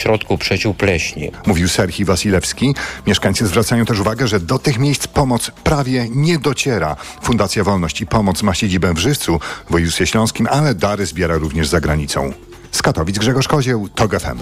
środku 0.00 0.38
przeciw 0.38 0.76
pleśni. 0.76 1.30
Mówił 1.46 1.68
Serhii 1.68 2.04
Wasilewski. 2.04 2.74
Mieszkańcy 3.06 3.46
zwracają 3.46 3.84
też 3.84 4.00
uwagę, 4.00 4.28
że 4.28 4.40
do 4.40 4.58
tych 4.58 4.78
miejsc 4.78 5.06
pomoc 5.06 5.50
prawie 5.64 6.06
nie 6.10 6.38
dociera. 6.38 6.96
Fundacja 7.22 7.64
Wolność 7.64 8.00
i 8.00 8.06
Pomoc 8.06 8.42
ma 8.42 8.54
siedzibę 8.54 8.94
w 8.94 8.98
Żywcu, 8.98 9.40
w 9.68 9.72
województwie 9.72 10.06
śląskim, 10.06 10.46
ale 10.50 10.74
dary 10.74 11.06
zbiera 11.06 11.36
również 11.36 11.68
za 11.68 11.80
granicą. 11.80 12.32
Z 12.72 12.82
Katowic 12.82 13.18
Grzegorz 13.18 13.48
Kozieł, 13.48 13.88
TOG 13.88 14.20
FM. 14.20 14.38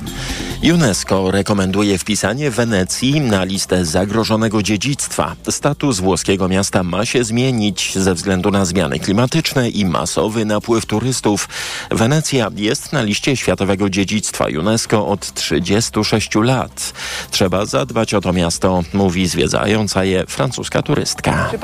UNESCO 0.74 1.30
rekomenduje 1.30 1.98
wpisanie 1.98 2.50
Wenecji 2.50 3.20
na 3.20 3.44
listę 3.44 3.84
zagrożonego 3.84 4.62
dziedzictwa. 4.62 5.36
Status 5.50 6.00
włoskiego 6.00 6.48
miasta 6.48 6.82
ma 6.82 7.06
się 7.06 7.25
zmienić 7.25 7.98
ze 7.98 8.14
względu 8.14 8.50
na 8.50 8.64
zmiany 8.64 8.98
klimatyczne 8.98 9.70
i 9.70 9.84
masowy 9.84 10.44
napływ 10.44 10.86
turystów. 10.86 11.48
Wenecja 11.90 12.48
jest 12.56 12.93
na 12.93 13.02
liście 13.02 13.36
światowego 13.36 13.90
dziedzictwa 13.90 14.45
UNESCO 14.58 15.06
od 15.06 15.34
36 15.34 16.34
lat. 16.34 16.92
Trzeba 17.30 17.67
zadbać 17.67 18.14
o 18.14 18.20
to 18.20 18.32
miasto, 18.32 18.82
mówi 18.92 19.29
zwiedzająca 19.29 20.04
je 20.04 20.26
francuska 20.26 20.82
turystka. 20.82 21.50
Euh, 21.53 21.61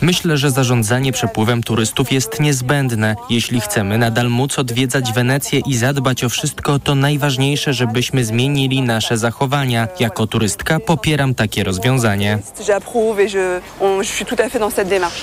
Myślę, 0.00 0.36
że 0.36 0.50
zarządzanie 0.50 1.12
przepływem 1.12 1.62
turystów 1.62 2.12
jest 2.12 2.40
niezbędne, 2.40 3.16
jeśli 3.30 3.60
chcemy 3.60 3.98
nadal 3.98 4.28
móc 4.38 4.58
odwiedzać 4.58 5.12
Wenecję 5.12 5.60
i 5.66 5.76
zadbać 5.76 6.24
o 6.24 6.28
wszystko, 6.28 6.78
to 6.78 6.94
najważniejsze, 6.94 7.74
żebyśmy 7.74 8.24
zmienili 8.24 8.82
nasze 8.82 9.18
zachowania. 9.18 9.88
Jako 10.00 10.26
turystka 10.26 10.80
popieram 10.80 11.34
takie 11.34 11.64
rozwiązanie. 11.64 12.38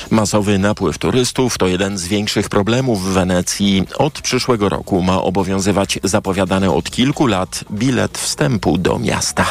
Masowy 0.10 0.60
napływ 0.60 0.98
turystów 0.98 1.58
to 1.58 1.68
jeden 1.68 1.98
z 1.98 2.08
większych 2.08 2.50
problemów 2.50 3.04
w 3.04 3.14
Wenecji. 3.14 3.84
Od 3.98 4.22
przyszłego 4.22 4.70
roku 4.70 5.02
ma 5.02 5.22
obowiązywać 5.22 6.00
zapowiadany 6.04 6.72
od 6.72 6.92
kilku 6.92 7.28
lat 7.28 7.64
bilet 7.72 8.18
wstępu 8.18 8.78
do 8.78 9.00
miasta. 9.00 9.46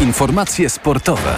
Informacje 0.00 0.70
sportowe. 0.70 1.36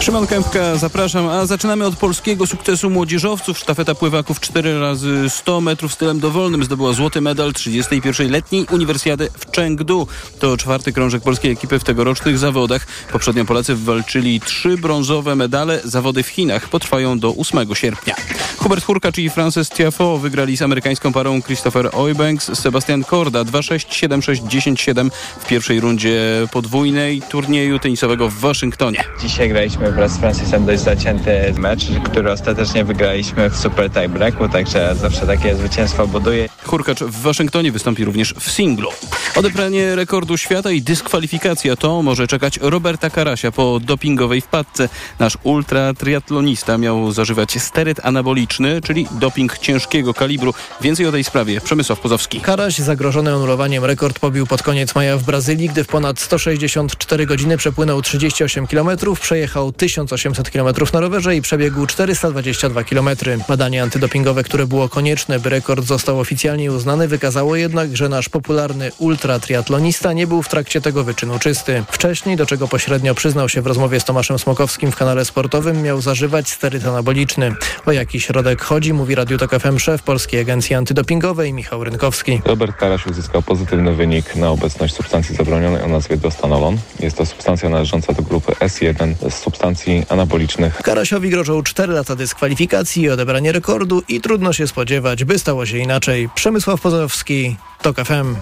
Szymon 0.00 0.26
Kępka, 0.26 0.76
zapraszam. 0.76 1.28
A 1.28 1.46
zaczynamy 1.46 1.86
od 1.86 1.96
polskiego 1.96 2.46
sukcesu 2.46 2.90
młodzieżowców. 2.90 3.58
Sztafeta 3.58 3.94
pływaków 3.94 4.40
4 4.40 4.80
razy 4.80 5.30
100 5.30 5.60
metrów 5.60 5.92
stylem 5.92 6.20
dowolnym 6.20 6.64
zdobyła 6.64 6.92
złoty 6.92 7.20
medal 7.20 7.52
31. 7.52 8.30
letniej 8.30 8.66
uniwersjady 8.70 9.28
w 9.38 9.56
Chengdu. 9.56 10.08
To 10.38 10.56
czwarty 10.56 10.92
krążek 10.92 11.22
polskiej 11.22 11.52
ekipy 11.52 11.78
w 11.78 11.84
tegorocznych 11.84 12.38
zawodach. 12.38 12.86
Poprzednio 13.12 13.44
Polacy 13.44 13.76
walczyli 13.76 14.40
trzy 14.40 14.78
brązowe 14.78 15.34
medale. 15.34 15.80
Zawody 15.84 16.22
w 16.22 16.28
Chinach 16.28 16.68
potrwają 16.68 17.18
do 17.18 17.34
8 17.38 17.74
sierpnia. 17.74 18.14
Hubert 18.58 18.84
Hurkacz 18.84 19.18
i 19.18 19.30
Frances 19.30 19.70
Tiafoe 19.70 20.18
wygrali 20.18 20.56
z 20.56 20.62
amerykańską 20.62 21.12
parą 21.12 21.42
Christopher 21.42 21.90
Oybanks, 21.92 22.58
Sebastian 22.58 23.04
Korda 23.04 23.42
2-6, 23.42 24.08
7-6, 24.08 24.42
10-7 24.42 25.10
w 25.40 25.46
pierwszej 25.46 25.80
rundzie 25.80 26.20
podwójnej 26.52 27.22
turnieju 27.22 27.78
tenisowego 27.78 28.28
w 28.28 28.34
Waszyngtonie. 28.34 29.04
Dzisiaj 29.20 29.48
graliśmy 29.48 29.85
wraz 29.92 30.12
z 30.12 30.18
Francisem 30.18 30.66
dość 30.66 30.82
zacięty 30.82 31.54
mecz, 31.58 31.86
który 32.04 32.32
ostatecznie 32.32 32.84
wygraliśmy 32.84 33.50
w 33.50 33.56
super 33.56 33.90
tiebreaku, 33.90 34.48
także 34.48 34.94
zawsze 34.94 35.26
takie 35.26 35.54
zwycięstwo 35.54 36.06
buduje. 36.06 36.48
Hurkacz 36.64 37.00
w 37.00 37.22
Waszyngtonie 37.22 37.72
wystąpi 37.72 38.04
również 38.04 38.34
w 38.34 38.50
singlu. 38.50 38.88
Odebranie 39.36 39.96
rekordu 39.96 40.36
świata 40.36 40.70
i 40.70 40.82
dyskwalifikacja 40.82 41.76
to 41.76 42.02
może 42.02 42.26
czekać 42.26 42.58
Roberta 42.62 43.10
Karasia 43.10 43.52
po 43.52 43.80
dopingowej 43.80 44.40
wpadce. 44.40 44.88
Nasz 45.18 45.38
ultra 45.42 45.94
triatlonista 45.94 46.78
miał 46.78 47.12
zażywać 47.12 47.62
steryt 47.62 48.00
anaboliczny, 48.02 48.80
czyli 48.82 49.06
doping 49.10 49.58
ciężkiego 49.58 50.14
kalibru. 50.14 50.54
Więcej 50.80 51.06
o 51.06 51.12
tej 51.12 51.24
sprawie 51.24 51.60
Przemysław 51.60 52.00
Pozowski. 52.00 52.40
Karaś 52.40 52.78
zagrożony 52.78 53.32
anulowaniem 53.32 53.84
rekord 53.84 54.18
pobił 54.18 54.46
pod 54.46 54.62
koniec 54.62 54.94
maja 54.94 55.16
w 55.16 55.24
Brazylii, 55.24 55.68
gdy 55.68 55.84
w 55.84 55.86
ponad 55.86 56.20
164 56.20 57.26
godziny 57.26 57.56
przepłynął 57.56 58.02
38 58.02 58.66
km, 58.66 58.90
przejechał 59.20 59.72
1800 59.76 60.50
km 60.50 60.74
na 60.92 61.00
rowerze 61.00 61.36
i 61.36 61.42
przebiegł 61.42 61.86
422 61.86 62.84
km. 62.84 63.08
Badanie 63.48 63.82
antydopingowe, 63.82 64.42
które 64.42 64.66
było 64.66 64.88
konieczne, 64.88 65.38
by 65.38 65.48
rekord 65.48 65.84
został 65.84 66.20
oficjalnie 66.20 66.72
uznany, 66.72 67.08
wykazało 67.08 67.56
jednak, 67.56 67.96
że 67.96 68.08
nasz 68.08 68.28
popularny 68.28 68.92
ultratriatlonista 68.98 70.12
nie 70.12 70.26
był 70.26 70.42
w 70.42 70.48
trakcie 70.48 70.80
tego 70.80 71.04
wyczynu 71.04 71.38
czysty. 71.38 71.84
Wcześniej, 71.90 72.36
do 72.36 72.46
czego 72.46 72.68
pośrednio 72.68 73.14
przyznał 73.14 73.48
się 73.48 73.62
w 73.62 73.66
rozmowie 73.66 74.00
z 74.00 74.04
Tomaszem 74.04 74.38
Smokowskim 74.38 74.92
w 74.92 74.96
kanale 74.96 75.24
sportowym, 75.24 75.82
miał 75.82 76.00
zażywać 76.00 76.48
steryt 76.48 76.86
anaboliczny. 76.86 77.54
O 77.86 77.92
jaki 77.92 78.20
środek 78.20 78.62
chodzi, 78.62 78.92
mówi 78.92 79.14
Radio 79.14 79.38
Tok 79.38 79.50
FM 79.60 79.78
szef 79.78 80.02
Polskiej 80.02 80.40
Agencji 80.40 80.74
Antydopingowej 80.74 81.52
Michał 81.52 81.84
Rynkowski. 81.84 82.40
Robert 82.44 82.76
Karaś 82.76 83.06
uzyskał 83.06 83.42
pozytywny 83.42 83.94
wynik 83.94 84.36
na 84.36 84.50
obecność 84.50 84.94
substancji 84.94 85.36
zabronionej 85.36 85.82
o 85.82 85.88
nazwie 85.88 86.16
dostanolon. 86.16 86.78
Jest 87.00 87.16
to 87.16 87.26
substancja 87.26 87.68
należąca 87.68 88.12
do 88.12 88.22
grupy 88.22 88.52
S1 88.52 89.30
z 89.30 89.34
substancji 89.34 89.65
anabolicznych. 90.08 90.82
Karasiowi 90.82 91.30
grożą 91.30 91.62
4 91.62 91.92
lata 91.92 92.16
dyskwalifikacji 92.16 93.10
odebranie 93.10 93.52
rekordu 93.52 94.02
i 94.08 94.20
trudno 94.20 94.52
się 94.52 94.66
spodziewać, 94.66 95.24
by 95.24 95.38
stało 95.38 95.66
się 95.66 95.78
inaczej. 95.78 96.28
Przemysław 96.34 96.80
Pozowski, 96.80 97.56
TOK 97.82 97.96
FM. 97.96 98.36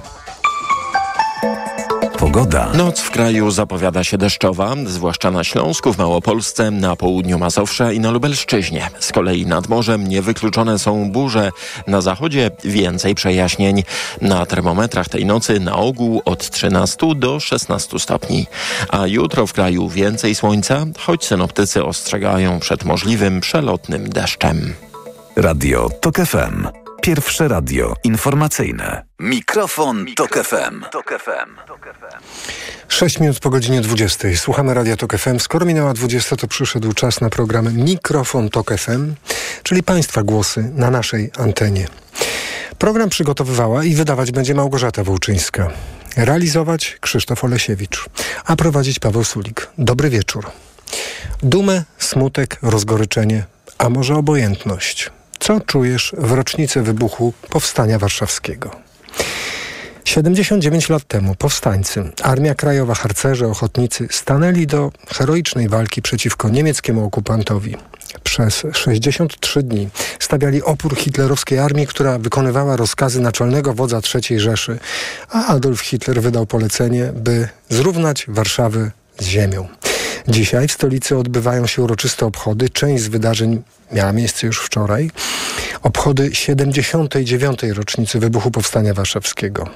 Pogoda. 2.24 2.72
Noc 2.74 3.00
w 3.00 3.10
kraju 3.10 3.50
zapowiada 3.50 4.04
się 4.04 4.18
deszczowa, 4.18 4.74
zwłaszcza 4.86 5.30
na 5.30 5.44
Śląsku, 5.44 5.92
w 5.92 5.98
Małopolsce, 5.98 6.70
na 6.70 6.96
południu 6.96 7.38
Mazowsza 7.38 7.92
i 7.92 8.00
na 8.00 8.10
Lubelszczyźnie. 8.10 8.90
Z 9.00 9.12
kolei 9.12 9.46
nad 9.46 9.68
morzem 9.68 10.08
niewykluczone 10.08 10.78
są 10.78 11.12
burze. 11.12 11.50
Na 11.86 12.00
zachodzie 12.00 12.50
więcej 12.64 13.14
przejaśnień. 13.14 13.82
Na 14.20 14.46
termometrach 14.46 15.08
tej 15.08 15.26
nocy 15.26 15.60
na 15.60 15.76
ogół 15.76 16.22
od 16.24 16.50
13 16.50 17.14
do 17.16 17.40
16 17.40 17.98
stopni. 17.98 18.46
A 18.88 19.06
jutro 19.06 19.46
w 19.46 19.52
kraju 19.52 19.88
więcej 19.88 20.34
słońca, 20.34 20.86
choć 20.98 21.24
synoptycy 21.24 21.84
ostrzegają 21.84 22.60
przed 22.60 22.84
możliwym 22.84 23.40
przelotnym 23.40 24.08
deszczem. 24.08 24.74
Radio 25.36 25.90
TOK 26.00 26.16
FM. 26.16 26.83
Pierwsze 27.04 27.48
radio 27.48 27.96
informacyjne. 28.04 29.04
Mikrofon, 29.20 30.06
Tok 30.16 30.34
FM. 30.34 30.84
Tok 30.92 31.18
FM. 31.18 31.50
6 32.88 33.20
minut 33.20 33.38
po 33.40 33.50
godzinie 33.50 33.80
20. 33.80 34.28
Słuchamy 34.36 34.74
Radia 34.74 34.96
Tok 34.96 35.16
FM. 35.16 35.38
Skoro 35.38 35.66
minęła 35.66 35.94
20, 35.94 36.36
to 36.36 36.48
przyszedł 36.48 36.92
czas 36.92 37.20
na 37.20 37.30
program 37.30 37.74
Mikrofon 37.74 38.50
Tok 38.50 38.74
FM, 38.78 39.14
czyli 39.62 39.82
Państwa 39.82 40.22
głosy 40.22 40.70
na 40.74 40.90
naszej 40.90 41.30
antenie. 41.38 41.86
Program 42.78 43.08
przygotowywała 43.08 43.84
i 43.84 43.94
wydawać 43.94 44.32
będzie 44.32 44.54
Małgorzata 44.54 45.04
Wołczyńska. 45.04 45.70
Realizować 46.16 46.96
Krzysztof 47.00 47.44
Olesiewicz, 47.44 48.04
a 48.44 48.56
prowadzić 48.56 48.98
Paweł 48.98 49.24
Sulik. 49.24 49.68
Dobry 49.78 50.10
wieczór. 50.10 50.46
Dumę, 51.42 51.84
smutek, 51.98 52.58
rozgoryczenie, 52.62 53.44
a 53.78 53.90
może 53.90 54.14
obojętność. 54.14 55.10
Co 55.44 55.60
czujesz 55.60 56.14
w 56.18 56.32
rocznicę 56.32 56.82
wybuchu 56.82 57.32
Powstania 57.50 57.98
Warszawskiego? 57.98 58.70
79 60.04 60.88
lat 60.88 61.04
temu 61.04 61.34
powstańcy, 61.34 62.12
Armia 62.22 62.54
Krajowa, 62.54 62.94
harcerze, 62.94 63.48
ochotnicy 63.48 64.08
stanęli 64.10 64.66
do 64.66 64.92
heroicznej 65.08 65.68
walki 65.68 66.02
przeciwko 66.02 66.48
niemieckiemu 66.48 67.04
okupantowi. 67.04 67.76
Przez 68.22 68.62
63 68.72 69.62
dni 69.62 69.88
stawiali 70.18 70.62
opór 70.62 70.96
hitlerowskiej 70.96 71.58
armii, 71.58 71.86
która 71.86 72.18
wykonywała 72.18 72.76
rozkazy 72.76 73.20
naczelnego 73.20 73.74
wodza 73.74 74.00
III 74.14 74.40
Rzeszy, 74.40 74.78
a 75.30 75.46
Adolf 75.46 75.80
Hitler 75.80 76.22
wydał 76.22 76.46
polecenie, 76.46 77.12
by 77.14 77.48
zrównać 77.68 78.24
Warszawę 78.28 78.90
z 79.18 79.24
ziemią. 79.24 79.68
Dzisiaj 80.28 80.68
w 80.68 80.72
stolicy 80.72 81.16
odbywają 81.16 81.66
się 81.66 81.82
uroczyste 81.82 82.26
obchody. 82.26 82.68
Część 82.68 83.02
z 83.02 83.08
wydarzeń 83.08 83.62
miała 83.92 84.12
miejsce 84.12 84.46
już 84.46 84.60
wczoraj. 84.60 85.10
Obchody 85.82 86.34
79. 86.34 87.62
rocznicy 87.62 88.18
wybuchu 88.18 88.50
Powstania 88.50 88.94
Warszawskiego. 88.94 89.68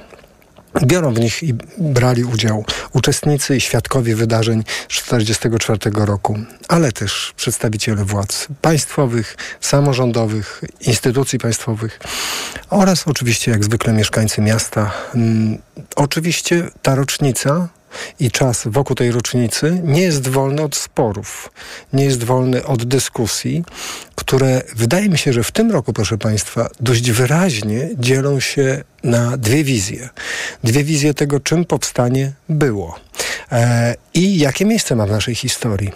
Biorą 0.85 1.13
w 1.13 1.19
nich 1.19 1.43
i 1.43 1.53
brali 1.77 2.23
udział 2.23 2.65
uczestnicy 2.93 3.57
i 3.57 3.61
świadkowie 3.61 4.15
wydarzeń 4.15 4.63
z 4.89 5.03
1944 5.03 6.05
roku, 6.05 6.39
ale 6.67 6.91
też 6.91 7.33
przedstawiciele 7.35 8.05
władz 8.05 8.47
państwowych, 8.61 9.37
samorządowych, 9.61 10.61
instytucji 10.81 11.39
państwowych 11.39 11.99
oraz 12.69 13.07
oczywiście 13.07 13.51
jak 13.51 13.63
zwykle 13.63 13.93
mieszkańcy 13.93 14.41
miasta. 14.41 14.91
Hmm, 15.11 15.57
oczywiście 15.95 16.67
ta 16.81 16.95
rocznica 16.95 17.67
i 18.19 18.31
czas 18.31 18.63
wokół 18.65 18.95
tej 18.95 19.11
rocznicy 19.11 19.81
nie 19.83 20.01
jest 20.01 20.27
wolny 20.27 20.61
od 20.61 20.75
sporów, 20.75 21.51
nie 21.93 22.05
jest 22.05 22.23
wolny 22.23 22.65
od 22.65 22.85
dyskusji, 22.85 23.63
które 24.15 24.61
wydaje 24.75 25.09
mi 25.09 25.17
się, 25.17 25.33
że 25.33 25.43
w 25.43 25.51
tym 25.51 25.71
roku, 25.71 25.93
proszę 25.93 26.17
Państwa, 26.17 26.69
dość 26.79 27.11
wyraźnie 27.11 27.89
dzielą 27.97 28.39
się 28.39 28.83
na 29.03 29.37
dwie 29.37 29.63
wizje. 29.63 30.09
Dwie 30.63 30.83
wizje 30.83 31.13
tego, 31.13 31.39
czym 31.39 31.65
powstanie 31.65 32.31
było 32.49 32.99
e, 33.51 33.95
i 34.13 34.39
jakie 34.39 34.65
miejsce 34.65 34.95
ma 34.95 35.05
w 35.05 35.11
naszej 35.11 35.35
historii. 35.35 35.91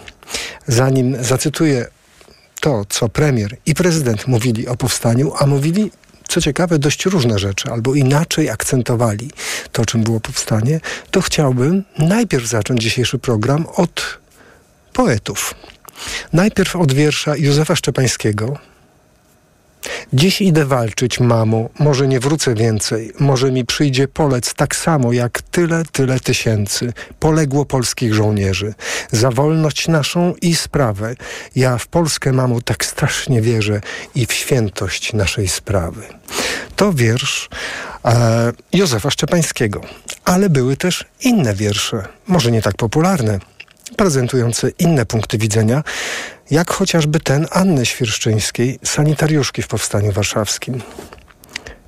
Zanim 0.66 1.24
zacytuję 1.24 1.86
to, 2.60 2.84
co 2.88 3.08
premier 3.08 3.56
i 3.66 3.74
prezydent 3.74 4.26
mówili 4.26 4.68
o 4.68 4.76
powstaniu, 4.76 5.32
a 5.38 5.46
mówili 5.46 5.90
co 6.28 6.40
ciekawe, 6.40 6.78
dość 6.78 7.06
różne 7.06 7.38
rzeczy, 7.38 7.70
albo 7.70 7.94
inaczej 7.94 8.50
akcentowali 8.50 9.30
to, 9.72 9.84
czym 9.86 10.02
było 10.02 10.20
powstanie, 10.20 10.80
to 11.10 11.20
chciałbym 11.20 11.84
najpierw 11.98 12.46
zacząć 12.46 12.82
dzisiejszy 12.82 13.18
program 13.18 13.66
od 13.76 14.18
poetów. 14.92 15.54
Najpierw 16.32 16.76
od 16.76 16.92
wiersza 16.92 17.36
Józefa 17.36 17.76
Szczepańskiego, 17.76 18.58
Dziś 20.12 20.40
idę 20.40 20.64
walczyć, 20.64 21.20
mamo, 21.20 21.68
może 21.78 22.08
nie 22.08 22.20
wrócę 22.20 22.54
więcej, 22.54 23.12
może 23.20 23.52
mi 23.52 23.64
przyjdzie 23.64 24.08
polec 24.08 24.54
tak 24.54 24.76
samo 24.76 25.12
jak 25.12 25.42
tyle, 25.42 25.82
tyle 25.92 26.20
tysięcy. 26.20 26.92
Poległo 27.20 27.64
polskich 27.64 28.14
żołnierzy. 28.14 28.74
Za 29.12 29.30
wolność 29.30 29.88
naszą 29.88 30.34
i 30.42 30.54
sprawę. 30.54 31.14
Ja 31.56 31.78
w 31.78 31.86
Polskę, 31.86 32.32
mamo, 32.32 32.60
tak 32.60 32.84
strasznie 32.84 33.42
wierzę 33.42 33.80
i 34.14 34.26
w 34.26 34.32
świętość 34.32 35.12
naszej 35.12 35.48
sprawy. 35.48 36.02
To 36.76 36.92
wiersz 36.92 37.48
e, 38.04 38.52
Józefa 38.72 39.10
Szczepańskiego. 39.10 39.80
Ale 40.24 40.50
były 40.50 40.76
też 40.76 41.04
inne 41.20 41.54
wiersze, 41.54 42.04
może 42.26 42.50
nie 42.50 42.62
tak 42.62 42.76
popularne, 42.76 43.38
prezentujące 43.96 44.70
inne 44.78 45.06
punkty 45.06 45.38
widzenia, 45.38 45.82
jak 46.50 46.70
chociażby 46.70 47.20
ten 47.20 47.46
Anny 47.50 47.86
Świerszczyńskiej, 47.86 48.78
sanitariuszki 48.84 49.62
w 49.62 49.68
Powstaniu 49.68 50.12
Warszawskim. 50.12 50.82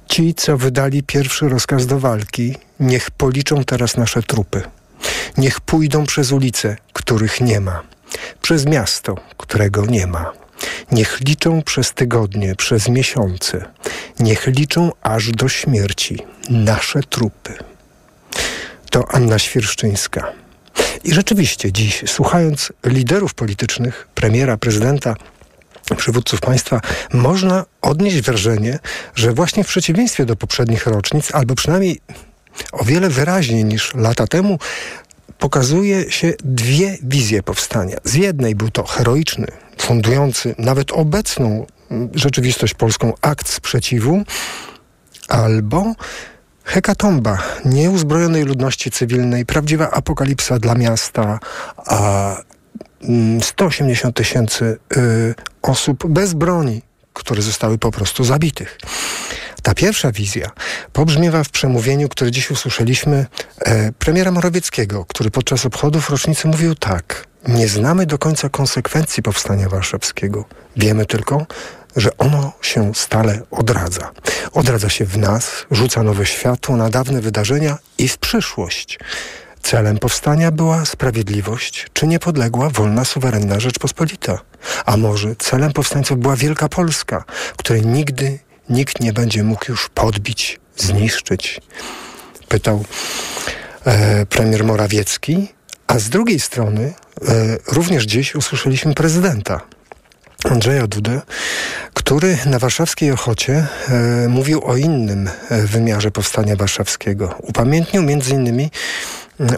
Ci, 0.08 0.34
co 0.34 0.56
wydali 0.56 1.02
pierwszy 1.02 1.48
rozkaz 1.48 1.86
do 1.86 1.98
walki, 2.00 2.54
niech 2.80 3.10
policzą 3.10 3.64
teraz 3.64 3.96
nasze 3.96 4.22
trupy. 4.22 4.62
Niech 5.38 5.60
pójdą 5.60 6.06
przez 6.06 6.32
ulice, 6.32 6.76
których 6.92 7.40
nie 7.40 7.60
ma. 7.60 7.82
Przez 8.42 8.66
miasto, 8.66 9.14
którego 9.36 9.86
nie 9.86 10.06
ma. 10.06 10.32
Niech 10.92 11.20
liczą 11.20 11.62
przez 11.62 11.92
tygodnie, 11.92 12.54
przez 12.54 12.88
miesiące. 12.88 13.64
Niech 14.20 14.46
liczą 14.46 14.90
aż 15.02 15.30
do 15.30 15.48
śmierci 15.48 16.18
nasze 16.50 17.00
trupy. 17.02 17.54
To 18.90 19.04
Anna 19.14 19.38
Świerszczyńska. 19.38 20.32
I 21.06 21.14
rzeczywiście 21.14 21.72
dziś, 21.72 22.04
słuchając 22.06 22.72
liderów 22.86 23.34
politycznych, 23.34 24.08
premiera, 24.14 24.56
prezydenta, 24.56 25.16
przywódców 25.96 26.40
państwa, 26.40 26.80
można 27.12 27.64
odnieść 27.82 28.20
wrażenie, 28.20 28.78
że 29.14 29.32
właśnie 29.32 29.64
w 29.64 29.66
przeciwieństwie 29.66 30.26
do 30.26 30.36
poprzednich 30.36 30.86
rocznic, 30.86 31.34
albo 31.34 31.54
przynajmniej 31.54 32.00
o 32.72 32.84
wiele 32.84 33.08
wyraźniej 33.08 33.64
niż 33.64 33.94
lata 33.94 34.26
temu, 34.26 34.58
pokazuje 35.38 36.12
się 36.12 36.34
dwie 36.44 36.98
wizje 37.02 37.42
powstania. 37.42 37.96
Z 38.04 38.14
jednej 38.14 38.54
był 38.54 38.70
to 38.70 38.84
heroiczny, 38.84 39.46
fundujący 39.78 40.54
nawet 40.58 40.92
obecną 40.92 41.66
rzeczywistość 42.14 42.74
polską 42.74 43.12
akt 43.22 43.48
sprzeciwu, 43.48 44.24
albo 45.28 45.94
Hekatomba 46.66 47.38
nieuzbrojonej 47.64 48.44
ludności 48.44 48.90
cywilnej, 48.90 49.46
prawdziwa 49.46 49.90
apokalipsa 49.90 50.58
dla 50.58 50.74
miasta, 50.74 51.38
a 51.76 52.36
180 53.42 54.04
mm, 54.04 54.12
tysięcy 54.12 54.78
y, 54.96 55.34
osób 55.62 56.06
bez 56.08 56.34
broni, 56.34 56.82
które 57.12 57.42
zostały 57.42 57.78
po 57.78 57.90
prostu 57.90 58.24
zabitych. 58.24 58.78
Ta 59.62 59.74
pierwsza 59.74 60.12
wizja 60.12 60.50
pobrzmiewa 60.92 61.44
w 61.44 61.48
przemówieniu, 61.48 62.08
które 62.08 62.30
dziś 62.30 62.50
usłyszeliśmy 62.50 63.26
e, 63.58 63.92
premiera 63.92 64.30
Morawieckiego, 64.30 65.04
który 65.04 65.30
podczas 65.30 65.66
obchodów 65.66 66.10
rocznicy 66.10 66.48
mówił 66.48 66.74
tak. 66.74 67.26
Nie 67.48 67.68
znamy 67.68 68.06
do 68.06 68.18
końca 68.18 68.48
konsekwencji 68.48 69.22
powstania 69.22 69.68
warszawskiego. 69.68 70.44
Wiemy 70.76 71.06
tylko, 71.06 71.46
że 71.96 72.16
ono 72.16 72.52
się 72.62 72.94
stale 72.94 73.42
odradza. 73.50 74.10
Odradza 74.52 74.88
się 74.88 75.04
w 75.04 75.18
nas, 75.18 75.66
rzuca 75.70 76.02
nowe 76.02 76.26
światło 76.26 76.76
na 76.76 76.90
dawne 76.90 77.20
wydarzenia 77.20 77.78
i 77.98 78.08
w 78.08 78.18
przyszłość. 78.18 78.98
Celem 79.62 79.98
powstania 79.98 80.50
była 80.50 80.84
sprawiedliwość, 80.84 81.86
czy 81.92 82.06
niepodległa, 82.06 82.70
wolna, 82.70 83.04
suwerenna 83.04 83.60
Rzeczpospolita. 83.60 84.38
A 84.86 84.96
może 84.96 85.36
celem 85.36 85.72
powstańców 85.72 86.18
była 86.18 86.36
Wielka 86.36 86.68
Polska, 86.68 87.24
której 87.56 87.86
nigdy 87.86 88.38
nikt 88.68 89.00
nie 89.00 89.12
będzie 89.12 89.44
mógł 89.44 89.64
już 89.68 89.88
podbić, 89.88 90.60
zniszczyć? 90.76 91.60
Pytał 92.48 92.84
e, 93.84 94.26
premier 94.26 94.64
Morawiecki. 94.64 95.48
A 95.86 95.98
z 95.98 96.08
drugiej 96.08 96.40
strony 96.40 96.94
e, 97.28 97.56
również 97.66 98.04
dziś 98.04 98.34
usłyszeliśmy 98.34 98.94
prezydenta 98.94 99.60
Andrzeja 100.50 100.86
Dudę, 100.86 101.20
który 101.94 102.38
na 102.46 102.58
warszawskiej 102.58 103.10
Ochocie 103.10 103.66
e, 103.88 104.28
mówił 104.28 104.64
o 104.64 104.76
innym 104.76 105.30
e, 105.50 105.62
wymiarze 105.62 106.10
powstania 106.10 106.56
warszawskiego. 106.56 107.34
Upamiętnił 107.42 108.02
m.in. 108.02 108.68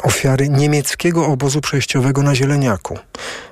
ofiary 0.02 0.48
niemieckiego 0.48 1.26
obozu 1.26 1.60
przejściowego 1.60 2.22
na 2.22 2.34
Zieleniaku. 2.34 2.98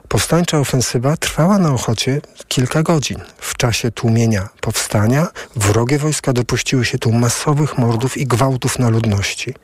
Powstańcza 0.09 0.59
ofensywa 0.59 1.17
trwała 1.17 1.59
na 1.59 1.73
Ochocie 1.75 2.21
kilka 2.49 2.83
godzin. 2.83 3.19
W 3.39 3.57
czasie 3.57 3.91
tłumienia 3.91 4.49
powstania 4.61 5.27
wrogie 5.57 5.99
wojska 5.99 6.33
dopuściły 6.33 6.85
się 6.85 6.99
tu 6.99 7.13
masowych 7.13 7.79
mordów 7.79 8.17
i 8.17 8.27
gwałtów 8.27 8.79
na 8.79 8.89
ludności. 8.89 9.55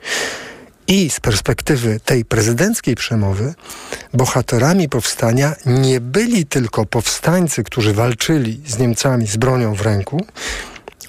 I 0.93 1.09
z 1.09 1.19
perspektywy 1.19 1.99
tej 2.05 2.25
prezydenckiej 2.25 2.95
przemowy 2.95 3.53
bohaterami 4.13 4.89
powstania 4.89 5.55
nie 5.65 6.01
byli 6.01 6.45
tylko 6.45 6.85
powstańcy, 6.85 7.63
którzy 7.63 7.93
walczyli 7.93 8.61
z 8.67 8.77
Niemcami 8.79 9.27
z 9.27 9.37
bronią 9.37 9.75
w 9.75 9.81
ręku. 9.81 10.25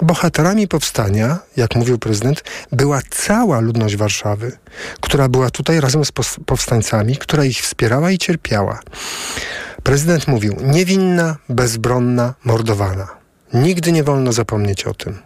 Bohaterami 0.02 0.68
powstania, 0.68 1.38
jak 1.56 1.76
mówił 1.76 1.98
prezydent, 1.98 2.44
była 2.72 3.00
cała 3.10 3.60
ludność 3.60 3.96
Warszawy, 3.96 4.52
która 5.00 5.28
była 5.28 5.50
tutaj 5.50 5.80
razem 5.80 6.04
z 6.04 6.12
powstańcami, 6.46 7.16
która 7.16 7.44
ich 7.44 7.58
wspierała 7.58 8.10
i 8.10 8.18
cierpiała. 8.18 8.80
Prezydent 9.82 10.28
mówił: 10.28 10.56
niewinna, 10.62 11.36
bezbronna, 11.48 12.34
mordowana. 12.44 13.08
Nigdy 13.52 13.92
nie 13.92 14.04
wolno 14.04 14.32
zapomnieć 14.32 14.84
o 14.84 14.94
tym 14.94 15.18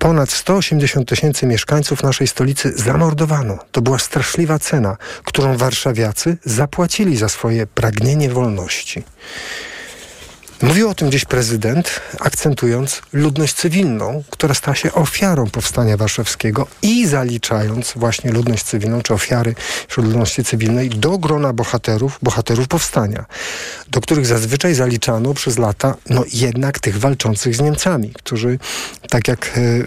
ponad 0.00 0.30
180 0.30 1.08
tysięcy 1.08 1.46
mieszkańców 1.46 2.02
naszej 2.02 2.26
stolicy 2.26 2.72
zamordowano. 2.76 3.58
To 3.72 3.80
była 3.82 3.98
straszliwa 3.98 4.58
cena, 4.58 4.96
którą 5.24 5.56
warszawiacy 5.56 6.36
zapłacili 6.44 7.16
za 7.16 7.28
swoje 7.28 7.66
pragnienie 7.66 8.30
wolności. 8.30 9.02
Mówił 10.62 10.88
o 10.88 10.94
tym 10.94 11.08
gdzieś 11.08 11.24
prezydent, 11.24 12.00
akcentując 12.18 13.02
ludność 13.12 13.54
cywilną, 13.54 14.22
która 14.30 14.54
stała 14.54 14.74
się 14.74 14.92
ofiarą 14.92 15.46
powstania 15.46 15.96
warszawskiego 15.96 16.66
i 16.82 17.06
zaliczając 17.06 17.92
właśnie 17.96 18.32
ludność 18.32 18.64
cywilną, 18.64 19.02
czy 19.02 19.14
ofiary 19.14 19.54
wśród 19.88 20.06
ludności 20.06 20.44
cywilnej 20.44 20.88
do 20.88 21.18
grona 21.18 21.52
bohaterów, 21.52 22.18
bohaterów 22.22 22.68
powstania, 22.68 23.24
do 23.88 24.00
których 24.00 24.26
zazwyczaj 24.26 24.74
zaliczano 24.74 25.34
przez 25.34 25.58
lata 25.58 25.96
no 26.10 26.24
jednak 26.32 26.78
tych 26.78 26.98
walczących 26.98 27.56
z 27.56 27.60
Niemcami, 27.60 28.10
którzy, 28.10 28.58
tak 29.08 29.28
jak 29.28 29.58
y, 29.58 29.86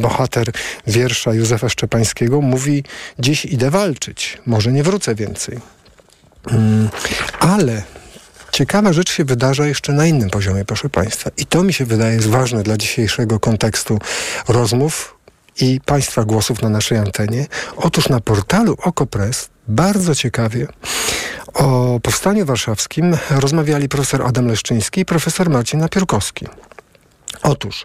bohater 0.00 0.52
wiersza 0.86 1.34
Józefa 1.34 1.68
Szczepańskiego 1.68 2.40
mówi, 2.40 2.84
dziś 3.18 3.44
idę 3.44 3.70
walczyć, 3.70 4.38
może 4.46 4.72
nie 4.72 4.82
wrócę 4.82 5.14
więcej. 5.14 5.60
Mm, 6.50 6.88
ale 7.40 7.82
Ciekawa 8.52 8.92
rzecz 8.92 9.12
się 9.12 9.24
wydarza 9.24 9.66
jeszcze 9.66 9.92
na 9.92 10.06
innym 10.06 10.30
poziomie, 10.30 10.64
proszę 10.64 10.88
Państwa. 10.88 11.30
I 11.36 11.46
to 11.46 11.62
mi 11.62 11.72
się 11.72 11.84
wydaje 11.84 12.14
jest 12.14 12.28
ważne 12.28 12.62
dla 12.62 12.76
dzisiejszego 12.76 13.40
kontekstu 13.40 13.98
rozmów 14.48 15.18
i 15.60 15.80
Państwa 15.84 16.24
głosów 16.24 16.62
na 16.62 16.68
naszej 16.68 16.98
antenie. 16.98 17.46
Otóż 17.76 18.08
na 18.08 18.20
portalu 18.20 18.76
Okopres 18.82 19.48
bardzo 19.68 20.14
ciekawie 20.14 20.66
o 21.54 22.00
Powstaniu 22.02 22.46
Warszawskim 22.46 23.16
rozmawiali 23.30 23.88
profesor 23.88 24.22
Adam 24.22 24.46
Leszczyński 24.46 25.00
i 25.00 25.04
profesor 25.04 25.50
Marcin 25.50 25.80
Napiórkowski. 25.80 26.46
Otóż 27.42 27.84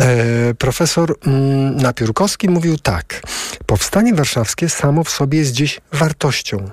e, 0.00 0.54
profesor 0.54 1.16
mm, 1.26 1.76
Napiórkowski 1.76 2.48
mówił 2.48 2.78
tak. 2.78 3.22
Powstanie 3.66 4.14
warszawskie 4.14 4.68
samo 4.68 5.04
w 5.04 5.10
sobie 5.10 5.38
jest 5.38 5.52
dziś 5.52 5.80
wartością 5.92 6.70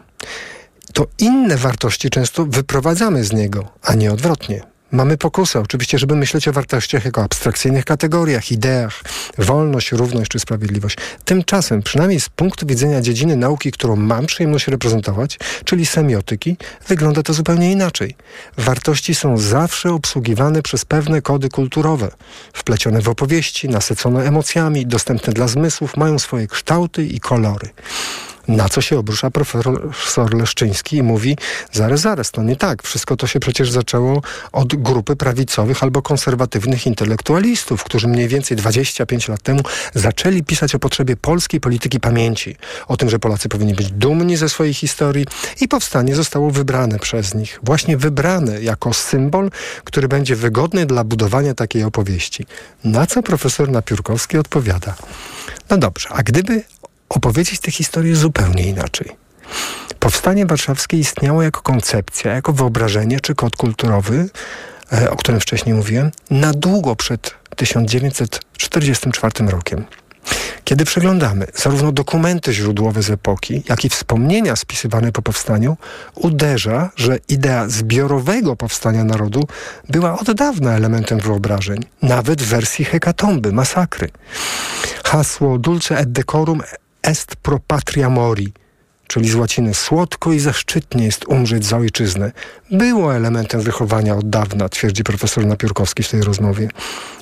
to 0.97 1.07
inne 1.19 1.57
wartości 1.57 2.09
często 2.09 2.45
wyprowadzamy 2.45 3.23
z 3.23 3.33
niego, 3.33 3.67
a 3.81 3.93
nie 3.93 4.11
odwrotnie. 4.11 4.61
Mamy 4.91 5.17
pokusę 5.17 5.59
oczywiście, 5.59 5.99
żeby 5.99 6.15
myśleć 6.15 6.47
o 6.47 6.53
wartościach 6.53 7.05
jako 7.05 7.23
abstrakcyjnych 7.23 7.85
kategoriach, 7.85 8.51
ideach, 8.51 9.01
wolność, 9.37 9.91
równość 9.91 10.31
czy 10.31 10.39
sprawiedliwość. 10.39 10.97
Tymczasem, 11.25 11.81
przynajmniej 11.81 12.19
z 12.19 12.29
punktu 12.29 12.65
widzenia 12.65 13.01
dziedziny 13.01 13.35
nauki, 13.35 13.71
którą 13.71 13.95
mam 13.95 14.25
przyjemność 14.25 14.67
reprezentować, 14.67 15.39
czyli 15.65 15.85
semiotyki, 15.85 16.57
wygląda 16.87 17.23
to 17.23 17.33
zupełnie 17.33 17.71
inaczej. 17.71 18.15
Wartości 18.57 19.15
są 19.15 19.37
zawsze 19.37 19.89
obsługiwane 19.89 20.61
przez 20.61 20.85
pewne 20.85 21.21
kody 21.21 21.49
kulturowe, 21.49 22.11
wplecione 22.53 23.01
w 23.01 23.09
opowieści, 23.09 23.69
nasycone 23.69 24.23
emocjami, 24.23 24.85
dostępne 24.85 25.33
dla 25.33 25.47
zmysłów, 25.47 25.97
mają 25.97 26.19
swoje 26.19 26.47
kształty 26.47 27.05
i 27.05 27.19
kolory. 27.19 27.69
Na 28.47 28.69
co 28.69 28.81
się 28.81 28.99
obrusza 28.99 29.31
profesor 29.31 30.33
Leszczyński 30.33 30.97
i 30.97 31.03
mówi, 31.03 31.37
zaraz, 31.71 32.01
zaraz, 32.01 32.31
to 32.31 32.43
nie 32.43 32.55
tak. 32.55 32.83
Wszystko 32.83 33.17
to 33.17 33.27
się 33.27 33.39
przecież 33.39 33.71
zaczęło 33.71 34.21
od 34.51 34.75
grupy 34.75 35.15
prawicowych 35.15 35.83
albo 35.83 36.01
konserwatywnych 36.01 36.87
intelektualistów, 36.87 37.83
którzy 37.83 38.07
mniej 38.07 38.27
więcej 38.27 38.57
25 38.57 39.27
lat 39.27 39.41
temu 39.41 39.59
zaczęli 39.95 40.43
pisać 40.43 40.75
o 40.75 40.79
potrzebie 40.79 41.15
polskiej 41.15 41.59
polityki 41.59 41.99
pamięci. 41.99 42.55
O 42.87 42.97
tym, 42.97 43.09
że 43.09 43.19
Polacy 43.19 43.49
powinni 43.49 43.73
być 43.73 43.91
dumni 43.91 44.37
ze 44.37 44.49
swojej 44.49 44.73
historii 44.73 45.25
i 45.61 45.67
powstanie 45.67 46.15
zostało 46.15 46.51
wybrane 46.51 46.99
przez 46.99 47.35
nich. 47.35 47.59
Właśnie 47.63 47.97
wybrane 47.97 48.61
jako 48.61 48.93
symbol, 48.93 49.49
który 49.83 50.07
będzie 50.07 50.35
wygodny 50.35 50.85
dla 50.85 51.03
budowania 51.03 51.53
takiej 51.53 51.83
opowieści. 51.83 52.45
Na 52.83 53.05
co 53.05 53.23
profesor 53.23 53.71
Napiórkowski 53.71 54.37
odpowiada? 54.37 54.95
No 55.69 55.77
dobrze, 55.77 56.09
a 56.11 56.23
gdyby 56.23 56.63
opowiedzieć 57.09 57.59
tę 57.59 57.71
historię 57.71 58.15
zupełnie 58.15 58.63
inaczej? 58.63 59.11
Powstanie 59.99 60.45
warszawskie 60.45 60.97
istniało 60.97 61.43
jako 61.43 61.61
koncepcja, 61.61 62.33
jako 62.33 62.53
wyobrażenie 62.53 63.19
czy 63.19 63.35
kod 63.35 63.55
kulturowy, 63.55 64.29
e, 64.93 65.11
o 65.11 65.15
którym 65.15 65.41
wcześniej 65.41 65.75
mówiłem, 65.75 66.11
na 66.29 66.53
długo 66.53 66.95
przed 66.95 67.33
1944 67.55 69.49
rokiem. 69.49 69.85
Kiedy 70.63 70.85
przeglądamy 70.85 71.47
zarówno 71.55 71.91
dokumenty 71.91 72.53
źródłowe 72.53 73.03
z 73.03 73.09
epoki, 73.09 73.63
jak 73.69 73.85
i 73.85 73.89
wspomnienia 73.89 74.55
spisywane 74.55 75.11
po 75.11 75.21
powstaniu, 75.21 75.77
uderza, 76.15 76.89
że 76.95 77.19
idea 77.29 77.69
zbiorowego 77.69 78.55
powstania 78.55 79.03
narodu 79.03 79.47
była 79.89 80.19
od 80.19 80.31
dawna 80.31 80.75
elementem 80.75 81.19
wyobrażeń, 81.19 81.85
nawet 82.01 82.41
w 82.41 82.45
wersji 82.45 82.85
hekatomby, 82.85 83.53
masakry. 83.53 84.09
Hasło 85.03 85.57
dulce 85.57 85.97
et 85.97 86.11
decorum 86.11 86.61
est 87.07 87.35
pro 87.35 87.59
patria 87.59 88.09
mori– 88.09 88.53
czyli 89.07 89.29
z 89.29 89.35
łaciny 89.35 89.73
słodko 89.73 90.33
i 90.33 90.39
zaszczytnie 90.39 91.05
jest 91.05 91.25
umrzeć 91.27 91.65
za 91.65 91.77
ojczyznę, 91.77 92.31
było 92.71 93.15
elementem 93.15 93.61
wychowania 93.61 94.15
od 94.15 94.29
dawna, 94.29 94.69
twierdzi 94.69 95.03
profesor 95.03 95.45
Napiórkowski 95.45 96.03
w 96.03 96.09
tej 96.09 96.21
rozmowie. 96.21 96.69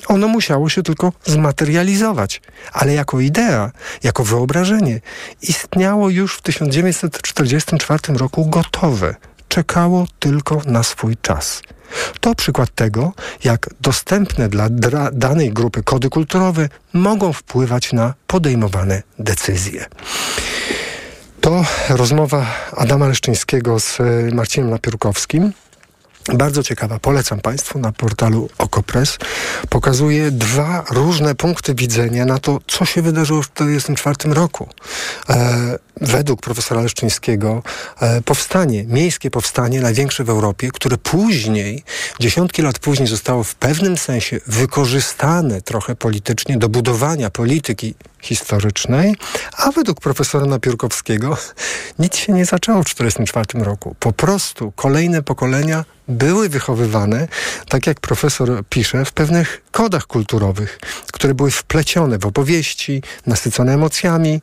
Ono 0.08 0.28
musiało 0.28 0.68
się 0.68 0.82
tylko 0.82 1.12
zmaterializować, 1.24 2.42
ale 2.72 2.94
jako 2.94 3.20
idea, 3.20 3.72
jako 4.02 4.24
wyobrażenie 4.24 5.00
istniało 5.42 6.10
już 6.10 6.36
w 6.36 6.42
1944 6.42 8.18
roku 8.18 8.46
gotowe. 8.46 9.14
Czekało 9.48 10.06
tylko 10.18 10.62
na 10.66 10.82
swój 10.82 11.16
czas. 11.16 11.62
To 12.20 12.34
przykład 12.34 12.74
tego, 12.74 13.12
jak 13.44 13.68
dostępne 13.80 14.48
dla 14.48 14.68
danej 15.12 15.52
grupy 15.52 15.82
kody 15.82 16.08
kulturowe 16.08 16.68
mogą 16.92 17.32
wpływać 17.32 17.92
na 17.92 18.14
podejmowane 18.26 19.02
decyzje. 19.18 19.86
To 21.40 21.64
rozmowa 21.88 22.46
Adama 22.76 23.08
Leszczyńskiego 23.08 23.80
z 23.80 24.00
e, 24.00 24.04
Marcinem 24.34 24.70
Napiórkowskim. 24.70 25.52
Bardzo 26.34 26.62
ciekawa, 26.62 26.98
polecam 26.98 27.40
Państwu 27.40 27.78
na 27.78 27.92
portalu 27.92 28.48
Okopres. 28.58 29.18
Pokazuje 29.68 30.30
dwa 30.30 30.84
różne 30.90 31.34
punkty 31.34 31.74
widzenia 31.74 32.24
na 32.24 32.38
to, 32.38 32.58
co 32.66 32.84
się 32.84 33.02
wydarzyło 33.02 33.42
w 33.42 33.48
1944 33.48 34.34
roku. 34.34 34.68
E, 35.28 35.78
według 36.00 36.40
profesora 36.40 36.80
Leszczyńskiego 36.80 37.62
e, 38.00 38.22
powstanie, 38.22 38.84
miejskie 38.84 39.30
powstanie, 39.30 39.80
największe 39.80 40.24
w 40.24 40.30
Europie, 40.30 40.70
które 40.72 40.98
później, 40.98 41.84
dziesiątki 42.20 42.62
lat 42.62 42.78
później 42.78 43.08
zostało 43.08 43.44
w 43.44 43.54
pewnym 43.54 43.98
sensie 43.98 44.40
wykorzystane 44.46 45.62
trochę 45.62 45.96
politycznie 45.96 46.58
do 46.58 46.68
budowania 46.68 47.30
polityki 47.30 47.94
historycznej, 48.22 49.14
a 49.56 49.72
według 49.72 50.00
profesora 50.00 50.46
Napiórkowskiego 50.46 51.36
nic 51.98 52.16
się 52.16 52.32
nie 52.32 52.44
zaczęło 52.44 52.82
w 52.82 52.94
1944 52.94 53.64
roku. 53.64 53.96
Po 54.00 54.12
prostu 54.12 54.72
kolejne 54.72 55.22
pokolenia 55.22 55.84
były 56.08 56.48
wychowywane, 56.48 57.28
tak 57.68 57.86
jak 57.86 58.00
profesor 58.00 58.64
pisze, 58.70 59.04
w 59.04 59.12
pewnych 59.12 59.62
kodach 59.70 60.06
kulturowych, 60.06 60.78
które 61.12 61.34
były 61.34 61.50
wplecione 61.50 62.18
w 62.18 62.26
opowieści, 62.26 63.02
nasycone 63.26 63.74
emocjami, 63.74 64.40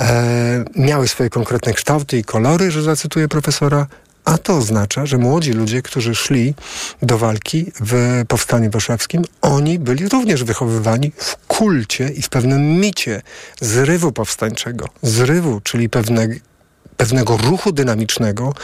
e, 0.00 0.64
miały 0.76 1.08
swoje 1.08 1.30
konkretne 1.30 1.72
kształty 1.72 2.18
i 2.18 2.24
kolory, 2.24 2.70
że 2.70 2.82
zacytuję 2.82 3.28
profesora, 3.28 3.86
a 4.24 4.38
to 4.38 4.56
oznacza, 4.56 5.06
że 5.06 5.18
młodzi 5.18 5.52
ludzie, 5.52 5.82
którzy 5.82 6.14
szli 6.14 6.54
do 7.02 7.18
walki 7.18 7.72
w 7.80 8.24
Powstaniu 8.28 8.70
Warszawskim, 8.70 9.24
oni 9.40 9.78
byli 9.78 10.08
również 10.08 10.44
wychowywani 10.44 11.12
w 11.16 11.36
kulcie 11.36 12.08
i 12.08 12.22
w 12.22 12.28
pewnym 12.28 12.80
micie 12.80 13.22
zrywu 13.60 14.12
powstańczego. 14.12 14.88
Zrywu, 15.02 15.60
czyli 15.60 15.88
pewnego 15.88 16.34
pewnego 17.00 17.36
ruchu 17.36 17.72
dynamicznego, 17.72 18.54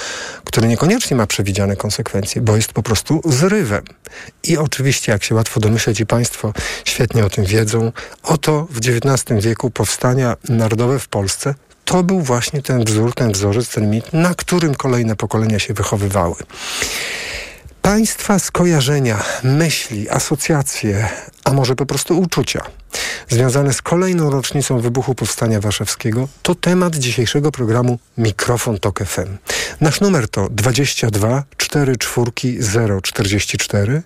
który 0.45 0.69
niekoniecznie 0.69 1.17
ma 1.17 1.27
przewidziane 1.27 1.77
konsekwencje, 1.77 2.43
bo 2.43 2.57
jest 2.57 2.73
po 2.73 2.83
prostu 2.83 3.21
zrywem. 3.25 3.85
I 4.43 4.59
oczywiście, 4.59 5.13
jak 5.13 5.25
się 5.25 5.35
łatwo 5.35 5.61
domyśleć 5.61 6.01
i 6.01 6.07
Państwo 6.07 6.53
świetnie 6.85 7.25
o 7.25 7.31
tym 7.31 7.45
wiedzą, 7.45 7.93
oto 8.23 8.67
w 8.71 8.79
XIX 8.79 9.45
wieku 9.45 9.71
powstania 9.71 10.37
narodowe 10.49 10.99
w 10.99 11.09
Polsce 11.09 11.55
to 11.85 12.03
był 12.03 12.21
właśnie 12.21 12.63
ten 12.63 12.85
wzór, 12.85 13.15
ten 13.15 13.33
wzorzec, 13.33 13.69
ten 13.69 13.91
mit, 13.91 14.13
na 14.13 14.35
którym 14.35 14.75
kolejne 14.75 15.17
pokolenia 15.17 15.59
się 15.59 15.75
wychowywały. 15.75 16.37
Państwa 17.83 18.39
skojarzenia, 18.39 19.23
myśli, 19.43 20.11
asocjacje, 20.11 21.09
a 21.45 21.53
może 21.53 21.77
po 21.77 21.87
prostu 21.87 22.21
uczucia 22.21 22.61
związane 23.29 23.73
z 23.73 23.83
kolejną 23.83 24.31
rocznicą 24.31 24.81
wybuchu 24.81 25.15
Powstania 25.15 25.61
Warszawskiego 25.61 26.29
to 26.43 26.55
temat 26.55 26.97
dzisiejszego 26.97 27.53
programu 27.53 27.99
Mikrofon 28.19 28.79
Tok 28.79 29.05
FM. 29.05 29.37
Nasz 29.81 30.01
numer 30.01 30.29
to 30.29 30.49
22 30.51 31.45
44 31.57 32.33
044. 33.03 34.03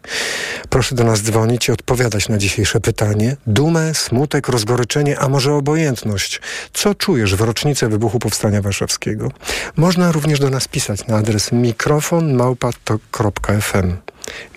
Proszę 0.68 0.94
do 0.94 1.04
nas 1.04 1.22
dzwonić 1.22 1.68
i 1.68 1.72
odpowiadać 1.72 2.28
na 2.28 2.38
dzisiejsze 2.38 2.80
pytanie. 2.80 3.36
Dumę, 3.46 3.94
smutek, 3.94 4.48
rozgoryczenie, 4.48 5.18
a 5.18 5.28
może 5.28 5.54
obojętność. 5.54 6.40
Co 6.72 6.94
czujesz 6.94 7.34
w 7.34 7.40
rocznicę 7.40 7.88
wybuchu 7.88 8.18
Powstania 8.18 8.62
Warszawskiego? 8.62 9.30
Można 9.76 10.12
również 10.12 10.40
do 10.40 10.50
nas 10.50 10.68
pisać 10.68 11.06
na 11.06 11.16
adres 11.16 11.52
mikrofonmałpa.fm 11.52 13.96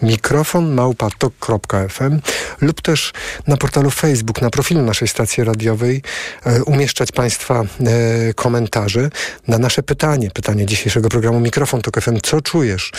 mikrofon 0.02 0.74
małpatok.fm 0.74 2.22
lub 2.62 2.82
też 2.82 3.14
na 3.48 3.58
portalu 3.58 3.92
Facebook, 3.92 4.42
na 4.42 4.50
profilu 4.50 4.82
naszej 4.82 5.08
stacji 5.08 5.44
radiowej 5.44 6.02
e, 6.46 6.64
umieszczać 6.64 7.12
Państwa 7.12 7.64
e, 7.64 8.34
komentarze 8.34 9.10
na 9.48 9.58
nasze 9.58 9.84
pytanie, 9.84 10.32
pytanie 10.32 10.66
dzisiejszego 10.66 11.10
programu 11.10 11.40
Mikrofon 11.40 11.82
Tok 11.82 12.02
FM. 12.02 12.20
Co 12.24 12.42
czujesz? 12.42 12.92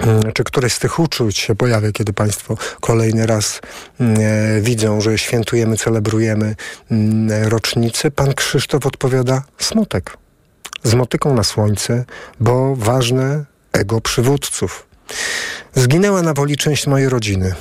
E, 0.00 0.32
czy 0.32 0.44
któreś 0.44 0.72
z 0.72 0.78
tych 0.78 0.98
uczuć 0.98 1.38
się 1.38 1.54
pojawia, 1.54 1.92
kiedy 1.92 2.12
Państwo 2.12 2.56
kolejny 2.80 3.26
raz 3.26 3.60
mm, 4.00 4.16
e, 4.20 4.60
widzą, 4.60 5.00
że 5.00 5.18
świętujemy, 5.18 5.76
celebrujemy 5.76 6.56
mm, 6.90 7.48
rocznicę? 7.48 8.10
Pan 8.10 8.34
Krzysztof 8.34 8.86
odpowiada 8.86 9.42
smutek. 9.58 10.16
Z 10.82 10.94
motyką 10.94 11.34
na 11.34 11.44
słońce, 11.44 12.04
bo 12.40 12.76
ważne 12.76 13.44
ego 13.72 14.00
przywódców. 14.00 14.87
Zginęła 15.74 16.22
na 16.22 16.34
woli 16.34 16.56
część 16.56 16.86
mojej 16.86 17.08
rodziny. 17.08 17.54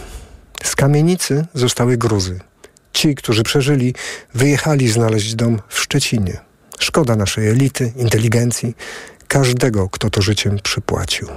Z 0.63 0.75
kamienicy 0.75 1.45
zostały 1.53 1.97
gruzy. 1.97 2.39
Ci, 2.93 3.15
którzy 3.15 3.43
przeżyli, 3.43 3.93
wyjechali 4.33 4.91
znaleźć 4.91 5.35
dom 5.35 5.59
w 5.67 5.79
Szczecinie. 5.79 6.37
Szkoda 6.79 7.15
naszej 7.15 7.47
elity, 7.47 7.93
inteligencji, 7.95 8.75
każdego, 9.27 9.89
kto 9.89 10.09
to 10.09 10.21
życiem 10.21 10.59
przypłacił. 10.63 11.27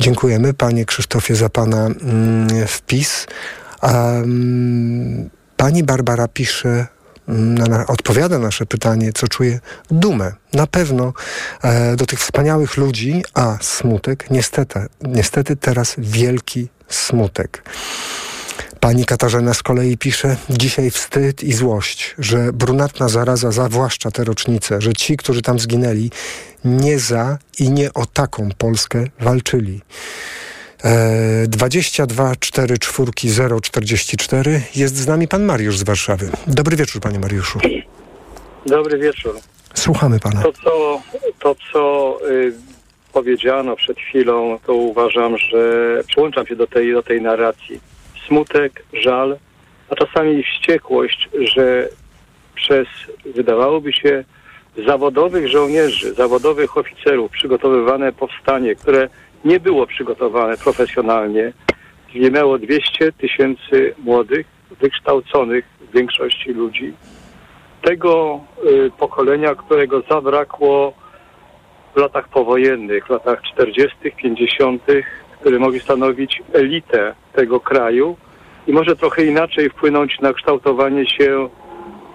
Dziękujemy 0.00 0.54
panie 0.54 0.84
Krzysztofie 0.84 1.36
za 1.36 1.48
pana 1.48 1.86
mm, 1.86 2.66
wpis. 2.66 3.26
Um, 3.82 5.30
pani 5.56 5.82
Barbara 5.82 6.28
pisze 6.28 6.86
na, 7.28 7.64
na, 7.64 7.86
odpowiada 7.86 8.38
na 8.38 8.44
nasze 8.44 8.66
pytanie, 8.66 9.12
co 9.12 9.28
czuje 9.28 9.60
dumę. 9.90 10.32
Na 10.52 10.66
pewno 10.66 11.12
e, 11.62 11.96
do 11.96 12.06
tych 12.06 12.20
wspaniałych 12.20 12.76
ludzi, 12.76 13.24
a 13.34 13.58
smutek, 13.60 14.30
niestety, 14.30 14.86
niestety 15.02 15.56
teraz 15.56 15.94
wielki 15.98 16.68
smutek. 16.88 17.62
Pani 18.80 19.04
Katarzyna 19.04 19.54
z 19.54 19.62
kolei 19.62 19.98
pisze, 19.98 20.36
dzisiaj 20.50 20.90
wstyd 20.90 21.42
i 21.42 21.52
złość, 21.52 22.14
że 22.18 22.52
brunatna 22.52 23.08
zaraza 23.08 23.52
zawłaszcza 23.52 24.10
tę 24.10 24.24
rocznicę, 24.24 24.80
że 24.80 24.92
ci, 24.92 25.16
którzy 25.16 25.42
tam 25.42 25.58
zginęli, 25.58 26.10
nie 26.64 26.98
za 26.98 27.38
i 27.58 27.70
nie 27.70 27.94
o 27.94 28.06
taką 28.06 28.48
Polskę 28.58 29.04
walczyli. 29.20 29.82
22 30.84 32.36
4 32.36 32.78
4 32.78 33.12
0 33.24 33.60
44 33.60 34.62
jest 34.76 34.96
z 34.96 35.06
nami 35.06 35.28
pan 35.28 35.44
Mariusz 35.44 35.78
z 35.78 35.82
Warszawy. 35.82 36.30
Dobry 36.46 36.76
wieczór, 36.76 37.02
panie 37.02 37.18
Mariuszu. 37.18 37.58
Dobry 38.66 38.98
wieczór. 38.98 39.34
Słuchamy 39.74 40.20
pana. 40.20 40.42
To, 40.42 40.52
co, 40.52 41.02
to, 41.38 41.56
co 41.72 42.18
y, 42.30 42.52
powiedziano 43.12 43.76
przed 43.76 43.98
chwilą, 43.98 44.58
to 44.66 44.74
uważam, 44.74 45.38
że 45.38 46.00
przyłączam 46.06 46.46
się 46.46 46.56
do 46.56 46.66
tej, 46.66 46.92
do 46.92 47.02
tej 47.02 47.22
narracji. 47.22 47.80
Smutek, 48.28 48.84
żal, 48.92 49.38
a 49.88 49.94
czasami 49.94 50.42
wściekłość, 50.42 51.28
że 51.54 51.88
przez, 52.54 52.86
wydawałoby 53.34 53.92
się, 53.92 54.24
zawodowych 54.86 55.48
żołnierzy, 55.48 56.14
zawodowych 56.14 56.76
oficerów 56.76 57.30
przygotowywane 57.30 58.12
powstanie, 58.12 58.74
które 58.74 59.08
nie 59.44 59.60
było 59.60 59.86
przygotowane 59.86 60.56
profesjonalnie, 60.56 61.52
zginęło 62.10 62.58
200 62.58 63.12
tysięcy 63.12 63.94
młodych, 63.98 64.46
wykształconych 64.80 65.64
w 65.80 65.96
większości 65.96 66.52
ludzi. 66.52 66.92
Tego 67.82 68.40
y, 68.66 68.90
pokolenia, 68.98 69.54
którego 69.54 70.02
zabrakło 70.10 70.92
w 71.94 71.98
latach 72.00 72.28
powojennych, 72.28 73.06
w 73.06 73.10
latach 73.10 73.42
40., 73.42 74.12
50., 74.16 74.82
które 75.40 75.58
mogli 75.58 75.80
stanowić 75.80 76.42
elitę 76.52 77.14
tego 77.32 77.60
kraju 77.60 78.16
i 78.66 78.72
może 78.72 78.96
trochę 78.96 79.24
inaczej 79.24 79.70
wpłynąć 79.70 80.20
na 80.20 80.32
kształtowanie 80.32 81.10
się 81.10 81.48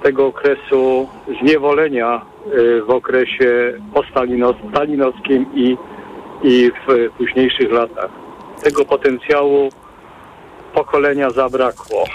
tego 0.03 0.27
okresu 0.27 1.09
zniewolenia 1.41 2.21
y, 2.47 2.81
w 2.81 2.89
okresie 2.89 3.73
postalinowskim 3.93 5.45
i, 5.53 5.77
i 6.43 6.71
w 6.87 7.17
późniejszych 7.17 7.71
latach. 7.71 8.09
Tego 8.63 8.85
potencjału 8.85 9.69
pokolenia 10.73 11.29
zabrakło. 11.29 12.05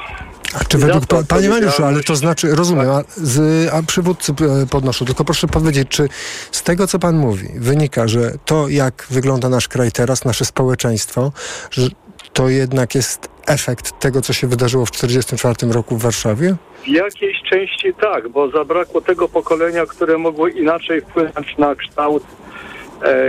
A 0.61 0.65
czy 0.65 0.79
według 0.79 1.07
pa, 1.07 1.17
Panie 1.29 1.49
Mariuszu, 1.49 1.85
ale 1.85 2.03
to 2.03 2.17
znaczy, 2.17 2.55
rozumiem, 2.55 2.91
a, 2.91 3.03
z, 3.09 3.69
a 3.75 3.83
przywódcy 3.83 4.33
e, 4.33 4.67
podnoszą, 4.67 5.05
tylko 5.05 5.25
proszę 5.25 5.47
powiedzieć, 5.47 5.89
czy 5.89 6.09
z 6.51 6.63
tego, 6.63 6.87
co 6.87 6.99
Pan 6.99 7.17
mówi, 7.17 7.49
wynika, 7.55 8.09
że 8.09 8.33
to, 8.45 8.69
jak 8.69 9.07
wygląda 9.11 9.49
nasz 9.49 9.69
kraj 9.69 9.93
teraz, 9.93 10.25
nasze 10.25 10.45
społeczeństwo, 10.45 11.33
że 11.71 11.89
to 12.33 12.49
jednak 12.49 12.95
jest 12.95 13.29
efekt 13.47 14.01
tego, 14.01 14.23
co 14.23 14.33
się 14.33 14.47
wydarzyło 14.47 14.87
w 14.87 14.91
1944 14.91 15.73
roku 15.73 15.97
w 15.97 16.03
Warszawie? 16.03 16.57
W 16.85 16.89
jakiejś 16.89 17.43
części 17.51 17.95
tak, 18.01 18.29
bo 18.29 18.51
zabrakło 18.51 19.01
tego 19.01 19.29
pokolenia, 19.29 19.87
które 19.87 20.19
mogło 20.19 20.49
inaczej 20.49 21.01
wpłynąć 21.01 21.59
na 21.59 21.75
kształt 21.75 22.25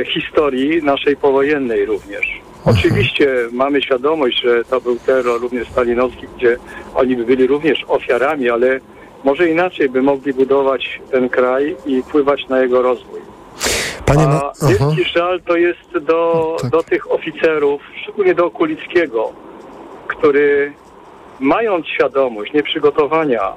historii 0.06 0.84
naszej 0.84 1.18
powojennej 1.18 1.86
również. 1.86 2.42
Oczywiście 2.66 3.28
mamy 3.52 3.82
świadomość, 3.82 4.42
że 4.42 4.66
to 4.66 4.82
był 4.82 5.00
terror 5.00 5.42
również 5.42 5.70
stalinowski, 5.70 6.28
gdzie 6.38 6.58
oni 6.96 7.16
by 7.16 7.26
byli 7.26 7.48
również 7.48 7.86
ofiarami, 7.88 8.50
ale 8.50 8.80
może 9.24 9.50
inaczej 9.50 9.90
by 9.90 10.02
mogli 10.02 10.34
budować 10.34 11.02
ten 11.12 11.30
kraj 11.30 11.76
i 11.86 12.02
wpływać 12.02 12.48
na 12.48 12.62
jego 12.62 12.82
rozwój. 12.82 13.20
Panie 14.06 14.24
A 14.24 14.52
wielki 14.68 15.04
żal 15.04 15.42
to 15.42 15.58
jest 15.58 15.98
do, 16.02 16.56
tak. 16.62 16.72
do 16.72 16.84
tych 16.84 17.12
oficerów, 17.12 17.82
szczególnie 18.04 18.36
do 18.36 18.46
Okulickiego, 18.46 19.32
który 20.08 20.74
mając 21.40 21.88
świadomość 21.88 22.54
nieprzygotowania 22.54 23.54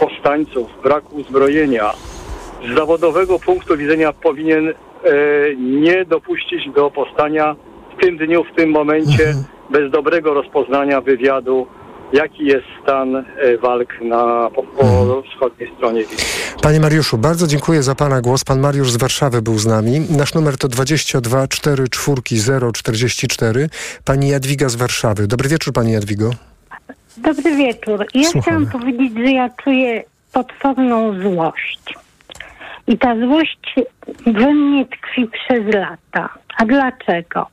powstańców, 0.00 0.70
braku 0.82 1.16
uzbrojenia, 1.16 1.92
z 2.64 2.74
zawodowego 2.74 3.38
punktu 3.38 3.76
widzenia 3.76 4.12
powinien 4.12 4.68
e, 4.68 4.74
nie 5.58 6.04
dopuścić 6.04 6.70
do 6.74 6.90
powstania 6.90 7.56
w 7.96 8.00
tym 8.02 8.16
dniu, 8.16 8.44
w 8.44 8.56
tym 8.56 8.70
momencie, 8.70 9.26
mhm. 9.26 9.44
bez 9.70 9.90
dobrego 9.90 10.34
rozpoznania 10.34 11.00
wywiadu, 11.00 11.66
jaki 12.12 12.44
jest 12.44 12.66
stan 12.82 13.16
e, 13.16 13.24
walk 13.58 14.00
na, 14.00 14.50
po, 14.54 14.62
po 14.62 14.82
mhm. 14.82 15.22
wschodniej 15.22 15.72
stronie 15.76 16.02
Panie 16.62 16.80
Mariuszu, 16.80 17.18
bardzo 17.18 17.46
dziękuję 17.46 17.82
za 17.82 17.94
Pana 17.94 18.20
głos. 18.20 18.44
Pan 18.44 18.60
Mariusz 18.60 18.90
z 18.90 18.96
Warszawy 18.96 19.42
był 19.42 19.58
z 19.58 19.66
nami. 19.66 20.00
Nasz 20.18 20.34
numer 20.34 20.58
to 20.58 20.68
22 20.68 21.48
44 21.48 22.22
044. 22.72 23.68
Pani 24.04 24.28
Jadwiga 24.28 24.68
z 24.68 24.76
Warszawy. 24.76 25.26
Dobry 25.26 25.48
wieczór 25.48 25.72
Pani 25.72 25.92
Jadwigo. 25.92 26.30
Dobry 27.16 27.56
wieczór. 27.56 28.06
Ja 28.14 28.30
Słuchamy. 28.30 28.42
chciałam 28.42 28.66
powiedzieć, 28.66 29.12
że 29.18 29.32
ja 29.32 29.50
czuję 29.64 30.04
potworną 30.32 31.22
złość. 31.22 31.94
I 32.90 32.98
ta 32.98 33.16
złość 33.16 33.74
we 34.26 34.54
mnie 34.54 34.86
tkwi 34.86 35.26
przez 35.26 35.74
lata. 35.74 36.28
A 36.58 36.64
dlaczego? 36.64 37.46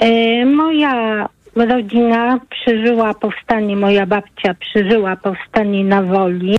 E, 0.00 0.44
moja 0.46 1.28
rodzina 1.56 2.40
przeżyła 2.50 3.14
powstanie, 3.14 3.76
moja 3.76 4.06
babcia 4.06 4.54
przeżyła 4.54 5.16
powstanie 5.16 5.84
na 5.84 6.02
Woli 6.02 6.58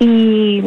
i 0.00 0.62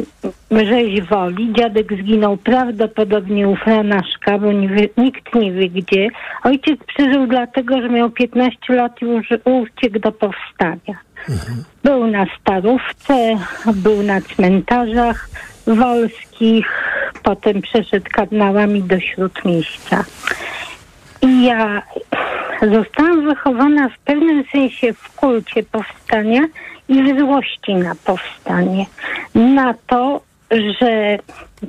rzeź 0.51 1.01
Woli. 1.01 1.53
Dziadek 1.53 1.93
zginął 1.93 2.37
prawdopodobnie 2.37 3.47
u 3.47 3.55
Franaszka, 3.55 4.39
bo 4.39 4.51
nie 4.51 4.67
wie, 4.67 4.89
nikt 4.97 5.35
nie 5.35 5.51
wie 5.51 5.69
gdzie. 5.69 6.07
Ojciec 6.43 6.79
przeżył 6.83 7.27
dlatego, 7.27 7.81
że 7.81 7.89
miał 7.89 8.09
15 8.09 8.57
lat 8.69 9.01
i 9.01 9.05
uciekł 9.45 9.99
do 9.99 10.11
powstania. 10.11 10.97
Mhm. 11.29 11.63
Był 11.83 12.07
na 12.07 12.25
Starówce, 12.39 13.37
był 13.73 14.03
na 14.03 14.21
cmentarzach 14.21 15.29
wolskich, 15.67 16.67
potem 17.23 17.61
przeszedł 17.61 18.05
kanałami 18.11 18.83
do 18.83 18.99
Śródmieścia. 18.99 20.05
I 21.21 21.43
ja 21.43 21.81
zostałam 22.61 23.25
wychowana 23.25 23.89
w 23.89 23.99
pewnym 23.99 24.43
sensie 24.51 24.93
w 24.93 25.15
kulcie 25.15 25.63
powstania 25.63 26.41
i 26.87 27.03
w 27.03 27.19
złości 27.19 27.75
na 27.75 27.95
powstanie. 27.95 28.85
Na 29.35 29.73
to, 29.87 30.21
że 30.51 31.17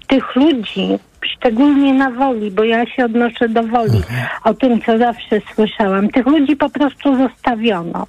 tych 0.07 0.37
ludzi, 0.37 0.99
szczególnie 1.25 1.95
na 1.95 2.11
woli, 2.11 2.51
bo 2.51 2.65
ja 2.65 2.87
się 2.87 3.05
odnoszę 3.05 3.49
do 3.49 3.63
woli, 3.63 3.97
mhm. 3.97 4.27
o 4.45 4.55
tym, 4.55 4.83
co 4.83 4.99
zawsze 4.99 5.41
słyszałam, 5.55 6.09
tych 6.09 6.27
ludzi 6.27 6.57
po 6.57 6.71
prostu 6.71 7.17
zostawiono. 7.17 8.07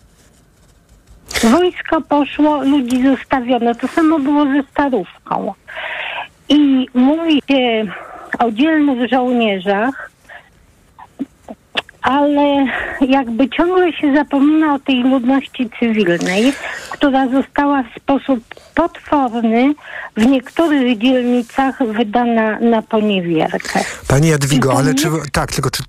Wojsko 1.43 2.01
poszło, 2.01 2.63
ludzi 2.63 3.03
zostawiono. 3.03 3.75
To 3.75 3.88
samo 3.88 4.19
było 4.19 4.45
ze 4.45 4.63
starówką. 4.71 5.53
I 6.49 6.88
mówi 6.93 7.41
się 7.49 7.85
o 8.39 8.51
dzielnych 8.51 9.09
żołnierzach, 9.09 10.11
ale 12.06 12.68
jakby 13.02 13.50
ciągle 13.50 13.94
się 13.94 14.13
zapomina 14.13 14.74
o 14.74 14.80
tej 14.80 15.04
ludności 15.04 15.70
cywilnej, 15.80 16.54
która 16.91 17.28
została 17.30 17.84
w 17.84 18.02
sposób 18.02 18.39
potworny 18.76 19.74
w 20.18 20.26
niektórych 20.26 20.98
dzielnicach 20.98 21.76
wydana 21.98 22.60
na 22.60 22.82
poniewierkę. 22.82 23.84
Pani 24.08 24.28
Jadwigo, 24.28 24.78
ale 24.78 24.94
czy, 24.94 25.08
tak, 25.32 25.52
tylko 25.52 25.70
czy, 25.70 25.84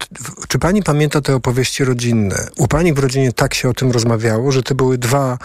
czy 0.48 0.58
pani 0.58 0.82
pamięta 0.82 1.20
te 1.20 1.34
opowieści 1.34 1.84
rodzinne? 1.84 2.36
U 2.56 2.68
pani 2.68 2.92
w 2.92 2.98
rodzinie 2.98 3.32
tak 3.32 3.54
się 3.54 3.68
o 3.68 3.74
tym 3.74 3.90
rozmawiało, 3.90 4.52
że 4.52 4.62
to 4.62 4.74
były 4.74 4.98
dwa, 4.98 5.38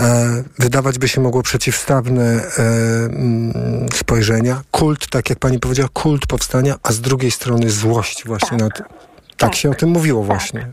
e, 0.00 0.42
wydawać 0.58 0.98
by 0.98 1.08
się 1.08 1.20
mogło 1.20 1.42
przeciwstawne 1.42 2.24
e, 2.24 2.62
mm, 3.04 3.86
spojrzenia. 3.94 4.62
Kult, 4.70 5.08
tak 5.10 5.30
jak 5.30 5.38
pani 5.38 5.58
powiedziała, 5.58 5.88
kult 5.92 6.26
powstania, 6.26 6.74
a 6.82 6.92
z 6.92 7.00
drugiej 7.00 7.30
strony 7.30 7.70
złość 7.70 8.24
właśnie 8.26 8.58
tak. 8.58 8.60
na 8.60 8.70
to. 8.70 9.08
Tak, 9.38 9.54
się 9.54 9.70
o 9.70 9.74
tym 9.74 9.88
mówiło 9.90 10.20
tak. 10.20 10.26
właśnie. 10.26 10.66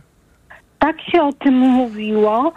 Tak 0.79 1.01
się 1.01 1.23
o 1.23 1.33
tym 1.33 1.53
mówiło. 1.53 2.53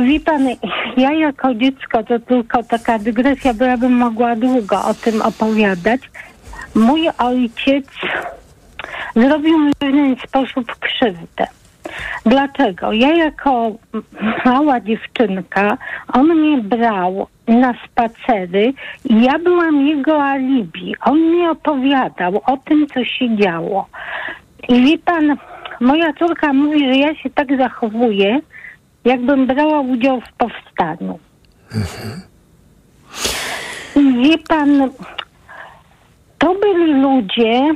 Wie 0.00 0.20
pan, 0.20 0.48
ja 0.96 1.12
jako 1.12 1.54
dziecko, 1.54 2.04
to 2.04 2.18
tylko 2.18 2.62
taka 2.62 2.98
dygresja, 2.98 3.54
bo 3.54 3.64
ja 3.64 3.76
bym 3.76 3.92
mogła 3.92 4.36
długo 4.36 4.84
o 4.84 4.94
tym 4.94 5.22
opowiadać. 5.22 6.00
Mój 6.74 7.08
ojciec 7.18 7.86
zrobił 9.16 9.58
mi 9.58 9.72
w 9.72 9.76
pewien 9.76 10.16
sposób 10.28 10.76
krzywdę. 10.80 11.46
Dlaczego? 12.26 12.92
Ja 12.92 13.14
jako 13.14 13.72
mała 14.44 14.80
dziewczynka, 14.80 15.78
on 16.12 16.26
mnie 16.26 16.58
brał 16.58 17.26
na 17.48 17.74
spacery 17.84 18.72
i 19.04 19.22
ja 19.22 19.38
byłam 19.38 19.86
jego 19.86 20.22
alibi. 20.22 20.94
On 21.00 21.20
mi 21.20 21.48
opowiadał 21.48 22.42
o 22.46 22.56
tym, 22.56 22.86
co 22.94 23.04
się 23.04 23.36
działo. 23.36 23.86
I 24.68 24.84
wie 24.84 24.98
pan, 24.98 25.36
moja 25.80 26.12
córka 26.12 26.52
mówi, 26.52 26.78
że 26.78 26.96
ja 26.96 27.14
się 27.14 27.30
tak 27.30 27.56
zachowuję, 27.58 28.40
jakbym 29.04 29.46
brała 29.46 29.80
udział 29.80 30.20
w 30.20 30.32
powstaniu. 30.32 31.18
I 33.96 34.22
wie 34.22 34.38
pan, 34.38 34.90
to 36.38 36.54
byli 36.54 36.94
ludzie, 36.94 37.74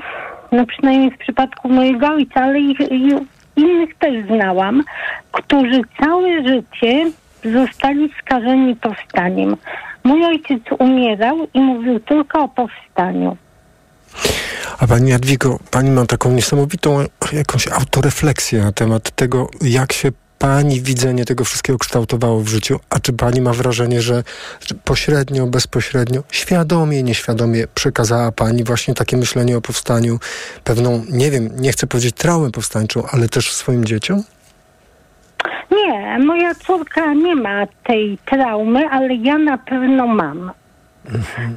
no 0.53 0.66
przynajmniej 0.66 1.11
w 1.11 1.18
przypadku 1.18 1.68
mojego 1.68 2.09
ojca, 2.09 2.40
ale 2.40 2.61
ich 2.61 2.79
innych 3.57 3.94
też 3.98 4.27
znałam, 4.27 4.83
którzy 5.33 5.81
całe 6.01 6.42
życie 6.48 7.11
zostali 7.44 8.11
skażeni 8.20 8.77
powstaniem. 8.77 9.57
Mój 10.05 10.24
ojciec 10.24 10.62
umierał 10.79 11.37
i 11.55 11.61
mówił 11.61 12.01
tylko 12.01 12.42
o 12.42 12.48
powstaniu. 12.48 13.37
A 14.78 14.86
pani 14.86 15.10
Jadwigo, 15.10 15.58
pani 15.70 15.90
ma 15.90 16.06
taką 16.06 16.32
niesamowitą 16.32 17.04
jakąś 17.32 17.68
autorefleksję 17.68 18.62
na 18.62 18.72
temat 18.72 19.10
tego, 19.10 19.50
jak 19.60 19.92
się 19.92 20.12
pani 20.38 20.80
widzenie 20.80 21.24
tego 21.24 21.44
wszystkiego 21.44 21.78
kształtowało 21.78 22.40
w 22.40 22.48
życiu? 22.48 22.80
A 22.90 23.00
czy 23.00 23.12
pani 23.12 23.40
ma 23.40 23.52
wrażenie, 23.52 24.02
że 24.02 24.22
pośrednio, 24.84 25.46
bezpośrednio, 25.46 26.22
świadomie, 26.32 27.02
nieświadomie 27.02 27.66
przekazała 27.74 28.32
pani 28.32 28.64
właśnie 28.64 28.94
takie 28.94 29.16
myślenie 29.16 29.56
o 29.56 29.60
powstaniu, 29.60 30.18
pewną, 30.64 31.04
nie 31.10 31.30
wiem, 31.30 31.50
nie 31.56 31.72
chcę 31.72 31.86
powiedzieć 31.86 32.14
traumę 32.16 32.50
powstańczą, 32.50 33.02
ale 33.10 33.28
też 33.28 33.52
swoim 33.52 33.84
dzieciom? 33.84 34.22
Nie, 35.70 36.18
moja 36.18 36.54
córka 36.54 37.14
nie 37.14 37.36
ma 37.36 37.66
tej 37.84 38.18
traumy, 38.26 38.88
ale 38.88 39.14
ja 39.14 39.38
na 39.38 39.58
pewno 39.58 40.06
mam. 40.06 40.52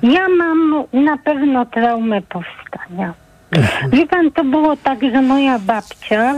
Ja 0.03 0.27
mam 0.29 0.83
na 0.93 1.17
pewno 1.17 1.65
traumę 1.65 2.21
powstania. 2.21 3.13
Wie 3.91 4.07
pan, 4.07 4.31
to 4.31 4.43
było 4.43 4.77
tak, 4.77 4.99
że 5.01 5.21
moja 5.21 5.59
babcia 5.59 6.35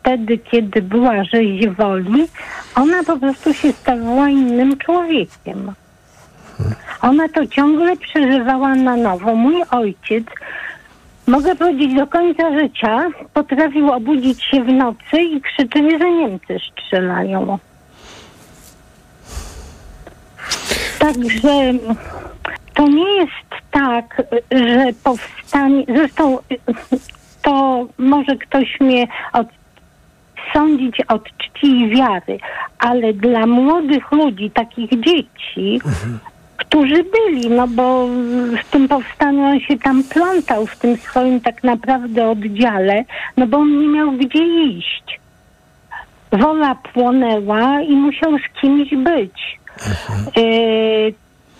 wtedy, 0.00 0.38
kiedy 0.38 0.82
była 0.82 1.24
rzeź 1.24 1.68
woli, 1.68 2.28
ona 2.74 3.04
po 3.06 3.16
prostu 3.16 3.54
się 3.54 3.72
stawała 3.72 4.28
innym 4.28 4.76
człowiekiem. 4.76 5.72
Ona 7.02 7.28
to 7.28 7.46
ciągle 7.46 7.96
przeżywała 7.96 8.74
na 8.74 8.96
nowo. 8.96 9.34
Mój 9.34 9.62
ojciec, 9.70 10.24
mogę 11.26 11.56
powiedzieć, 11.56 11.94
do 11.94 12.06
końca 12.06 12.58
życia 12.60 13.10
potrafił 13.34 13.92
obudzić 13.92 14.44
się 14.44 14.64
w 14.64 14.68
nocy 14.68 15.22
i 15.22 15.40
krzyczeć, 15.40 16.00
że 16.00 16.10
Niemcy 16.10 16.56
strzelają. 16.72 17.58
Także 21.04 21.72
to 22.74 22.88
nie 22.88 23.16
jest 23.16 23.50
tak, 23.70 24.22
że 24.50 24.86
powstanie. 25.04 25.84
Zresztą 25.88 26.38
to 27.42 27.86
może 27.98 28.36
ktoś 28.36 28.80
mnie 28.80 29.06
od, 29.32 29.46
sądzić 30.52 31.00
od 31.08 31.24
czci 31.24 31.66
i 31.66 31.88
wiary, 31.88 32.38
ale 32.78 33.12
dla 33.12 33.46
młodych 33.46 34.12
ludzi, 34.12 34.50
takich 34.50 34.90
dzieci, 34.90 35.80
którzy 36.56 37.04
byli, 37.04 37.50
no 37.50 37.68
bo 37.68 38.06
w 38.62 38.70
tym 38.70 38.88
powstaniu 38.88 39.44
on 39.44 39.60
się 39.60 39.78
tam 39.78 40.04
plątał 40.04 40.66
w 40.66 40.76
tym 40.76 40.96
swoim 40.96 41.40
tak 41.40 41.64
naprawdę 41.64 42.30
oddziale, 42.30 43.04
no 43.36 43.46
bo 43.46 43.58
on 43.58 43.78
nie 43.80 43.88
miał 43.88 44.12
gdzie 44.12 44.64
iść. 44.64 45.20
Wola 46.32 46.74
płonęła 46.74 47.80
i 47.80 47.92
musiał 47.96 48.38
z 48.38 48.60
kimś 48.60 48.94
być. 48.94 49.63
Y, 50.38 51.14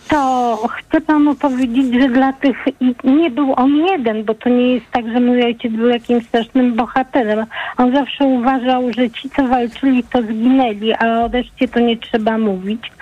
to 0.08 0.58
chcę 0.78 1.00
panu 1.00 1.34
powiedzieć, 1.34 2.00
że 2.00 2.08
dla 2.08 2.32
tych 2.32 2.56
nie 3.04 3.30
był 3.30 3.54
on 3.56 3.76
jeden, 3.76 4.24
bo 4.24 4.34
to 4.34 4.48
nie 4.48 4.74
jest 4.74 4.86
tak, 4.92 5.12
że 5.12 5.20
mój 5.20 5.44
ojciec 5.44 5.72
był 5.72 5.88
jakimś 5.88 6.26
strasznym 6.26 6.74
bohaterem. 6.74 7.46
On 7.76 7.94
zawsze 7.94 8.24
uważał, 8.24 8.92
że 8.92 9.10
ci, 9.10 9.30
co 9.30 9.48
walczyli, 9.48 10.04
to 10.04 10.22
zginęli, 10.22 10.92
a 10.92 11.24
o 11.24 11.28
reszcie 11.28 11.68
to 11.68 11.80
nie 11.80 11.96
trzeba 11.96 12.38
mówić. 12.38 12.92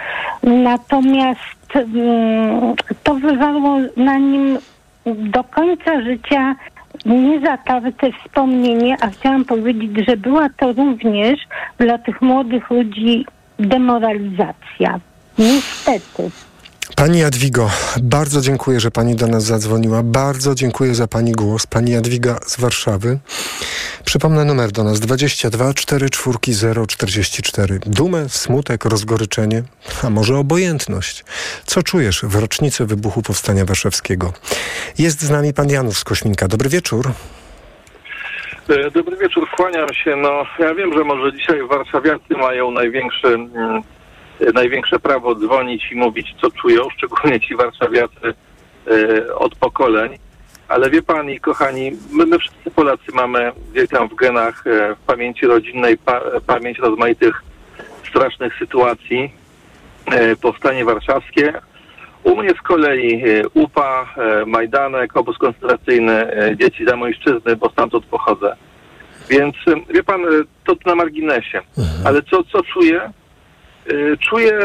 Natomiast 0.43 1.77
mm, 1.77 2.75
to 3.03 3.15
wywarło 3.15 3.79
na 3.97 4.19
nim 4.19 4.59
do 5.07 5.45
końca 5.45 6.03
życia 6.03 6.55
niezatarte 7.07 8.13
wspomnienie, 8.13 8.97
a 9.01 9.07
chciałam 9.07 9.45
powiedzieć, 9.45 9.91
że 10.09 10.17
była 10.17 10.49
to 10.49 10.73
również 10.73 11.41
dla 11.79 11.99
tych 11.99 12.23
młodych 12.23 12.71
ludzi 12.71 13.27
demoralizacja. 13.69 15.01
Niestety. 15.39 16.31
Pani 16.97 17.19
Jadwigo, 17.19 17.71
bardzo 18.03 18.41
dziękuję, 18.41 18.81
że 18.81 18.91
Pani 18.91 19.17
do 19.17 19.27
nas 19.27 19.45
zadzwoniła. 19.45 20.03
Bardzo 20.03 20.55
dziękuję 20.55 20.95
za 20.95 21.07
Pani 21.07 21.33
głos. 21.33 21.67
Pani 21.67 21.93
Jadwiga 21.93 22.39
z 22.47 22.61
Warszawy. 22.61 23.19
Przypomnę 24.05 24.45
numer 24.45 24.73
do 24.73 24.85
nas 24.85 25.01
22 25.01 25.75
44 25.75 26.87
044. 26.87 27.81
Dumę, 27.87 28.29
smutek, 28.29 28.85
rozgoryczenie, 28.85 29.63
a 30.03 30.11
może 30.11 30.39
obojętność. 30.39 31.25
Co 31.67 31.83
czujesz 31.83 32.23
w 32.23 32.35
rocznicy 32.35 32.87
wybuchu 32.87 33.23
Powstania 33.23 33.65
Warszawskiego? 33.65 34.33
Jest 34.99 35.23
z 35.23 35.31
nami 35.31 35.55
Pan 35.55 35.71
Janusz 35.71 36.05
Kośminka. 36.05 36.49
Dobry 36.49 36.69
wieczór. 36.69 37.13
E, 38.69 38.91
Dobry 38.91 39.17
wieczór, 39.17 39.49
kłaniam 39.51 39.95
się. 39.95 40.17
No, 40.17 40.47
ja 40.59 40.75
wiem, 40.75 40.93
że 40.95 41.05
może 41.05 41.33
dzisiaj 41.33 41.63
warszawiacy 41.63 42.35
mają 42.37 42.71
największy, 42.71 43.27
mm, 43.29 43.83
największe 44.55 44.99
prawo 44.99 45.35
dzwonić 45.35 45.93
i 45.93 45.97
mówić, 45.97 46.35
co 46.41 46.51
czują, 46.51 46.83
szczególnie 46.97 47.41
ci 47.41 47.57
warszawiacy 47.57 48.35
e, 48.87 49.35
od 49.35 49.55
pokoleń. 49.55 50.19
Ale 50.69 50.91
wie 50.91 51.03
pani, 51.03 51.41
kochani, 51.41 51.93
my, 52.13 52.27
my 52.27 52.39
wszyscy 52.39 52.71
Polacy 52.71 53.13
mamy 53.15 53.53
gdzieś 53.73 53.89
tam 53.89 54.09
w 54.09 54.15
genach, 54.15 54.67
e, 54.67 54.95
w 54.95 54.99
pamięci 54.99 55.47
rodzinnej, 55.47 55.99
pa, 55.99 56.21
pamięć 56.47 56.79
rozmaitych 56.79 57.43
strasznych 58.09 58.59
sytuacji. 58.59 59.33
E, 60.07 60.37
powstanie 60.37 60.85
warszawskie. 60.85 61.53
U 62.25 62.37
mnie 62.37 62.51
z 62.51 62.63
kolei 62.63 63.23
e, 63.25 63.49
UPA, 63.55 64.15
e, 64.17 64.47
Majdanek, 64.47 65.17
obóz 65.17 65.39
koncentracyjny, 65.39 66.13
e, 66.13 66.57
dzieci 66.57 66.85
Zamojszczyzny, 66.85 67.57
bo 67.57 67.71
stamtąd 67.71 68.07
pochodzę. 68.07 68.57
Więc 69.31 69.55
wie 69.95 70.03
pan, 70.03 70.23
to 70.65 70.75
na 70.87 70.95
marginesie. 70.95 71.61
Ale 72.05 72.23
co, 72.23 72.45
co 72.45 72.63
czuję? 72.63 73.13
Czuję, 74.21 74.59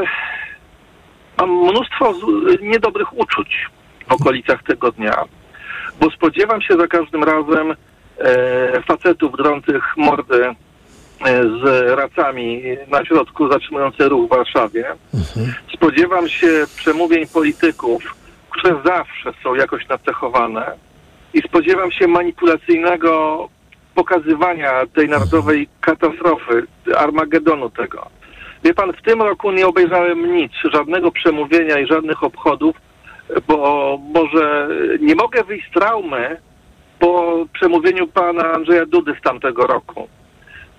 mam 1.37 1.49
mnóstwo 1.49 2.13
niedobrych 2.61 3.17
uczuć 3.17 3.69
w 4.07 4.13
okolicach 4.13 4.63
tego 4.63 4.91
dnia, 4.91 5.23
bo 6.01 6.11
spodziewam 6.11 6.61
się 6.61 6.77
za 6.77 6.87
każdym 6.87 7.23
razem 7.23 7.75
facetów 8.87 9.37
drących 9.37 9.83
mordy 9.97 10.55
z 11.63 11.89
racami 11.97 12.63
na 12.87 13.05
środku 13.05 13.51
zatrzymujące 13.51 14.09
ruch 14.09 14.27
w 14.27 14.29
Warszawie. 14.29 14.85
Spodziewam 15.73 16.27
się 16.29 16.47
przemówień 16.75 17.27
polityków, 17.27 18.15
które 18.49 18.75
zawsze 18.85 19.33
są 19.43 19.55
jakoś 19.55 19.87
nacechowane 19.87 20.71
i 21.33 21.41
spodziewam 21.41 21.91
się 21.91 22.07
manipulacyjnego 22.07 23.49
pokazywania 23.95 24.85
tej 24.95 25.09
narodowej 25.09 25.67
katastrofy, 25.81 26.63
Armagedonu 26.97 27.69
tego. 27.69 28.07
Wie 28.63 28.73
pan, 28.73 28.93
w 28.93 29.01
tym 29.01 29.21
roku 29.21 29.51
nie 29.51 29.67
obejrzałem 29.67 30.35
nic, 30.35 30.51
żadnego 30.73 31.11
przemówienia 31.11 31.79
i 31.79 31.87
żadnych 31.87 32.23
obchodów, 32.23 32.75
bo 33.47 33.99
może 34.13 34.67
nie 34.99 35.15
mogę 35.15 35.43
wyjść 35.43 35.69
z 35.69 35.73
traumy 35.73 36.37
po 36.99 37.45
przemówieniu 37.53 38.07
pana 38.07 38.51
Andrzeja 38.51 38.85
Dudy 38.85 39.15
z 39.19 39.23
tamtego 39.23 39.67
roku 39.67 40.07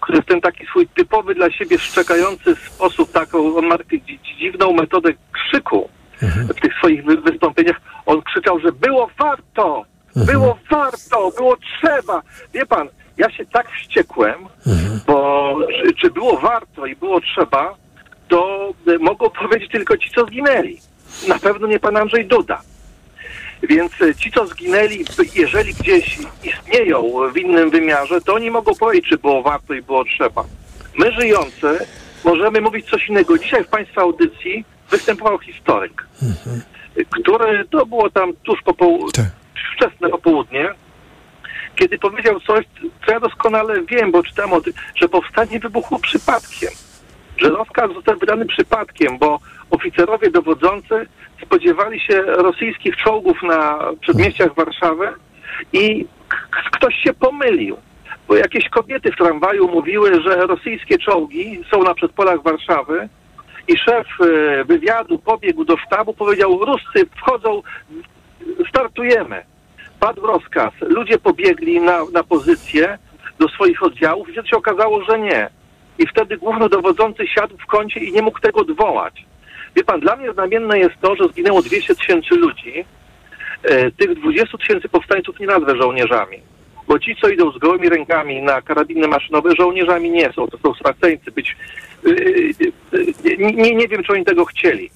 który 0.08 0.22
w 0.22 0.26
ten 0.26 0.40
taki 0.40 0.66
swój 0.66 0.86
typowy 0.88 1.34
dla 1.34 1.50
siebie 1.50 1.78
szczekający 1.78 2.56
sposób, 2.56 3.12
taką, 3.12 3.56
on 3.56 3.66
ma 3.66 3.76
dziwną 4.38 4.72
metodę 4.72 5.10
krzyku 5.32 5.88
w 6.22 6.60
tych 6.60 6.74
swoich 6.78 7.04
wy- 7.04 7.16
wystąpieniach. 7.16 7.80
On 8.06 8.22
krzyczał, 8.22 8.60
że 8.60 8.72
było 8.72 9.10
warto, 9.18 9.84
było 10.16 10.58
warto, 10.70 11.30
było 11.36 11.56
trzeba. 11.56 12.22
Wie 12.54 12.66
pan, 12.66 12.88
ja 13.18 13.30
się 13.30 13.46
tak 13.46 13.70
wściekłem, 13.70 14.34
bo 15.06 15.56
czy, 15.82 15.94
czy 15.94 16.10
było 16.10 16.36
warto 16.36 16.86
i 16.86 16.96
było 16.96 17.20
trzeba, 17.20 17.74
to 18.28 18.70
mogą 19.00 19.30
powiedzieć 19.30 19.70
tylko 19.72 19.96
ci, 19.96 20.10
co 20.10 20.26
zginęli. 20.26 20.78
Na 21.28 21.38
pewno 21.38 21.66
nie 21.66 21.80
pan 21.80 21.96
Andrzej 21.96 22.26
Duda. 22.26 22.60
Więc 23.62 23.92
e, 24.02 24.14
ci, 24.14 24.32
co 24.32 24.46
zginęli, 24.46 25.04
jeżeli 25.34 25.74
gdzieś 25.74 26.18
istnieją 26.44 27.02
w 27.32 27.36
innym 27.36 27.70
wymiarze, 27.70 28.20
to 28.20 28.34
oni 28.34 28.50
mogą 28.50 28.74
powiedzieć, 28.74 29.10
czy 29.10 29.18
było 29.18 29.42
warto 29.42 29.74
i 29.74 29.82
było 29.82 30.04
trzeba. 30.04 30.44
My 30.98 31.12
żyjący 31.12 31.78
możemy 32.24 32.60
mówić 32.60 32.90
coś 32.90 33.08
innego. 33.08 33.38
Dzisiaj 33.38 33.64
w 33.64 33.68
Państwa 33.68 34.02
audycji 34.02 34.64
występował 34.90 35.38
historyk, 35.38 36.06
który, 37.10 37.64
to 37.70 37.86
było 37.86 38.10
tam 38.10 38.32
tuż 38.42 38.62
po 38.62 38.72
połu- 38.72 39.28
wczesne 39.76 40.08
popołudnie, 40.08 40.70
kiedy 41.76 41.98
powiedział 41.98 42.40
coś, 42.40 42.64
co 43.06 43.12
ja 43.12 43.20
doskonale 43.20 43.82
wiem, 43.82 44.12
bo 44.12 44.22
czytałem 44.22 44.52
o 44.52 44.60
tym, 44.60 44.72
że 44.94 45.08
powstanie 45.08 45.60
wybuchło 45.60 45.98
przypadkiem. 45.98 46.70
Że 47.36 47.48
rozkaz 47.48 47.92
został 47.94 48.18
wydany 48.18 48.46
przypadkiem, 48.46 49.18
bo 49.18 49.40
oficerowie 49.70 50.30
dowodzący 50.30 51.06
spodziewali 51.42 52.00
się 52.00 52.22
rosyjskich 52.22 52.96
czołgów 52.96 53.42
na 53.42 53.78
przedmieściach 54.00 54.54
Warszawy 54.54 55.08
i 55.72 56.06
ktoś 56.72 56.94
się 56.94 57.12
pomylił. 57.12 57.76
Bo 58.28 58.36
jakieś 58.36 58.68
kobiety 58.68 59.12
w 59.12 59.16
tramwaju 59.16 59.68
mówiły, 59.68 60.22
że 60.22 60.46
rosyjskie 60.46 60.98
czołgi 60.98 61.60
są 61.70 61.82
na 61.82 61.94
przedpolach 61.94 62.42
Warszawy 62.42 63.08
i 63.68 63.76
szef 63.76 64.06
e, 64.20 64.64
wywiadu 64.64 65.18
pobiegł 65.18 65.64
do 65.64 65.76
sztabu, 65.76 66.14
powiedział, 66.14 66.64
Ruscy 66.64 67.06
wchodzą, 67.16 67.62
startujemy. 68.68 69.42
Padł 70.00 70.26
rozkaz. 70.26 70.72
Ludzie 70.80 71.18
pobiegli 71.18 71.80
na, 71.80 71.98
na 72.12 72.24
pozycję 72.24 72.98
do 73.38 73.48
swoich 73.48 73.82
oddziałów 73.82 74.28
i 74.28 74.34
się 74.34 74.56
okazało, 74.56 75.04
że 75.04 75.18
nie. 75.18 75.50
I 75.98 76.06
wtedy 76.06 76.36
głównodowodzący 76.36 77.26
siadł 77.26 77.56
w 77.56 77.66
kącie 77.66 78.00
i 78.00 78.12
nie 78.12 78.22
mógł 78.22 78.40
tego 78.40 78.60
odwołać. 78.60 79.24
Wie 79.76 79.84
pan, 79.84 80.00
dla 80.00 80.16
mnie 80.16 80.32
znamienne 80.32 80.78
jest 80.78 80.94
to, 81.00 81.16
że 81.16 81.28
zginęło 81.28 81.62
200 81.62 81.94
tysięcy 81.94 82.34
ludzi. 82.34 82.84
E, 83.62 83.90
tych 83.90 84.14
20 84.14 84.58
tysięcy 84.58 84.88
powstańców 84.88 85.40
nie 85.40 85.46
nazwę 85.46 85.76
żołnierzami. 85.76 86.38
Bo 86.88 86.98
ci, 86.98 87.16
co 87.16 87.28
idą 87.28 87.52
z 87.52 87.58
gołymi 87.58 87.88
rękami 87.88 88.42
na 88.42 88.62
karabiny 88.62 89.08
maszynowe, 89.08 89.50
żołnierzami 89.58 90.10
nie 90.10 90.32
są. 90.32 90.48
To 90.48 90.58
są 90.58 90.74
straceńcy. 90.74 91.32
Być, 91.32 91.56
y, 92.06 92.10
y, 92.10 92.96
y, 93.28 93.36
nie, 93.38 93.74
nie, 93.74 93.88
wiem, 93.88 94.02
czy 94.02 94.12
oni 94.12 94.24
tego 94.24 94.44
chcieli. 94.44 94.90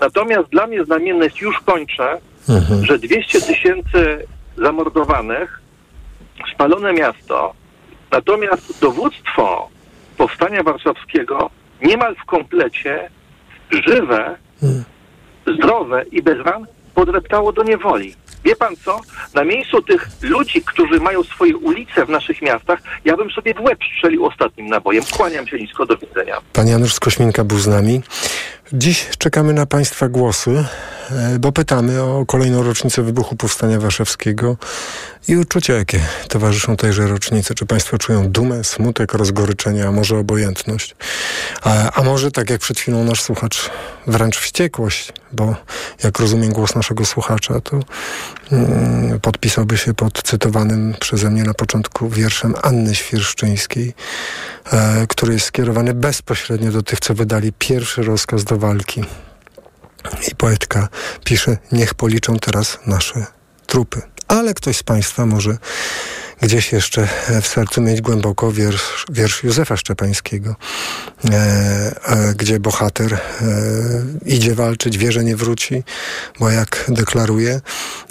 Natomiast 0.00 0.48
dla 0.48 0.66
mnie 0.66 0.84
znamienne 0.84 1.24
jest, 1.24 1.40
już 1.40 1.60
kończę, 1.60 2.18
że 2.82 2.98
200 2.98 3.40
tysięcy 3.40 4.26
zamordowanych, 4.56 5.60
spalone 6.54 6.92
miasto, 6.92 7.54
natomiast 8.10 8.80
dowództwo 8.80 9.68
powstania 10.16 10.62
warszawskiego 10.62 11.50
niemal 11.82 12.16
w 12.16 12.24
komplecie 12.24 13.10
żywe 13.70 14.36
zdrowe 15.46 16.04
i 16.12 16.22
bez 16.22 16.38
ran, 16.46 16.66
podreptało 16.94 17.52
do 17.52 17.62
niewoli. 17.62 18.14
Wie 18.44 18.56
pan 18.56 18.76
co? 18.84 19.00
Na 19.34 19.44
miejscu 19.44 19.82
tych 19.82 20.08
ludzi, 20.22 20.62
którzy 20.62 21.00
mają 21.00 21.22
swoje 21.22 21.56
ulice 21.56 22.06
w 22.06 22.08
naszych 22.08 22.42
miastach, 22.42 22.82
ja 23.04 23.16
bym 23.16 23.30
sobie 23.30 23.54
w 23.54 23.60
łeb 23.60 23.78
strzelił 23.96 24.26
ostatnim 24.26 24.66
nabojem. 24.66 25.04
Kłaniam 25.16 25.46
się 25.46 25.58
nisko, 25.58 25.86
do 25.86 25.96
widzenia. 25.96 26.36
Pan 26.52 26.68
Janusz 26.68 26.94
z 26.94 27.00
Kośminka 27.00 27.44
był 27.44 27.58
z 27.58 27.66
nami. 27.66 28.00
Dziś 28.72 29.08
czekamy 29.18 29.52
na 29.52 29.66
Państwa 29.66 30.08
głosy, 30.08 30.64
e, 31.10 31.38
bo 31.38 31.52
pytamy 31.52 32.02
o 32.02 32.26
kolejną 32.26 32.62
rocznicę 32.62 33.02
wybuchu 33.02 33.36
Powstania 33.36 33.80
Warszawskiego 33.80 34.56
i 35.28 35.36
uczucia, 35.36 35.74
jakie 35.74 36.00
towarzyszą 36.28 36.76
tejże 36.76 37.06
rocznicy. 37.06 37.54
Czy 37.54 37.66
Państwo 37.66 37.98
czują 37.98 38.28
dumę, 38.28 38.64
smutek, 38.64 39.14
rozgoryczenie, 39.14 39.86
a 39.86 39.92
może 39.92 40.18
obojętność? 40.18 40.96
A, 41.62 41.92
a 41.92 42.02
może, 42.02 42.30
tak 42.30 42.50
jak 42.50 42.60
przed 42.60 42.78
chwilą 42.78 43.04
nasz 43.04 43.22
słuchacz, 43.22 43.70
wręcz 44.06 44.38
wściekłość, 44.38 45.12
bo 45.32 45.56
jak 46.04 46.18
rozumiem 46.18 46.52
głos 46.52 46.74
naszego 46.74 47.04
słuchacza, 47.04 47.60
to 47.60 47.80
mm, 48.52 49.20
podpisałby 49.20 49.78
się 49.78 49.94
pod 49.94 50.22
cytowanym 50.22 50.94
przeze 51.00 51.30
mnie 51.30 51.42
na 51.42 51.54
początku 51.54 52.08
wierszem 52.08 52.54
Anny 52.62 52.94
Świerszczyńskiej, 52.94 53.94
e, 54.72 55.06
który 55.08 55.32
jest 55.32 55.46
skierowany 55.46 55.94
bezpośrednio 55.94 56.72
do 56.72 56.82
tych, 56.82 57.00
co 57.00 57.14
wydali 57.14 57.52
pierwszy 57.58 58.02
rozkaz 58.02 58.44
do 58.44 58.55
walki. 58.58 59.04
I 60.28 60.34
poetka 60.34 60.88
pisze, 61.24 61.56
niech 61.72 61.94
policzą 61.94 62.38
teraz 62.38 62.78
nasze 62.86 63.26
trupy. 63.66 64.02
Ale 64.28 64.54
ktoś 64.54 64.76
z 64.76 64.82
Państwa 64.82 65.26
może 65.26 65.58
gdzieś 66.40 66.72
jeszcze 66.72 67.08
w 67.42 67.46
sercu 67.46 67.82
mieć 67.82 68.00
głęboko 68.00 68.52
wiersz, 68.52 69.06
wiersz 69.10 69.42
Józefa 69.44 69.76
Szczepańskiego, 69.76 70.56
e, 71.24 71.34
e, 72.04 72.34
gdzie 72.36 72.60
bohater 72.60 73.14
e, 73.14 73.18
idzie 74.26 74.54
walczyć, 74.54 74.98
wie, 74.98 75.12
że 75.12 75.24
nie 75.24 75.36
wróci, 75.36 75.82
bo 76.40 76.50
jak 76.50 76.84
deklaruje, 76.88 77.60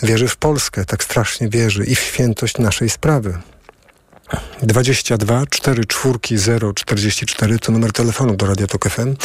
wierzy 0.04 0.28
w 0.28 0.38
Polskę, 0.38 0.86
tak 0.86 1.04
strasznie 1.04 1.50
wierzy 1.50 1.86
i 1.86 1.96
w 1.96 2.00
świętość 2.00 2.58
naszej 2.58 2.90
sprawy. 2.90 3.38
22 4.64 5.46
4 5.50 5.86
czwórki 5.86 6.38
0 6.38 6.74
44 6.74 7.60
to 7.60 7.72
numer 7.72 7.92
telefonu 7.92 8.36
do 8.36 8.46
Radia 8.46 8.68
Tok 8.68 8.90
FM. 8.90 9.16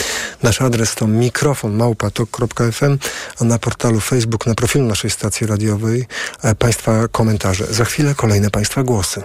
Nasz 0.43 0.63
adres 0.63 0.95
to 0.95 1.07
mikrofon 1.07 1.73
małpatok.fm, 1.73 2.99
a 3.41 3.45
na 3.45 3.59
portalu 3.59 4.01
Facebook, 4.01 4.47
na 4.47 4.55
profilu 4.55 4.85
naszej 4.85 5.11
stacji 5.11 5.47
radiowej 5.47 6.07
e, 6.43 6.55
Państwa 6.55 7.09
komentarze. 7.09 7.67
Za 7.67 7.85
chwilę 7.85 8.15
kolejne 8.15 8.51
Państwa 8.51 8.83
głosy. 8.83 9.23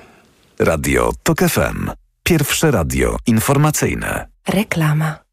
Radio 0.60 1.12
Tok 1.24 1.40
FM. 1.40 1.92
Pierwsze 2.24 2.72
radio 2.72 3.18
informacyjne. 3.26 4.28
Reklama. 4.48 5.25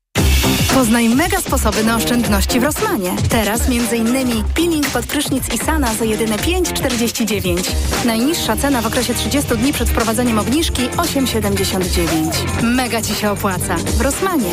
Poznaj 0.74 1.09
mega 1.09 1.40
sposoby 1.40 1.85
na 1.85 1.96
oszczędności 1.96 2.61
w 2.61 2.62
Rosmanie. 2.62 3.11
Teraz 3.28 3.61
m.in. 3.68 4.44
peeling 4.55 4.87
pod 4.90 5.07
prysznic 5.07 5.55
Isana 5.55 5.94
za 5.94 6.05
jedyne 6.05 6.37
5,49. 6.37 7.70
Najniższa 8.05 8.57
cena 8.57 8.83
w 8.83 8.87
okresie 8.87 9.14
30 9.14 9.57
dni 9.57 9.72
przed 9.72 9.88
wprowadzeniem 9.90 10.38
obniżki 10.38 10.88
8,79. 10.88 12.62
Mega 12.62 13.02
Ci 13.02 13.14
się 13.14 13.31
opłaca. 13.31 13.76
W 13.76 14.00
Rosmanie. 14.00 14.50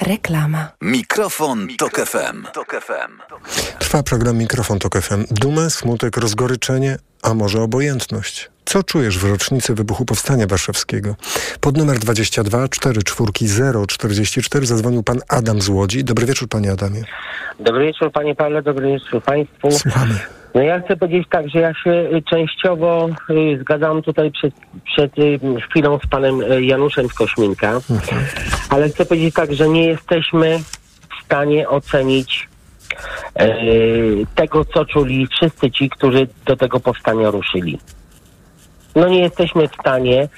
Reklama. 0.00 0.68
Mikrofon, 0.82 1.68
Tok 1.78 2.00
FM. 2.00 2.46
Tok 2.52 2.74
FM. 2.80 3.38
Trwa 3.78 4.02
program 4.02 4.36
Mikrofon 4.36 4.78
Tok 4.78 5.00
FM. 5.02 5.24
Dumę, 5.30 5.70
smutek, 5.70 6.16
rozgoryczenie, 6.16 6.98
a 7.22 7.34
może 7.34 7.62
obojętność. 7.62 8.50
Co 8.66 8.82
czujesz 8.82 9.18
w 9.18 9.30
rocznicy 9.30 9.74
wybuchu 9.74 10.04
Powstania 10.04 10.46
Warszawskiego? 10.46 11.14
Pod 11.60 11.76
numer 11.76 11.98
22 11.98 12.68
44 12.68 13.32
044 13.86 14.66
zadzwonił 14.66 15.02
pan 15.02 15.18
Adam 15.28 15.60
z 15.60 15.68
Łodzi. 15.68 16.04
Dobry 16.04 16.26
wieczór, 16.26 16.48
panie 16.48 16.72
Adamie. 16.72 17.02
Dobry 17.60 17.86
wieczór, 17.86 18.12
panie 18.12 18.34
Pawle, 18.34 18.62
dobry 18.62 18.88
wieczór 18.88 19.22
państwu. 19.22 19.70
Słuchamy. 19.70 20.14
No 20.54 20.62
ja 20.62 20.80
chcę 20.80 20.96
powiedzieć 20.96 21.28
tak, 21.30 21.48
że 21.48 21.60
ja 21.60 21.74
się 21.74 21.90
y, 21.90 22.22
częściowo 22.30 23.08
y, 23.30 23.58
zgadzam 23.60 24.02
tutaj 24.02 24.30
przed, 24.32 24.54
przed 24.84 25.18
y, 25.18 25.40
chwilą 25.70 25.98
z 26.04 26.06
panem 26.06 26.40
y, 26.40 26.64
Januszem 26.64 27.08
z 27.08 27.14
Kośminka, 27.14 27.80
mhm. 27.90 28.24
ale 28.70 28.88
chcę 28.88 29.06
powiedzieć 29.06 29.34
tak, 29.34 29.54
że 29.54 29.68
nie 29.68 29.86
jesteśmy 29.86 30.58
w 31.18 31.24
stanie 31.24 31.68
ocenić 31.68 32.48
y, 33.40 34.26
tego, 34.34 34.64
co 34.64 34.84
czuli 34.84 35.26
wszyscy 35.26 35.70
ci, 35.70 35.90
którzy 35.90 36.26
do 36.46 36.56
tego 36.56 36.80
powstania 36.80 37.30
ruszyli 37.30 37.78
no 38.96 39.08
nie 39.08 39.20
jesteśmy 39.20 39.68
w 39.68 39.74
stanie 39.74 40.28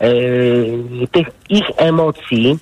yy, 0.00 1.08
tych 1.12 1.28
ich 1.48 1.66
emocji, 1.76 2.58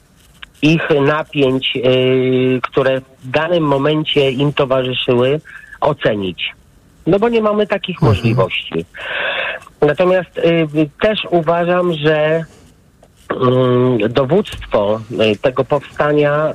ich 0.63 0.83
napięć, 1.07 1.75
yy, 1.75 2.61
które 2.63 3.01
w 3.01 3.31
danym 3.31 3.65
momencie 3.65 4.31
im 4.31 4.53
towarzyszyły, 4.53 5.41
ocenić. 5.81 6.55
No 7.07 7.19
bo 7.19 7.29
nie 7.29 7.43
mamy 7.43 7.67
takich 7.67 7.97
mhm. 7.97 8.13
możliwości. 8.13 8.85
Natomiast 9.81 10.37
yy, 10.37 10.89
też 11.01 11.19
uważam, 11.31 11.93
że 11.95 12.45
mm, 13.31 13.99
dowództwo 14.13 15.01
tego 15.43 15.65
powstania 15.65 16.55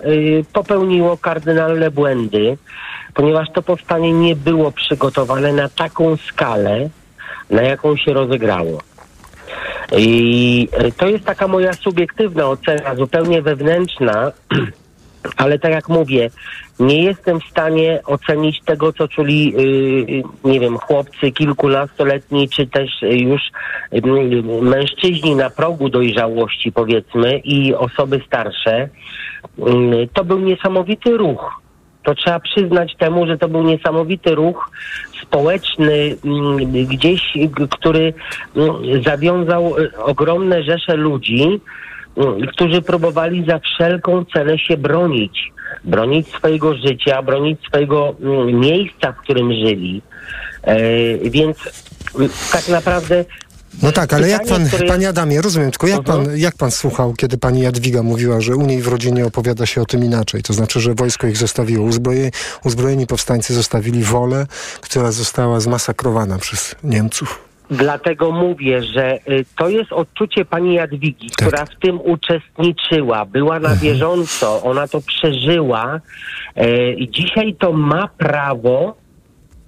popełniło 0.53 1.17
kardynalne 1.17 1.91
błędy, 1.91 2.57
ponieważ 3.13 3.47
to 3.53 3.61
powstanie 3.61 4.13
nie 4.13 4.35
było 4.35 4.71
przygotowane 4.71 5.53
na 5.53 5.69
taką 5.69 6.17
skalę, 6.17 6.89
na 7.49 7.61
jaką 7.61 7.97
się 7.97 8.13
rozegrało. 8.13 8.81
I 9.97 10.67
e, 10.71 10.91
to 10.91 11.07
jest 11.07 11.25
taka 11.25 11.47
moja 11.47 11.73
subiektywna 11.73 12.45
ocena, 12.47 12.95
zupełnie 12.95 13.41
wewnętrzna, 13.41 14.31
ale 15.37 15.59
tak 15.59 15.71
jak 15.71 15.89
mówię, 15.89 16.29
nie 16.79 17.03
jestem 17.03 17.39
w 17.39 17.49
stanie 17.49 17.99
ocenić 18.05 18.61
tego, 18.61 18.93
co 18.93 19.07
czuli, 19.07 19.51
yy, 19.51 20.23
nie 20.43 20.59
wiem, 20.59 20.77
chłopcy 20.77 21.31
kilkunastoletni, 21.31 22.49
czy 22.49 22.67
też 22.67 23.01
już 23.01 23.41
yy, 23.91 24.61
mężczyźni 24.61 25.35
na 25.35 25.49
progu 25.49 25.89
dojrzałości, 25.89 26.71
powiedzmy, 26.71 27.37
i 27.37 27.73
osoby 27.73 28.21
starsze. 28.27 28.89
Yy, 29.57 30.09
to 30.13 30.25
był 30.25 30.39
niesamowity 30.39 31.17
ruch 31.17 31.66
to 32.07 32.15
trzeba 32.15 32.39
przyznać 32.39 32.95
temu, 32.95 33.27
że 33.27 33.37
to 33.37 33.47
był 33.47 33.63
niesamowity 33.63 34.35
ruch 34.35 34.71
społeczny, 35.21 36.15
mm, 36.25 36.57
gdzieś, 36.87 37.21
który 37.71 38.13
mm, 38.55 39.03
zawiązał 39.03 39.77
y, 39.77 39.97
ogromne 39.97 40.63
rzesze 40.63 40.95
ludzi, 40.95 41.61
mm, 42.17 42.47
którzy 42.47 42.81
próbowali 42.81 43.45
za 43.47 43.59
wszelką 43.59 44.25
cenę 44.25 44.59
się 44.59 44.77
bronić. 44.77 45.51
Bronić 45.83 46.27
swojego 46.27 46.75
życia, 46.75 47.21
bronić 47.21 47.59
swojego 47.67 48.15
miejsca, 48.53 49.11
w 49.11 49.17
którym 49.17 49.53
żyli. 49.53 50.01
E, 50.63 50.77
więc 51.17 51.57
tak 52.51 52.69
naprawdę 52.69 53.25
no 53.83 53.91
tak, 53.91 54.13
ale 54.13 54.29
jak 54.29 54.45
pan, 54.45 54.67
które... 54.67 54.87
panie 54.87 55.09
Adamie, 55.09 55.41
rozumiem, 55.41 55.71
tylko 55.71 55.87
jak, 55.87 56.03
pan, 56.03 56.19
mhm. 56.19 56.37
jak 56.37 56.55
pan 56.55 56.71
słuchał, 56.71 57.13
kiedy 57.13 57.37
pani 57.37 57.61
Jadwiga 57.61 58.03
mówiła, 58.03 58.41
że 58.41 58.55
u 58.55 58.65
niej 58.65 58.81
w 58.81 58.87
rodzinie 58.87 59.25
opowiada 59.25 59.65
się 59.65 59.81
o 59.81 59.85
tym 59.85 60.03
inaczej? 60.03 60.43
To 60.43 60.53
znaczy, 60.53 60.79
że 60.79 60.93
wojsko 60.93 61.27
ich 61.27 61.37
zostawiło, 61.37 61.85
uzbroje, 61.85 62.31
uzbrojeni 62.65 63.07
powstańcy 63.07 63.53
zostawili 63.53 64.03
wolę, 64.03 64.45
która 64.81 65.11
została 65.11 65.59
zmasakrowana 65.59 66.37
przez 66.37 66.75
Niemców. 66.83 67.47
Dlatego 67.71 68.31
mówię, 68.31 68.83
że 68.83 69.15
y, 69.15 69.45
to 69.57 69.69
jest 69.69 69.93
odczucie 69.93 70.45
pani 70.45 70.73
Jadwigi, 70.73 71.29
tak. 71.29 71.47
która 71.47 71.65
w 71.65 71.75
tym 71.75 72.01
uczestniczyła, 72.01 73.25
była 73.25 73.59
na 73.59 73.69
mhm. 73.69 73.79
bieżąco, 73.79 74.63
ona 74.63 74.87
to 74.87 75.01
przeżyła 75.01 75.99
y, 76.57 76.93
i 76.93 77.09
dzisiaj 77.09 77.55
to 77.59 77.73
ma 77.73 78.07
prawo 78.07 78.95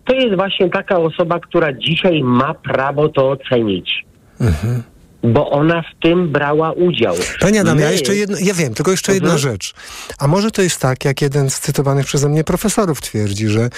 to 0.09 0.15
jest 0.15 0.35
właśnie 0.35 0.69
taka 0.69 0.97
osoba, 0.97 1.39
która 1.39 1.73
dzisiaj 1.73 2.23
ma 2.23 2.53
prawo 2.53 3.09
to 3.09 3.29
ocenić. 3.31 4.05
Mhm. 4.41 4.83
Bo 5.23 5.49
ona 5.49 5.81
w 5.81 6.01
tym 6.01 6.31
brała 6.31 6.71
udział. 6.71 7.15
Panie 7.39 7.61
Adam, 7.61 7.75
My... 7.75 7.81
ja 7.81 7.91
jeszcze 7.91 8.15
jedno, 8.15 8.37
ja 8.41 8.53
wiem, 8.53 8.73
tylko 8.73 8.91
jeszcze 8.91 9.13
jedna 9.13 9.33
mhm. 9.33 9.39
rzecz. 9.39 9.73
A 10.19 10.27
może 10.27 10.51
to 10.51 10.61
jest 10.61 10.81
tak, 10.81 11.05
jak 11.05 11.21
jeden 11.21 11.49
z 11.49 11.59
cytowanych 11.59 12.05
przeze 12.05 12.29
mnie 12.29 12.43
profesorów 12.43 13.01
twierdzi, 13.01 13.47
że 13.47 13.69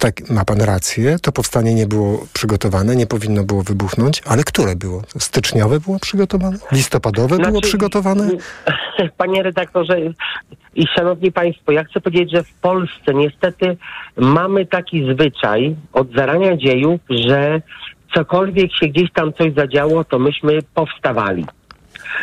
tak, 0.00 0.30
ma 0.30 0.44
pan 0.44 0.60
rację, 0.60 1.16
to 1.22 1.32
powstanie 1.32 1.74
nie 1.74 1.86
było 1.86 2.26
przygotowane, 2.32 2.96
nie 2.96 3.06
powinno 3.06 3.44
było 3.44 3.62
wybuchnąć, 3.62 4.22
ale 4.26 4.44
które 4.44 4.76
było? 4.76 5.02
Styczniowe 5.18 5.80
było 5.80 5.98
przygotowane? 5.98 6.58
Listopadowe 6.72 7.36
znaczy, 7.36 7.50
było 7.50 7.60
przygotowane? 7.60 8.30
Panie 9.18 9.42
redaktorze, 9.42 10.00
i 10.76 10.86
szanowni 10.96 11.32
państwo, 11.32 11.72
ja 11.72 11.84
chcę 11.84 12.00
powiedzieć, 12.00 12.30
że 12.30 12.42
w 12.42 12.54
Polsce 12.54 13.14
niestety 13.14 13.76
mamy 14.16 14.66
taki 14.66 15.12
zwyczaj 15.12 15.76
od 15.92 16.12
zarania 16.12 16.56
dziejów, 16.56 17.00
że 17.10 17.62
cokolwiek 18.16 18.70
się 18.76 18.86
gdzieś 18.86 19.12
tam 19.12 19.32
coś 19.32 19.52
zadziało, 19.54 20.04
to 20.04 20.18
myśmy 20.18 20.58
powstawali. 20.74 21.44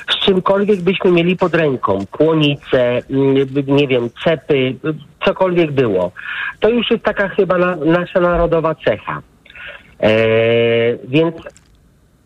Z 0.10 0.26
czymkolwiek 0.26 0.82
byśmy 0.82 1.12
mieli 1.12 1.38
pod 1.38 1.56
ręką, 1.56 2.06
kłonice, 2.12 3.02
mm, 3.10 3.36
nie 3.68 3.88
wiem, 3.88 4.10
cepy, 4.24 4.76
cokolwiek 5.26 5.72
było. 5.72 6.12
To 6.60 6.70
już 6.70 6.92
jest 6.92 7.04
taka 7.04 7.30
chyba 7.30 7.58
na, 7.58 7.76
nasza 7.76 8.20
narodowa 8.20 8.76
cecha. 8.76 9.22
Eee, 10.00 10.98
więc 11.08 11.36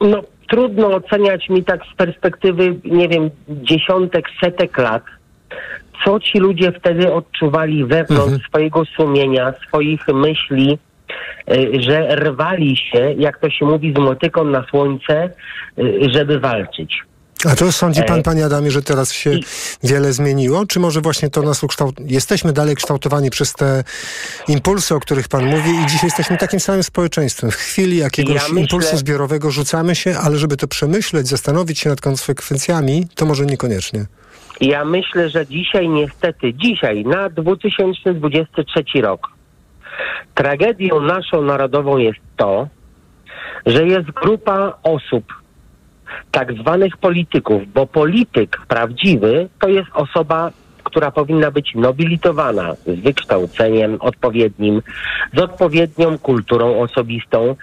no, 0.01 0.21
trudno 0.49 0.87
oceniać 0.87 1.49
mi 1.49 1.63
tak 1.63 1.81
z 1.93 1.95
perspektywy, 1.95 2.75
nie 2.85 3.07
wiem, 3.09 3.29
dziesiątek, 3.49 4.25
setek 4.43 4.77
lat, 4.77 5.03
co 6.05 6.19
ci 6.19 6.39
ludzie 6.39 6.71
wtedy 6.71 7.13
odczuwali 7.13 7.85
wewnątrz 7.85 8.33
Mhm. 8.33 8.39
swojego 8.49 8.85
sumienia, 8.85 9.53
swoich 9.67 10.07
myśli, 10.07 10.77
że 11.79 12.15
rwali 12.15 12.77
się, 12.77 13.13
jak 13.17 13.39
to 13.39 13.49
się 13.49 13.65
mówi, 13.65 13.93
z 13.93 13.99
motyką 13.99 14.43
na 14.43 14.65
słońce, 14.69 15.29
y, 15.79 15.99
żeby 16.13 16.39
walczyć. 16.39 17.03
A 17.45 17.55
to 17.55 17.71
sądzi 17.71 18.03
pan, 18.03 18.19
E, 18.19 18.23
panie 18.23 18.45
Adamie, 18.45 18.71
że 18.71 18.81
teraz 18.81 19.13
się 19.13 19.31
wiele 19.83 20.13
zmieniło? 20.13 20.65
Czy 20.65 20.79
może 20.79 21.01
właśnie 21.01 21.29
to 21.29 21.41
nas 21.41 21.63
ukształt... 21.63 21.95
Jesteśmy 22.05 22.53
dalej 22.53 22.75
kształtowani 22.75 23.29
przez 23.29 23.53
te 23.53 23.83
impulsy, 24.47 24.95
o 24.95 24.99
których 24.99 25.27
pan 25.27 25.45
mówi 25.45 25.69
i 25.69 25.85
dzisiaj 25.85 26.03
jesteśmy 26.07 26.37
takim 26.37 26.59
samym 26.59 26.83
społeczeństwem. 26.83 27.51
W 27.51 27.55
chwili 27.55 27.97
jakiegoś 27.97 28.35
Ja 28.35 28.41
myślę- 28.41 28.61
impulsu 28.61 28.97
zbiorowego 28.97 29.51
rzucamy 29.51 29.95
się, 29.95 30.15
ale 30.23 30.37
żeby 30.37 30.57
to 30.57 30.67
przemyśleć, 30.67 31.27
zastanowić 31.27 31.79
się 31.79 31.89
nad 31.89 32.01
konsekwencjami, 32.01 33.07
to 33.15 33.25
może 33.25 33.45
niekoniecznie. 33.45 34.05
Ja 34.61 34.85
myślę, 34.85 35.29
że 35.29 35.47
dzisiaj 35.47 35.89
niestety, 35.89 36.53
dzisiaj 36.53 37.05
na 37.05 37.29
2023 37.29 39.01
rok, 39.01 39.27
tragedią 40.35 40.99
naszą 40.99 41.41
narodową 41.41 41.97
jest 41.97 42.19
to, 42.37 42.67
że 43.65 43.87
jest 43.87 44.11
grupa 44.11 44.73
osób, 44.83 45.33
tak 46.31 46.53
zwanych 46.53 46.97
polityków, 46.97 47.73
bo 47.73 47.85
polityk 47.85 48.61
prawdziwy 48.67 49.49
to 49.59 49.69
jest 49.69 49.89
osoba, 49.93 50.51
która 50.83 51.11
powinna 51.11 51.51
być 51.51 51.75
nobilitowana 51.75 52.75
z 52.75 52.99
wykształceniem 52.99 53.97
odpowiednim, 53.99 54.81
z 55.33 55.39
odpowiednią 55.39 56.17
kulturą 56.17 56.79
osobistą. 56.79 57.55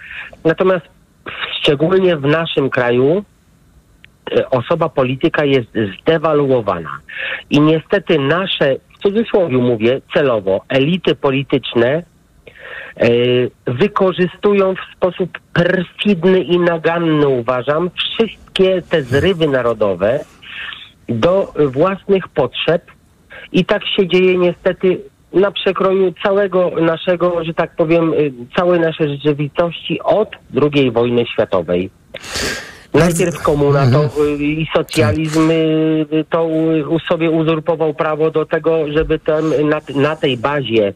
Natomiast 0.43 0.85
szczególnie 1.59 2.17
w 2.17 2.25
naszym 2.25 2.69
kraju 2.69 3.23
e, 4.37 4.49
osoba 4.49 4.89
polityka 4.89 5.45
jest 5.45 5.69
zdewaluowana. 6.01 6.97
I 7.49 7.59
niestety 7.59 8.19
nasze, 8.19 8.75
w 8.95 8.97
cudzysłowie 9.01 9.57
mówię, 9.57 10.01
celowo, 10.13 10.61
elity 10.69 11.15
polityczne 11.15 12.03
wykorzystują 13.67 14.73
w 14.75 14.95
sposób 14.95 15.39
perfidny 15.53 16.39
i 16.39 16.59
naganny, 16.59 17.27
uważam, 17.27 17.89
wszystkie 17.95 18.81
te 18.81 19.03
zrywy 19.03 19.47
narodowe 19.47 20.19
do 21.09 21.53
własnych 21.67 22.27
potrzeb. 22.27 22.81
I 23.51 23.65
tak 23.65 23.81
się 23.87 24.07
dzieje 24.07 24.37
niestety 24.37 25.01
na 25.33 25.51
przekroju 25.51 26.13
całego 26.23 26.71
naszego, 26.81 27.43
że 27.43 27.53
tak 27.53 27.75
powiem, 27.75 28.13
y, 28.13 28.31
całej 28.55 28.79
naszej 28.79 29.09
rzeczywistości 29.09 29.99
od 30.03 30.29
II 30.73 30.91
wojny 30.91 31.25
światowej. 31.33 31.89
Najpierw 32.93 33.43
komuna 33.43 33.91
to, 33.91 34.23
y, 34.23 34.43
i 34.43 34.67
socjalizm 34.75 35.51
y, 35.51 36.25
to 36.29 36.49
sobie 37.07 37.29
uzurpował 37.29 37.93
prawo 37.93 38.31
do 38.31 38.45
tego, 38.45 38.91
żeby 38.91 39.19
ten, 39.19 39.69
na, 39.69 39.81
na 39.95 40.15
tej 40.15 40.37
bazie 40.37 40.93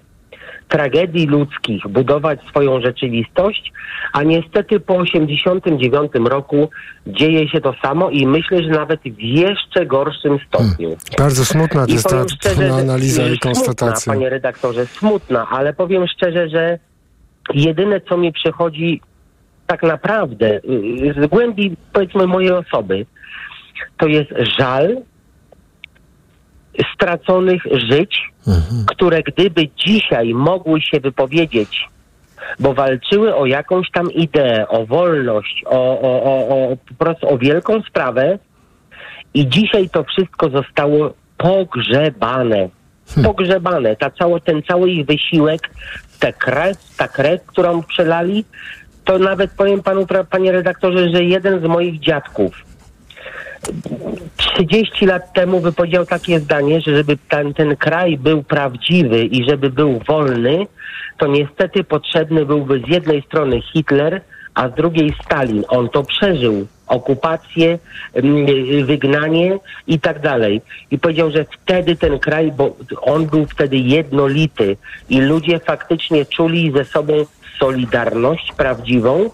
tragedii 0.69 1.27
ludzkich 1.27 1.87
budować 1.87 2.39
swoją 2.49 2.81
rzeczywistość, 2.81 3.73
a 4.13 4.23
niestety 4.23 4.79
po 4.79 4.95
89 4.95 6.11
roku 6.25 6.69
dzieje 7.07 7.49
się 7.49 7.61
to 7.61 7.73
samo 7.81 8.09
i 8.09 8.27
myślę, 8.27 8.63
że 8.63 8.69
nawet 8.69 8.99
w 9.01 9.19
jeszcze 9.19 9.85
gorszym 9.85 10.37
stopniu. 10.47 10.97
Bardzo 11.17 11.45
smutna 11.45 11.85
I 11.87 11.93
jest 11.93 12.09
ta, 12.09 12.25
szczerze, 12.35 12.67
że- 12.67 12.73
analiza 12.73 13.23
i 13.23 13.25
smutna, 13.25 13.51
konstatacja. 13.51 14.13
Panie 14.13 14.29
redaktorze, 14.29 14.85
smutna, 14.85 15.47
ale 15.49 15.73
powiem 15.73 16.07
szczerze, 16.07 16.49
że 16.49 16.79
jedyne 17.53 18.01
co 18.01 18.17
mi 18.17 18.33
przychodzi 18.33 19.01
tak 19.67 19.83
naprawdę 19.83 20.55
y, 20.57 21.13
z 21.23 21.27
głębi 21.27 21.75
powiedzmy 21.93 22.27
mojej 22.27 22.51
osoby, 22.51 23.05
to 23.97 24.07
jest 24.07 24.29
żal 24.59 24.97
straconych 26.95 27.63
żyć, 27.89 28.31
które 28.87 29.23
gdyby 29.23 29.69
dzisiaj 29.85 30.33
mogły 30.33 30.81
się 30.81 30.99
wypowiedzieć, 30.99 31.89
bo 32.59 32.73
walczyły 32.73 33.35
o 33.35 33.45
jakąś 33.45 33.91
tam 33.91 34.11
ideę, 34.11 34.67
o 34.67 34.85
wolność, 34.85 35.63
o, 35.65 36.01
o, 36.01 36.23
o, 36.23 36.49
o 36.49 36.77
po 36.89 37.05
prostu 37.05 37.33
o 37.33 37.37
wielką 37.37 37.81
sprawę 37.81 38.39
i 39.33 39.49
dzisiaj 39.49 39.89
to 39.89 40.03
wszystko 40.03 40.49
zostało 40.49 41.13
pogrzebane. 41.37 42.69
Pogrzebane. 43.23 43.95
Ta 43.95 44.09
cało, 44.09 44.39
ten 44.39 44.63
cały 44.63 44.89
ich 44.89 45.05
wysiłek, 45.05 45.69
ta 46.19 46.31
krew, 46.31 46.77
ta 46.97 47.07
krew, 47.07 47.45
którą 47.45 47.83
przelali, 47.83 48.45
to 49.05 49.19
nawet 49.19 49.51
powiem 49.51 49.83
panu, 49.83 50.01
pra- 50.01 50.25
panie 50.25 50.51
redaktorze, 50.51 51.09
że 51.09 51.23
jeden 51.23 51.61
z 51.61 51.63
moich 51.63 51.99
dziadków 51.99 52.68
30 54.37 55.05
lat 55.05 55.33
temu 55.33 55.59
wypowiedział 55.59 56.05
takie 56.05 56.39
zdanie, 56.39 56.81
że 56.81 56.95
żeby 56.95 57.17
ten, 57.29 57.53
ten 57.53 57.75
kraj 57.75 58.17
był 58.17 58.43
prawdziwy 58.43 59.25
i 59.25 59.49
żeby 59.49 59.69
był 59.69 59.99
wolny, 60.07 60.67
to 61.17 61.27
niestety 61.27 61.83
potrzebny 61.83 62.45
byłby 62.45 62.81
z 62.87 62.89
jednej 62.89 63.21
strony 63.21 63.61
Hitler, 63.61 64.21
a 64.53 64.69
z 64.69 64.73
drugiej 64.73 65.13
Stalin. 65.25 65.63
On 65.67 65.89
to 65.89 66.03
przeżył. 66.03 66.67
Okupację, 66.87 67.79
mm, 68.13 68.45
wygnanie 68.85 69.59
i 69.87 69.99
tak 69.99 70.19
dalej. 70.19 70.61
I 70.91 70.99
powiedział, 70.99 71.31
że 71.31 71.45
wtedy 71.45 71.95
ten 71.95 72.19
kraj, 72.19 72.51
bo 72.51 72.75
on 73.01 73.25
był 73.25 73.45
wtedy 73.45 73.77
jednolity 73.77 74.77
i 75.09 75.21
ludzie 75.21 75.59
faktycznie 75.59 76.25
czuli 76.25 76.71
ze 76.75 76.85
sobą 76.85 77.13
solidarność 77.59 78.51
prawdziwą, 78.57 79.29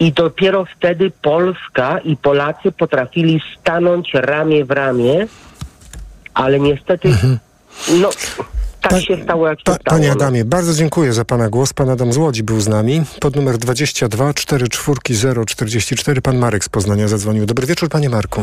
i 0.00 0.12
dopiero 0.12 0.64
wtedy 0.76 1.10
Polska 1.22 1.98
i 1.98 2.16
Polacy 2.16 2.72
potrafili 2.72 3.40
stanąć 3.60 4.10
ramię 4.14 4.64
w 4.64 4.70
ramię, 4.70 5.26
ale 6.34 6.60
niestety, 6.60 7.08
no, 8.00 8.10
tak 8.80 9.00
się 9.00 9.22
stało, 9.22 9.48
jak 9.48 9.58
się 9.58 9.64
Pa, 9.64 9.74
stało. 9.74 9.84
panie 9.84 10.08
no. 10.08 10.12
Adamie, 10.14 10.44
bardzo 10.44 10.74
dziękuję 10.74 11.12
za 11.12 11.24
pana 11.24 11.48
głos. 11.48 11.72
Pan 11.72 11.90
Adam 11.90 12.12
z 12.12 12.16
Łodzi 12.16 12.42
był 12.42 12.60
z 12.60 12.68
nami. 12.68 13.02
Pod 13.20 13.36
numer 13.36 13.58
22 13.58 14.34
44 14.34 15.44
044 15.46 16.22
pan 16.22 16.38
Marek 16.38 16.64
z 16.64 16.68
Poznania 16.68 17.08
zadzwonił. 17.08 17.46
Dobry 17.46 17.66
wieczór, 17.66 17.88
panie 17.88 18.10
Marku. 18.10 18.42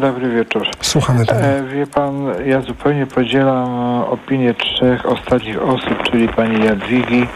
Dobry 0.00 0.30
wieczór. 0.34 0.66
Słuchamy 0.80 1.26
pana. 1.26 1.40
E, 1.40 1.64
wie 1.66 1.86
pan, 1.86 2.24
ja 2.46 2.60
zupełnie 2.60 3.06
podzielam 3.06 3.68
e, 3.68 4.06
opinię 4.06 4.54
trzech 4.54 5.06
ostatnich 5.06 5.62
osób, 5.62 6.02
czyli 6.10 6.28
pani 6.28 6.64
Jadwigi, 6.64 7.26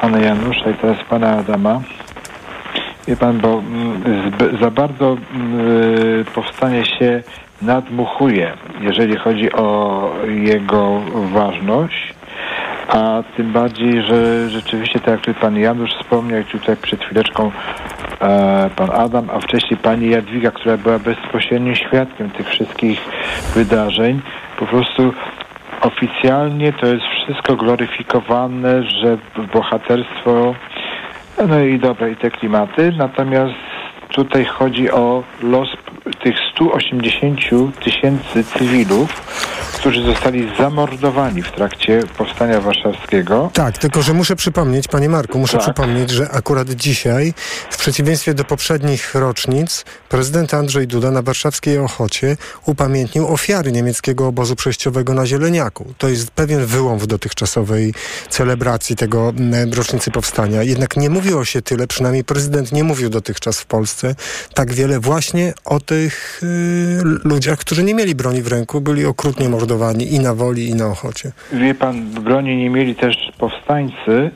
pana 0.00 0.18
Janusza 0.18 0.70
i 0.70 0.74
teraz 0.74 0.96
pana 1.10 1.38
Adama. 1.38 1.80
Wie 3.08 3.16
pan, 3.16 3.38
bo 3.38 3.48
mm, 3.48 4.02
za 4.60 4.70
bardzo 4.70 5.16
mm, 5.34 5.60
y, 6.20 6.24
powstanie 6.34 6.84
się 6.84 7.22
nadmuchuje, 7.62 8.52
jeżeli 8.80 9.16
chodzi 9.16 9.52
o 9.52 10.10
jego 10.28 11.00
ważność. 11.32 12.14
A 12.88 13.22
tym 13.36 13.52
bardziej, 13.52 14.02
że 14.02 14.50
rzeczywiście, 14.50 15.00
tak 15.00 15.26
jak 15.26 15.38
pan 15.38 15.56
Janusz 15.56 15.90
wspomniał, 15.94 16.44
tutaj 16.44 16.76
przed 16.76 17.04
chwileczką 17.04 17.50
e, 18.20 18.70
pan 18.76 18.90
Adam, 18.90 19.30
a 19.30 19.40
wcześniej 19.40 19.80
pani 19.80 20.10
Jadwiga, 20.10 20.50
która 20.50 20.76
była 20.76 20.98
bezpośrednim 20.98 21.74
świadkiem 21.74 22.30
tych 22.30 22.48
wszystkich 22.48 23.00
wydarzeń, 23.54 24.20
po 24.58 24.66
prostu 24.66 25.12
oficjalnie 25.80 26.72
to 26.72 26.86
jest 26.86 27.04
wszystko 27.06 27.56
gloryfikowane, 27.56 28.82
że 28.82 29.18
bohaterstwo, 29.52 30.54
no 31.44 31.60
i 31.60 31.78
dobra, 31.78 32.08
i 32.08 32.16
te 32.16 32.30
klimaty, 32.30 32.92
natomiast 32.98 33.54
tutaj 34.08 34.44
chodzi 34.44 34.90
o 34.90 35.22
los 35.42 35.68
tych 36.22 36.36
180 36.52 37.40
tysięcy 37.84 38.44
cywilów, 38.44 39.22
którzy 39.86 40.02
zostali 40.02 40.48
zamordowani 40.58 41.42
w 41.42 41.52
trakcie 41.52 42.02
powstania 42.18 42.60
warszawskiego. 42.60 43.50
Tak, 43.52 43.78
tylko 43.78 44.02
że 44.02 44.12
muszę 44.12 44.36
przypomnieć, 44.36 44.88
panie 44.88 45.08
Marku, 45.08 45.38
muszę 45.38 45.52
Tak. 45.52 45.62
przypomnieć, 45.62 46.10
że 46.10 46.30
akurat 46.30 46.70
dzisiaj, 46.70 47.34
w 47.70 47.76
przeciwieństwie 47.76 48.34
do 48.34 48.44
poprzednich 48.44 49.14
rocznic, 49.14 49.84
prezydent 50.08 50.54
Andrzej 50.54 50.86
Duda 50.86 51.10
na 51.10 51.22
warszawskiej 51.22 51.78
Ochocie 51.78 52.36
upamiętnił 52.64 53.28
ofiary 53.28 53.72
niemieckiego 53.72 54.26
obozu 54.26 54.56
przejściowego 54.56 55.14
na 55.14 55.26
Zieleniaku. 55.26 55.94
To 55.98 56.08
jest 56.08 56.30
pewien 56.30 56.66
wyłom 56.66 56.98
w 56.98 57.06
dotychczasowej 57.06 57.94
celebracji 58.28 58.96
tego 58.96 59.32
rocznicy 59.72 60.10
powstania. 60.10 60.62
Jednak 60.62 60.96
nie 60.96 61.10
mówiło 61.10 61.44
się 61.44 61.62
tyle, 61.62 61.86
przynajmniej 61.86 62.24
prezydent 62.24 62.72
nie 62.72 62.84
mówił 62.84 63.10
dotychczas 63.10 63.60
w 63.60 63.66
Polsce 63.66 64.14
tak 64.54 64.72
wiele 64.72 65.00
właśnie 65.00 65.54
o 65.64 65.80
tych 65.80 66.40
y, 66.42 66.46
ludziach, 67.24 67.58
którzy 67.58 67.84
nie 67.84 67.94
mieli 67.94 68.14
broni 68.14 68.42
w 68.42 68.46
ręku, 68.46 68.80
byli 68.80 69.04
okrutnie 69.04 69.48
mordowani 69.48 69.75
i 70.10 70.20
na 70.20 70.34
woli, 70.34 70.68
i 70.68 70.74
na 70.74 70.86
Ochocie. 70.86 71.32
Wie 71.52 71.74
pan, 71.74 72.10
broni 72.10 72.56
nie 72.56 72.70
mieli 72.70 72.94
też 72.94 73.32
powstańcy, 73.38 74.30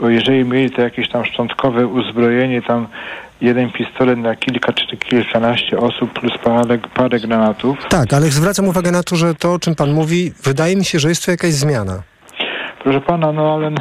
bo 0.00 0.08
jeżeli 0.08 0.44
mieli 0.44 0.70
to 0.70 0.82
jakieś 0.82 1.08
tam 1.08 1.24
szczątkowe 1.24 1.86
uzbrojenie, 1.86 2.62
tam 2.62 2.86
jeden 3.40 3.72
pistolet 3.72 4.18
na 4.18 4.36
kilka 4.36 4.72
czy 4.72 4.96
kilkanaście 4.96 5.78
osób 5.78 6.12
plus 6.12 6.32
parę, 6.44 6.78
parę 6.94 7.20
granatów, 7.20 7.78
Tak, 7.88 8.12
ale 8.12 8.26
zwracam 8.26 8.68
uwagę 8.68 8.90
na 8.90 9.02
to, 9.02 9.16
że 9.16 9.34
to, 9.34 9.52
o 9.52 9.58
czym 9.58 9.74
pan 9.74 9.92
mówi, 9.92 10.32
wydaje 10.42 10.76
mi 10.76 10.84
się, 10.84 10.98
że 10.98 11.08
jest 11.08 11.24
to 11.24 11.30
jakaś 11.30 11.52
zmiana. 11.52 12.02
Proszę 12.82 13.00
pana, 13.00 13.32
no 13.32 13.54
ale 13.54 13.70
no, 13.70 13.80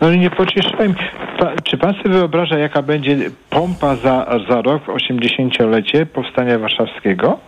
no 0.00 0.14
nie 0.14 0.30
pocieszajmy. 0.30 0.94
Pa, 1.38 1.52
czy 1.64 1.78
pan 1.78 1.94
sobie 1.94 2.10
wyobraża, 2.10 2.58
jaka 2.58 2.82
będzie 2.82 3.16
pompa 3.50 3.96
za, 3.96 4.26
za 4.48 4.62
rok, 4.62 4.82
80-lecie 4.86 6.06
powstania 6.06 6.58
warszawskiego? 6.58 7.38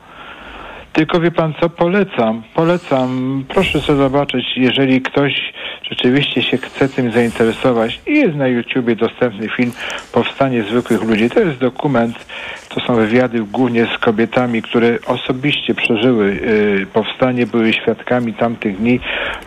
Tylko 0.94 1.20
wie 1.20 1.30
pan 1.30 1.54
co, 1.60 1.68
polecam, 1.70 2.42
polecam. 2.54 3.44
Proszę 3.48 3.80
sobie 3.80 3.98
zobaczyć, 3.98 4.44
jeżeli 4.56 5.02
ktoś 5.02 5.52
rzeczywiście 5.90 6.42
się 6.42 6.56
chce 6.56 6.88
tym 6.88 7.12
zainteresować 7.12 8.00
i 8.06 8.14
jest 8.14 8.36
na 8.36 8.48
YouTubie 8.48 8.96
dostępny 8.96 9.48
film 9.48 9.72
Powstanie 10.12 10.62
zwykłych 10.62 11.02
ludzi. 11.02 11.30
To 11.30 11.40
jest 11.40 11.58
dokument, 11.58 12.26
to 12.68 12.80
są 12.80 12.94
wywiady 12.94 13.42
głównie 13.52 13.86
z 13.86 13.98
kobietami, 13.98 14.62
które 14.62 14.98
osobiście 15.06 15.74
przeżyły 15.74 16.26
y, 16.26 16.86
powstanie, 16.92 17.46
były 17.46 17.72
świadkami 17.72 18.34
tamtych 18.34 18.76
dni. 18.76 19.00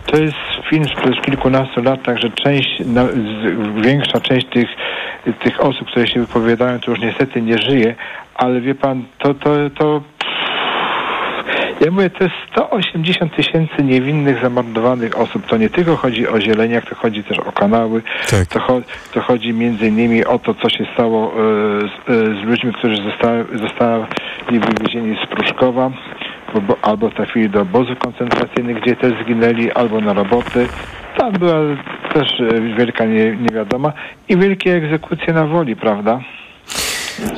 To 0.05 0.17
jest 0.17 0.37
film 0.69 0.85
sprzed 0.85 1.21
kilkunastu 1.21 1.81
lat, 1.81 2.03
także 2.03 2.29
część, 2.29 2.79
na, 2.85 3.05
z, 3.05 3.85
większa 3.85 4.19
część 4.19 4.47
tych, 4.47 4.69
tych 5.43 5.61
osób, 5.61 5.87
które 5.87 6.07
się 6.07 6.19
wypowiadają, 6.19 6.79
to 6.79 6.91
już 6.91 6.99
niestety 6.99 7.41
nie 7.41 7.57
żyje, 7.57 7.95
ale 8.35 8.61
wie 8.61 8.75
pan, 8.75 9.03
to, 9.19 9.33
to, 9.33 9.69
to 9.69 10.01
ja 11.81 11.91
mówię, 11.91 12.09
to 12.09 12.23
jest 12.23 12.35
180 12.51 13.35
tysięcy 13.35 13.83
niewinnych, 13.83 14.41
zamordowanych 14.41 15.19
osób. 15.19 15.45
To 15.45 15.57
nie 15.57 15.69
tylko 15.69 15.95
chodzi 15.95 16.27
o 16.27 16.41
zieleniach, 16.41 16.89
to 16.89 16.95
chodzi 16.95 17.23
też 17.23 17.39
o 17.39 17.51
kanały. 17.51 18.01
Tak. 18.29 18.45
To, 18.45 18.59
cho 18.59 18.81
to 19.13 19.21
chodzi 19.21 19.53
między 19.53 19.87
innymi 19.87 20.25
o 20.25 20.39
to, 20.39 20.53
co 20.53 20.69
się 20.69 20.85
stało 20.93 21.31
e, 21.31 21.35
z, 21.81 22.09
e, 22.09 22.41
z 22.41 22.43
ludźmi, 22.43 22.73
którzy 22.73 22.95
zostali, 23.03 23.43
zostali 23.59 24.05
wywiezieni 24.59 25.17
z 25.23 25.27
Pruszkowa 25.27 25.91
bo, 26.61 26.77
albo 26.81 27.09
trafili 27.09 27.49
do 27.49 27.61
obozów 27.61 27.99
koncentracyjnych, 27.99 28.81
gdzie 28.81 28.95
też 28.95 29.13
zginęli, 29.23 29.71
albo 29.71 30.01
na 30.01 30.13
roboty. 30.13 30.67
Tam 31.17 31.33
była 31.33 31.59
też 32.13 32.39
e, 32.39 32.61
wielka 32.61 33.05
nie, 33.05 33.35
niewiadoma 33.35 33.93
i 34.29 34.37
wielkie 34.37 34.75
egzekucje 34.75 35.33
na 35.33 35.45
woli, 35.45 35.75
prawda? 35.75 36.19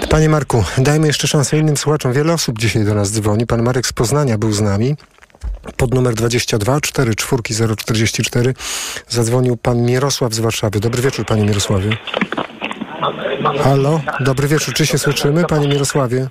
Panie 0.10 0.30
Marku, 0.30 0.64
dajmy 0.78 1.08
jeszcze 1.08 1.28
szansę 1.28 1.58
innym 1.58 1.78
słuchaczom. 1.78 2.14
Wiele 2.14 2.34
osób 2.34 2.60
dzisiaj 2.60 2.86
do 2.86 2.94
nas 2.94 3.12
dzwoni. 3.12 3.46
Pan 3.46 3.64
Marek 3.64 3.88
z 3.88 3.94
Poznania 3.94 4.38
był 4.38 4.52
z 4.52 4.62
nami. 4.62 4.96
Pod 5.78 5.94
numer 5.94 6.14
22 6.14 6.82
4 6.82 7.16
4 7.16 7.76
044 7.76 8.54
zadzwonił 9.08 9.58
pan 9.58 9.82
Mirosław 9.86 10.34
z 10.34 10.40
Warszawy. 10.40 10.80
Dobry 10.80 11.02
wieczór, 11.02 11.26
panie 11.26 11.44
Mirosławie. 11.44 11.98
Halo, 13.64 14.02
dobry 14.20 14.48
wieczór. 14.48 14.74
Czy 14.74 14.86
się 14.86 14.98
słyszymy, 14.98 15.44
panie 15.46 15.68
Mirosławie? 15.68 16.28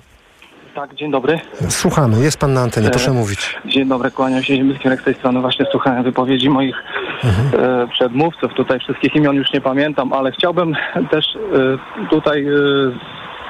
Tak, 0.75 0.95
dzień 0.95 1.11
dobry. 1.11 1.39
Słuchamy, 1.69 2.23
jest 2.23 2.37
pan 2.37 2.53
na 2.53 2.61
antenie, 2.61 2.89
proszę 2.89 3.11
E, 3.11 3.13
mówić. 3.13 3.57
Dzień 3.65 3.87
dobry, 3.89 4.11
kłaniam 4.11 4.43
się 4.43 4.55
Ziemski 4.55 4.89
z 5.01 5.03
tej 5.03 5.13
strony. 5.13 5.41
Właśnie 5.41 5.65
słuchałem 5.71 6.03
wypowiedzi 6.03 6.49
moich 6.49 6.75
e, 7.23 7.87
przedmówców. 7.91 8.53
Tutaj 8.53 8.79
wszystkich 8.79 9.15
imion 9.15 9.35
już 9.35 9.53
nie 9.53 9.61
pamiętam, 9.61 10.13
ale 10.13 10.31
chciałbym 10.31 10.75
też 11.11 11.25
e, 11.35 12.09
tutaj 12.09 12.45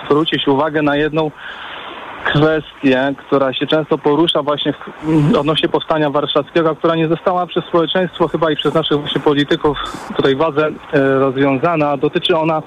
zwrócić 0.06 0.48
uwagę 0.48 0.82
na 0.82 0.96
jedną 0.96 1.32
kwestię, 2.26 3.14
która 3.18 3.54
się 3.54 3.68
często 3.68 3.98
porusza 3.98 4.44
właśnie 4.44 4.74
w, 4.74 5.38
odnośnie 5.38 5.70
powstania 5.70 6.10
warszawskiego, 6.10 6.76
która 6.76 6.96
nie 6.96 7.08
została 7.08 7.46
przez 7.46 7.66
społeczeństwo 7.66 8.28
chyba 8.28 8.52
i 8.52 8.56
przez 8.56 8.74
naszych 8.74 8.98
właśnie 9.00 9.22
polityków 9.22 9.78
tutaj 10.16 10.36
władze 10.36 10.68
e, 10.68 11.20
rozwiązana. 11.20 11.98
Dotyczy 11.98 12.38
ona 12.38 12.62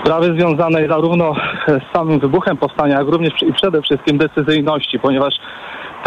sprawy 0.00 0.32
związanej 0.32 0.88
zarówno 0.88 1.34
z 1.66 1.92
samym 1.92 2.18
wybuchem 2.18 2.56
powstania, 2.56 2.98
jak 2.98 3.08
również 3.08 3.42
i 3.42 3.52
przede 3.52 3.82
wszystkim 3.82 4.18
decyzyjności, 4.18 4.98
ponieważ 4.98 5.34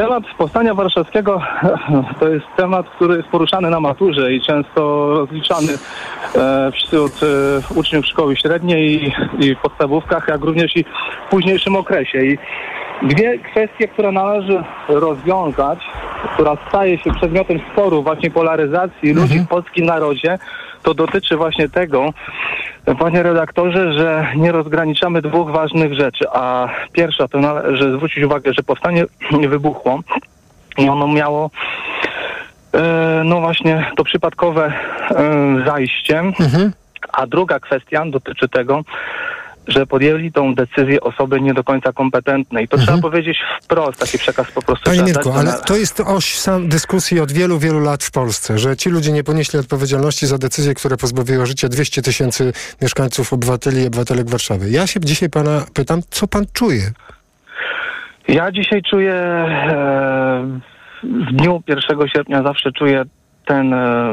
temat 0.01 0.23
powstania 0.37 0.73
warszawskiego 0.73 1.41
to 2.19 2.27
jest 2.29 2.45
temat, 2.57 2.89
który 2.89 3.17
jest 3.17 3.29
poruszany 3.29 3.69
na 3.69 3.79
maturze 3.79 4.33
i 4.33 4.41
często 4.41 5.09
rozliczany 5.13 5.73
e, 6.35 6.71
wśród 6.71 7.11
e, 7.23 7.75
uczniów 7.75 8.05
szkoły 8.05 8.35
średniej 8.35 9.13
i, 9.39 9.55
w 9.55 9.61
podstawówkach, 9.61 10.27
jak 10.27 10.41
również 10.41 10.75
i 10.75 10.83
w 10.83 11.29
późniejszym 11.29 11.75
okresie. 11.75 12.25
I 12.25 12.37
dwie 13.01 13.39
kwestie, 13.39 13.87
które 13.87 14.11
należy 14.11 14.63
rozwiązać, 14.87 15.79
która 16.34 16.57
staje 16.67 16.97
się 16.97 17.13
przedmiotem 17.13 17.59
sporu, 17.72 18.03
właśnie 18.03 18.32
polaryzacji 18.32 19.13
ludzi 19.13 19.39
w 19.39 19.47
polskim 19.47 19.86
narodzie, 19.86 20.39
to 20.84 20.93
dotyczy 20.93 21.38
właśnie 21.38 21.69
tego, 21.69 22.13
panie 22.99 23.24
redaktorze, 23.24 23.93
że 23.93 24.28
nie 24.36 24.51
rozgraniczamy 24.51 25.22
dwóch 25.22 25.51
ważnych 25.51 25.93
rzeczy. 25.93 26.26
A 26.34 26.67
pierwsza 26.93 27.28
to 27.28 27.39
należy 27.39 27.93
zwrócić 27.93 28.24
uwagę, 28.24 28.53
że 28.53 28.63
powstanie 28.63 29.05
wybuchło 29.47 29.99
i 30.78 30.89
ono 30.89 31.07
miało 31.07 31.49
e, 32.74 33.22
no 33.26 33.39
właśnie 33.39 33.91
to 33.97 34.03
przypadkowe 34.03 34.74
e, 35.11 35.65
zajście. 35.65 36.24
A 37.13 37.28
druga 37.28 37.59
kwestia 37.59 38.05
dotyczy 38.05 38.49
tego, 38.49 38.84
że 39.68 39.88
podjęli 39.88 40.32
tą 40.32 40.55
decyzję 40.55 41.01
osoby 41.01 41.41
nie 41.41 41.53
do 41.53 41.64
końca 41.64 41.93
kompetentne. 41.93 42.64
I 42.64 42.68
to 42.68 42.78
trzeba 42.78 42.97
powiedzieć 42.97 43.38
wprost, 43.62 43.99
taki 43.99 44.18
przekaz 44.18 44.51
po 44.51 44.62
prostu 44.62 44.84
Panie 44.84 45.14
dać 45.14 45.28
ale 45.36 45.53
to 45.66 45.76
jest 45.76 45.99
oś 45.99 46.36
sam 46.36 46.68
dyskusji 46.68 47.20
od 47.20 47.32
wielu, 47.32 47.59
wielu 47.59 47.80
lat 47.80 48.03
w 48.03 48.12
Polsce, 48.12 48.59
że 48.59 48.78
ci 48.78 48.89
ludzie 48.89 49.12
nie 49.12 49.24
ponieśli 49.24 49.59
odpowiedzialności 49.59 50.28
za 50.28 50.38
decyzje, 50.38 50.74
które 50.74 50.97
pozbawiły 50.97 51.45
życia 51.45 51.70
200 51.70 52.01
tysięcy 52.01 52.53
mieszkańców, 52.82 53.34
obywateli 53.34 53.82
i 53.82 53.88
obywatelek 53.88 54.30
Warszawy. 54.30 54.70
Ja 54.70 54.88
się 54.88 54.99
dzisiaj 54.99 55.30
pana 55.30 55.66
pytam, 55.74 56.01
co 56.09 56.28
pan 56.28 56.45
czuje? 56.53 56.91
Ja 58.28 58.51
dzisiaj 58.51 58.82
czuję, 58.82 59.14
e, 59.14 60.59
w 61.03 61.36
dniu 61.36 61.64
1 61.68 62.07
sierpnia 62.07 62.43
zawsze 62.43 62.72
czuję 62.72 63.03
ten 63.45 63.74
e, 63.74 64.12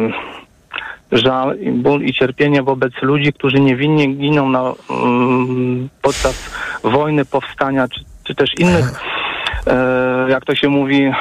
żal, 1.13 1.57
ból 1.73 2.03
i 2.03 2.13
cierpienie 2.13 2.63
wobec 2.63 2.93
ludzi, 3.03 3.33
którzy 3.33 3.61
niewinnie 3.61 4.07
giną 4.07 4.49
na, 4.49 4.73
mm, 4.91 5.89
podczas 6.03 6.51
wojny, 6.85 7.25
powstania, 7.25 7.89
czy, 7.89 8.01
czy 8.25 8.35
też 8.35 8.51
innych, 8.59 9.01
e, 9.67 10.27
jak 10.31 10.45
to 10.45 10.55
się 10.55 10.69
mówi, 10.69 11.03
e, 11.05 11.13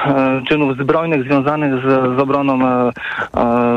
czynów 0.47 0.77
zbrojnych 0.77 1.23
związanych 1.23 1.81
z, 1.81 2.17
z 2.17 2.19
obroną 2.19 2.67
e, 2.67 2.91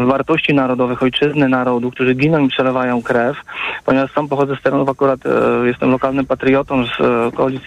wartości 0.06 0.54
narodowych, 0.54 1.02
ojczyzny, 1.02 1.48
narodu, 1.48 1.90
którzy 1.90 2.14
giną 2.14 2.38
i 2.38 2.48
przelewają 2.48 3.02
krew. 3.02 3.36
Ponieważ 3.84 4.12
sam 4.12 4.28
pochodzę 4.28 4.56
z 4.56 4.62
terenów, 4.62 4.88
akurat 4.88 5.20
jestem 5.64 5.90
lokalnym 5.90 6.26
patriotą 6.26 6.84
z 6.84 7.00
okolic, 7.34 7.62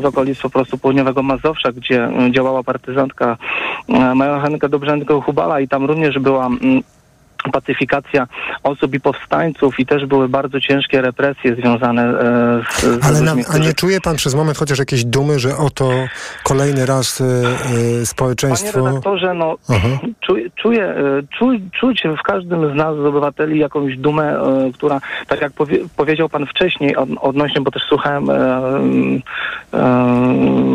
z 0.00 0.04
okolic 0.04 0.40
po 0.40 0.50
prostu 0.50 0.78
południowego 0.78 1.22
Mazowsza, 1.22 1.72
gdzie 1.72 2.08
działała 2.30 2.62
partyzantka 2.62 3.36
Maja 4.14 4.40
Henryka 4.40 4.68
Dobrzędko-Hubala 4.68 5.62
i 5.62 5.68
tam 5.68 5.84
również 5.84 6.18
była 6.18 6.46
mm, 6.46 6.82
pacyfikacja 7.52 8.26
osób 8.62 8.94
i 8.94 9.00
powstańców 9.00 9.80
i 9.80 9.86
też 9.86 10.06
były 10.06 10.28
bardzo 10.28 10.60
ciężkie 10.60 11.00
represje 11.00 11.54
związane 11.54 12.02
e, 12.02 12.62
z, 12.70 12.80
z 12.80 13.06
Ale 13.06 13.20
na, 13.20 13.34
a 13.54 13.58
nie 13.58 13.74
czuje 13.74 14.00
pan 14.00 14.16
przez 14.16 14.34
moment 14.34 14.58
chociaż 14.58 14.78
jakiejś 14.78 15.04
dumy, 15.04 15.38
że 15.38 15.56
oto 15.56 15.90
kolejny 16.44 16.86
raz 16.86 17.20
y, 17.20 17.24
y, 17.24 18.00
Panie 18.00 18.06
społeczeństwo... 18.06 18.86
redaktorze, 18.86 19.34
no 19.34 19.56
Aha. 19.68 19.88
czuję, 20.54 20.94
czu, 21.38 21.50
czuć 21.72 22.02
w 22.18 22.22
każdym 22.22 22.72
z 22.72 22.74
nas, 22.74 22.96
z 22.96 23.00
obywateli, 23.00 23.58
jakąś 23.58 23.96
dumę, 23.96 24.40
która, 24.74 25.00
tak 25.26 25.40
jak 25.40 25.52
powie, 25.52 25.78
powiedział 25.96 26.28
pan 26.28 26.46
wcześniej 26.46 26.96
od, 26.96 27.08
odnośnie, 27.20 27.60
bo 27.60 27.70
też 27.70 27.82
słuchałem 27.88 28.30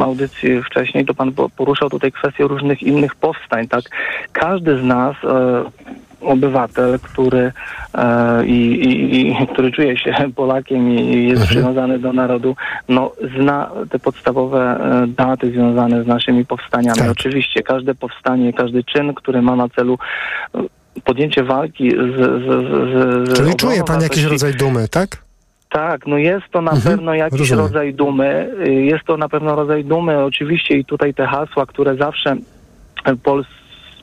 audycji 0.04 0.64
wcześniej, 0.64 1.06
to 1.06 1.14
pan 1.14 1.32
po- 1.32 1.50
poruszał 1.50 1.90
tutaj 1.90 2.12
kwestię 2.12 2.44
różnych 2.44 2.84
innych 2.84 3.16
powstań, 3.16 3.68
tak? 3.68 3.84
Każdy 4.34 4.80
z 4.80 4.84
nas 4.84 5.16
obywatel, 6.26 7.00
który, 7.00 7.52
e, 7.94 8.46
i, 8.46 9.32
i, 9.42 9.48
który 9.54 9.72
czuje 9.72 9.98
się 9.98 10.14
Polakiem 10.36 10.90
i 10.92 11.28
jest 11.28 11.44
przywiązany 11.46 12.00
do 12.00 12.14
narodu, 12.14 12.56
no 12.90 13.12
zna 13.40 13.72
te 13.90 14.00
podstawowe 14.00 14.80
e, 15.04 15.08
daty 15.08 15.52
związane 15.52 16.04
z 16.04 16.08
naszymi 16.08 16.46
powstaniami. 16.46 17.02
Oczywiście 17.12 17.64
każde 17.64 17.96
powstanie, 17.96 18.54
każdy 18.54 18.84
czyn, 18.84 19.14
który 19.14 19.42
ma 19.42 19.56
na 19.56 19.70
celu 19.70 19.98
e, 20.56 20.60
podjęcie 21.04 21.44
walki 21.44 21.90
z... 21.92 22.16
z, 22.16 22.46
z, 22.46 23.30
z 23.30 23.38
Czyli 23.38 23.56
czuje 23.56 23.84
pan 23.84 24.02
jakiś 24.02 24.24
rodzaj 24.24 24.54
dumy, 24.54 24.88
tak? 24.88 25.26
tak, 25.70 26.08
no 26.08 26.18
jest 26.18 26.46
to 26.52 26.62
na 26.62 26.72
Mhm, 26.72 26.96
pewno 26.98 27.14
jakiś 27.14 27.40
rozumiem. 27.40 27.66
rodzaj 27.66 27.94
dumy. 27.94 28.50
Jest 28.66 29.06
to 29.06 29.18
na 29.18 29.30
pewno 29.30 29.56
rodzaj 29.56 29.86
dumy. 29.86 30.24
Oczywiście 30.24 30.78
i 30.78 30.86
tutaj 30.86 31.14
te 31.14 31.26
hasła, 31.28 31.66
które 31.66 31.96
zawsze 31.96 32.36
e, 33.06 33.16
Pols 33.16 33.48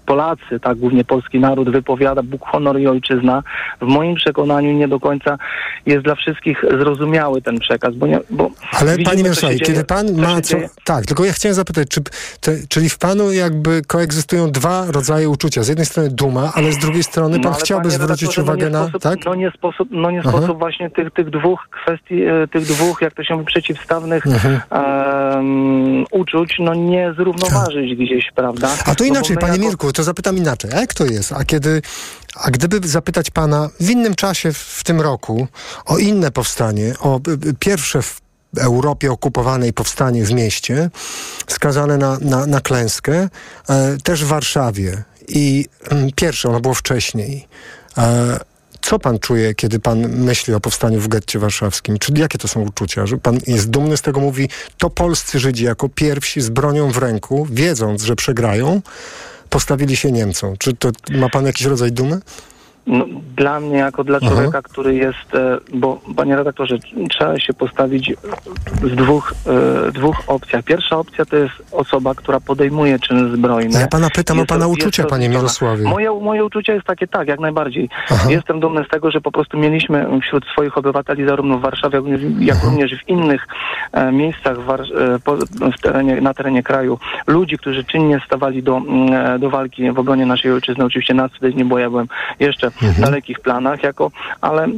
Polacy, 0.07 0.61
tak 0.62 0.78
głównie 0.78 1.05
polski 1.05 1.40
naród 1.40 1.70
wypowiada 1.70 2.22
Bóg, 2.22 2.42
honor 2.46 2.80
i 2.80 2.86
ojczyzna. 2.86 3.42
W 3.80 3.86
moim 3.86 4.14
przekonaniu 4.14 4.72
nie 4.72 4.88
do 4.88 5.00
końca 5.00 5.38
jest 5.86 6.05
dla 6.05 6.14
wszystkich 6.14 6.64
zrozumiały 6.80 7.42
ten 7.42 7.59
przekaz, 7.59 7.94
bo, 7.94 8.07
nie, 8.07 8.20
bo 8.30 8.50
Ale 8.72 8.98
panie 8.98 9.34
się 9.34 9.48
kiedy 9.48 9.64
dzieje- 9.64 9.84
pan 9.84 10.12
ma 10.16 10.40
co... 10.40 10.57
Tak, 10.84 11.07
tylko 11.07 11.24
ja 11.24 11.32
chciałem 11.32 11.55
zapytać, 11.55 11.88
czy, 11.88 12.00
te, 12.40 12.53
czyli 12.68 12.88
w 12.88 12.98
panu 12.98 13.32
jakby 13.32 13.82
koegzystują 13.86 14.50
dwa 14.50 14.86
rodzaje 14.90 15.28
uczucia. 15.28 15.62
Z 15.62 15.68
jednej 15.68 15.86
strony 15.86 16.09
duma, 16.11 16.53
ale 16.55 16.72
z 16.72 16.78
drugiej 16.78 17.03
strony 17.03 17.40
pan 17.40 17.53
No, 17.53 17.59
chciałby 17.59 17.90
zwrócić 17.90 18.22
redaktorze, 18.22 18.42
uwagę 18.42 18.70
no 18.70 18.78
na... 18.80 18.84
Sposób, 18.88 19.03
tak? 19.03 19.18
No 19.26 19.34
nie 19.34 19.50
sposób, 19.50 19.88
no 19.90 20.11
nie 20.11 20.20
Aha. 20.20 20.28
sposób 20.30 20.59
właśnie 20.59 20.90
tych, 20.90 21.11
tych 21.11 21.30
dwóch 21.30 21.68
kwestii, 21.70 22.22
e, 22.22 22.48
tych 22.48 22.62
dwóch, 22.64 23.03
jak 23.03 23.14
to 23.14 23.24
się 23.24 23.34
mówi, 23.34 23.46
przeciwstawnych 23.46 24.24
em, 24.70 26.05
uczuć, 26.11 26.57
no 26.59 26.74
nie 26.74 27.14
zrównoważyć 27.16 27.94
gdzieś, 27.94 28.30
prawda? 28.34 28.68
A 28.86 28.94
to 28.94 29.05
No 29.05 29.09
inaczej, 29.09 29.36
panie 29.36 29.53
jako- 29.53 29.64
Mirku, 29.66 29.91
to 29.93 30.05
zapytam 30.05 30.36
inaczej. 30.36 30.70
A 30.72 30.80
jak 30.80 30.95
to 30.95 31.05
jest? 31.05 31.32
A 31.32 31.45
kiedy, 31.45 31.82
a 32.34 32.51
gdyby 32.51 32.88
zapytać 32.88 33.30
pana 33.30 33.70
w 33.80 33.90
innym 33.90 34.14
czasie 34.14 34.53
w, 34.53 34.84
tym 34.84 35.01
roku 35.01 35.49
o 35.84 35.99
inne 35.99 36.30
powstanie, 36.30 36.95
o 37.01 37.20
y, 37.28 37.49
y, 37.49 37.55
pierwsze 37.59 38.03
w 38.03 38.22
Europie 38.59 39.12
okupowanej 39.12 39.72
powstanie 39.72 40.24
w 40.24 40.32
mieście, 40.32 40.90
skazane 41.47 41.99
na, 41.99 42.18
na, 42.20 42.47
na 42.47 42.61
klęskę, 42.61 43.28
e, 43.68 43.97
też 44.05 44.24
w 44.24 44.28
Warszawie. 44.28 45.03
I 45.28 45.66
mm, 45.90 46.11
pierwsze, 46.16 46.49
ono 46.49 46.61
było 46.61 46.74
wcześniej. 46.74 47.49
E, 47.99 48.40
co 48.80 48.99
pan 48.99 49.18
czuje, 49.18 49.55
kiedy 49.55 49.80
pan 49.80 50.09
myśli 50.09 50.55
o 50.55 50.61
powstaniu 50.61 51.01
w 51.01 51.09
getcie 51.09 51.38
warszawskim? 51.38 51.99
Czy 51.99 52.12
jakie 52.16 52.38
to 52.38 52.49
są 52.49 52.61
uczucia? 52.61 53.07
Że 53.07 53.18
pan 53.18 53.38
jest 53.47 53.70
dumny 53.70 53.97
z 53.97 54.03
tego, 54.03 54.20
mówi, 54.20 54.49
to 54.78 54.90
polscy 54.90 55.38
Żydzi 55.38 55.64
jako 55.64 55.88
pierwsi 55.88 56.40
z 56.40 56.49
bronią 56.49 56.90
w 56.90 56.99
ręku, 56.99 57.47
wiedząc, 57.51 58.03
że 58.03 58.16
przegrają, 58.16 58.82
postawili 59.53 59.96
się 59.96 60.12
Niemcom. 60.12 60.57
Czy 60.59 60.72
to 60.76 60.90
ma 61.11 61.28
pan 61.28 61.46
jakiś 61.46 61.66
rodzaj 61.66 61.92
dumy? 61.92 62.20
No, 62.86 63.04
dla 63.36 63.60
mnie, 63.60 63.76
jako 63.76 64.04
dla 64.04 64.20
człowieka, 64.20 64.62
który 64.62 64.94
jest, 64.94 65.34
e, 65.34 65.58
bo 65.74 66.00
panie 66.16 66.36
redaktorze, 66.36 66.76
trzeba 67.10 67.40
się 67.40 67.52
postawić 67.52 68.12
w 68.64 68.96
dwóch, 68.96 69.34
e, 69.88 69.92
dwóch 69.92 70.16
opcjach. 70.26 70.64
Pierwsza 70.64 70.98
opcja 70.98 71.24
to 71.24 71.36
jest 71.36 71.54
osoba, 71.72 72.14
która 72.14 72.40
podejmuje 72.40 72.98
czyn 72.98 73.36
zbrojny. 73.36 73.80
Ja 73.80 73.86
pana 73.86 74.10
pytam 74.10 74.36
Jest 74.36 74.50
o 74.50 74.54
pana 74.54 74.66
uczucia, 74.66 75.04
panie. 75.04 75.28
Mirosławie. 75.28 75.84
Moje, 75.84 76.10
moje 76.10 76.44
uczucie 76.44 76.72
jest 76.72 76.86
takie, 76.86 77.06
tak, 77.06 77.28
jak 77.28 77.40
najbardziej. 77.40 77.88
Aha. 78.10 78.30
Jestem 78.30 78.60
dumny 78.60 78.84
z 78.84 78.88
tego, 78.88 79.10
że 79.10 79.20
po 79.20 79.32
prostu 79.32 79.58
mieliśmy 79.58 80.06
wśród 80.22 80.44
swoich 80.52 80.78
obywateli 80.78 81.26
zarówno 81.26 81.58
w 81.58 81.60
Warszawie, 81.60 81.96
jak 81.96 82.04
również, 82.04 82.20
jak 82.40 82.64
również 82.64 82.94
w 83.04 83.08
innych 83.08 83.46
e, 83.92 84.12
miejscach 84.12 84.58
w 84.60 84.70
e, 84.70 85.18
po, 85.24 85.36
w 85.76 85.80
terenie, 85.82 86.20
na 86.20 86.34
terenie 86.34 86.62
kraju 86.62 86.98
ludzi, 87.26 87.58
którzy 87.58 87.84
czynnie 87.84 88.20
stawali 88.26 88.62
do, 88.62 88.76
mm, 88.76 89.12
e, 89.12 89.38
do 89.38 89.50
walki 89.50 89.90
w 89.90 89.98
obronie 89.98 90.26
naszej 90.26 90.52
ojczyzny. 90.52 90.84
Oczywiście 90.84 91.14
nas 91.14 91.30
wtedy 91.36 91.54
nie 91.54 91.64
było, 91.64 91.78
ja 91.78 91.90
byłem 91.90 92.06
jeszcze 92.40 92.71
w 92.82 93.00
dalekich 93.00 93.40
planach, 93.40 93.82
jako, 93.82 94.10
ale 94.40 94.68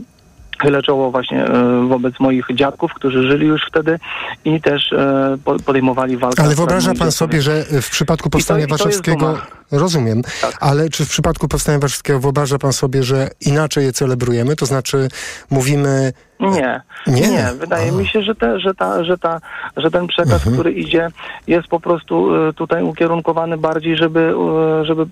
chylę 0.62 0.82
czoło 0.82 1.10
właśnie 1.10 1.44
e, 1.46 1.86
wobec 1.88 2.20
moich 2.20 2.46
dziadków, 2.54 2.94
którzy 2.94 3.22
żyli 3.30 3.46
już 3.46 3.62
wtedy 3.68 3.98
i 4.44 4.60
też 4.60 4.92
e, 4.92 5.36
po- 5.44 5.58
podejmowali 5.58 6.16
walkę. 6.16 6.42
Ale 6.42 6.54
wyobraża 6.54 6.92
pan 6.98 7.12
sobie, 7.12 7.42
że 7.42 7.64
w 7.82 7.90
przypadku 7.90 8.30
powstania 8.30 8.66
to 8.66 8.70
warszawskiego... 8.70 9.38
Rozumiem, 9.72 10.22
ale 10.60 10.88
czy 10.88 11.04
w 11.04 11.08
przypadku 11.08 11.48
powstania 11.48 11.78
warszawskiego 11.78 12.20
wyobraża 12.20 12.58
pan 12.58 12.72
sobie, 12.72 13.02
że 13.02 13.28
inaczej 13.40 13.84
je 13.84 13.92
celebrujemy? 13.92 14.56
To 14.56 14.66
znaczy 14.66 15.08
mówimy... 15.50 16.12
Nie, 16.40 16.80
Nie? 17.06 17.28
nie. 17.28 17.48
Wydaje 17.60 17.92
mi 17.92 18.06
się, 18.06 18.22
że, 18.22 18.34
te, 18.34 18.60
że, 18.60 18.74
ta, 18.74 19.04
że, 19.04 19.18
ta, 19.18 19.40
że 19.76 19.90
ten 19.90 20.06
przekaz, 20.06 20.32
Mhm. 20.32 20.54
który 20.54 20.72
idzie, 20.72 21.08
jest 21.46 21.68
po 21.68 21.80
prostu 21.80 22.34
e, 22.48 22.52
tutaj 22.52 22.82
ukierunkowany 22.82 23.56
bardziej, 23.58 23.96
żeby, 23.96 24.34
e, 24.80 24.84
żeby 24.84 25.06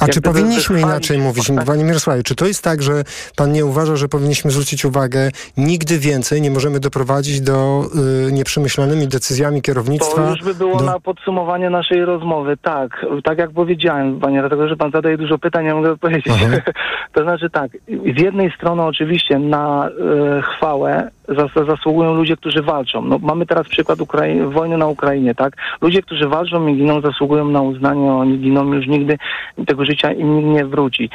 A 0.00 0.08
czy 0.08 0.20
powinniśmy 0.20 0.80
inaczej 0.80 1.18
mówić? 1.18 1.52
Panie 1.66 1.84
Mirosławie, 1.84 2.22
czy 2.22 2.34
to 2.34 2.46
jest 2.46 2.64
tak, 2.64 2.82
że 2.82 3.04
pan 3.36 3.52
nie 3.52 3.66
uważa, 3.66 3.96
że 3.96 4.08
powinniśmy 4.08 4.50
zwrócić 4.50 4.84
uwagę, 4.84 5.30
nigdy 5.56 5.98
więcej 5.98 6.42
nie 6.42 6.50
możemy 6.50 6.80
doprowadzić 6.80 7.40
do 7.40 7.84
y, 8.28 8.32
nieprzemyślanymi 8.32 9.08
decyzjami 9.08 9.62
kierownictwa? 9.62 10.22
To 10.22 10.30
już 10.30 10.42
by 10.42 10.54
było 10.54 10.78
do... 10.78 10.84
na 10.84 11.00
podsumowanie 11.00 11.70
naszej 11.70 12.04
rozmowy. 12.04 12.56
Tak, 12.62 13.06
tak 13.24 13.38
jak 13.38 13.50
powiedziałem, 13.50 14.20
panie 14.20 14.40
dlatego, 14.40 14.68
że 14.68 14.76
pan 14.76 14.90
zadaje 14.90 15.18
dużo 15.18 15.38
pytań, 15.38 15.64
ja 15.64 15.74
mogę 15.74 15.96
powiedzieć. 15.96 16.34
to 17.14 17.22
znaczy 17.22 17.50
tak, 17.50 17.70
z 18.16 18.20
jednej 18.20 18.52
strony 18.52 18.82
oczywiście 18.82 19.38
na 19.38 19.88
e, 19.88 20.42
chwałę 20.42 21.10
zas, 21.28 21.66
zasługują 21.66 22.14
ludzie, 22.14 22.36
którzy 22.36 22.62
walczą. 22.62 23.02
No, 23.02 23.18
mamy 23.18 23.46
teraz 23.46 23.68
przykład 23.68 23.98
Ukrai- 23.98 24.52
wojny 24.52 24.78
na 24.78 24.86
Ukrainie, 24.86 25.34
tak? 25.34 25.56
Ludzie, 25.80 26.02
którzy 26.02 26.28
walczą 26.28 26.66
i 26.66 26.76
giną, 26.76 27.00
zasługują 27.00 27.48
na 27.48 27.62
uznanie, 27.62 28.12
oni 28.12 28.38
giną 28.38 28.72
już 28.72 28.86
nigdy, 28.86 29.18
tego 29.66 29.84
życia 29.84 30.12
im 30.12 30.52
nie 30.52 30.64
wróci. 30.64 31.10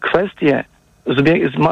Kwestie 0.00 0.64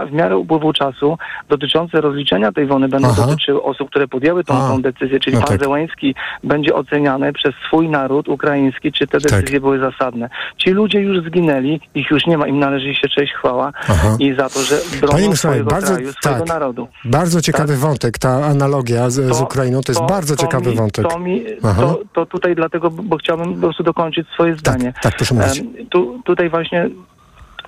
w 0.08 0.12
miarę 0.12 0.36
upływu 0.36 0.72
czasu 0.72 1.18
dotyczące 1.48 2.00
rozliczenia 2.00 2.52
tej 2.52 2.66
wojny 2.66 2.88
będą 2.88 3.08
Aha. 3.08 3.26
dotyczyły 3.26 3.62
osób, 3.62 3.90
które 3.90 4.08
podjęły 4.08 4.44
tą, 4.44 4.54
tą 4.54 4.82
decyzję, 4.82 5.20
czyli 5.20 5.36
no 5.36 5.42
pan 5.42 5.48
tak. 5.48 5.60
Zełański 5.60 6.14
będzie 6.44 6.74
oceniany 6.74 7.32
przez 7.32 7.54
swój 7.66 7.88
naród 7.88 8.28
ukraiński, 8.28 8.92
czy 8.92 9.06
te 9.06 9.18
decyzje 9.20 9.60
były 9.60 9.78
zasadne. 9.78 10.30
Ci 10.58 10.70
ludzie 10.70 11.00
już 11.00 11.26
zginęli, 11.26 11.80
ich 11.94 12.10
już 12.10 12.26
nie 12.26 12.38
ma, 12.38 12.46
im 12.46 12.58
należy 12.58 12.94
się 12.94 13.08
cześć 13.08 13.32
chwała 13.32 13.72
Aha. 13.88 14.16
i 14.18 14.34
za 14.34 14.48
to, 14.48 14.60
że 14.60 14.76
Panie 14.76 15.00
bronią 15.00 15.16
Mirosławie, 15.16 15.36
swojego 15.36 15.70
bardzo- 15.70 15.94
kraju, 15.94 16.12
swojego 16.12 16.40
tak. 16.40 16.48
narodu. 16.48 16.88
Bardzo 17.04 17.40
ciekawy 17.40 17.76
wątek, 17.76 18.18
ta 18.18 18.30
analogia 18.30 19.10
z, 19.10 19.36
z 19.36 19.40
Ukrainą, 19.40 19.80
to 19.82 19.92
jest 19.92 20.02
bardzo 20.08 20.36
ciekawy 20.36 20.70
mi, 20.70 20.76
wątek. 20.76 21.08
To, 21.08 21.18
mi, 21.18 21.44
to, 21.62 22.00
to 22.12 22.26
tutaj 22.26 22.54
dlatego, 22.54 22.90
bo 22.90 23.16
chciałbym 23.16 23.54
po 23.54 23.60
prostu 23.60 23.82
dokończyć 23.82 24.28
swoje 24.28 24.54
zdanie. 24.54 24.92
tak, 25.02 25.16
proszę 25.16 25.34
mówić. 25.34 25.58
Em, 25.58 25.66
tu, 25.90 26.20
tutaj 26.24 26.50
właśnie 26.50 26.88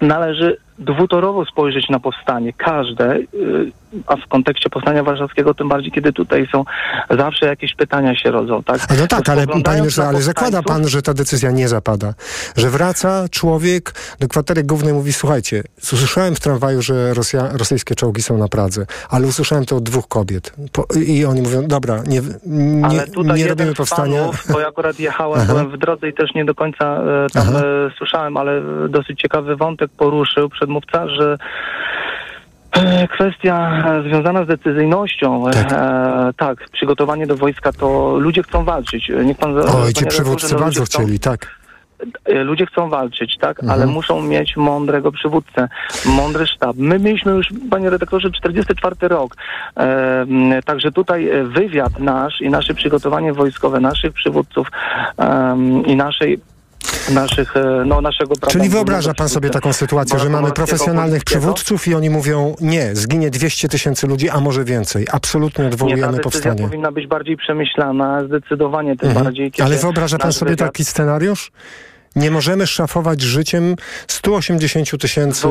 należy 0.01 0.57
dwutorowo 0.79 1.45
spojrzeć 1.45 1.89
na 1.89 2.01
powstanie, 2.01 2.53
każde, 2.53 3.17
y, 3.17 3.27
a 4.07 4.17
w 4.17 4.29
kontekście 4.29 4.71
powstania 4.71 5.03
warszawskiego 5.03 5.55
tym 5.55 5.69
bardziej, 5.69 5.93
kiedy 5.93 6.13
tutaj 6.13 6.49
są 6.53 6.65
zawsze 7.11 7.47
jakieś 7.47 7.75
pytania 7.75 8.17
się 8.17 8.31
rodzą, 8.31 8.63
tak? 8.63 8.81
No 9.01 9.07
tak, 9.07 9.29
ale 9.29 9.47
panie 9.47 9.81
Mirosławie, 9.81 10.09
ale 10.09 10.23
zakłada 10.23 10.63
pan, 10.63 10.89
że 10.89 11.03
ta 11.03 11.15
decyzja 11.15 11.51
nie 11.51 11.69
zapada. 11.69 12.15
Że 12.57 12.71
wraca 12.71 13.29
człowiek 13.31 13.95
do 14.21 14.29
kwatery 14.29 14.63
głównej 14.63 14.93
mówi, 14.93 15.13
słuchajcie, 15.13 15.63
usłyszałem 15.93 16.35
w 16.35 16.41
tramwaju, 16.41 16.83
że 16.83 17.15
Rosja, 17.15 17.49
rosyjskie 17.53 17.95
czołgi 17.95 18.23
są 18.23 18.39
na 18.39 18.49
Pradze, 18.49 18.87
ale 19.11 19.27
usłyszałem 19.27 19.65
to 19.65 19.77
od 19.77 19.83
dwóch 19.83 20.09
kobiet. 20.09 20.53
Po, 20.73 20.85
I 21.07 21.25
oni 21.25 21.43
mówią, 21.43 21.63
dobra, 21.67 22.03
nie, 22.07 22.21
nie, 22.47 22.87
Ale 22.87 23.07
tutaj 23.07 23.39
nie 23.39 23.49
robimy 23.49 23.75
powstania. 23.75 24.21
Panów, 24.21 24.45
bo 24.53 24.61
ja 24.61 24.69
akurat 24.69 25.01
jechałem, 25.01 25.41
Aha. 25.41 25.53
byłem 25.53 25.71
w 25.71 25.79
drodze 25.79 26.09
i 26.09 26.15
też 26.15 26.35
nie 26.35 26.45
do 26.45 26.55
końca 26.55 26.85
e, 26.85 27.27
tam 27.33 27.57
e, 27.57 27.63
słyszałem, 27.99 28.37
ale 28.37 28.63
dosyć 28.89 29.21
ciekawy 29.21 29.57
wątek 29.57 29.91
poruszył 29.99 30.49
przedmówca, 30.71 31.09
że 31.09 31.37
e, 32.73 33.09
Kwestia 33.09 33.83
e, 33.87 34.03
związana 34.03 34.45
z 34.45 34.49
decyzyjnością, 34.49 35.45
tak. 35.53 35.73
E, 35.73 36.31
tak, 36.37 36.59
przygotowanie 36.73 37.27
do 37.27 37.37
wojska, 37.37 37.73
to 37.73 38.17
ludzie 38.19 38.43
chcą 38.43 38.65
walczyć. 38.65 39.11
Niech 39.25 39.39
pan, 39.39 39.57
Oj, 39.59 39.93
ci 39.93 40.07
przywódcy 40.07 40.55
no, 40.55 40.61
bardzo 40.61 40.85
chcą- 40.85 41.03
chcieli, 41.03 41.19
tak. 41.21 41.57
E, 42.25 42.45
Ludzie 42.45 42.67
chcą 42.67 42.89
walczyć, 42.89 43.39
tak, 43.41 43.61
Mhm. 43.63 43.71
ale 43.81 43.93
muszą 43.93 44.23
mieć 44.23 44.57
mądrego 44.57 45.13
przywódcę, 45.13 45.69
mądry 46.07 46.47
sztab. 46.47 46.77
My 46.77 46.99
mieliśmy 46.99 47.33
już, 47.33 47.47
panie 47.71 47.91
redaktorze, 47.91 48.31
44 48.31 49.09
rok. 49.09 49.37
E, 49.77 50.27
także 50.65 50.93
tutaj 50.93 51.29
e, 51.29 51.45
wywiad 51.45 51.99
nasz 51.99 52.41
i 52.41 52.51
nasze 52.51 52.75
przygotowanie 52.75 53.33
wojskowe, 53.33 53.81
naszych 53.81 54.13
przywódców 54.13 54.69
em, 55.19 55.87
i 55.87 55.97
naszej 55.97 56.39
naszych, 57.11 57.57
e, 57.57 57.83
no, 57.87 58.01
naszego 58.01 58.35
prawa. 58.37 58.53
Czyli 58.53 58.69
wyobraża 58.69 59.15
pan 59.15 59.29
sobie 59.29 59.51
taką 59.51 59.73
sytuację, 59.73 60.19
że 60.19 60.29
mamy 60.29 60.53
profesjonalnych 60.53 61.25
przywódców 61.25 61.89
i 61.89 61.95
oni 61.95 62.11
mówią, 62.11 62.55
nie, 62.61 62.95
zginie 62.97 63.31
200 63.31 63.69
tysięcy 63.69 64.07
ludzi, 64.07 64.29
a 64.31 64.41
może 64.41 64.65
więcej. 64.65 65.07
Absolutnie 65.13 65.65
Nie, 65.65 65.71
ta 65.71 65.75
odwołujemy 65.75 66.19
powstanie. 66.19 66.63
powinna 66.63 66.93
być 66.93 67.07
bardziej 67.07 67.37
przemyślana, 67.37 68.25
zdecydowanie 68.25 68.97
tym 68.97 69.09
Mhm. 69.09 69.25
bardziej. 69.25 69.53
Ale 69.65 69.77
wyobraża 69.77 70.19
pan 70.19 70.33
sobie 70.33 70.57
taki 70.57 70.85
scenariusz? 70.85 71.53
Nie 72.17 72.31
możemy 72.31 72.67
szafować 72.67 73.21
życiem 73.23 73.77
180 74.09 75.01
tysięcy 75.01 75.47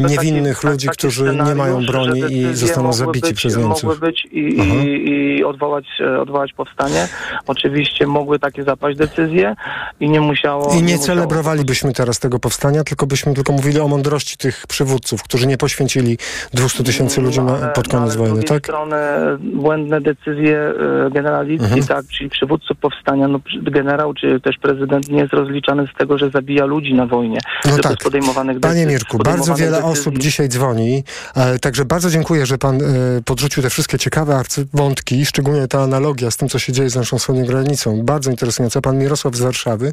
niewinnych 0.00 0.56
taki, 0.60 0.66
ludzi, 0.72 0.88
którzy 0.88 1.36
nie 1.46 1.54
mają 1.54 1.86
broni 1.86 2.20
i 2.32 2.54
zostaną 2.54 2.92
zabici 2.92 3.26
być, 3.28 3.36
przez 3.36 3.56
Niemców. 3.56 3.82
Mogły 3.84 3.98
być 4.08 4.24
i, 4.32 4.38
i, 4.38 5.10
i 5.38 5.44
odwołać, 5.44 5.84
e, 6.00 6.20
odwołać 6.20 6.52
powstanie. 6.52 7.08
Oczywiście 7.46 8.06
mogły 8.06 8.38
takie 8.38 8.62
zapaść 8.64 8.98
decyzje 8.98 9.54
i 10.00 10.10
nie 10.10 10.20
musiało... 10.20 10.72
I 10.74 10.76
nie 10.76 10.82
musiało- 10.82 11.06
celebrowalibyśmy 11.06 11.92
teraz 11.92 12.18
tego 12.18 12.38
powstania, 12.38 12.84
tylko 12.84 13.06
byśmy 13.06 13.34
tylko 13.34 13.52
mówili 13.52 13.80
o 13.80 13.88
mądrości 13.88 14.36
tych 14.36 14.66
przywódców, 14.66 15.22
którzy 15.22 15.46
nie 15.46 15.58
poświęcili 15.58 16.18
200 16.54 16.84
tysięcy 16.84 17.20
ludzi 17.20 17.40
na, 17.40 17.56
Ale- 17.56 17.68
pod 17.72 17.92
no, 17.92 17.98
koniec 17.98 18.12
z 18.12 18.16
wojny, 18.16 18.34
drugiej 18.34 18.48
tak? 18.48 18.62
strony 18.64 18.96
błędne 19.40 20.00
decyzje 20.00 20.58
e, 21.06 21.10
generalicji, 21.10 21.64
Mhm. 21.64 21.86
tak, 21.86 22.06
czyli 22.06 22.30
przywódców 22.30 22.76
powstania, 22.80 23.28
no 23.28 23.40
generał 23.62 24.14
czy 24.14 24.40
też 24.40 24.56
prezydent 24.58 25.08
nie 25.08 25.20
jest 25.20 25.32
rozliczany 25.32 25.86
z 25.94 25.98
tego, 26.02 26.18
że 26.18 26.30
zabija 26.30 26.64
ludzi 26.64 26.94
na 26.94 27.06
wojnie. 27.06 27.38
No 27.64 27.78
tak. 27.78 27.98
podejmowanych 27.98 28.60
Panie 28.60 28.74
decyzji- 28.74 28.86
Mirku, 28.86 29.18
bardzo 29.18 29.54
wiele 29.54 29.70
decyzji. 29.70 29.92
osób 29.92 30.18
dzisiaj 30.18 30.48
dzwoni, 30.48 31.04
e, 31.36 31.58
także 31.58 31.84
bardzo 31.84 32.10
dziękuję, 32.10 32.46
że 32.46 32.58
pan 32.58 32.76
e, 32.82 32.84
podrzucił 33.24 33.62
te 33.62 33.70
wszystkie 33.70 33.98
ciekawe 33.98 34.36
arcywątki, 34.36 35.26
szczególnie 35.26 35.68
ta 35.68 35.80
analogia 35.82 36.30
z 36.30 36.36
tym, 36.36 36.48
co 36.48 36.58
się 36.58 36.72
dzieje 36.72 36.90
z 36.90 36.94
naszą 36.96 37.18
wschodnią 37.18 37.44
granicą. 37.44 38.02
Bardzo 38.02 38.30
interesująca. 38.30 38.80
Pan 38.80 38.98
Mirosław 38.98 39.36
z 39.36 39.40
Warszawy, 39.40 39.92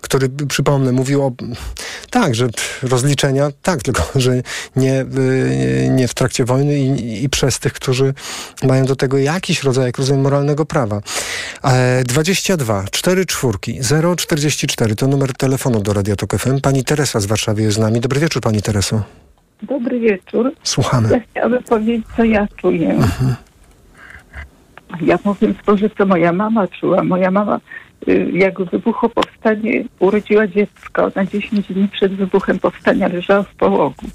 który, 0.00 0.28
przypomnę, 0.48 0.92
mówił 0.92 1.22
o, 1.26 1.32
tak, 2.10 2.34
że 2.34 2.48
rozliczenia, 2.82 3.48
tak, 3.62 3.82
tylko, 3.82 4.02
że 4.14 4.42
nie, 4.76 5.00
e, 5.00 5.06
nie 5.90 6.08
w 6.08 6.14
trakcie 6.14 6.44
wojny 6.44 6.78
i, 6.78 7.24
i 7.24 7.28
przez 7.28 7.58
tych, 7.58 7.72
którzy 7.72 8.14
mają 8.62 8.84
do 8.84 8.96
tego 8.96 9.18
jakiś 9.18 9.62
rodzaj, 9.62 9.84
jak 9.86 9.98
rozumiem, 9.98 10.22
moralnego 10.22 10.66
prawa. 10.66 11.00
E, 11.64 12.04
22 12.04 12.84
4 12.90 13.26
czwórki 13.26 13.80
044 14.16 14.94
to 14.96 15.06
numer 15.06 15.32
telefonu 15.32 15.45
do 15.82 15.92
Radia 15.92 16.16
Tok 16.16 16.36
FM. 16.36 16.60
Pani 16.60 16.84
Teresa 16.84 17.20
z 17.20 17.26
Warszawy 17.26 17.62
jest 17.62 17.76
z 17.76 17.80
nami. 17.80 18.00
Dobry 18.00 18.20
wieczór, 18.20 18.42
pani 18.42 18.62
Tereso. 18.62 19.02
Dobry 19.62 20.00
wieczór. 20.00 20.52
Słuchamy. 20.62 21.08
Ja 21.08 21.20
chciałabym 21.30 21.62
powiedzieć, 21.62 22.06
co 22.16 22.24
ja 22.24 22.48
czuję. 22.56 22.98
Ja 25.00 25.18
powiem 25.18 25.54
to, 25.66 25.76
co 25.98 26.06
moja 26.06 26.32
mama 26.32 26.68
czuła. 26.68 27.04
Moja 27.04 27.30
mama, 27.30 27.60
y, 28.08 28.30
jak 28.32 28.62
wybuchło 28.62 29.08
powstanie, 29.08 29.84
urodziła 29.98 30.46
dziecko. 30.46 31.10
Na 31.14 31.24
10 31.24 31.72
dni 31.72 31.88
przed 31.88 32.14
wybuchem 32.14 32.58
powstania 32.58 33.08
leżała 33.08 33.42
w 33.42 33.54
połogu. 33.54 34.06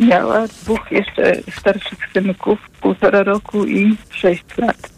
Miała 0.00 0.46
dwóch 0.46 0.92
jeszcze 0.92 1.34
starszych 1.60 1.98
synków, 2.12 2.58
półtora 2.80 3.22
roku 3.22 3.64
i 3.66 3.96
sześć 4.10 4.44
lat. 4.58 4.90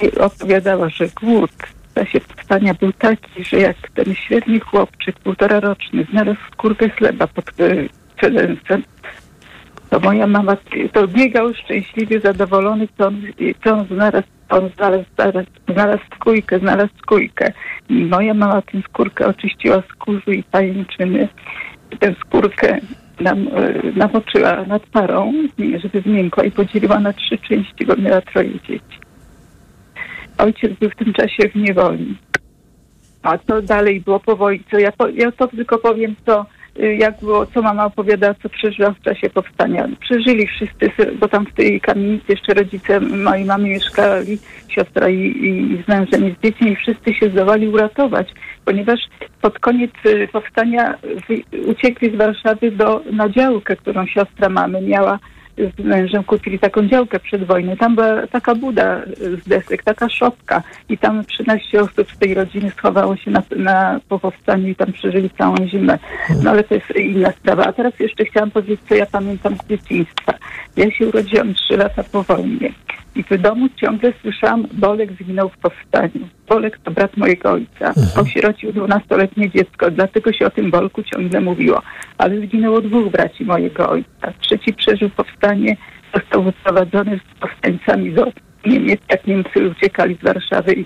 i 0.00 0.18
opowiadała, 0.18 0.88
że 0.88 1.08
głód 1.08 1.75
czasie 1.96 2.20
powstania 2.20 2.74
był 2.74 2.92
taki, 2.92 3.44
że 3.44 3.56
jak 3.56 3.76
ten 3.94 4.14
średni 4.14 4.60
chłopczyk, 4.60 5.18
półtora 5.18 5.60
roczny, 5.60 6.06
znalazł 6.10 6.40
skórkę 6.52 6.88
chleba 6.88 7.26
pod 7.26 7.44
e, 7.60 7.86
to 9.90 10.00
moja 10.00 10.26
mama 10.26 10.56
to 10.92 11.08
biegał 11.08 11.54
szczęśliwie, 11.54 12.20
zadowolony, 12.20 12.88
co 12.98 13.06
on, 13.06 13.22
co 13.64 13.74
on 13.74 13.86
znalazł, 13.86 14.28
on 14.48 14.70
znalazł, 14.76 15.04
znalazł, 15.14 15.50
znalazł 15.68 16.02
skójkę, 16.14 16.58
znalazł 16.58 16.92
skójkę. 17.02 17.52
Moja 17.90 18.34
mama 18.34 18.62
tę 18.62 18.82
skórkę 18.88 19.26
oczyściła 19.26 19.82
z 19.90 19.94
kurzu 19.94 20.32
i 20.32 20.42
pajęczyny. 20.42 21.28
Tę 21.98 22.14
skórkę 22.20 22.78
nam, 23.20 23.48
e, 23.48 23.72
namoczyła 23.96 24.64
nad 24.64 24.86
parą, 24.86 25.32
żeby 25.82 26.00
zmiękła 26.00 26.44
i 26.44 26.50
podzieliła 26.50 27.00
na 27.00 27.12
trzy 27.12 27.38
części, 27.38 27.86
bo 27.86 27.96
miała 27.96 28.20
troje 28.20 28.52
dzieci. 28.52 29.05
Ojciec 30.38 30.72
był 30.78 30.90
w 30.90 30.96
tym 30.96 31.12
czasie 31.12 31.48
w 31.48 31.54
niewoli. 31.54 32.18
A 33.22 33.38
co 33.38 33.62
dalej 33.62 34.00
było 34.00 34.20
po 34.20 34.36
wojnie? 34.36 34.64
Ja, 34.72 34.92
ja 35.14 35.32
to 35.32 35.48
tylko 35.48 35.78
powiem, 35.78 36.16
co 36.26 36.46
Y, 36.80 36.96
jak 36.96 37.20
było, 37.20 37.46
co 37.46 37.62
mama 37.62 37.84
opowiada, 37.84 38.34
co 38.42 38.48
przeżyła 38.48 38.90
w 38.90 39.00
czasie 39.00 39.30
powstania. 39.30 39.88
Przeżyli 40.00 40.46
wszyscy, 40.46 40.90
bo 41.20 41.28
tam 41.28 41.46
w 41.46 41.52
tej 41.52 41.80
kamienicy 41.80 42.24
jeszcze 42.28 42.54
rodzice 42.54 43.00
mojej 43.00 43.44
mamy 43.44 43.68
mieszkali, 43.68 44.38
siostra 44.68 45.08
i, 45.08 45.18
i 45.18 45.82
z 45.84 45.88
mężem 45.88 46.28
i 46.28 46.34
z 46.34 46.42
dziećmi 46.42 46.72
i 46.72 46.76
wszyscy 46.76 47.14
się 47.14 47.30
zdołali 47.30 47.68
uratować, 47.68 48.28
ponieważ 48.64 49.00
pod 49.42 49.58
koniec 49.58 49.90
y, 50.06 50.28
powstania 50.32 50.98
uciekli 51.66 52.10
z 52.10 52.16
Warszawy 52.16 52.70
do, 52.70 53.02
na 53.12 53.28
działkę, 53.28 53.76
którą 53.76 54.06
siostra 54.06 54.48
mamy 54.48 54.80
miała 54.80 55.18
z 55.56 55.84
mężem 55.84 56.24
kupili 56.24 56.58
taką 56.58 56.88
działkę 56.88 57.20
przed 57.20 57.44
wojną. 57.44 57.76
Tam 57.76 57.94
była 57.94 58.26
taka 58.26 58.54
buda 58.54 59.02
z 59.16 59.48
desek, 59.48 59.82
taka 59.82 60.08
szopka 60.08 60.62
i 60.88 60.98
tam 60.98 61.24
13 61.24 61.80
osób 61.80 62.12
z 62.12 62.18
tej 62.18 62.34
rodziny 62.34 62.70
schowało 62.70 63.16
się 63.16 63.30
na, 63.30 63.42
na, 63.56 64.00
i 64.66 64.74
tam 64.74 64.92
przeżyli 64.92 65.30
całą 65.30 65.56
zimę. 65.66 65.98
No 66.42 66.50
ale 66.50 66.64
to 66.64 66.74
jest 66.74 66.96
inna 66.96 67.32
sprawa. 67.32 67.64
A 67.64 67.72
teraz 67.72 68.00
jeszcze 68.00 68.24
chciałam 68.24 68.50
powiedzieć, 68.50 68.80
co 68.88 68.94
ja 68.94 69.06
pamiętam 69.06 69.56
z 69.56 69.68
dzieciństwa. 69.68 70.34
Ja 70.76 70.90
się 70.90 71.06
urodziłam 71.06 71.54
3 71.54 71.76
lata 71.76 72.04
po 72.12 72.22
wojnie. 72.22 72.72
I 73.16 73.22
w 73.22 73.38
domu 73.38 73.68
ciągle 73.76 74.12
słyszałam, 74.22 74.66
Bolek 74.72 75.12
zginął 75.12 75.48
w 75.48 75.58
powstaniu. 75.58 76.28
Bolek 76.48 76.78
to 76.78 76.90
brat 76.90 77.16
mojego 77.16 77.50
ojca. 77.52 77.88
Mhm. 77.88 78.06
Osierocił 78.26 78.72
12-letnie 78.72 79.50
dziecko, 79.50 79.90
dlatego 79.90 80.32
się 80.32 80.46
o 80.46 80.50
tym 80.50 80.70
Bolku 80.70 81.02
ciągle 81.02 81.40
mówiło. 81.40 81.82
Ale 82.18 82.40
zginęło 82.40 82.80
dwóch 82.80 83.12
braci 83.12 83.44
mojego 83.44 83.90
ojca. 83.90 84.32
Trzeci 84.40 84.72
przeżył 84.72 85.10
powstanie, 85.10 85.76
został 86.14 86.42
wyprowadzony 86.42 87.20
z 87.34 87.40
powstańcami 87.40 88.12
do 88.12 88.32
Niemiec, 88.66 89.00
jak 89.10 89.26
Niemcy 89.26 89.68
uciekali 89.68 90.16
z 90.20 90.24
Warszawy 90.24 90.72
i 90.72 90.84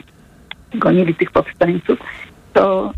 gonili 0.74 1.14
tych 1.14 1.30
powstańców 1.30 1.98
to 2.52 2.92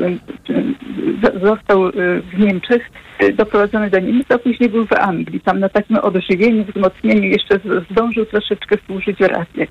e, 0.00 0.54
e, 0.54 1.40
został 1.40 1.88
e, 1.88 1.92
w 2.20 2.38
Niemczech 2.38 2.90
doprowadzony 3.34 3.90
do 3.90 4.00
Niemiec, 4.00 4.30
a 4.30 4.38
później 4.38 4.68
był 4.68 4.86
w 4.86 4.92
Anglii. 4.92 5.40
Tam 5.40 5.60
na 5.60 5.68
takim 5.68 5.96
odżywieniu, 5.96 6.64
wzmocnieniu 6.64 7.22
jeszcze 7.22 7.60
zdążył 7.90 8.26
troszeczkę 8.26 8.76
służyć 8.86 9.20
razie. 9.20 9.66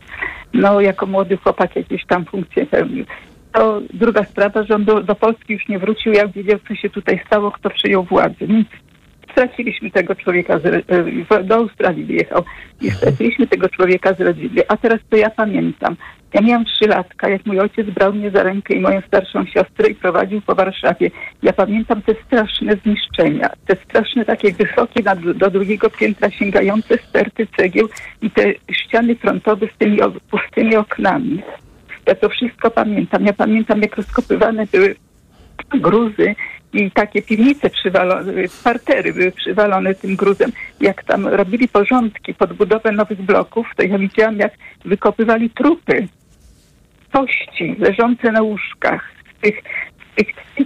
No, 0.53 0.81
jako 0.81 1.05
młody 1.05 1.37
chłopak 1.37 1.75
jakieś 1.75 2.05
tam 2.05 2.25
funkcje 2.25 2.65
pełnił. 2.65 3.05
To 3.51 3.81
druga 3.93 4.23
sprawa, 4.23 4.63
że 4.63 4.75
on 4.75 4.85
do, 4.85 5.03
do 5.03 5.15
Polski 5.15 5.53
już 5.53 5.67
nie 5.67 5.79
wrócił, 5.79 6.13
jak 6.13 6.31
wiedział, 6.31 6.59
co 6.67 6.75
się 6.75 6.89
tutaj 6.89 7.21
stało, 7.25 7.51
kto 7.51 7.69
przyjął 7.69 8.03
władzę. 8.03 8.47
Nic 8.47 8.67
straciliśmy 9.31 9.91
tego 9.91 10.15
człowieka, 10.15 10.59
z, 10.59 10.85
do 11.47 11.55
Australii 11.55 12.05
wyjechał 12.05 12.43
i 12.81 12.91
straciliśmy 12.91 13.47
tego 13.47 13.69
człowieka 13.69 14.13
z 14.13 14.21
rodziny. 14.21 14.61
A 14.67 14.77
teraz 14.77 14.99
to 15.09 15.17
ja 15.17 15.29
pamiętam. 15.29 15.95
Ja 16.35 16.41
miałam 16.41 16.65
trzy 16.65 16.87
latka, 16.87 17.29
jak 17.29 17.45
mój 17.45 17.59
ojciec 17.59 17.89
brał 17.89 18.13
mnie 18.13 18.31
za 18.31 18.43
rękę 18.43 18.73
i 18.73 18.79
moją 18.79 19.01
starszą 19.07 19.45
siostrę 19.45 19.89
i 19.89 19.95
prowadził 19.95 20.41
po 20.41 20.55
Warszawie. 20.55 21.11
Ja 21.43 21.53
pamiętam 21.53 22.01
te 22.01 22.15
straszne 22.25 22.73
zniszczenia, 22.83 23.49
te 23.67 23.75
straszne 23.75 24.25
takie 24.25 24.51
wysokie 24.53 25.03
do 25.35 25.49
drugiego 25.49 25.89
piętra 25.89 26.31
sięgające 26.31 26.97
sterty 26.97 27.47
cegieł 27.57 27.89
i 28.21 28.31
te 28.31 28.53
ściany 28.71 29.15
frontowe 29.15 29.67
z 29.75 29.77
tymi 29.77 29.97
pustymi 30.31 30.75
oknami. 30.75 31.41
Ja 32.07 32.15
to 32.15 32.29
wszystko 32.29 32.71
pamiętam. 32.71 33.25
Ja 33.25 33.33
pamiętam, 33.33 33.81
jak 33.81 33.95
rozkopywane 33.95 34.65
były 34.71 34.95
gruzy 35.73 36.35
i 36.73 36.91
takie 36.91 37.21
piwnice 37.21 37.69
przywalone, 37.69 38.33
partery 38.63 39.13
były 39.13 39.31
przywalone 39.31 39.95
tym 39.95 40.15
gruzem. 40.15 40.51
Jak 40.81 41.03
tam 41.03 41.27
robili 41.27 41.67
porządki 41.67 42.33
pod 42.33 42.53
budowę 42.53 42.91
nowych 42.91 43.21
bloków, 43.21 43.67
to 43.75 43.83
ja 43.83 43.97
widziałam, 43.97 44.37
jak 44.37 44.53
wykopywali 44.85 45.49
trupy, 45.49 46.07
kości 47.15 47.75
leżące 47.79 48.31
na 48.31 48.41
łóżkach 48.41 49.11
z 49.37 49.41
tych 49.41 49.63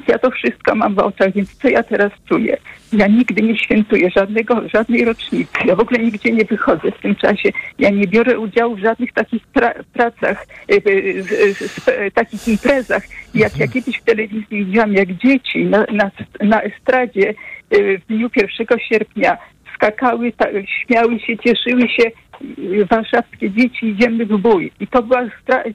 ja 0.07 0.19
to 0.19 0.31
wszystko 0.31 0.75
mam 0.75 0.95
w 0.95 0.99
oczach, 0.99 1.33
więc 1.33 1.55
co 1.55 1.69
ja 1.69 1.83
teraz 1.83 2.11
czuję? 2.29 2.57
Ja 2.93 3.07
nigdy 3.07 3.41
nie 3.41 3.57
świętuję 3.57 4.09
żadnego, 4.17 4.61
żadnej 4.73 5.05
rocznicy. 5.05 5.51
Ja 5.65 5.75
w 5.75 5.79
ogóle 5.79 5.99
nigdzie 5.99 6.31
nie 6.31 6.45
wychodzę 6.45 6.91
w 6.91 7.01
tym 7.01 7.15
czasie. 7.15 7.49
Ja 7.79 7.89
nie 7.89 8.07
biorę 8.07 8.39
udziału 8.39 8.75
w 8.75 8.79
żadnych 8.79 9.13
takich 9.13 9.47
pra 9.47 9.73
pracach, 9.93 10.47
y, 10.71 10.75
y, 10.75 12.05
y, 12.05 12.11
takich 12.11 12.47
imprezach. 12.47 13.03
Jak 13.35 13.57
ja 13.57 13.67
kiedyś 13.67 13.97
w 13.97 14.03
telewizji 14.03 14.65
widziałam, 14.65 14.93
jak 14.93 15.13
dzieci 15.13 15.65
na, 15.65 15.85
na, 15.91 16.11
na 16.41 16.61
estradzie 16.61 17.33
w 17.71 18.07
dniu 18.07 18.29
1 18.35 18.79
sierpnia 18.79 19.37
skakały, 19.75 20.31
ta, 20.31 20.45
śmiały 20.65 21.19
się, 21.19 21.37
cieszyły 21.37 21.89
się 21.89 22.11
warszawskie 22.89 23.51
dzieci 23.51 23.87
idziemy 23.87 24.25
w 24.25 24.37
bój. 24.37 24.71
I 24.79 24.87
to 24.87 25.03
była, 25.03 25.21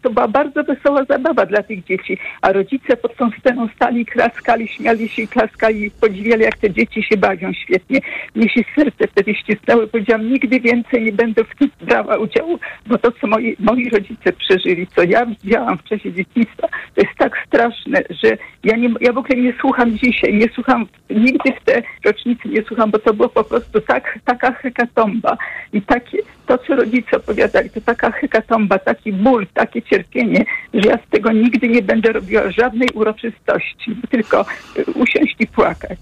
to 0.02 0.10
była 0.10 0.28
bardzo 0.28 0.64
wesoła 0.64 1.04
zabawa 1.04 1.46
dla 1.46 1.62
tych 1.62 1.84
dzieci. 1.84 2.18
A 2.42 2.52
rodzice 2.52 2.96
pod 2.96 3.16
tą 3.16 3.30
sceną 3.30 3.68
stali, 3.76 4.06
klaskali, 4.06 4.68
śmiali 4.68 5.08
się 5.08 5.22
i 5.22 5.28
klaskali 5.28 5.84
i 5.84 5.90
podziwiali, 5.90 6.42
jak 6.42 6.58
te 6.58 6.70
dzieci 6.70 7.02
się 7.02 7.16
bawią 7.16 7.52
świetnie. 7.52 8.00
Mnie 8.34 8.48
się 8.48 8.60
serce 8.74 9.08
wtedy 9.08 9.34
ścisnęło. 9.34 9.86
Powiedziałam, 9.86 10.32
nigdy 10.32 10.60
więcej 10.60 11.04
nie 11.04 11.12
będę 11.12 11.44
w 11.44 11.58
tym 11.58 11.70
brała 11.80 12.16
udziału, 12.16 12.58
bo 12.86 12.98
to, 12.98 13.12
co 13.12 13.26
moi, 13.26 13.56
moi 13.58 13.90
rodzice 13.90 14.32
przeżyli, 14.32 14.86
co 14.86 15.02
ja 15.02 15.26
widziałam 15.26 15.78
w 15.78 15.84
czasie 15.84 16.12
dzieciństwa, 16.12 16.68
to 16.68 17.00
jest 17.00 17.18
tak 17.18 17.32
straszne, 17.46 18.02
że 18.10 18.36
ja, 18.64 18.76
nie, 18.76 18.94
ja 19.00 19.12
w 19.12 19.18
ogóle 19.18 19.40
nie 19.40 19.52
słucham 19.60 19.98
dzisiaj, 19.98 20.34
nie 20.34 20.48
słucham, 20.54 20.86
nigdy 21.10 21.52
w 21.60 21.64
te 21.64 21.82
rocznicy 22.04 22.48
nie 22.48 22.62
słucham, 22.62 22.90
bo 22.90 22.98
to 22.98 23.14
było 23.14 23.28
po 23.28 23.44
prostu 23.44 23.80
tak, 23.80 24.18
taka 24.24 24.52
hekatomba 24.52 25.36
i 25.72 25.82
takie, 25.82 26.18
to, 26.46 26.58
co 26.58 26.76
rodzice 26.76 27.16
opowiadali, 27.16 27.70
to 27.70 27.80
taka 27.80 28.10
hekatomba, 28.10 28.78
taki 28.78 29.12
ból, 29.12 29.46
takie 29.54 29.82
cierpienie, 29.82 30.44
że 30.74 30.88
ja 30.88 30.98
z 31.06 31.10
tego 31.10 31.32
nigdy 31.32 31.68
nie 31.68 31.82
będę 31.82 32.12
robiła 32.12 32.50
żadnej 32.50 32.88
uroczystości, 32.94 33.96
tylko 34.10 34.44
y, 34.78 34.84
usiąść 34.84 35.36
i 35.38 35.46
płakać. 35.46 35.98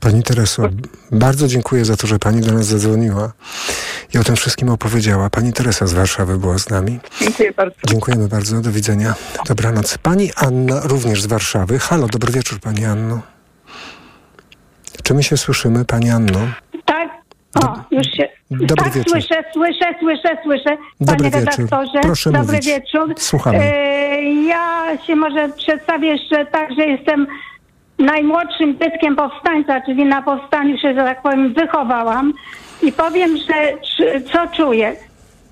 Pani 0.00 0.22
Tereso, 0.22 0.68
bardzo 1.12 1.48
dziękuję 1.48 1.84
za 1.84 1.96
to, 1.96 2.06
że 2.06 2.18
Pani 2.18 2.40
do 2.40 2.52
nas 2.52 2.66
zadzwoniła 2.66 3.32
i 4.14 4.18
o 4.18 4.24
tym 4.24 4.36
wszystkim 4.36 4.68
opowiedziała. 4.68 5.30
Pani 5.30 5.52
Teresa 5.52 5.86
z 5.86 5.92
Warszawy 5.92 6.38
była 6.38 6.58
z 6.58 6.70
nami. 6.70 6.98
Dziękuję 7.20 7.52
bardzo. 7.52 7.76
Dziękujemy 7.86 8.28
bardzo. 8.28 8.60
Do 8.60 8.72
widzenia. 8.72 9.14
Dobranoc. 9.48 9.98
Pani 9.98 10.30
Anna 10.36 10.80
również 10.84 11.22
z 11.22 11.26
Warszawy. 11.26 11.78
Halo, 11.78 12.06
dobry 12.06 12.32
wieczór 12.32 12.60
Pani 12.60 12.84
Anno. 12.84 13.20
Czy 15.02 15.14
my 15.14 15.22
się 15.22 15.36
słyszymy, 15.36 15.84
Pani 15.84 16.10
Anno? 16.10 16.48
O, 17.64 17.74
już 17.90 18.06
się... 18.06 18.28
Dobry 18.50 18.84
tak, 18.84 18.92
wieczór. 18.92 19.12
słyszę, 19.12 19.44
słyszę, 19.52 19.94
słyszę, 20.00 20.36
słyszę. 20.42 20.76
Dobry 21.00 21.30
Panie 21.30 21.44
wieczór. 21.46 21.64
redaktorze, 21.66 22.00
Proszę 22.02 22.30
dobry 22.30 22.46
mówić. 22.46 22.66
wieczór. 22.66 23.14
Słuchamy. 23.16 23.58
E, 23.58 24.22
ja 24.32 24.86
się 25.06 25.16
może 25.16 25.48
przedstawię 25.48 26.08
jeszcze 26.08 26.46
tak, 26.46 26.72
że 26.72 26.86
jestem 26.86 27.26
najmłodszym 27.98 28.78
dzieckiem 28.78 29.16
powstańca, 29.16 29.80
czyli 29.80 30.04
na 30.04 30.22
powstaniu 30.22 30.78
się, 30.78 30.88
że 30.94 31.04
tak 31.04 31.22
powiem, 31.22 31.54
wychowałam 31.54 32.32
i 32.82 32.92
powiem, 32.92 33.36
że 33.36 33.72
co 34.32 34.46
czuję. 34.56 34.96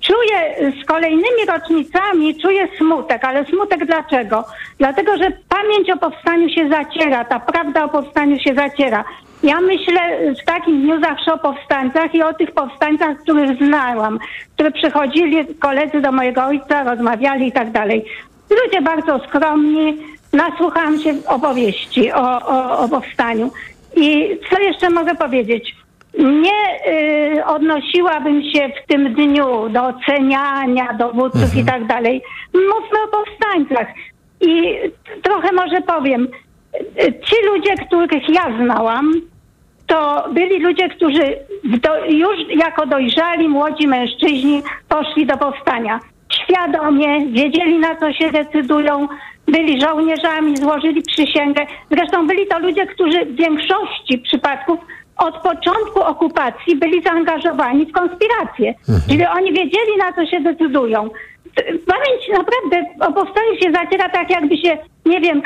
Czuję 0.01 0.71
z 0.81 0.85
kolejnymi 0.85 1.45
rocznicami, 1.47 2.35
czuję 2.41 2.67
smutek, 2.77 3.25
ale 3.25 3.45
smutek 3.45 3.85
dlaczego? 3.85 4.45
Dlatego, 4.79 5.17
że 5.17 5.31
pamięć 5.49 5.89
o 5.89 5.97
powstaniu 5.97 6.49
się 6.49 6.69
zaciera, 6.69 7.25
ta 7.25 7.39
prawda 7.39 7.83
o 7.83 7.89
powstaniu 7.89 8.39
się 8.39 8.55
zaciera. 8.55 9.03
Ja 9.43 9.61
myślę 9.61 10.33
w 10.41 10.45
takim 10.45 10.81
dniu 10.81 11.01
zawsze 11.01 11.33
o 11.33 11.37
powstańcach 11.37 12.15
i 12.15 12.23
o 12.23 12.33
tych 12.33 12.51
powstańcach, 12.51 13.17
których 13.17 13.57
znałam, 13.57 14.19
którzy 14.55 14.71
przychodzili 14.71 15.45
koledzy 15.59 16.01
do 16.01 16.11
mojego 16.11 16.45
ojca, 16.45 16.83
rozmawiali 16.83 17.47
i 17.47 17.51
tak 17.51 17.71
dalej. 17.71 18.05
Ludzie 18.49 18.81
bardzo 18.81 19.19
skromni, 19.27 19.97
nasłuchałam 20.33 20.99
się 20.99 21.13
opowieści 21.27 22.11
o, 22.11 22.47
o, 22.47 22.79
o 22.79 22.89
powstaniu. 22.89 23.51
I 23.95 24.37
co 24.49 24.59
jeszcze 24.59 24.89
mogę 24.89 25.15
powiedzieć? 25.15 25.75
Nie 26.17 26.91
y, 27.37 27.45
odnosiłabym 27.45 28.43
się 28.43 28.69
w 28.69 28.87
tym 28.87 29.13
dniu 29.13 29.69
do 29.69 29.83
oceniania 29.83 30.93
dowódców 30.93 31.55
i 31.55 31.65
tak 31.65 31.85
dalej. 31.87 32.21
Mówmy 32.53 33.03
o 33.03 33.07
powstańcach. 33.07 33.87
I 34.41 34.77
trochę 35.23 35.51
może 35.51 35.81
powiem, 35.81 36.27
ci 36.97 37.35
ludzie, 37.45 37.75
których 37.87 38.29
ja 38.29 38.57
znałam, 38.63 39.13
to 39.87 40.25
byli 40.33 40.59
ludzie, 40.59 40.89
którzy 40.89 41.37
do, 41.63 42.05
już 42.05 42.37
jako 42.55 42.85
dojrzali 42.85 43.47
młodzi 43.47 43.87
mężczyźni 43.87 44.63
poszli 44.89 45.25
do 45.25 45.37
powstania. 45.37 45.99
świadomie, 46.43 47.27
wiedzieli 47.27 47.79
na 47.79 47.95
co 47.95 48.13
się 48.13 48.31
decydują, 48.31 49.07
byli 49.47 49.81
żołnierzami, 49.81 50.57
złożyli 50.57 51.01
przysięgę. 51.01 51.65
Zresztą 51.91 52.27
byli 52.27 52.47
to 52.47 52.59
ludzie, 52.59 52.85
którzy 52.85 53.25
w 53.25 53.35
większości 53.35 54.17
przypadków 54.17 54.79
od 55.17 55.35
początku 55.37 56.01
okupacji 56.01 56.75
byli 56.75 57.03
zaangażowani 57.03 57.85
w 57.85 57.91
konspirację. 57.91 58.73
Czyli 59.09 59.25
oni 59.25 59.53
wiedzieli 59.53 59.97
na 59.97 60.13
co 60.13 60.25
się 60.25 60.39
decydują. 60.39 61.09
Pamięć 61.63 62.29
naprawdę 62.37 62.85
o 62.99 63.13
powstaniu 63.13 63.55
się 63.63 63.71
zaciera 63.71 64.09
tak, 64.09 64.29
jakby 64.29 64.57
się, 64.57 64.77
nie 65.05 65.21
wiem, 65.21 65.41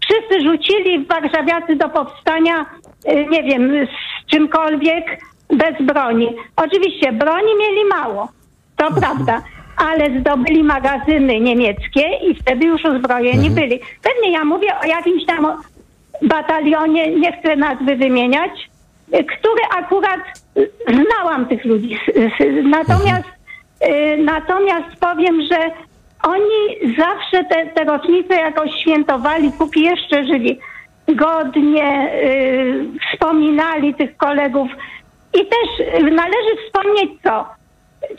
wszyscy 0.00 0.40
rzucili 0.44 1.06
warszawiacy 1.06 1.76
do 1.76 1.88
powstania, 1.88 2.66
y, 3.12 3.26
nie 3.30 3.42
wiem, 3.42 3.86
z 3.86 4.30
czymkolwiek 4.30 5.20
bez 5.48 5.86
broni. 5.86 6.28
Oczywiście 6.56 7.12
broni 7.12 7.56
mieli 7.58 7.84
mało, 7.84 8.28
to 8.76 8.86
prawda, 9.00 9.42
ale 9.76 10.20
zdobyli 10.20 10.64
magazyny 10.64 11.40
niemieckie 11.40 12.10
i 12.30 12.34
wtedy 12.34 12.66
już 12.66 12.84
uzbrojeni 12.84 13.50
byli. 13.50 13.80
Pewnie 14.02 14.32
ja 14.32 14.44
mówię 14.44 14.68
o 14.82 14.86
jakimś 14.86 15.26
tam 15.26 15.46
batalionie, 16.22 17.10
nie 17.10 17.32
chcę 17.32 17.56
nazwy 17.56 17.96
wymieniać, 17.96 18.70
y, 19.14 19.24
który 19.24 19.62
akurat 19.76 20.20
y, 20.56 20.70
znałam 20.86 21.46
tych 21.46 21.64
ludzi. 21.64 21.98
Natomiast, 22.78 23.37
natomiast 24.18 24.96
powiem, 25.00 25.42
że 25.42 25.58
oni 26.22 26.94
zawsze 26.98 27.44
te, 27.44 27.66
te 27.66 27.84
rocznice 27.84 28.34
jakoś 28.34 28.70
świętowali, 28.80 29.52
póki 29.58 29.82
jeszcze 29.82 30.26
żyli. 30.26 30.58
Godnie 31.08 32.10
y, 32.14 32.84
wspominali 33.12 33.94
tych 33.94 34.16
kolegów. 34.16 34.68
I 35.34 35.38
też 35.38 35.88
y, 36.00 36.02
należy 36.02 36.56
wspomnieć 36.66 37.10
co? 37.22 37.46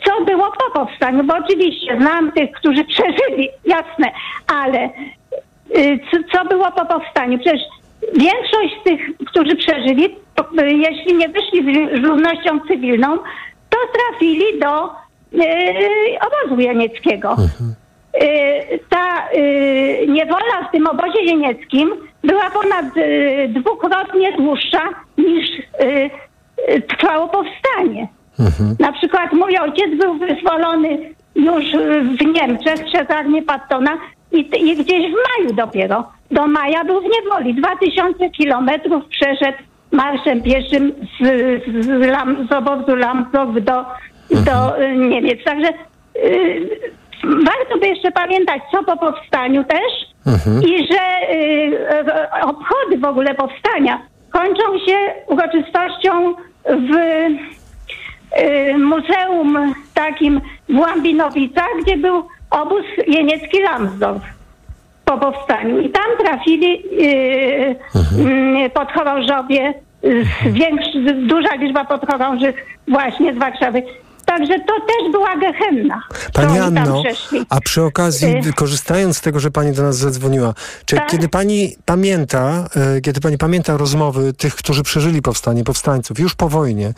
Co 0.04 0.24
było 0.24 0.52
po 0.52 0.80
powstaniu, 0.80 1.24
bo 1.24 1.34
oczywiście 1.36 1.96
znam 2.00 2.32
tych, 2.32 2.52
którzy 2.52 2.84
przeżyli, 2.94 3.48
jasne, 3.64 4.12
ale 4.46 4.90
y, 5.76 6.00
co, 6.10 6.16
co 6.32 6.44
było 6.44 6.72
po 6.72 6.84
powstaniu? 6.84 7.38
Przecież 7.38 7.62
większość 8.14 8.74
tych, 8.84 9.00
którzy 9.26 9.56
przeżyli, 9.56 10.04
y, 10.04 10.72
jeśli 10.72 11.14
nie 11.14 11.28
wyszli 11.28 11.62
z 11.96 12.00
ludnością 12.00 12.60
cywilną, 12.68 13.18
to 13.70 13.78
trafili 13.92 14.58
do 14.58 14.86
y, 14.86 14.90
obozu 16.20 16.60
jenieckiego. 16.60 17.36
Y, 18.22 18.80
ta 18.88 19.28
y, 19.34 20.06
niewola 20.08 20.68
w 20.68 20.72
tym 20.72 20.86
obozie 20.86 21.22
jenieckim 21.22 21.90
była 22.24 22.50
ponad 22.50 22.96
y, 22.96 23.48
dwukrotnie 23.48 24.32
dłuższa 24.32 24.82
niż 25.18 25.48
y, 25.48 26.10
y, 26.74 26.80
trwało 26.82 27.28
powstanie. 27.28 28.08
Na 28.78 28.92
przykład 28.92 29.32
mój 29.32 29.58
ojciec 29.58 29.98
był 29.98 30.18
wyzwolony 30.18 30.98
już 31.34 31.74
y, 31.74 32.02
w 32.02 32.26
Niemczech 32.34 32.84
przez 32.84 33.10
armię 33.10 33.42
Pattona 33.42 33.98
i, 34.32 34.38
i 34.38 34.76
gdzieś 34.76 35.12
w 35.12 35.14
maju 35.14 35.54
dopiero. 35.54 36.12
Do 36.30 36.46
maja 36.46 36.84
był 36.84 37.00
w 37.00 37.04
niewoli. 37.04 37.54
2000 37.54 38.30
kilometrów 38.30 39.04
przeszedł 39.08 39.58
marszem 39.90 40.42
pieszym 40.42 40.92
z, 41.20 41.24
z, 41.64 41.86
z, 41.86 41.88
Lam, 41.88 42.48
z 42.50 42.52
obozu 42.52 42.96
Lambsdorff 42.96 43.64
do, 43.64 43.84
do 44.30 44.82
y, 44.82 44.96
Niemiec. 44.96 45.44
Także 45.44 45.68
y, 46.16 46.70
warto 47.24 47.78
by 47.80 47.88
jeszcze 47.88 48.12
pamiętać, 48.12 48.62
co 48.72 48.84
po 48.84 48.96
powstaniu 48.96 49.64
też 49.64 50.10
i 50.66 50.86
że 50.92 51.34
y, 51.34 52.42
obchody 52.42 52.98
w 52.98 53.04
ogóle 53.04 53.34
powstania 53.34 54.02
kończą 54.30 54.78
się 54.86 54.96
uroczystością 55.26 56.34
w 56.64 56.94
y, 56.94 58.78
muzeum 58.78 59.74
takim 59.94 60.40
w 60.68 60.78
Łambinowicach, 60.78 61.68
gdzie 61.82 61.96
był 61.96 62.28
obóz 62.50 62.84
jeniecki 63.06 63.62
Lambsdorff 63.62 64.24
po 65.04 65.18
powstaniu. 65.18 65.80
I 65.80 65.90
tam 65.90 66.04
trafili 66.18 66.82
y, 67.02 67.76
y, 68.66 68.70
podchorążowie, 68.70 69.74
y, 70.04 70.24
większy, 70.46 71.14
duża 71.14 71.54
liczba 71.54 71.84
podchorążych 71.84 72.66
właśnie 72.88 73.34
z 73.34 73.38
Warszawy. 73.38 73.82
Także 74.30 74.58
to 74.58 74.74
też 74.80 75.12
była 75.12 75.36
gehenna. 75.36 76.02
Pani 76.32 76.58
Anno, 76.58 77.02
a 77.48 77.60
przy 77.60 77.82
okazji, 77.82 78.28
Y, 78.46 78.52
korzystając 78.52 79.16
z 79.16 79.20
tego, 79.20 79.40
że 79.40 79.50
pani 79.50 79.72
do 79.72 79.82
nas 79.82 79.96
zadzwoniła, 79.96 80.54
czy 80.84 80.96
Tak. 80.96 81.10
kiedy 81.10 81.28
pani 81.28 81.76
pamięta, 81.84 82.66
e, 82.96 83.00
kiedy 83.00 83.20
pani 83.20 83.38
pamięta 83.38 83.76
rozmowy 83.76 84.32
tych, 84.32 84.54
którzy 84.54 84.82
przeżyli 84.82 85.22
powstanie, 85.22 85.64
powstańców, 85.64 86.18
już 86.18 86.34
po 86.34 86.48
wojnie, 86.48 86.94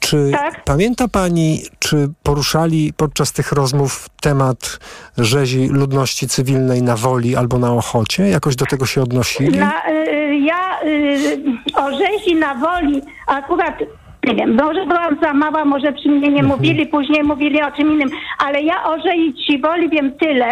czy 0.00 0.30
Tak. 0.32 0.64
pamięta 0.64 1.08
pani, 1.08 1.62
czy 1.78 2.08
poruszali 2.22 2.92
podczas 2.96 3.32
tych 3.32 3.52
rozmów 3.52 4.08
temat 4.20 4.78
rzezi 5.18 5.68
ludności 5.68 6.28
cywilnej 6.28 6.82
na 6.82 6.96
Woli 6.96 7.36
albo 7.36 7.58
na 7.58 7.72
Ochocie? 7.72 8.28
Jakoś 8.28 8.56
do 8.56 8.66
tego 8.66 8.86
się 8.86 9.02
odnosili? 9.02 9.58
Na, 9.58 9.72
y, 9.90 10.36
ja 10.36 10.80
y, 10.84 11.42
o 11.74 11.90
rzezi 11.90 12.36
na 12.36 12.54
woli 12.54 13.02
akurat 13.26 13.74
nie 14.24 14.34
wiem, 14.34 14.56
może 14.56 14.86
byłam 14.86 15.16
za 15.22 15.32
mała, 15.32 15.64
może 15.64 15.92
przy 15.92 16.08
mnie 16.08 16.28
nie 16.28 16.42
mówili, 16.42 16.86
później 16.86 17.22
mówili 17.22 17.62
o 17.62 17.70
czym 17.70 17.92
innym, 17.92 18.08
ale 18.46 18.62
ja 18.62 18.84
o 18.84 18.98
rzezi 19.00 19.34
ci 19.34 19.58
woli 19.58 19.88
wiem 19.88 20.12
tyle, 20.12 20.48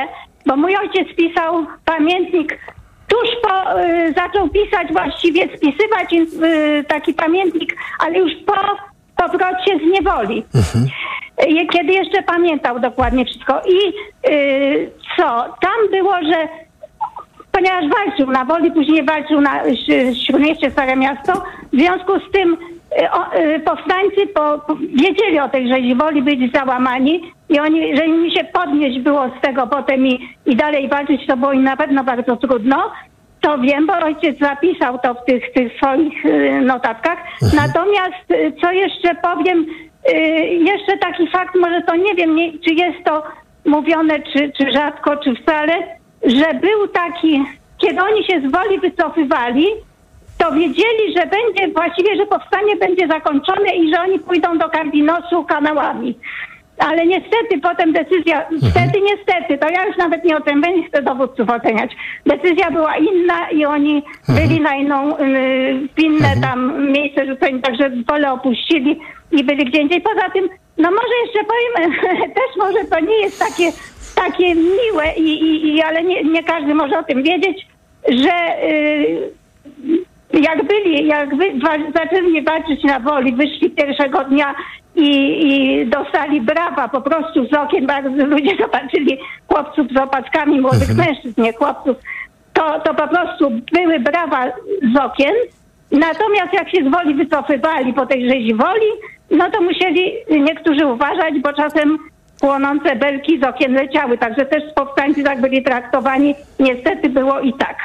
bo 0.46 0.56
mój 0.56 0.76
ojciec 0.76 1.16
pisał 1.16 1.66
pamiętnik 1.84 2.58
tuż 3.08 3.28
po, 3.42 3.80
y, 3.80 4.12
zaczął 4.16 4.48
pisać 4.48 4.92
właściwie, 4.92 5.56
spisywać 5.56 6.12
y, 6.12 6.84
taki 6.88 7.14
pamiętnik, 7.14 7.76
ale 7.98 8.18
już 8.18 8.32
po 8.46 8.54
powrocie 9.16 9.78
z 9.78 9.92
niewoli. 9.92 10.44
Y, 11.42 11.66
Kiedy 11.72 11.92
jeszcze 11.92 12.22
pamiętał 12.22 12.80
dokładnie 12.80 13.24
wszystko. 13.24 13.60
I 13.68 13.92
y, 14.30 14.90
co? 15.16 15.24
Tam 15.60 15.90
było, 15.90 16.14
że 16.22 16.48
ponieważ 17.52 17.84
walczył 17.88 18.30
na 18.30 18.44
woli, 18.44 18.70
później 18.70 19.04
walczył 19.04 19.40
na 19.40 19.62
Śródmieście 20.26 20.70
Stare 20.70 20.96
Miasto. 20.96 21.32
W 21.72 21.76
związku 21.76 22.12
z 22.20 22.32
tym 22.32 22.56
o, 23.12 23.38
y, 23.38 23.60
powstańcy 23.60 24.26
po, 24.34 24.58
po, 24.58 24.76
wiedzieli 24.76 25.40
o 25.40 25.48
tej 25.48 25.68
rzezi 25.68 25.94
woli, 25.94 26.22
byli 26.22 26.50
załamani 26.54 27.32
i 27.48 27.60
oni, 27.60 27.96
że 27.96 28.06
im 28.06 28.30
się 28.30 28.44
podnieść 28.44 28.98
było 28.98 29.28
z 29.38 29.40
tego 29.42 29.66
potem 29.66 30.06
i, 30.06 30.36
i 30.46 30.56
dalej 30.56 30.88
walczyć, 30.88 31.26
to 31.26 31.36
było 31.36 31.52
im 31.52 31.64
na 31.64 31.76
pewno 31.76 32.04
bardzo 32.04 32.36
trudno. 32.36 32.92
To 33.40 33.58
wiem, 33.58 33.86
bo 33.86 33.92
ojciec 33.92 34.38
zapisał 34.38 34.98
to 34.98 35.14
w 35.14 35.24
tych, 35.24 35.52
tych 35.52 35.76
swoich 35.76 36.26
y, 36.26 36.60
notatkach. 36.60 37.18
Natomiast 37.42 38.30
y, 38.30 38.52
co 38.62 38.72
jeszcze 38.72 39.14
powiem, 39.14 39.66
jeszcze 40.50 40.98
taki 40.98 41.30
fakt, 41.30 41.54
może 41.54 41.82
to 41.82 41.96
nie 41.96 42.14
wiem, 42.14 42.36
nie, 42.36 42.52
czy 42.58 42.74
jest 42.74 43.04
to 43.04 43.22
mówione, 43.64 44.20
czy, 44.20 44.52
czy 44.58 44.72
rzadko, 44.72 45.16
czy 45.16 45.34
wcale, 45.34 45.72
że 46.24 46.54
był 46.54 46.88
taki, 46.88 47.44
kiedy 47.78 48.00
oni 48.02 48.24
się 48.24 48.40
z 48.40 48.52
woli 48.52 48.80
wycofywali, 48.80 49.66
to 50.38 50.52
wiedzieli, 50.52 51.14
że 51.16 51.26
będzie 51.26 51.74
właściwie, 51.74 52.16
że 52.16 52.26
powstanie 52.26 52.76
będzie 52.76 53.08
zakończone 53.08 53.76
i 53.76 53.94
że 53.94 54.00
oni 54.00 54.18
pójdą 54.18 54.58
do 54.58 54.68
Kardinosu 54.68 55.44
kanałami. 55.44 56.18
Ale 56.78 57.06
niestety 57.06 57.60
potem 57.62 57.92
decyzja, 57.92 58.46
wtedy 58.70 59.00
niestety, 59.00 59.58
to 59.58 59.68
ja 59.68 59.86
już 59.86 59.96
nawet 59.96 60.24
nie 60.24 60.36
oceniam, 60.36 60.76
nie 60.76 60.88
chcę 60.88 61.02
dowódców 61.02 61.50
oceniać. 61.50 61.90
Decyzja 62.26 62.70
była 62.70 62.96
inna 62.96 63.50
i 63.50 63.64
oni 63.64 64.02
byli 64.28 64.60
na 64.60 64.74
inną, 64.74 65.18
y, 65.18 65.88
w 65.96 66.00
inne 66.00 66.36
tam 66.42 66.90
miejsce 66.92 67.26
rzuceni, 67.26 67.62
także 67.62 67.90
pole 68.06 68.32
opuścili 68.32 69.00
i 69.32 69.44
byli 69.44 69.64
gdzie 69.64 69.80
indziej. 69.80 70.00
Poza 70.00 70.30
tym, 70.30 70.48
no 70.78 70.90
może 70.90 71.14
jeszcze 71.24 71.38
powiem, 71.44 71.92
też 72.38 72.56
może 72.56 72.84
to 72.84 73.00
nie 73.00 73.20
jest 73.20 73.38
takie, 73.38 73.72
takie 74.14 74.54
miłe, 74.54 75.14
i, 75.16 75.42
i, 75.42 75.74
i, 75.74 75.82
ale 75.82 76.04
nie, 76.04 76.24
nie 76.24 76.42
każdy 76.42 76.74
może 76.74 76.98
o 76.98 77.04
tym 77.04 77.22
wiedzieć, 77.22 77.66
że 78.08 78.62
y, 78.64 79.30
jak 80.32 80.66
byli, 80.66 81.06
jak 81.06 81.36
wy, 81.36 81.44
zaczęli 81.94 82.42
walczyć 82.42 82.84
na 82.84 83.00
woli, 83.00 83.34
wyszli 83.34 83.70
pierwszego 83.70 84.24
dnia 84.24 84.54
i, 84.94 85.08
i 85.46 85.86
dostali 85.86 86.40
brawa 86.40 86.88
po 86.88 87.00
prostu 87.00 87.46
z 87.46 87.54
okien, 87.54 87.86
bardzo 87.86 88.26
ludzie 88.26 88.56
zobaczyli 88.64 89.18
chłopców 89.48 89.86
z 89.94 89.96
opaskami, 89.96 90.60
młodych 90.60 90.96
mężczyzn, 90.96 91.42
nie 91.42 91.52
chłopców, 91.52 91.96
to, 92.52 92.80
to 92.80 92.94
po 92.94 93.08
prostu 93.08 93.50
były 93.72 94.00
brawa 94.00 94.44
z 94.94 94.98
okien, 94.98 95.34
natomiast 95.92 96.52
jak 96.52 96.70
się 96.70 96.84
z 96.84 96.92
woli 96.92 97.14
wycofywali 97.14 97.92
po 97.92 98.06
tej 98.06 98.30
rzezi 98.30 98.54
woli, 98.54 98.90
no 99.30 99.50
to 99.50 99.60
musieli 99.62 100.12
niektórzy 100.28 100.86
uważać, 100.86 101.34
bo 101.42 101.52
czasem 101.52 101.98
płonące 102.40 102.96
belki 102.96 103.40
z 103.40 103.44
okien 103.44 103.74
leciały, 103.74 104.18
także 104.18 104.46
też 104.46 104.62
powstańcy 104.74 105.22
tak 105.22 105.40
byli 105.40 105.62
traktowani, 105.62 106.34
niestety 106.60 107.08
było 107.08 107.40
i 107.40 107.52
tak. 107.52 107.76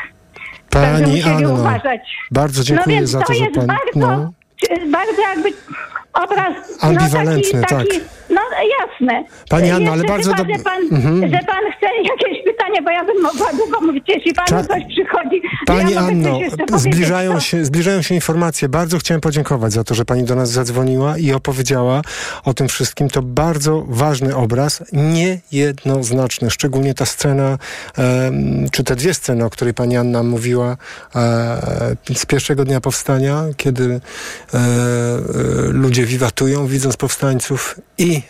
Pani 0.71 1.23
Anno, 1.23 1.53
uważać. 1.53 2.01
bardzo 2.31 2.63
dziękuję 2.63 2.95
no 2.95 2.99
więc 2.99 3.09
za 3.09 3.19
to, 3.19 3.25
to 3.25 3.33
że 3.33 3.43
jest 3.43 3.55
pani... 3.55 3.67
bardzo, 3.67 3.91
No. 3.95 4.31
bardzo 4.91 5.21
jakby 5.21 5.49
obraz 6.13 6.53
Ambiwalentny, 6.81 7.59
no, 7.61 7.67
taki, 7.67 7.75
taki, 7.75 7.99
tak. 7.99 8.09
No 8.29 8.41
jasne. 8.79 9.23
Pani 9.49 9.71
Anno, 9.71 9.91
ale 9.91 10.03
bardzo 10.03 10.31
chyba, 10.33 10.43
dob- 10.43 10.57
że, 10.57 10.63
pan, 10.63 10.81
Mhm. 10.91 11.21
że 11.21 11.39
pan 11.47 11.63
chce 11.77 11.87
jakieś 12.03 12.43
pytanie, 12.45 12.81
bo 12.81 12.89
ja 12.91 13.05
bym 13.05 13.21
mogła 13.21 13.53
długo 13.53 13.81
mówić, 13.81 14.03
jeśli 14.07 14.33
panu 14.33 14.47
Cza- 14.49 14.67
coś 14.67 14.83
przychodzi. 14.93 15.41
Pani 15.65 15.93
ja 15.93 15.99
Anno, 15.99 16.39
zbliżają 16.75 17.33
to- 17.33 17.39
się, 17.39 17.65
zbliżają 17.65 18.01
się 18.01 18.15
informacje. 18.15 18.69
Bardzo 18.69 18.97
chciałem 18.99 19.21
podziękować 19.21 19.73
za 19.73 19.83
to, 19.83 19.95
że 19.95 20.05
pani 20.05 20.23
do 20.23 20.35
nas 20.35 20.49
zadzwoniła 20.51 21.17
i 21.17 21.33
opowiedziała 21.33 22.01
o 22.43 22.53
tym 22.53 22.67
wszystkim. 22.67 23.09
To 23.09 23.21
bardzo 23.21 23.83
ważny 23.87 24.35
obraz, 24.35 24.83
niejednoznaczny. 24.93 26.49
Szczególnie 26.51 26.93
ta 26.93 27.05
scena, 27.05 27.57
czy 28.71 28.83
te 28.83 28.95
dwie 28.95 29.13
sceny, 29.13 29.45
o 29.45 29.49
której 29.49 29.73
pani 29.73 29.97
Anna 29.97 30.23
mówiła 30.23 30.77
e, 31.15 31.95
z 32.15 32.25
pierwszego 32.25 32.65
dnia 32.65 32.81
powstania, 32.81 33.43
kiedy 33.57 33.83
e, 34.53 34.57
e, 34.57 34.61
ludzie 36.01 36.11
wiwatują, 36.11 36.67
widząc 36.67 36.97
powstańców 36.97 37.79
i 37.97 38.21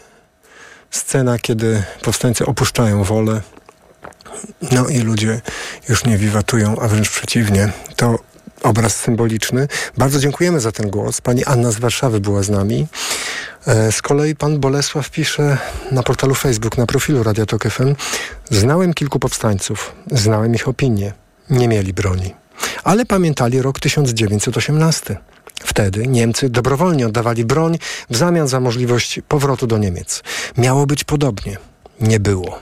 scena, 0.89 1.39
kiedy 1.39 1.84
powstańcy 2.01 2.45
opuszczają 2.45 3.03
wolę 3.03 3.41
no 4.72 4.88
i 4.88 4.99
ludzie 4.99 5.41
już 5.89 6.05
nie 6.05 6.17
wiwatują, 6.17 6.80
a 6.80 6.88
wręcz 6.88 7.09
przeciwnie. 7.09 7.69
To 7.95 8.19
obraz 8.63 8.95
symboliczny. 8.95 9.67
Bardzo 9.97 10.19
dziękujemy 10.19 10.59
za 10.59 10.72
ten 10.72 10.89
głos. 10.89 11.22
Pani 11.22 11.45
Anna 11.45 11.72
z 11.72 11.80
Warszawy 11.80 12.19
była 12.19 12.43
z 12.43 12.49
nami. 12.49 12.88
E, 13.67 13.91
Z 13.91 14.01
kolei 14.01 14.36
pan 14.36 14.59
Bolesław 14.59 15.09
pisze 15.09 15.57
na 15.91 16.03
portalu 16.03 16.36
Facebook, 16.36 16.78
na 16.78 16.86
profilu 16.86 17.24
Radia 17.24 17.45
Tok 17.45 17.63
FM. 17.63 17.95
Znałem 18.49 18.93
kilku 18.93 19.19
powstańców, 19.19 19.95
znałem 20.11 20.55
ich 20.55 20.67
opinie. 20.67 21.13
Nie 21.49 21.67
mieli 21.67 21.93
broni. 21.93 22.34
Ale 22.84 23.05
pamiętali 23.05 23.61
rok 23.61 23.80
1918. 23.80 25.17
Wtedy 25.64 26.07
Niemcy 26.07 26.49
dobrowolnie 26.49 27.07
oddawali 27.07 27.45
broń 27.45 27.78
w 28.09 28.18
zamian 28.18 28.47
za 28.47 28.59
możliwość 28.59 29.20
powrotu 29.28 29.68
do 29.68 29.78
Niemiec. 29.78 30.24
Miało 30.57 30.86
być 30.86 31.03
podobnie. 31.03 31.57
Nie 32.01 32.20
było. 32.20 32.59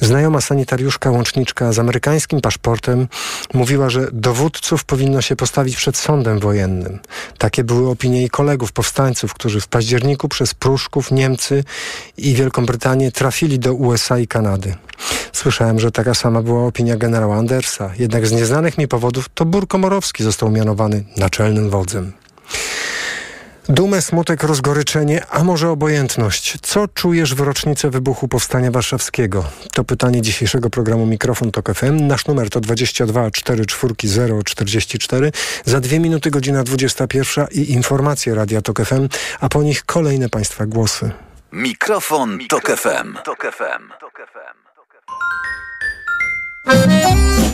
Znajoma 0.00 0.40
sanitariuszka, 0.40 1.10
łączniczka 1.10 1.72
z 1.72 1.78
amerykańskim 1.78 2.40
paszportem 2.40 3.08
mówiła, 3.54 3.90
że 3.90 4.08
dowódców 4.12 4.84
powinno 4.84 5.22
się 5.22 5.36
postawić 5.36 5.76
przed 5.76 5.96
sądem 5.96 6.38
wojennym. 6.38 6.98
Takie 7.38 7.64
były 7.64 7.90
opinie 7.90 8.18
jej 8.18 8.30
kolegów, 8.30 8.72
powstańców, 8.72 9.34
którzy 9.34 9.60
w 9.60 9.68
październiku 9.68 10.28
przez 10.28 10.54
Pruszków, 10.54 11.10
Niemcy 11.10 11.64
i 12.16 12.34
Wielką 12.34 12.66
Brytanię 12.66 13.12
trafili 13.12 13.58
do 13.58 13.74
USA 13.74 14.18
i 14.18 14.26
Kanady. 14.26 14.74
Słyszałem, 15.32 15.80
że 15.80 15.92
taka 15.92 16.14
sama 16.14 16.42
była 16.42 16.66
opinia 16.66 16.96
generała 16.96 17.36
Andersa. 17.36 17.90
Jednak 17.98 18.26
z 18.26 18.32
nieznanych 18.32 18.78
mi 18.78 18.88
powodów 18.88 19.28
to 19.34 19.44
Bur 19.44 19.68
Komorowski 19.68 20.24
został 20.24 20.50
mianowany 20.50 21.04
naczelnym 21.16 21.70
wodzem. 21.70 22.12
Dumę, 23.68 24.02
smutek, 24.02 24.42
rozgoryczenie, 24.42 25.26
a 25.30 25.44
może 25.44 25.70
obojętność. 25.70 26.58
Co 26.62 26.88
czujesz 26.88 27.34
w 27.34 27.40
rocznicę 27.40 27.90
wybuchu 27.90 28.28
Powstania 28.28 28.70
Warszawskiego? 28.70 29.44
To 29.72 29.84
pytanie 29.84 30.22
dzisiejszego 30.22 30.70
programu 30.70 31.06
Mikrofon 31.06 31.52
Tok 31.52 31.74
FM. 31.74 32.06
Nasz 32.06 32.26
numer 32.26 32.50
to 32.50 32.60
22 32.60 33.30
44 33.30 33.94
044. 34.44 35.32
Za 35.64 35.80
dwie 35.80 36.00
minuty 36.00 36.30
godzina 36.30 36.64
21 36.64 37.46
i 37.50 37.72
informacje 37.72 38.34
Radia 38.34 38.62
Tok 38.62 38.84
FM, 38.84 39.08
a 39.40 39.48
po 39.48 39.62
nich 39.62 39.84
kolejne 39.84 40.28
Państwa 40.28 40.66
głosy. 40.66 41.10
Mikrofon, 41.52 42.38
Tok 42.48 42.70
FM. 42.76 43.16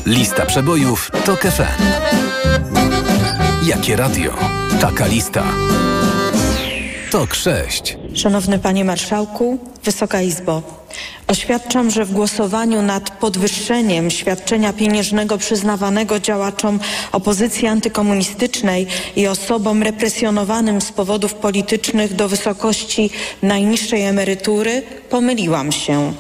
Lista 0.07 0.47
przebojów 0.47 1.11
Tok 1.25 1.41
FM. 1.41 1.83
Jakie 3.63 3.97
radio? 3.97 4.35
Taka 4.81 5.07
lista. 5.07 5.45
Tok 7.11 7.35
6. 7.35 7.97
Szanowny 8.15 8.59
Panie 8.59 8.85
Marszałku, 8.85 9.59
Wysoka 9.85 10.23
Izbo, 10.23 10.63
oświadczam, 11.27 11.91
że 11.91 12.05
w 12.05 12.13
głosowaniu 12.13 12.83
nad 12.83 13.11
podwyższeniem 13.11 14.11
świadczenia 14.11 14.73
pieniężnego 14.73 15.39
przyznawanego 15.39 16.21
działaczom 16.21 16.81
opozycji 17.13 17.67
antykomunistycznej 17.67 18.87
i 19.17 19.27
osobom 19.27 19.83
represjonowanym 19.83 20.81
z 20.81 20.93
powodów 20.93 21.35
politycznych 21.35 22.15
do 22.15 22.29
wysokości 22.29 23.11
najniższej 23.43 24.03
emerytury 24.03 24.83
pomyliłam 25.11 25.73
się. 25.73 26.13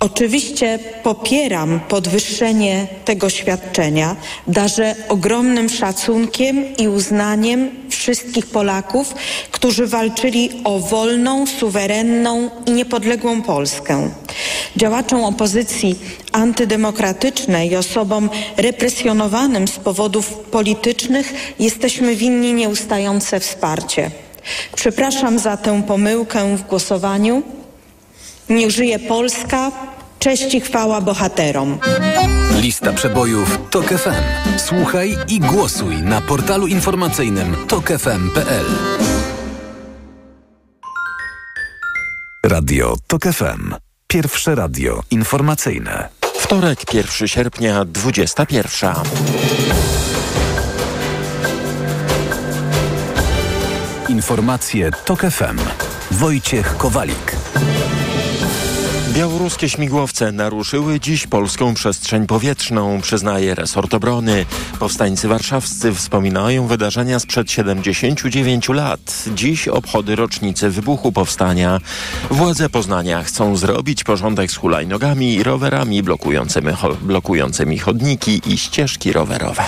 Oczywiście 0.00 0.78
popieram 1.02 1.80
podwyższenie 1.88 2.86
tego 3.04 3.30
świadczenia. 3.30 4.16
Darzę 4.46 4.94
ogromnym 5.08 5.68
szacunkiem 5.68 6.76
i 6.76 6.88
uznaniem 6.88 7.70
wszystkich 7.90 8.46
Polaków, 8.46 9.14
którzy 9.50 9.86
walczyli 9.86 10.50
o 10.64 10.78
wolną, 10.78 11.46
suwerenną 11.46 12.50
i 12.66 12.70
niepodległą 12.70 13.42
Polskę. 13.42 14.10
Działaczom 14.76 15.24
opozycji 15.24 15.98
antydemokratycznej 16.32 17.70
i 17.70 17.76
osobom 17.76 18.30
represjonowanym 18.56 19.68
z 19.68 19.78
powodów 19.78 20.28
politycznych 20.34 21.54
jesteśmy 21.58 22.16
winni 22.16 22.52
nieustające 22.52 23.40
wsparcie. 23.40 24.10
Przepraszam 24.76 25.38
za 25.38 25.56
tę 25.56 25.82
pomyłkę 25.82 26.56
w 26.56 26.62
głosowaniu. 26.62 27.42
Niech 28.48 28.70
żyje 28.70 28.98
Polska, 28.98 29.70
cześć 30.18 30.54
i 30.54 30.60
chwała 30.60 31.00
bohaterom. 31.00 31.78
Lista 32.60 32.92
przebojów 32.92 33.58
Tok 33.70 33.86
FM. 33.86 34.14
Słuchaj 34.58 35.16
i 35.28 35.40
głosuj 35.40 35.96
na 35.96 36.20
portalu 36.20 36.66
informacyjnym 36.66 37.56
tokefm.pl. 37.68 38.64
Radio 42.46 42.96
Tok 43.06 43.22
FM. 43.24 43.74
Pierwsze 44.06 44.54
radio 44.54 45.02
informacyjne. 45.10 46.08
Wtorek, 46.38 46.94
1 46.94 47.28
sierpnia, 47.28 47.84
21. 47.84 48.94
Informacje 54.08 54.90
Tok 55.04 55.20
FM. 55.20 55.58
Wojciech 56.10 56.76
Kowalik. 56.76 57.36
Białoruskie 59.12 59.68
śmigłowce 59.68 60.32
naruszyły 60.32 61.00
dziś 61.00 61.26
polską 61.26 61.74
przestrzeń 61.74 62.26
powietrzną, 62.26 63.00
przyznaje 63.00 63.54
resort 63.54 63.94
obrony. 63.94 64.46
Powstańcy 64.78 65.28
warszawscy 65.28 65.94
wspominają 65.94 66.66
wydarzenia 66.66 67.18
sprzed 67.18 67.50
79 67.50 68.68
lat. 68.68 69.24
Dziś 69.34 69.68
obchody 69.68 70.16
rocznicy 70.16 70.70
wybuchu 70.70 71.12
powstania. 71.12 71.80
Władze 72.30 72.68
Poznania 72.68 73.22
chcą 73.22 73.56
zrobić 73.56 74.04
porządek 74.04 74.50
z 74.50 74.56
hulajnogami 74.56 75.34
i 75.34 75.42
rowerami 75.42 76.02
blokującymi, 76.02 76.72
blokującymi 77.02 77.78
chodniki 77.78 78.40
i 78.46 78.58
ścieżki 78.58 79.12
rowerowe. 79.12 79.64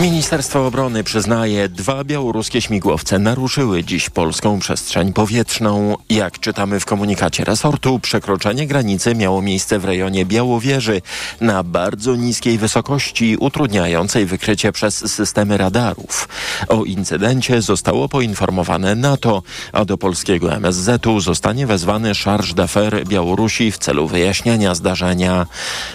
Ministerstwo 0.00 0.66
Obrony 0.66 1.04
przyznaje, 1.04 1.68
dwa 1.68 2.04
białoruskie 2.04 2.60
śmigłowce 2.60 3.18
naruszyły 3.18 3.84
dziś 3.84 4.10
polską 4.10 4.58
przestrzeń 4.58 5.12
powietrzną. 5.12 5.96
Jak 6.10 6.40
czytamy 6.40 6.80
w 6.80 6.84
komunikacie 6.84 7.44
resortu, 7.44 7.98
przekroczenie 7.98 8.66
granicy 8.66 9.14
miało 9.14 9.42
miejsce 9.42 9.78
w 9.78 9.84
rejonie 9.84 10.26
Białowieży 10.26 11.02
na 11.40 11.62
bardzo 11.62 12.16
niskiej 12.16 12.58
wysokości, 12.58 13.36
utrudniającej 13.36 14.26
wykrycie 14.26 14.72
przez 14.72 15.12
systemy 15.12 15.56
radarów. 15.56 16.28
O 16.68 16.84
incydencie 16.84 17.62
zostało 17.62 18.08
poinformowane 18.08 18.94
NATO, 18.94 19.42
a 19.72 19.84
do 19.84 19.98
polskiego 19.98 20.54
MSZ-u 20.54 21.20
zostanie 21.20 21.66
wezwany 21.66 22.12
Charge 22.24 22.54
d'Affaires 22.54 23.08
Białorusi 23.08 23.72
w 23.72 23.78
celu 23.78 24.06
wyjaśnienia 24.06 24.74
zdarzenia. 24.74 25.46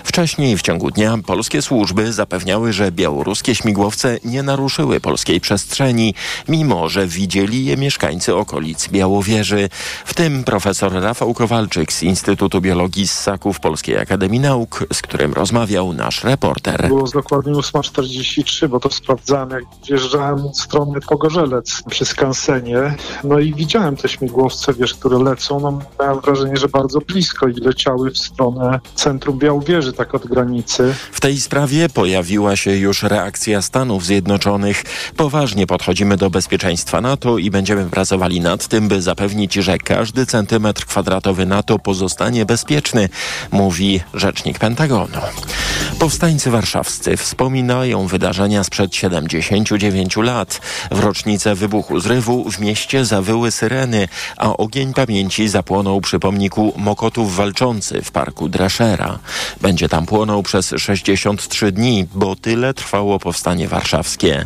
Wcześniej 0.03 0.57
w 0.57 0.61
ciągu 0.61 0.91
dnia 0.91 1.17
polskie 1.25 1.61
służby 1.61 2.13
zapewniały, 2.13 2.73
że 2.73 2.91
białoruskie 2.91 3.55
śmigłowce 3.55 3.88
nie 4.23 4.43
naruszyły 4.43 4.99
polskiej 4.99 5.41
przestrzeni, 5.41 6.13
mimo 6.47 6.89
że 6.89 7.07
widzieli 7.07 7.65
je 7.65 7.77
mieszkańcy 7.77 8.35
okolic 8.35 8.87
Białowieży, 8.87 9.69
w 10.05 10.13
tym 10.13 10.43
profesor 10.43 10.93
Rafał 10.93 11.33
Kowalczyk 11.33 11.93
z 11.93 12.03
Instytutu 12.03 12.61
Biologii 12.61 13.07
Ssaków 13.07 13.59
Polskiej 13.59 13.97
Akademii 13.97 14.39
Nauk, 14.39 14.85
z 14.93 15.01
którym 15.01 15.33
rozmawiał 15.33 15.93
nasz 15.93 16.23
reporter. 16.23 16.87
Było 16.87 17.07
z 17.07 17.11
dokładnie 17.11 17.53
8.43, 17.53 18.67
bo 18.67 18.79
to 18.79 18.89
sprawdzałem, 18.91 19.49
jak 19.49 19.63
wjeżdżałem 19.87 20.45
od 20.45 20.59
strony 20.59 20.99
Pogorzelec 21.01 21.83
przy 21.89 22.05
skansenie. 22.05 22.95
No 23.23 23.39
i 23.39 23.53
widziałem 23.53 23.95
te 23.95 24.09
śmigłowce, 24.09 24.73
wiesz, 24.73 24.93
które 24.93 25.23
lecą. 25.23 25.59
No, 25.59 25.79
miałem 25.99 26.19
wrażenie, 26.19 26.57
że 26.57 26.67
bardzo 26.67 26.99
blisko 26.99 27.47
i 27.47 27.53
leciały 27.53 28.11
w 28.11 28.17
stronę 28.17 28.79
centrum 28.95 29.39
Białowieży, 29.39 29.93
tak 29.93 30.15
od 30.15 30.27
granicy. 30.27 30.95
W 31.11 31.21
tej 31.21 31.39
sprawie 31.39 31.89
pojawiła 31.89 32.55
się 32.55 32.71
już 32.71 33.03
reakcja 33.03 33.61
Stanów 33.61 33.78
Stanów 33.79 34.05
Zjednoczonych. 34.05 34.83
Poważnie 35.17 35.67
podchodzimy 35.67 36.17
do 36.17 36.29
bezpieczeństwa 36.29 37.01
NATO 37.01 37.37
i 37.37 37.51
będziemy 37.51 37.85
pracowali 37.85 38.41
nad 38.41 38.67
tym, 38.67 38.87
by 38.87 39.01
zapewnić, 39.01 39.53
że 39.53 39.77
każdy 39.77 40.25
centymetr 40.25 40.85
kwadratowy 40.85 41.45
NATO 41.45 41.79
pozostanie 41.79 42.45
bezpieczny, 42.45 43.09
mówi 43.51 44.01
rzecznik 44.13 44.59
Pentagonu. 44.59 45.17
Powstańcy 45.99 46.51
warszawscy 46.51 47.17
wspominają 47.17 48.07
wydarzenia 48.07 48.63
sprzed 48.63 48.95
79 48.95 50.17
lat. 50.17 50.61
W 50.91 50.99
rocznicę 50.99 51.55
wybuchu 51.55 51.99
zrywu 51.99 52.51
w 52.51 52.59
mieście 52.59 53.05
zawyły 53.05 53.51
syreny, 53.51 54.07
a 54.37 54.57
ogień 54.57 54.93
pamięci 54.93 55.47
zapłonął 55.47 56.01
przy 56.01 56.19
pomniku 56.19 56.73
Mokotów 56.77 57.35
Walczący 57.35 58.01
w 58.01 58.11
parku 58.11 58.49
Dreszera. 58.49 59.19
Będzie 59.61 59.89
tam 59.89 60.05
płonął 60.05 60.43
przez 60.43 60.73
63 60.77 61.71
dni, 61.71 62.07
bo 62.15 62.35
tyle 62.35 62.73
trwało 62.73 63.19
powstanie 63.19 63.67
warszawskie. 63.69 64.45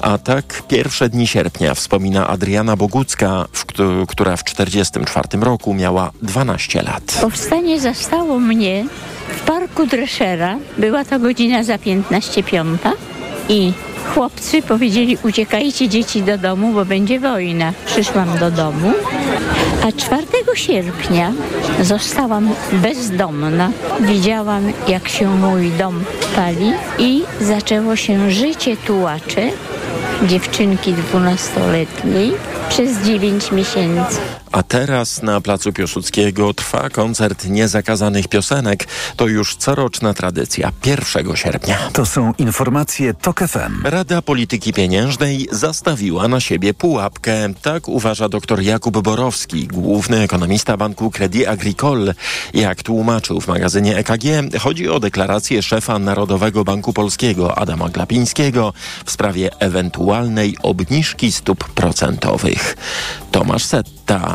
A 0.00 0.18
tak 0.18 0.62
pierwsze 0.68 1.08
dni 1.08 1.26
sierpnia 1.26 1.74
wspomina 1.74 2.26
Adriana 2.28 2.76
Bogucka, 2.76 3.46
w 3.52 3.64
która 4.08 4.36
w 4.36 4.44
1944 4.44 5.44
roku 5.44 5.74
miała 5.74 6.10
12 6.22 6.82
lat. 6.82 7.18
Powstanie 7.20 7.80
zastało 7.80 8.40
mnie 8.40 8.86
w 9.28 9.40
parku 9.40 9.86
Dreszera. 9.86 10.58
Była 10.78 11.04
to 11.04 11.18
godzina 11.18 11.64
za 11.64 11.78
15 11.78 12.42
piąta 12.42 12.92
i 13.48 13.72
chłopcy 14.14 14.62
powiedzieli 14.62 15.18
uciekajcie 15.24 15.88
dzieci 15.88 16.22
do 16.22 16.38
domu, 16.38 16.72
bo 16.72 16.84
będzie 16.84 17.20
wojna. 17.20 17.72
Przyszłam 17.86 18.38
do 18.38 18.50
domu, 18.50 18.92
a 19.82 19.92
4 19.92 20.26
sierpnia 20.54 21.32
zostałam 21.82 22.50
bezdomna. 22.72 23.70
Widziałam 24.00 24.72
jak 24.88 25.08
się 25.08 25.36
mój 25.36 25.70
dom 25.70 26.04
pali 26.36 26.72
i 26.98 27.22
zaczęło 27.40 27.96
się 27.96 28.30
życie 28.30 28.76
tułacze 28.76 29.42
dziewczynki 30.22 30.92
dwunastoletniej 30.92 32.32
przez 32.70 33.06
9 33.06 33.52
miesięcy. 33.52 34.20
A 34.52 34.62
teraz 34.62 35.22
na 35.22 35.40
Placu 35.40 35.72
Piłsudskiego 35.72 36.54
trwa 36.54 36.90
koncert 36.90 37.44
niezakazanych 37.44 38.28
piosenek. 38.28 38.88
To 39.16 39.26
już 39.26 39.56
coroczna 39.56 40.14
tradycja 40.14 40.72
1 40.86 41.36
sierpnia. 41.36 41.78
To 41.92 42.06
są 42.06 42.32
informacje 42.38 43.14
TOK 43.14 43.40
FM. 43.40 43.84
Rada 43.86 44.22
Polityki 44.22 44.72
Pieniężnej 44.72 45.48
zastawiła 45.52 46.28
na 46.28 46.40
siebie 46.40 46.74
pułapkę. 46.74 47.32
Tak 47.62 47.88
uważa 47.88 48.28
dr 48.28 48.62
Jakub 48.62 49.02
Borowski, 49.02 49.66
główny 49.66 50.20
ekonomista 50.20 50.76
banku 50.76 51.10
Credit 51.10 51.48
Agricole. 51.48 52.14
Jak 52.54 52.82
tłumaczył 52.82 53.40
w 53.40 53.48
magazynie 53.48 53.96
EKG, 53.96 54.24
chodzi 54.60 54.88
o 54.88 55.00
deklarację 55.00 55.62
szefa 55.62 55.98
Narodowego 55.98 56.64
Banku 56.64 56.92
Polskiego 56.92 57.58
Adama 57.58 57.88
Glapińskiego 57.88 58.72
w 59.04 59.10
sprawie 59.10 59.50
ewentualnej 59.60 60.56
obniżki 60.62 61.32
stóp 61.32 61.64
procentowych. 61.64 62.59
Tomasz 63.30 63.74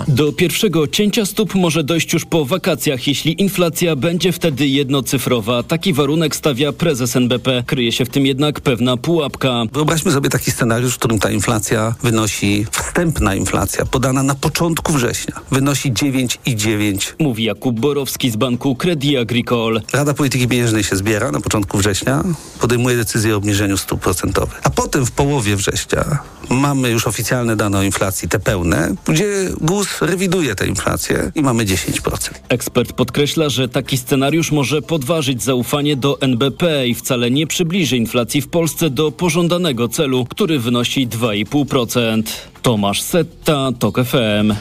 Do 0.07 0.33
pierwszego 0.33 0.87
cięcia 0.87 1.25
stóp 1.25 1.55
może 1.55 1.83
dojść 1.83 2.13
już 2.13 2.25
po 2.25 2.45
wakacjach, 2.45 3.07
jeśli 3.07 3.41
inflacja 3.41 3.95
będzie 3.95 4.31
wtedy 4.31 4.67
jednocyfrowa. 4.67 5.63
Taki 5.63 5.93
warunek 5.93 6.35
stawia 6.35 6.73
prezes 6.73 7.15
NBP. 7.15 7.63
Kryje 7.67 7.91
się 7.91 8.05
w 8.05 8.09
tym 8.09 8.25
jednak 8.25 8.61
pewna 8.61 8.97
pułapka. 8.97 9.63
Wyobraźmy 9.73 10.11
sobie 10.11 10.29
taki 10.29 10.51
scenariusz, 10.51 10.93
w 10.93 10.97
którym 10.97 11.19
ta 11.19 11.31
inflacja 11.31 11.95
wynosi, 12.03 12.65
wstępna 12.71 13.35
inflacja 13.35 13.85
podana 13.85 14.23
na 14.23 14.35
początku 14.35 14.93
września, 14.93 15.33
wynosi 15.51 15.93
9,9. 15.93 17.13
Mówi 17.19 17.43
Jakub 17.43 17.79
Borowski 17.79 18.31
z 18.31 18.35
banku 18.35 18.75
Credit 18.75 19.17
Agricole. 19.17 19.81
Rada 19.93 20.13
Polityki 20.13 20.47
Pieniężnej 20.47 20.83
się 20.83 20.95
zbiera 20.95 21.31
na 21.31 21.41
początku 21.41 21.77
września, 21.77 22.23
podejmuje 22.59 22.97
decyzję 22.97 23.33
o 23.33 23.37
obniżeniu 23.37 23.77
stóp 23.77 24.01
procentowych. 24.01 24.59
A 24.63 24.69
potem 24.69 25.05
w 25.05 25.11
połowie 25.11 25.55
września 25.55 26.19
mamy 26.49 26.89
już 26.89 27.07
oficjalne 27.07 27.55
dane 27.55 27.77
o 27.77 27.83
inflacji, 27.83 28.29
te 28.29 28.39
pełne, 28.39 28.95
gdzie 29.07 29.25
GUS 29.65 30.01
rewiduje 30.01 30.55
tę 30.55 30.67
inflację 30.67 31.31
i 31.35 31.41
mamy 31.41 31.65
10%. 31.65 32.31
Ekspert 32.49 32.93
podkreśla, 32.93 33.49
że 33.49 33.69
taki 33.69 33.97
scenariusz 33.97 34.51
może 34.51 34.81
podważyć 34.81 35.43
zaufanie 35.43 35.95
do 35.95 36.21
NBP 36.21 36.87
i 36.87 36.95
wcale 36.95 37.31
nie 37.31 37.47
przybliży 37.47 37.97
inflacji 37.97 38.41
w 38.41 38.47
Polsce 38.47 38.89
do 38.89 39.11
pożądanego 39.11 39.87
celu, 39.87 40.25
który 40.25 40.59
wynosi 40.59 41.07
2,5%. 41.07 42.23
Tomasz 42.61 43.01
Setta, 43.01 43.69
TOK 43.79 43.99
FM. 44.03 44.53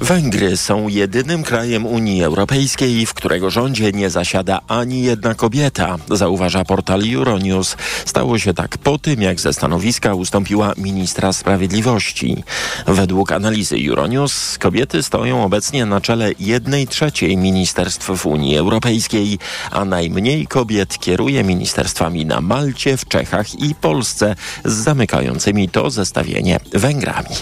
Węgry 0.00 0.56
są 0.56 0.88
jedynym 0.88 1.42
krajem 1.42 1.86
Unii 1.86 2.24
Europejskiej, 2.24 3.06
w 3.06 3.14
którego 3.14 3.50
rządzie 3.50 3.92
nie 3.92 4.10
zasiada 4.10 4.60
ani 4.68 5.02
jedna 5.02 5.34
kobieta, 5.34 5.96
zauważa 6.10 6.64
portal 6.64 7.02
Euronews. 7.14 7.76
Stało 8.04 8.38
się 8.38 8.54
tak 8.54 8.78
po 8.78 8.98
tym, 8.98 9.22
jak 9.22 9.40
ze 9.40 9.52
stanowiska 9.52 10.14
ustąpiła 10.14 10.72
ministra 10.76 11.32
sprawiedliwości. 11.32 12.44
Według 12.86 13.32
analizy 13.32 13.76
Euronews 13.88 14.58
kobiety 14.58 15.02
stoją 15.02 15.44
obecnie 15.44 15.86
na 15.86 16.00
czele 16.00 16.30
jednej 16.40 16.88
trzeciej 16.88 17.36
ministerstw 17.36 18.10
w 18.16 18.26
Unii 18.26 18.56
Europejskiej, 18.56 19.38
a 19.70 19.84
najmniej 19.84 20.46
kobiet 20.46 20.98
kieruje 20.98 21.44
ministerstwami 21.44 22.26
na 22.26 22.40
Malcie, 22.40 22.96
w 22.96 23.08
Czechach 23.08 23.54
i 23.54 23.74
Polsce, 23.74 24.34
z 24.64 24.72
zamykającymi 24.72 25.68
to 25.68 25.90
zestawienie 25.90 26.60
Węgrami. 26.72 27.36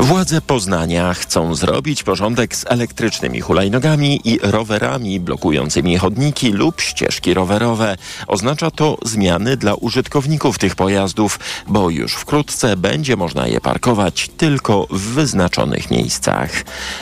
Władze 0.00 0.40
Poznania 0.40 1.14
chcą 1.14 1.54
zrobić 1.54 1.67
porządek 2.04 2.56
z 2.56 2.64
elektrycznymi 2.68 3.40
hulajnogami 3.40 4.20
i 4.24 4.38
rowerami 4.42 5.20
blokującymi 5.20 5.98
chodniki 5.98 6.52
lub 6.52 6.80
ścieżki 6.80 7.34
rowerowe. 7.34 7.96
Oznacza 8.26 8.70
to 8.70 8.98
zmiany 9.04 9.56
dla 9.56 9.74
użytkowników 9.74 10.58
tych 10.58 10.74
pojazdów, 10.74 11.40
bo 11.66 11.90
już 11.90 12.14
wkrótce 12.14 12.76
będzie 12.76 13.16
można 13.16 13.46
je 13.46 13.60
parkować 13.60 14.30
tylko 14.36 14.86
w 14.90 15.00
wyznaczonych 15.00 15.90
miejscach. 15.90 16.50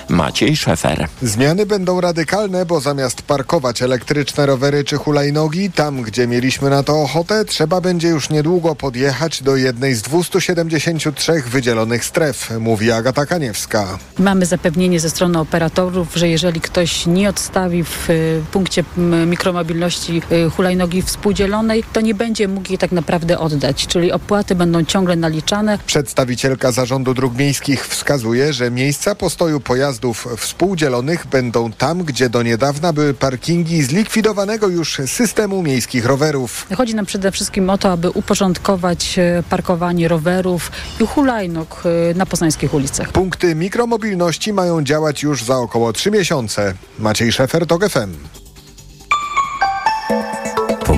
Maciej 0.09 0.57
Szefer. 0.57 1.09
Zmiany 1.23 1.67
będą 1.67 2.01
radykalne, 2.01 2.67
bo 2.67 2.81
zamiast 2.81 3.23
parkować 3.23 3.83
elektryczne 3.83 4.47
rowery 4.47 4.85
czy 4.85 4.97
hulajnogi, 4.97 5.71
tam 5.71 6.03
gdzie 6.03 6.27
mieliśmy 6.27 6.71
na 6.71 6.83
to 6.83 7.03
ochotę, 7.03 7.45
trzeba 7.45 7.81
będzie 7.81 8.09
już 8.09 8.31
niedługo 8.31 8.75
podjechać 8.75 9.43
do 9.43 9.57
jednej 9.57 9.95
z 9.95 10.03
273 10.03 11.43
wydzielonych 11.47 12.05
stref, 12.05 12.51
mówi 12.61 12.93
Agata 12.93 13.27
Kaniewska. 13.27 13.99
Mamy 14.19 14.46
zapewnienie 14.47 15.01
ze 15.01 15.11
strony 15.11 15.39
operatorów, 15.39 16.15
że 16.15 16.29
jeżeli 16.29 16.61
ktoś 16.61 17.07
nie 17.07 17.29
odstawi 17.29 17.85
w 17.85 18.11
y, 18.11 18.43
punkcie 18.53 18.85
mikromobilności 19.27 20.23
y, 20.33 20.51
hulajnogi 20.51 21.03
współdzielonej, 21.03 21.85
to 21.93 22.01
nie 22.01 22.15
będzie 22.15 22.49
mógł 22.49 22.69
jej 22.69 22.79
tak 22.79 22.93
naprawdę 22.93 23.39
oddać, 23.39 23.87
czyli 23.87 24.13
opłaty 24.13 24.55
będą 24.55 24.85
ciągle 24.85 25.17
naliczane. 25.17 25.79
Przedstawicielka 25.87 26.73
Zarządu 26.73 27.15
Dróg 27.15 27.39
Miejskich 27.39 27.87
wskazuje, 27.87 28.53
że 28.53 28.71
miejsca 28.71 29.15
postoju 29.15 29.61
pojazdów 29.61 30.29
współdzielonych 30.37 31.27
będą 31.27 31.73
tam, 31.73 32.05
gdzie 32.05 32.29
do 32.29 32.43
niedawna 32.43 32.93
były 32.93 33.15
parkingi 33.15 33.83
zlikwidowanego 33.83 34.69
już 34.69 35.01
systemu 35.07 35.63
miejskich 35.63 36.07
rowerów. 36.07 36.67
Chodzi 36.77 36.95
nam 36.95 37.07
przede 37.07 37.33
wszystkim 37.33 37.71
o 37.71 37.79
to, 37.79 37.93
aby 37.93 38.11
uporządkować 38.11 39.19
y, 39.19 39.43
parkowanie 39.51 40.09
rowerów 40.09 40.73
i 41.01 41.07
hulajnóg 41.07 41.83
na 42.15 42.27
poznańskich 42.27 42.75
ulicach. 42.75 43.13
Punkty 43.13 43.55
mikromobilności 43.55 44.36
mają 44.53 44.83
działać 44.83 45.23
już 45.23 45.45
za 45.45 45.57
około 45.59 45.93
3 45.93 46.11
miesiące. 46.11 46.75
Maciej 46.99 47.33
Szefer, 47.33 47.67
TOG 47.67 47.89
FM. 47.89 48.46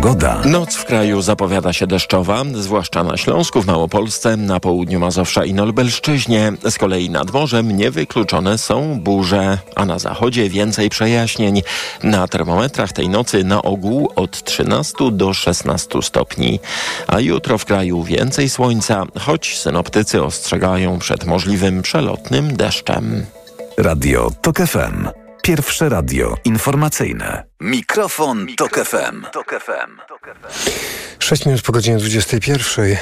Pogoda. 0.02 0.42
Noc 0.44 0.76
w 0.76 0.84
kraju 0.84 1.22
zapowiada 1.22 1.72
się 1.72 1.86
deszczowa, 1.86 2.42
zwłaszcza 2.54 3.04
na 3.04 3.16
Śląsku, 3.16 3.62
w 3.62 3.66
Małopolsce, 3.66 4.36
na 4.36 4.60
południu 4.60 5.00
Mazowsza 5.00 5.44
i 5.44 5.54
na 5.54 5.64
Lubelszczyźnie. 5.64 6.52
Z 6.70 6.78
kolei 6.78 7.10
nad 7.10 7.32
morzem 7.32 7.76
niewykluczone 7.76 8.58
są 8.58 9.00
burze, 9.00 9.58
a 9.74 9.84
na 9.84 9.98
zachodzie 9.98 10.50
więcej 10.50 10.90
przejaśnień. 10.90 11.62
Na 12.02 12.28
termometrach 12.28 12.92
tej 12.92 13.08
nocy 13.08 13.44
na 13.44 13.62
ogół 13.62 14.12
od 14.16 14.44
13 14.44 14.94
do 15.12 15.34
16 15.34 16.02
stopni. 16.02 16.60
A 17.06 17.20
jutro 17.20 17.58
w 17.58 17.64
kraju 17.64 18.02
więcej 18.02 18.48
słońca, 18.48 19.04
choć 19.20 19.58
synoptycy 19.58 20.22
ostrzegają 20.22 20.98
przed 20.98 21.24
możliwym 21.24 21.82
przelotnym 21.82 22.56
deszczem. 22.56 23.26
Radio 23.78 24.30
TOK 24.42 24.58
FM. 24.58 25.27
Pierwsze 25.42 25.88
radio 25.88 26.36
informacyjne. 26.44 27.44
Mikrofon, 27.60 28.44
Mikrofon 28.44 28.56
Tok 28.56 28.86
FM. 28.86 29.24
Tok 29.32 29.60
FM. 29.64 30.18
6 31.18 31.46
minut 31.46 31.62
po 31.62 31.72
godzinie 31.72 31.96
21. 31.96 32.96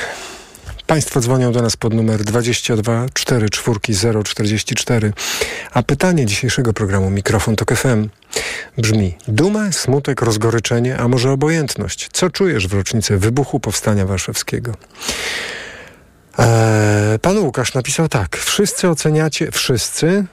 Państwo 0.86 1.20
dzwonią 1.20 1.52
do 1.52 1.62
nas 1.62 1.76
pod 1.76 1.94
numer 1.94 2.24
22 2.24 3.06
44 3.14 4.24
044. 4.24 5.12
A 5.72 5.82
pytanie 5.82 6.26
dzisiejszego 6.26 6.72
programu 6.72 7.10
Mikrofon 7.10 7.56
Tok 7.56 7.74
FM 7.74 8.08
brzmi: 8.78 9.18
duma, 9.28 9.72
smutek, 9.72 10.22
rozgoryczenie, 10.22 10.98
a 10.98 11.08
może 11.08 11.30
obojętność? 11.30 12.08
Co 12.12 12.30
czujesz 12.30 12.68
w 12.68 12.74
rocznicę 12.74 13.16
wybuchu 13.16 13.60
Powstania 13.60 14.06
Warszawskiego? 14.06 14.72
Eee, 16.38 17.18
pan 17.18 17.38
Łukasz 17.38 17.74
napisał 17.74 18.08
tak. 18.08 18.36
Wszyscy 18.36 18.88
oceniacie, 18.88 19.50
wszyscy 19.52 20.24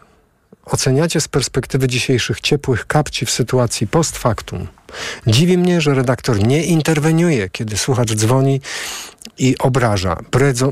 oceniacie 0.65 1.21
z 1.21 1.27
perspektywy 1.27 1.87
dzisiejszych 1.87 2.41
ciepłych 2.41 2.87
kapci 2.87 3.25
w 3.25 3.31
sytuacji 3.31 3.87
post 3.87 4.17
factum. 4.17 4.67
Dziwi 5.27 5.57
mnie, 5.57 5.81
że 5.81 5.93
redaktor 5.93 6.47
nie 6.47 6.63
interweniuje, 6.63 7.49
kiedy 7.49 7.77
słuchacz 7.77 8.13
dzwoni 8.13 8.61
i 9.37 9.57
obraża, 9.57 10.17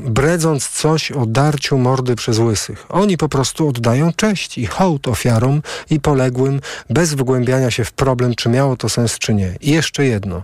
bredząc 0.02 0.68
coś 0.68 1.12
o 1.12 1.26
darciu 1.26 1.78
mordy 1.78 2.16
przez 2.16 2.38
łysych. 2.38 2.86
Oni 2.88 3.16
po 3.16 3.28
prostu 3.28 3.68
oddają 3.68 4.12
cześć 4.12 4.58
i 4.58 4.66
hołd 4.66 5.08
ofiarom 5.08 5.62
i 5.90 6.00
poległym, 6.00 6.60
bez 6.90 7.14
wgłębiania 7.14 7.70
się 7.70 7.84
w 7.84 7.92
problem, 7.92 8.34
czy 8.34 8.48
miało 8.48 8.76
to 8.76 8.88
sens, 8.88 9.18
czy 9.18 9.34
nie. 9.34 9.56
I 9.60 9.70
jeszcze 9.70 10.04
jedno. 10.04 10.42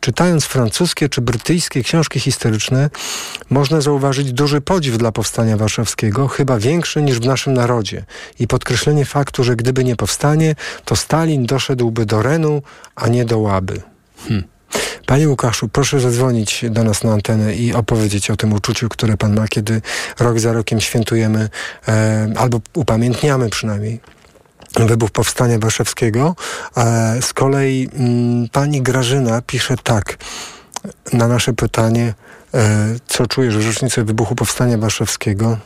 Czytając 0.00 0.44
francuskie 0.44 1.08
czy 1.08 1.20
brytyjskie 1.20 1.82
książki 1.82 2.20
historyczne, 2.20 2.90
można 3.50 3.80
zauważyć 3.80 4.32
duży 4.32 4.60
podziw 4.60 4.98
dla 4.98 5.12
powstania 5.12 5.56
warszawskiego, 5.56 6.28
chyba 6.28 6.58
większy 6.58 7.02
niż 7.02 7.18
w 7.18 7.26
naszym 7.26 7.54
narodzie. 7.54 8.04
I 8.38 8.46
podkreślenie 8.46 9.04
faktu, 9.04 9.44
że 9.44 9.56
gdyby 9.56 9.84
nie 9.84 9.96
powstanie, 9.96 10.54
to 10.84 10.96
Stalin 10.96 11.46
doszedłby 11.46 12.06
do 12.06 12.22
Renu, 12.22 12.62
a 12.94 13.07
nie 13.08 13.24
do 13.24 13.38
Łaby. 13.38 13.80
Hm. 14.28 14.44
Panie 15.06 15.28
Łukaszu, 15.28 15.68
proszę 15.68 16.00
zadzwonić 16.00 16.64
do 16.70 16.84
nas 16.84 17.04
na 17.04 17.12
antenę 17.12 17.54
i 17.54 17.74
opowiedzieć 17.74 18.30
o 18.30 18.36
tym 18.36 18.52
uczuciu, 18.52 18.88
które 18.88 19.16
Pan 19.16 19.36
ma, 19.36 19.48
kiedy 19.48 19.82
rok 20.18 20.40
za 20.40 20.52
rokiem 20.52 20.80
świętujemy 20.80 21.48
e, 21.88 22.32
albo 22.36 22.60
upamiętniamy 22.74 23.50
przynajmniej 23.50 24.00
wybuch 24.76 25.10
Powstania 25.10 25.58
Warszawskiego. 25.58 26.36
E, 26.76 27.18
z 27.22 27.32
kolei 27.32 27.88
m, 27.92 28.06
mm, 28.06 28.48
pani 28.48 28.82
Grażyna 28.82 29.42
pisze 29.42 29.76
tak 29.82 30.18
na 31.12 31.28
nasze 31.28 31.52
pytanie, 31.52 32.14
e, 32.54 32.86
co 33.06 33.26
czujesz 33.26 33.56
w 33.56 33.66
rocznicę 33.66 34.04
wybuchu 34.04 34.34
Powstania 34.34 34.78
Warszawskiego. 34.78 35.58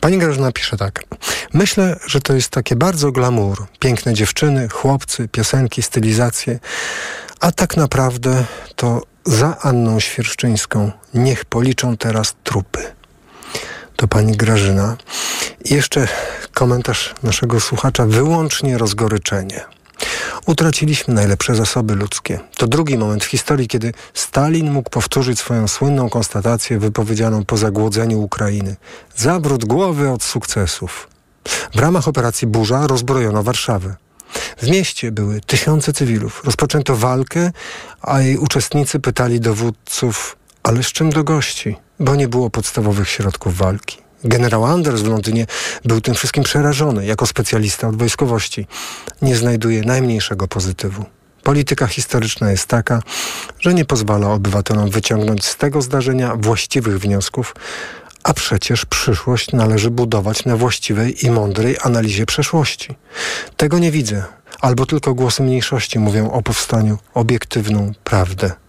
Pani 0.00 0.18
Grażyna 0.18 0.52
pisze 0.52 0.76
tak. 0.76 1.04
Myślę, 1.52 1.96
że 2.06 2.20
to 2.20 2.34
jest 2.34 2.50
takie 2.50 2.76
bardzo 2.76 3.12
glamour. 3.12 3.66
Piękne 3.78 4.14
dziewczyny, 4.14 4.68
chłopcy, 4.68 5.28
piosenki, 5.28 5.82
stylizacje. 5.82 6.58
A 7.40 7.52
tak 7.52 7.76
naprawdę 7.76 8.44
to 8.76 9.02
za 9.24 9.56
Anną 9.60 10.00
Świerszczyńską 10.00 10.90
niech 11.14 11.44
policzą 11.44 11.96
teraz 11.96 12.34
trupy. 12.44 12.82
To 13.96 14.08
pani 14.08 14.36
Grażyna. 14.36 14.96
I 15.64 15.74
jeszcze 15.74 16.08
komentarz 16.54 17.14
naszego 17.22 17.60
słuchacza, 17.60 18.06
wyłącznie 18.06 18.78
rozgoryczenie. 18.78 19.60
Utraciliśmy 20.46 21.14
najlepsze 21.14 21.54
zasoby 21.54 21.94
ludzkie. 21.94 22.40
To 22.56 22.66
drugi 22.66 22.98
moment 22.98 23.24
w 23.24 23.28
historii, 23.28 23.68
kiedy 23.68 23.92
Stalin 24.14 24.72
mógł 24.72 24.90
powtórzyć 24.90 25.38
swoją 25.38 25.68
słynną 25.68 26.10
konstatację 26.10 26.78
wypowiedzianą 26.78 27.44
po 27.44 27.56
zagłodzeniu 27.56 28.20
Ukrainy. 28.20 28.76
Zawrót 29.16 29.64
głowy 29.64 30.10
od 30.10 30.22
sukcesów. 30.22 31.08
W 31.74 31.78
ramach 31.78 32.08
operacji 32.08 32.48
Burza 32.48 32.86
rozbrojono 32.86 33.42
Warszawę. 33.42 33.96
W 34.56 34.68
mieście 34.68 35.12
były 35.12 35.40
tysiące 35.40 35.92
cywilów. 35.92 36.42
Rozpoczęto 36.44 36.96
walkę, 36.96 37.50
a 38.02 38.20
jej 38.20 38.38
uczestnicy 38.38 39.00
pytali 39.00 39.40
dowódców, 39.40 40.36
ale 40.62 40.82
z 40.82 40.86
czym 40.86 41.10
do 41.10 41.24
gości? 41.24 41.76
Bo 42.00 42.14
nie 42.14 42.28
było 42.28 42.50
podstawowych 42.50 43.08
środków 43.08 43.56
walki. 43.56 44.01
Generał 44.24 44.64
Anders 44.64 45.00
w 45.00 45.08
Londynie 45.08 45.46
był 45.84 46.00
tym 46.00 46.14
wszystkim 46.14 46.44
przerażony. 46.44 47.06
Jako 47.06 47.26
specjalista 47.26 47.88
od 47.88 47.96
wojskowości 47.96 48.66
nie 49.22 49.36
znajduje 49.36 49.82
najmniejszego 49.82 50.48
pozytywu. 50.48 51.04
Polityka 51.42 51.86
historyczna 51.86 52.50
jest 52.50 52.66
taka, 52.66 53.02
że 53.60 53.74
nie 53.74 53.84
pozwala 53.84 54.30
obywatelom 54.30 54.90
wyciągnąć 54.90 55.44
z 55.44 55.56
tego 55.56 55.82
zdarzenia 55.82 56.36
właściwych 56.36 56.98
wniosków, 56.98 57.54
a 58.22 58.34
przecież 58.34 58.86
przyszłość 58.86 59.52
należy 59.52 59.90
budować 59.90 60.44
na 60.44 60.56
właściwej 60.56 61.26
i 61.26 61.30
mądrej 61.30 61.76
analizie 61.82 62.26
przeszłości. 62.26 62.94
Tego 63.56 63.78
nie 63.78 63.90
widzę, 63.90 64.24
albo 64.60 64.86
tylko 64.86 65.14
głosy 65.14 65.42
mniejszości 65.42 65.98
mówią 65.98 66.30
o 66.30 66.42
powstaniu 66.42 66.98
obiektywną 67.14 67.92
prawdę. 68.04 68.61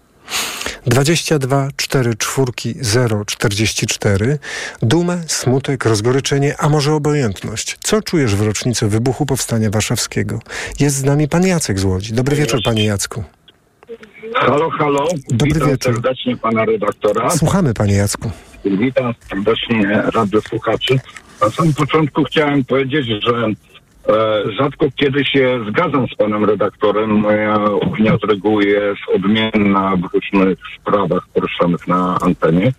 22 0.86 1.68
4 1.76 2.14
4 2.14 2.74
0 2.80 3.24
44 3.24 4.38
dumę, 4.82 5.22
smutek, 5.26 5.84
rozgoryczenie, 5.84 6.54
a 6.58 6.68
może 6.68 6.92
obojętność. 6.92 7.76
Co 7.80 8.02
czujesz 8.02 8.36
w 8.36 8.42
rocznicę 8.42 8.88
wybuchu 8.88 9.26
Powstania 9.26 9.70
Warszawskiego? 9.70 10.38
Jest 10.80 10.96
z 10.96 11.04
nami 11.04 11.28
pan 11.28 11.46
Jacek 11.46 11.78
z 11.78 11.84
Łodzi. 11.84 12.12
Dobry 12.12 12.36
wieczór, 12.36 12.60
panie 12.64 12.84
Jacku. 12.84 13.24
Halo, 14.34 14.70
halo. 14.70 15.08
Dobry 15.28 15.54
Witam 15.54 15.70
wieczór. 15.70 15.94
serdecznie 15.94 16.36
pana 16.36 16.64
redaktora. 16.64 17.30
Słuchamy, 17.30 17.74
panie 17.74 17.94
Jacku. 17.94 18.30
Witam 18.64 19.14
serdecznie 19.28 20.02
radiosłuchaczy. 20.14 20.98
Na 21.40 21.50
samym 21.50 21.74
początku 21.74 22.24
chciałem 22.24 22.64
powiedzieć, 22.64 23.06
że 23.06 23.46
rzadko 24.58 24.86
kiedy 24.96 25.24
się 25.24 25.60
zgadzam 25.68 26.06
z 26.08 26.14
panem 26.14 26.44
redaktorem. 26.44 27.10
Moja 27.10 27.64
opinia 27.64 28.16
z 28.16 28.30
reguły 28.30 28.64
jest 28.64 29.00
odmienna 29.14 29.96
w 29.96 30.14
różnych 30.14 30.58
sprawach 30.80 31.28
poruszanych 31.34 31.88
na 31.88 32.18
antenie. 32.20 32.72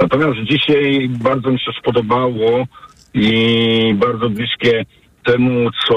Natomiast 0.00 0.38
dzisiaj 0.44 1.08
bardzo 1.08 1.50
mi 1.50 1.60
się 1.60 1.72
spodobało 1.80 2.66
i 3.14 3.94
bardzo 3.96 4.30
bliskie 4.30 4.84
temu, 5.24 5.70
co, 5.70 5.94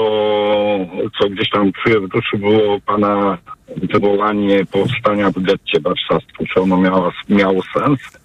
co 1.20 1.28
gdzieś 1.28 1.50
tam 1.50 1.72
czuję 1.72 2.00
w 2.00 2.08
duszy, 2.08 2.38
było 2.38 2.80
pana 2.80 3.38
wywołanie 3.76 4.66
powstania 4.66 5.30
w 5.30 5.42
getcie 5.42 5.80
warszawskim. 5.80 6.46
Czy 6.46 6.60
ono 6.60 6.76
miało, 6.76 7.12
miało 7.28 7.62
sens, 7.62 8.20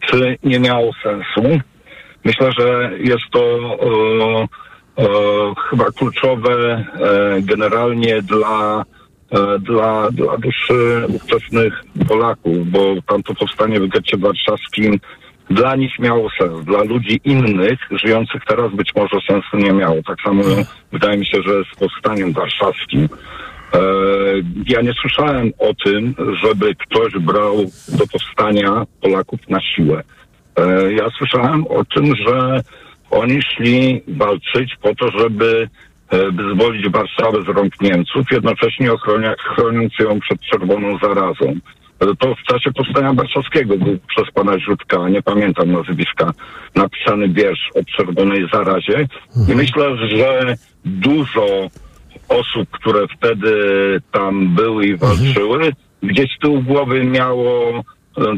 czy 0.00 0.38
nie 0.44 0.60
miało 0.60 0.92
sensu. 1.02 1.60
Myślę, 2.24 2.50
że 2.58 2.90
jest 2.98 3.24
to 3.30 3.40
e, 3.40 4.42
e, 4.42 4.65
chyba 5.70 5.84
kluczowe 5.84 6.84
e, 7.00 7.42
generalnie 7.42 8.22
dla, 8.22 8.84
e, 9.30 9.58
dla, 9.58 10.10
dla 10.10 10.38
duszy 10.38 11.04
ówczesnych 11.08 11.84
Polaków, 12.08 12.70
bo 12.70 12.94
tamto 13.06 13.34
powstanie 13.34 13.80
w 13.80 13.88
getcie 13.88 14.16
warszawskim 14.16 14.98
dla 15.50 15.76
nich 15.76 15.98
miało 15.98 16.28
sens. 16.40 16.64
Dla 16.64 16.82
ludzi 16.82 17.20
innych, 17.24 17.78
żyjących 17.90 18.42
teraz 18.48 18.72
być 18.72 18.90
może 18.96 19.16
sensu 19.28 19.56
nie 19.56 19.72
miało. 19.72 19.96
Tak 20.06 20.18
samo 20.24 20.42
wydaje 20.92 21.18
mi 21.18 21.26
się, 21.26 21.42
że 21.42 21.52
z 21.74 21.78
powstaniem 21.78 22.32
warszawskim. 22.32 23.08
E, 23.74 23.78
ja 24.66 24.80
nie 24.80 24.92
słyszałem 24.92 25.52
o 25.58 25.74
tym, 25.84 26.14
żeby 26.42 26.74
ktoś 26.74 27.12
brał 27.12 27.56
do 27.88 28.06
powstania 28.12 28.86
Polaków 29.00 29.40
na 29.48 29.60
siłę. 29.60 30.02
E, 30.56 30.92
ja 30.92 31.10
słyszałem 31.18 31.66
o 31.66 31.84
tym, 31.84 32.16
że 32.26 32.60
oni 33.10 33.42
szli 33.42 34.02
walczyć 34.08 34.76
po 34.82 34.94
to, 34.94 35.18
żeby 35.18 35.68
e, 36.10 36.30
wyzwolić 36.30 36.88
Warszawę 36.88 37.42
z 37.42 37.48
rąk 37.48 37.80
Niemców, 37.80 38.26
jednocześnie 38.30 38.92
ochronia, 38.92 39.34
chroniąc 39.38 39.92
ją 39.98 40.20
przed 40.20 40.40
czerwoną 40.40 40.98
zarazą. 40.98 41.54
To 42.18 42.34
w 42.34 42.42
czasie 42.42 42.72
powstania 42.72 43.12
warszawskiego 43.12 43.78
był 43.78 43.98
przez 44.08 44.30
pana 44.34 44.58
Źródka, 44.58 45.08
nie 45.08 45.22
pamiętam 45.22 45.72
nazwiska, 45.72 46.32
napisany 46.74 47.28
wiersz 47.28 47.70
o 47.74 47.84
czerwonej 47.96 48.48
zarazie. 48.52 49.08
I 49.48 49.54
myślę, 49.54 49.96
że 49.96 50.54
dużo 50.84 51.46
osób, 52.28 52.70
które 52.70 53.06
wtedy 53.16 53.52
tam 54.12 54.54
były 54.54 54.86
i 54.86 54.96
walczyły, 54.96 55.72
gdzieś 56.02 56.36
z 56.36 56.38
tyłu 56.38 56.62
głowy 56.62 57.04
miało 57.04 57.84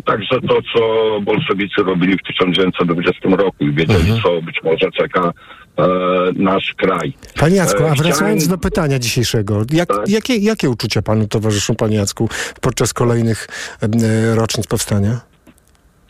także 0.05 0.41
to, 0.49 0.59
co 0.74 0.81
bolszewicy 1.20 1.83
robili 1.83 2.16
w 2.18 2.22
1920 2.22 3.29
roku 3.29 3.64
i 3.64 3.72
wiedzieli, 3.72 4.22
co 4.22 4.43
być 4.43 4.61
może 4.64 4.91
czeka 4.91 5.33
e, 5.79 5.89
nasz 6.37 6.74
kraj. 6.74 7.12
Panie 7.41 7.57
Jacku, 7.57 7.83
E, 7.83 7.91
a 7.91 7.95
wracając 7.95 8.43
chciałem- 8.45 8.59
do 8.61 8.68
pytania 8.68 8.99
dzisiejszego, 8.99 9.62
jak, 9.72 9.89
jakie, 10.07 10.37
jakie 10.37 10.70
uczucia 10.70 11.03
panu 11.03 11.26
towarzyszą, 11.29 11.74
panie 11.74 11.97
Jacku, 11.97 12.29
podczas 12.61 12.93
kolejnych 12.95 13.49
e, 13.83 14.35
rocznic 14.35 14.66
powstania? 14.66 15.20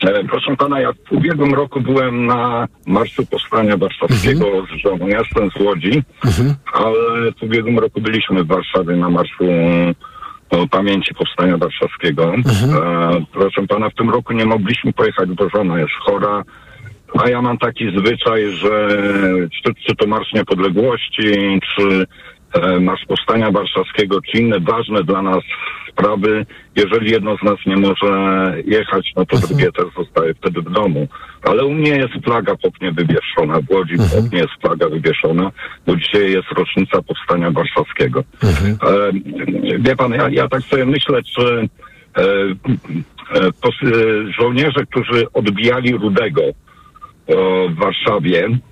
E, 0.03 0.23
Proszę 0.23 0.55
pana, 0.57 0.79
ja 0.79 0.91
w 0.93 1.11
ubiegłym 1.11 1.53
roku 1.53 1.81
byłem 1.81 2.25
na 2.25 2.67
Marszu 2.85 3.25
Powstania 3.25 3.77
Warszawskiego 3.77 4.45
z 4.65 4.81
żoną. 4.83 5.07
Ja 5.07 5.19
jestem 5.19 5.49
z 5.51 5.55
Łodzi, 5.61 6.03
ale 6.73 7.31
w 7.39 7.43
ubiegłym 7.43 7.79
roku 7.79 8.01
byliśmy 8.01 8.43
w 8.43 8.47
Warszawie 8.47 8.95
na 8.95 9.09
Marszu 9.09 9.43
e, 10.49 10.67
Pamięci 10.67 11.13
Powstania 11.13 11.57
Warszawskiego. 11.57 12.33
E, 12.33 13.25
proszę 13.33 13.67
pana, 13.67 13.89
w 13.89 13.95
tym 13.95 14.09
roku 14.09 14.33
nie 14.33 14.45
mogliśmy 14.45 14.93
pojechać, 14.93 15.29
bo 15.29 15.49
żona 15.49 15.79
jest 15.79 15.93
chora. 15.99 16.43
A 17.23 17.29
ja 17.29 17.41
mam 17.41 17.57
taki 17.57 17.97
zwyczaj, 17.97 18.51
że 18.51 18.89
czy, 19.49 19.73
czy 19.87 19.95
to 19.95 20.07
Marsz 20.07 20.33
Niepodległości, 20.33 21.59
czy 21.75 22.05
e, 22.53 22.79
Marsz 22.79 23.05
Powstania 23.05 23.51
Warszawskiego, 23.51 24.21
czy 24.21 24.37
inne 24.37 24.59
ważne 24.59 25.03
dla 25.03 25.21
nas 25.21 25.43
sprawy, 25.91 26.45
jeżeli 26.75 27.11
jedno 27.11 27.37
z 27.37 27.43
nas 27.43 27.57
nie 27.65 27.77
może 27.77 28.53
jechać, 28.65 29.11
no 29.15 29.25
to 29.25 29.37
drugie 29.37 29.71
też 29.71 29.85
zostaje 29.97 30.33
wtedy 30.33 30.61
w 30.61 30.71
domu. 30.71 31.07
Ale 31.43 31.65
u 31.65 31.73
mnie 31.73 31.91
jest 31.91 32.13
flaga 32.23 32.55
w 32.55 32.65
oknie 32.65 32.91
wywieszona, 32.91 33.61
w 33.61 33.71
Łodzi 33.71 33.97
w 33.97 34.25
oknie 34.25 34.39
jest 34.39 34.53
flaga 34.61 34.89
wywieszona, 34.89 35.51
bo 35.87 35.95
dzisiaj 35.95 36.31
jest 36.31 36.51
rocznica 36.51 37.01
Powstania 37.01 37.51
Warszawskiego. 37.51 38.23
E, 38.43 39.11
wie 39.79 39.95
pan, 39.95 40.11
ja, 40.11 40.29
ja 40.29 40.47
tak 40.47 40.61
sobie 40.61 40.85
myślę, 40.85 41.23
czy 41.23 41.69
e, 42.17 42.21
e, 42.21 43.47
e, 43.47 44.31
żołnierze, 44.39 44.85
którzy 44.91 45.31
odbijali 45.33 45.93
Rudego, 45.93 46.41
o, 47.27 47.69
w 47.69 47.75
Warszawie, 47.75 48.45
e, 48.45 48.68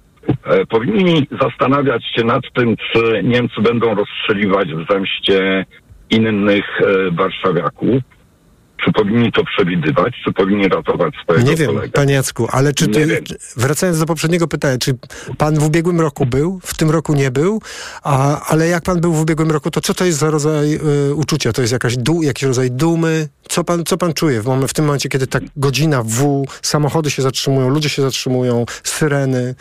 powinni 0.70 1.28
zastanawiać 1.42 2.04
się 2.16 2.24
nad 2.24 2.42
tym, 2.56 2.76
czy 2.78 3.22
Niemcy 3.24 3.62
będą 3.62 3.96
rozstrzeliwać 3.96 4.68
w 4.74 4.92
zemście 4.94 5.66
innych 6.10 6.66
e, 6.82 7.12
warszawiaków? 7.12 8.02
Czy 8.86 8.92
powinni 8.92 9.32
to 9.32 9.44
przewidywać? 9.44 10.14
Czy 10.26 10.34
powinni 10.34 10.68
ratować 10.68 11.14
swojego 11.24 11.50
Nie 11.50 11.56
wiem, 11.56 11.68
kolegę? 11.68 11.90
panie 11.90 12.14
Jacku, 12.14 12.48
ale 12.52 12.74
czy 12.74 12.88
ty, 12.88 13.24
wracając 13.58 14.00
do 14.00 14.06
poprzedniego 14.06 14.48
pytania, 14.48 14.78
czy 14.78 14.94
pan 15.38 15.60
w 15.60 15.64
ubiegłym 15.64 16.02
roku 16.02 16.26
był, 16.26 16.60
w 16.64 16.78
tym 16.78 16.90
roku 16.90 17.14
nie 17.14 17.32
był, 17.32 17.62
a, 18.04 18.42
ale 18.46 18.68
jak 18.68 18.84
pan 18.84 19.02
był 19.02 19.14
w 19.14 19.22
ubiegłym 19.22 19.52
roku, 19.52 19.72
to 19.72 19.82
co 19.82 19.94
to 19.94 20.06
jest 20.06 20.18
za 20.18 20.30
rodzaj 20.30 20.80
y, 21.10 21.16
uczucia? 21.16 21.54
To 21.54 21.62
jest 21.62 21.74
jakaś 21.74 21.98
du, 21.98 22.22
jakiś 22.22 22.44
rodzaj 22.44 22.72
dumy? 22.72 23.28
Co 23.50 23.64
pan, 23.64 23.86
co 23.86 23.98
pan 23.98 24.14
czuje 24.14 24.42
w, 24.42 24.68
w 24.68 24.74
tym 24.74 24.86
momencie, 24.86 25.10
kiedy 25.10 25.28
ta 25.28 25.40
godzina 25.56 26.04
W, 26.04 26.46
samochody 26.62 27.12
się 27.12 27.22
zatrzymują, 27.22 27.70
ludzie 27.70 27.90
się 27.90 28.02
zatrzymują, 28.02 28.66
syreny? 28.84 29.56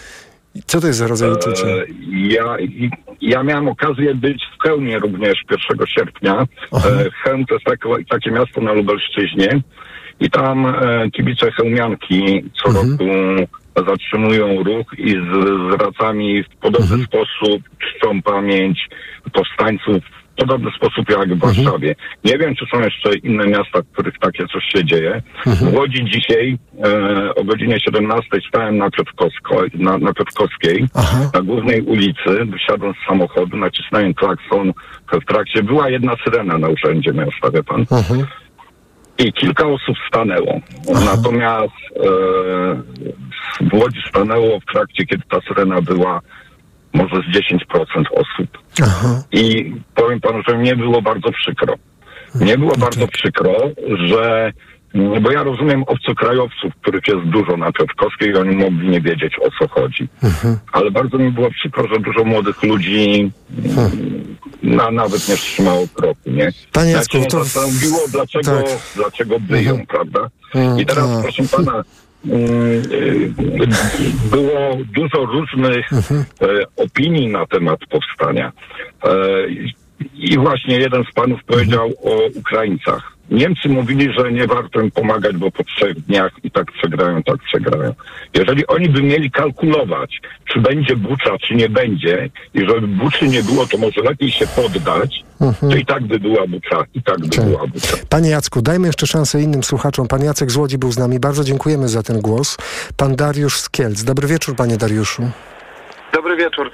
Co 0.66 0.80
to 0.80 0.86
jest 0.86 0.98
za 0.98 1.06
rodzaj 1.06 1.32
uczucia? 1.32 1.66
E, 1.66 1.84
Ja, 2.10 2.56
ja 3.20 3.42
miałem 3.42 3.68
okazję 3.68 4.14
być 4.14 4.42
w 4.58 4.62
Chełmie 4.62 4.98
również 4.98 5.34
1 5.70 5.86
sierpnia. 5.86 6.46
E, 6.72 7.10
Chełm 7.22 7.46
to 7.46 7.54
jest 7.54 7.66
takie, 7.66 7.88
takie 8.10 8.30
miasto 8.30 8.60
na 8.60 8.72
Lubelszczyźnie 8.72 9.60
i 10.20 10.30
tam 10.30 10.66
e, 10.66 11.10
kibice 11.10 11.52
chełmianki 11.52 12.44
co 12.62 12.72
roku 12.72 13.04
zatrzymują 13.86 14.62
ruch 14.62 14.86
i 14.98 15.10
z, 15.10 15.44
z 15.70 15.82
racami 15.82 16.42
w 16.42 16.48
podobny 16.60 17.04
sposób 17.04 17.62
czczą 17.78 18.22
pamięć 18.22 18.88
powstańców 19.32 19.96
podobny 20.36 20.70
sposób 20.76 21.10
jak 21.10 21.34
w 21.34 21.38
Warszawie. 21.38 21.94
Nie 22.24 22.38
wiem, 22.38 22.54
czy 22.54 22.66
są 22.66 22.80
jeszcze 22.80 23.14
inne 23.18 23.46
miasta, 23.46 23.82
w 23.82 23.92
których 23.92 24.18
takie 24.18 24.46
coś 24.46 24.64
się 24.64 24.84
dzieje. 24.84 25.22
W 25.46 25.74
Łodzi 25.74 26.04
dzisiaj 26.04 26.58
e, 26.84 27.34
o 27.34 27.44
godzinie 27.44 27.80
17 27.80 28.28
stałem 28.48 28.78
na, 28.78 28.90
Piotrkowsko, 28.90 29.62
na, 29.74 29.98
na 29.98 30.14
Piotrkowskiej, 30.14 30.86
na 31.34 31.42
głównej 31.42 31.82
ulicy, 31.82 32.44
wysiadłem 32.46 32.92
z 32.94 33.08
samochodu, 33.08 33.56
nacisnąłem 33.56 34.14
klakson 34.14 34.72
w 35.12 35.24
trakcie. 35.24 35.62
Była 35.62 35.90
jedna 35.90 36.12
syrena 36.24 36.58
na 36.58 36.68
urzędzie 36.68 37.12
miasta, 37.12 37.50
wie 37.50 37.62
pan. 37.62 37.86
I 39.18 39.32
kilka 39.32 39.66
osób 39.66 39.96
stanęło. 40.08 40.60
Natomiast 41.04 41.74
e, 41.96 42.08
w 43.70 43.74
Łodzi 43.74 44.00
stanęło 44.08 44.60
w 44.60 44.72
trakcie, 44.72 45.06
kiedy 45.06 45.22
ta 45.28 45.40
syrena 45.48 45.82
była 45.82 46.20
może 46.96 47.16
z 47.16 47.36
10% 47.36 48.04
osób. 48.12 48.58
I 49.32 49.72
powiem 49.94 50.20
panu, 50.20 50.38
że 50.48 50.58
mnie 50.58 50.76
było 50.76 51.02
bardzo 51.02 51.32
przykro. 51.32 51.74
Mnie 52.34 52.58
było 52.58 52.76
bardzo 52.76 53.08
przykro, 53.08 53.52
że 54.06 54.52
mm, 54.94 55.22
bo 55.22 55.30
ja 55.30 55.42
rozumiem 55.42 55.82
obcokrajowców, 55.82 56.72
których 56.82 57.08
jest 57.08 57.20
dużo 57.24 57.56
na 57.56 57.72
Piotrkowskiej 57.72 58.30
i 58.30 58.34
oni 58.34 58.56
mogli 58.56 58.88
nie 58.88 59.00
wiedzieć 59.00 59.32
o 59.42 59.48
co 59.58 59.68
chodzi. 59.68 60.08
Ale 60.72 60.90
bardzo 60.90 61.18
mi 61.18 61.32
było 61.32 61.50
przykro, 61.50 61.88
że 61.94 62.00
dużo 62.00 62.24
młodych 62.24 62.62
ludzi 62.62 63.30
mm, 63.64 64.36
na, 64.62 64.90
nawet 64.90 65.28
nie 65.28 65.36
wstrzymało 65.36 65.86
kroku, 65.94 66.20
nie? 66.30 66.48
Panie 66.72 66.90
Ja 66.90 66.96
Jacku, 66.96 67.16
się 67.18 67.26
to- 67.26 67.44
zastanowiło, 67.44 67.98
dlaczego, 68.12 68.62
tak. 68.62 68.66
dlaczego 68.96 69.40
byją, 69.40 69.86
prawda? 69.86 70.28
I 70.78 70.86
teraz, 70.86 71.10
tak. 71.10 71.22
proszę 71.22 71.42
pana, 71.56 71.72
mm, 71.72 71.82
y, 71.82 72.05
było 74.30 74.76
dużo 74.94 75.24
różnych 75.26 75.92
Mhm. 75.92 76.24
e, 76.40 76.46
opinii 76.76 77.28
na 77.28 77.46
temat 77.46 77.80
powstania. 77.90 78.52
E, 79.04 79.48
i- 79.48 79.74
I 80.14 80.38
właśnie 80.38 80.76
jeden 80.78 81.04
z 81.04 81.14
panów 81.14 81.44
powiedział 81.44 81.92
o 82.04 82.26
Ukraińcach. 82.34 83.15
Niemcy 83.30 83.68
mówili, 83.68 84.12
że 84.18 84.32
nie 84.32 84.46
warto 84.46 84.80
im 84.80 84.90
pomagać, 84.90 85.36
bo 85.36 85.50
po 85.50 85.64
trzech 85.64 86.00
dniach 86.00 86.32
i 86.44 86.50
tak 86.50 86.72
przegrają, 86.72 87.22
tak 87.22 87.36
przegrają. 87.42 87.94
Jeżeli 88.34 88.66
oni 88.66 88.88
by 88.88 89.02
mieli 89.02 89.30
kalkulować, 89.30 90.20
czy 90.52 90.60
będzie 90.60 90.96
Bucza, 90.96 91.38
czy 91.38 91.54
nie 91.54 91.68
będzie, 91.68 92.30
i 92.54 92.60
żeby 92.60 92.86
Buczy 92.86 93.28
nie 93.28 93.42
było, 93.42 93.66
to 93.66 93.78
może 93.78 94.00
lepiej 94.00 94.30
się 94.30 94.46
poddać, 94.46 95.24
to 95.60 95.76
i 95.76 95.86
tak 95.86 96.02
by 96.02 96.18
była 96.18 96.46
Bucza, 96.46 96.84
i 96.94 97.02
tak 97.02 97.20
by 97.20 97.42
była 97.42 97.66
Bucza. 97.66 97.96
Panie 98.08 98.30
Jacku, 98.30 98.62
dajmy 98.62 98.86
jeszcze 98.86 99.06
szansę 99.06 99.42
innym 99.42 99.62
słuchaczom. 99.62 100.08
Pan 100.08 100.24
Jacek 100.24 100.50
z 100.50 100.56
Łodzi 100.56 100.78
był 100.78 100.92
z 100.92 100.98
nami. 100.98 101.20
Bardzo 101.20 101.44
dziękujemy 101.44 101.88
za 101.88 102.02
ten 102.02 102.20
głos. 102.20 102.56
Pan 102.96 103.16
Dariusz 103.16 103.60
z 103.60 103.70
Kielc. 103.70 104.04
Dobry 104.04 104.28
wieczór, 104.28 104.56
panie 104.56 104.76
Dariuszu. 104.76 105.30
Dobry 106.12 106.36
wieczór. 106.36 106.70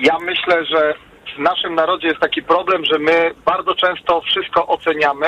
Ja 0.00 0.18
myślę, 0.18 0.64
że 0.64 0.94
w 1.36 1.38
naszym 1.38 1.74
narodzie 1.74 2.08
jest 2.08 2.20
taki 2.20 2.42
problem, 2.42 2.84
że 2.84 2.98
my 2.98 3.30
bardzo 3.46 3.74
często 3.74 4.20
wszystko 4.20 4.66
oceniamy, 4.66 5.26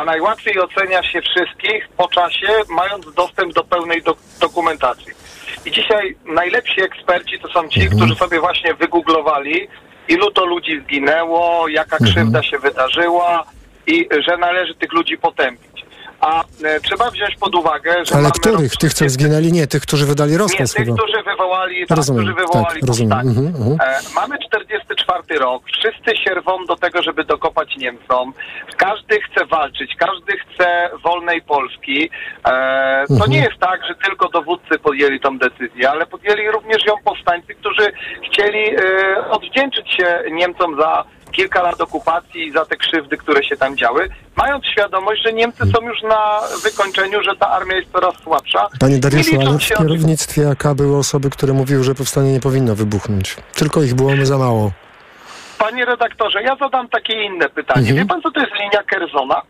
a 0.00 0.04
najłatwiej 0.04 0.58
ocenia 0.58 1.02
się 1.02 1.20
wszystkich 1.22 1.88
po 1.96 2.08
czasie, 2.08 2.46
mając 2.68 3.14
dostęp 3.14 3.52
do 3.52 3.64
pełnej 3.64 4.02
do 4.02 4.16
dokumentacji. 4.40 5.12
I 5.64 5.70
dzisiaj 5.70 6.16
najlepsi 6.24 6.82
eksperci 6.82 7.38
to 7.38 7.48
są 7.48 7.68
ci, 7.68 7.88
którzy 7.88 8.14
sobie 8.14 8.40
właśnie 8.40 8.74
wygooglowali, 8.74 9.68
ilu 10.08 10.30
to 10.30 10.44
ludzi 10.44 10.80
zginęło, 10.84 11.68
jaka 11.68 11.98
krzywda 11.98 12.42
się 12.42 12.58
wydarzyła 12.58 13.44
i 13.86 14.08
że 14.26 14.36
należy 14.36 14.74
tych 14.74 14.92
ludzi 14.92 15.18
potępić. 15.18 15.69
A 16.20 16.44
e, 16.64 16.80
trzeba 16.80 17.10
wziąć 17.10 17.36
pod 17.36 17.54
uwagę, 17.54 18.04
że 18.04 18.14
Ale 18.14 18.30
których? 18.30 18.76
Tych, 18.76 18.94
co 18.94 19.08
zginęli? 19.08 19.52
Nie, 19.52 19.66
tych, 19.66 19.82
którzy 19.82 20.06
wydali 20.06 20.32
nie, 20.32 20.38
rozkaz 20.38 20.72
tych, 20.72 20.84
chyba. 20.86 20.96
którzy 20.96 21.22
wywołali, 21.22 21.86
tak, 21.86 21.96
Rozumiem, 21.96 22.24
którzy 22.24 22.46
wywołali 22.46 22.80
tak, 22.80 22.88
rozumiem. 22.88 23.18
Mhm, 23.18 23.46
mhm. 23.46 23.76
E, 23.80 24.00
mamy 24.14 24.38
44 24.48 25.38
rok, 25.38 25.62
wszyscy 25.66 26.22
się 26.24 26.34
rwą 26.34 26.66
do 26.66 26.76
tego, 26.76 27.02
żeby 27.02 27.24
dokopać 27.24 27.76
Niemcom. 27.76 28.32
Każdy 28.76 29.20
chce 29.20 29.46
walczyć, 29.46 29.94
każdy 29.98 30.32
chce 30.38 30.90
wolnej 31.04 31.42
Polski. 31.42 32.10
E, 32.44 33.04
to 33.08 33.14
Mhm. 33.14 33.30
nie 33.30 33.38
jest 33.40 33.58
tak, 33.60 33.80
że 33.88 33.94
tylko 33.94 34.28
dowódcy 34.28 34.78
podjęli 34.78 35.20
tą 35.20 35.38
decyzję, 35.38 35.90
ale 35.90 36.06
podjęli 36.06 36.50
również 36.50 36.86
ją 36.86 36.94
powstańcy, 37.04 37.54
którzy 37.54 37.92
chcieli 38.32 38.76
e, 38.76 39.30
odwdzięczyć 39.30 39.90
się 39.96 40.22
Niemcom 40.30 40.76
za 40.80 41.04
kilka 41.30 41.62
lat 41.62 41.80
okupacji 41.80 42.52
za 42.52 42.64
te 42.64 42.76
krzywdy, 42.76 43.16
które 43.16 43.44
się 43.44 43.56
tam 43.56 43.76
działy, 43.76 44.08
mając 44.36 44.66
świadomość, 44.66 45.22
że 45.22 45.32
Niemcy 45.32 45.62
są 45.66 45.88
już 45.88 46.02
na 46.02 46.40
wykończeniu, 46.62 47.22
że 47.22 47.36
ta 47.36 47.50
armia 47.50 47.76
jest 47.76 47.92
coraz 47.92 48.14
słabsza. 48.22 48.68
Panie 48.80 48.94
Nie 48.94 49.00
Dariuszu, 49.00 49.40
ale 49.40 49.58
w 49.58 49.68
kierownictwie 49.68 50.50
AK 50.50 50.74
były 50.74 50.96
osoby, 50.96 51.30
które 51.30 51.52
mówiły, 51.52 51.84
że 51.84 51.94
powstanie 51.94 52.32
nie 52.32 52.40
powinno 52.40 52.74
wybuchnąć. 52.74 53.36
Tylko 53.54 53.82
ich 53.82 53.94
było 53.94 54.10
za 54.22 54.38
mało. 54.38 54.72
Panie 55.58 55.84
redaktorze, 55.84 56.42
ja 56.42 56.56
zadam 56.56 56.88
takie 56.88 57.24
inne 57.24 57.48
pytanie. 57.48 57.80
Mhm. 57.80 57.96
Wie 57.96 58.06
pan, 58.06 58.22
co 58.22 58.30
to 58.30 58.40
jest 58.40 58.52
linia 58.52 58.82
Kerzona? 58.82 59.42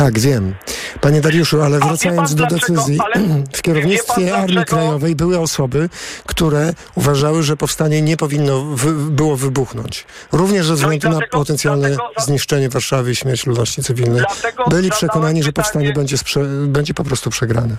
Tak, 0.00 0.18
wiem. 0.18 0.54
Panie 1.00 1.20
Dariuszu, 1.20 1.62
ale 1.62 1.78
wracając 1.78 2.34
do 2.34 2.46
decyzji, 2.46 2.98
Ale 3.04 3.14
w 3.56 3.62
kierownictwie 3.62 4.36
Armii? 4.36 4.64
Krajowej 4.64 5.16
były 5.16 5.38
osoby, 5.38 5.88
które 6.26 6.72
uważały, 6.94 7.42
że 7.42 7.56
powstanie 7.56 8.02
nie 8.02 8.16
powinno 8.16 8.60
wy, 8.62 8.92
było 8.92 9.36
wybuchnąć. 9.36 10.06
Również 10.32 10.66
ze 10.66 10.74
względu 10.74 11.08
na 11.10 11.18
potencjalne 11.30 11.96
zniszczenie 12.18 12.68
Warszawy 12.68 13.10
i 13.10 13.16
śmierć 13.16 13.46
ludności 13.46 13.82
cywilnej. 13.82 14.22
Dlatego 14.40 14.64
Byli 14.70 14.90
przekonani, 14.90 15.42
że 15.42 15.48
pytanie- 15.48 15.64
powstanie 15.64 15.92
będzie, 15.92 16.16
sprze- 16.16 16.66
będzie 16.66 16.94
po 16.94 17.04
prostu 17.04 17.30
przegrane. 17.30 17.76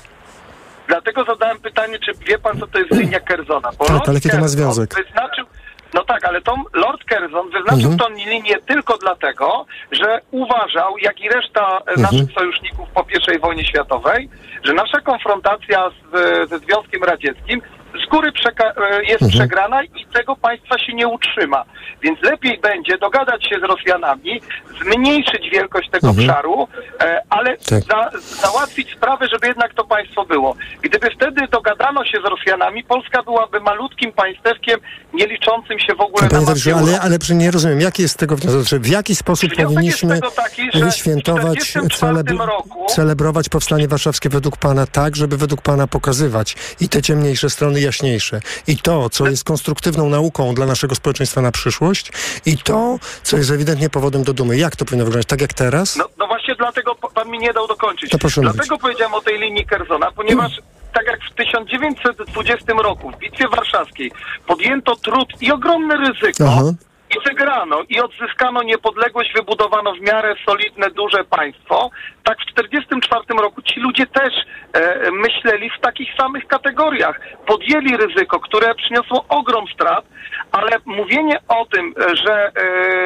Dlatego 0.88 1.24
zadałem 1.26 1.60
pytanie, 1.60 2.00
czy 2.06 2.14
wie 2.28 2.40
pan, 2.40 2.60
co 2.60 2.68
to 2.68 2.80
jest 2.80 2.92
linia 2.92 3.20
Kerzona? 3.20 3.70
Bo 3.80 3.86
Tak, 3.86 4.02
ale 4.06 4.14
jaki 4.14 4.30
to 4.30 4.38
ma 4.40 4.48
związek? 4.48 4.96
Wyznaczył, 4.96 5.46
no 5.94 6.04
tak, 6.04 6.26
ale 6.26 6.42
to 6.42 6.56
Lord 6.74 7.02
Curzon 7.10 7.50
wyznaczył 7.50 7.92
Mhm. 7.92 7.98
tą 7.98 8.10
linię 8.30 8.56
tylko 8.68 8.98
dlatego, 8.98 9.66
że 9.92 10.22
uważał, 10.32 10.98
jak 10.98 11.22
i 11.22 11.30
reszta 11.30 11.78
e, 11.78 11.92
Mhm. 11.92 12.02
naszych 12.02 12.36
sojuszników 12.40 12.90
po 12.90 13.06
I 13.36 13.40
wojnie 13.40 13.66
światowej, 13.66 14.30
że 14.64 14.74
nasza 14.74 15.02
konfrontacja 15.02 15.90
z, 15.90 16.50
ze 16.50 16.60
Związkiem 16.60 17.04
Radzieckim 17.04 17.62
z 18.06 18.10
góry 18.10 18.32
e, 18.32 19.04
jest 19.04 19.22
Mhm. 19.22 19.32
przegrana 19.32 19.84
i 19.84 20.06
tego 20.14 20.36
państwa 20.36 20.78
się 20.80 20.94
nie 20.94 21.08
utrzyma. 21.08 21.64
Więc 22.02 22.22
lepiej 22.22 22.60
będzie 22.60 22.98
dogadać 22.98 23.44
się 23.50 23.56
z 23.60 23.64
Rosjanami, 23.64 24.42
zmniejszyć 24.84 25.50
wielkość 25.52 25.90
tego 25.90 26.08
Mhm. 26.10 26.30
obszaru, 26.30 26.68
e, 27.02 27.22
ale 27.30 27.58
Tak. 27.58 27.84
za, 27.84 28.10
załatwić 28.42 28.94
sprawę, 28.98 29.28
żeby 29.34 29.48
jednak 29.48 29.74
to 29.74 29.84
państwo 29.84 30.26
było. 30.26 30.56
Gdyby 30.82 31.08
wtedy 31.16 31.48
dogadano 31.52 32.06
się 32.06 32.18
z 32.26 32.30
Rosjanami, 32.30 32.84
Polska 32.84 33.24
byłaby 33.24 33.60
malutkim 33.60 34.12
państewkiem, 34.14 34.80
nie 35.14 35.28
liczącym 35.28 35.80
się 35.80 35.96
w 35.96 36.02
ogóle 36.02 36.28
na 36.32 36.42
mapie 36.42 36.76
ale, 36.76 37.02
ale 37.02 37.18
nie 37.36 37.52
rozumiem, 37.52 37.82
jaki 37.82 38.02
jest 38.02 38.14
z 38.14 38.18
tego 38.18 38.36
wniosek? 38.36 38.60
Znaczy, 38.62 38.80
w 38.80 38.88
jaki 38.88 39.16
sposób 39.16 39.50
Wniosek 39.50 39.66
powinniśmy 39.68 40.20
taki, 40.36 40.68
w 40.68 40.72
44 40.72 41.88
celebr- 41.88 42.46
roku- 42.46 42.86
celebrować 42.90 43.50
powstanie 43.50 43.88
warszawskie 43.88 44.30
według 44.30 44.58
Pana 44.58 44.88
tak, 44.88 45.16
żeby 45.16 45.38
według 45.38 45.62
Pana 45.62 45.88
pokazywać 45.88 46.56
i 46.80 46.90
te 46.90 47.02
ciemniejsze 47.02 47.50
strony 47.50 47.81
jaśniejsze. 47.82 48.42
I 48.68 48.78
to, 48.78 49.10
co 49.10 49.28
jest 49.28 49.44
konstruktywną 49.44 50.10
nauką 50.10 50.56
dla 50.56 50.66
naszego 50.66 50.96
społeczeństwa 50.96 51.42
na 51.42 51.52
przyszłość 51.52 52.12
i 52.46 52.58
to, 52.58 53.00
co 53.24 53.38
jest 53.38 53.52
ewidentnie 53.52 53.90
powodem 53.90 54.24
do 54.24 54.34
dumy. 54.34 54.58
Jak 54.58 54.76
to 54.76 54.86
powinno 54.86 55.06
wyglądać? 55.06 55.28
Tak 55.28 55.42
jak 55.42 55.54
teraz? 55.54 55.96
No, 55.96 56.06
no 56.18 56.28
właśnie 56.28 56.56
dlatego 56.56 56.96
pan 56.96 57.30
mi 57.30 57.40
nie 57.40 57.54
dał 57.54 57.68
dokończyć. 57.68 58.12
To 58.12 58.18
proszę 58.18 58.42
dlatego 58.42 58.78
powiedziałem 58.78 59.14
o 59.14 59.22
tej 59.22 59.40
linii 59.40 59.66
Kerzona, 59.66 60.12
ponieważ 60.12 60.52
tak 60.94 61.06
jak 61.06 61.20
w 61.32 61.36
1920 61.36 62.74
roku 62.74 63.12
w 63.12 63.18
Bitwie 63.18 63.48
Warszawskiej 63.48 64.12
podjęto 64.48 64.96
trud 64.96 65.42
i 65.42 65.52
ogromne 65.52 65.98
ryzyko 65.98 66.44
Aha. 66.48 66.74
I 67.16 67.30
wygrano 67.30 67.82
i 67.90 68.02
odzyskano 68.02 68.64
niepodległość, 68.64 69.34
wybudowano 69.36 69.94
w 69.94 70.02
miarę 70.02 70.36
solidne, 70.46 70.88
duże 70.90 71.24
państwo, 71.24 71.90
tak 72.24 72.38
w 72.38 72.54
1944 72.54 73.42
roku 73.42 73.62
ci 73.62 73.80
ludzie 73.80 74.06
też 74.06 74.34
e, 74.74 75.12
myśleli 75.12 75.70
w 75.70 75.82
takich 75.82 76.10
samych 76.20 76.48
kategoriach. 76.48 77.20
Podjęli 77.46 77.98
ryzyko, 77.98 78.40
które 78.40 78.76
przyniosło 78.76 79.26
ogrom 79.30 79.66
strat, 79.74 80.06
ale 80.52 80.70
mówienie 80.86 81.40
o 81.48 81.66
tym, 81.66 81.94
e, 82.00 82.16
że 82.16 82.34
e, 82.34 82.52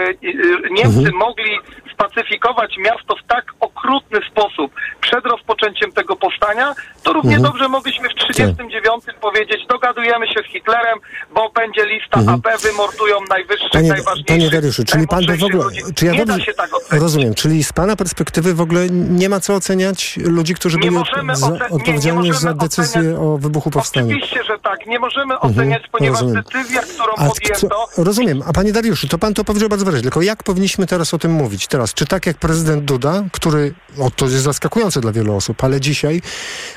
e, 0.10 0.70
Niemcy 0.72 1.12
mogli 1.14 1.60
spacyfikować 2.00 2.72
miasto 2.78 3.16
w 3.24 3.28
tak 3.28 3.46
okrutny 3.60 4.20
sposób 4.32 4.72
przed 5.02 5.26
rozpoczęciem 5.26 5.92
tego 5.92 6.16
powstania, 6.16 6.76
to 7.04 7.14
równie 7.14 7.36
Mhm. 7.36 7.52
dobrze 7.52 7.68
mogliśmy 7.70 8.10
w 8.10 8.14
1939 8.14 9.04
powiedzieć, 9.22 9.60
dogadujemy 9.70 10.28
się 10.28 10.40
z 10.50 10.52
Hitlerem, 10.54 11.00
bo 11.34 11.50
będzie 11.50 11.86
lista 11.86 12.20
Mhm. 12.20 12.36
AB, 12.46 12.62
wymordują 12.62 13.18
najwyższych, 13.30 13.72
Panie, 13.72 13.90
najważniejszych. 13.90 14.26
panie 14.28 14.50
Dariuszu, 14.50 14.84
czyli 14.86 15.08
pan 15.08 15.26
by 15.26 15.38
w 15.38 15.44
ogóle. 15.44 15.64
Czy 15.96 16.06
ja 16.06 16.12
nie 16.12 16.26
dobrze 16.26 16.54
tak 16.54 16.70
rozumiem, 16.92 17.34
czyli 17.34 17.64
z 17.64 17.74
pana 17.74 17.96
perspektywy 17.96 18.54
w 18.54 18.62
ogóle 18.62 18.88
nie 18.90 19.30
ma 19.30 19.40
co 19.40 19.54
oceniać 19.56 20.18
ludzi, 20.18 20.54
którzy 20.54 20.78
Nie 20.78 20.82
byli 20.84 20.96
możemy 20.96 21.36
za, 21.36 21.48
oce- 21.48 21.54
nie- 21.54 21.60
nie 21.60 21.76
odpowiedzialni 21.76 22.34
za 22.34 22.54
decyzję 22.54 23.20
o 23.20 23.38
wybuchu 23.38 23.72
powstania. 23.72 24.06
Oczywiście, 24.16 24.44
że 24.44 24.60
tak. 24.60 24.86
Nie 24.86 25.00
możemy 25.00 25.34
Mhm, 25.34 25.52
oceniać, 25.52 25.84
ponieważ 25.92 26.22
rozumiem. 26.22 26.44
decyzja, 26.44 26.82
którą 26.82 27.14
A 27.18 27.26
podjęto, 27.30 27.88
co, 27.96 28.04
rozumiem. 28.04 28.42
A 28.48 28.54
panie 28.54 28.72
Dariuszu, 28.74 29.08
to 29.08 29.18
pan 29.18 29.34
to 29.34 29.44
powiedział 29.44 29.70
bardzo 29.70 29.86
wyraźnie. 29.86 30.04
Tylko 30.04 30.22
jak 30.22 30.44
powinniśmy 30.44 30.88
teraz 30.88 31.14
o 31.14 31.18
tym 31.18 31.32
mówić? 31.32 31.68
Teraz, 31.68 31.85
czy 31.94 32.06
tak 32.06 32.26
jak 32.26 32.38
prezydent 32.38 32.86
Duda, 32.86 33.24
który, 33.32 33.74
o 34.00 34.12
to 34.12 34.26
jest 34.26 34.44
zaskakujące 34.44 35.02
dla 35.02 35.12
wielu 35.12 35.36
osób, 35.36 35.64
ale 35.64 35.82
dzisiaj 35.82 36.22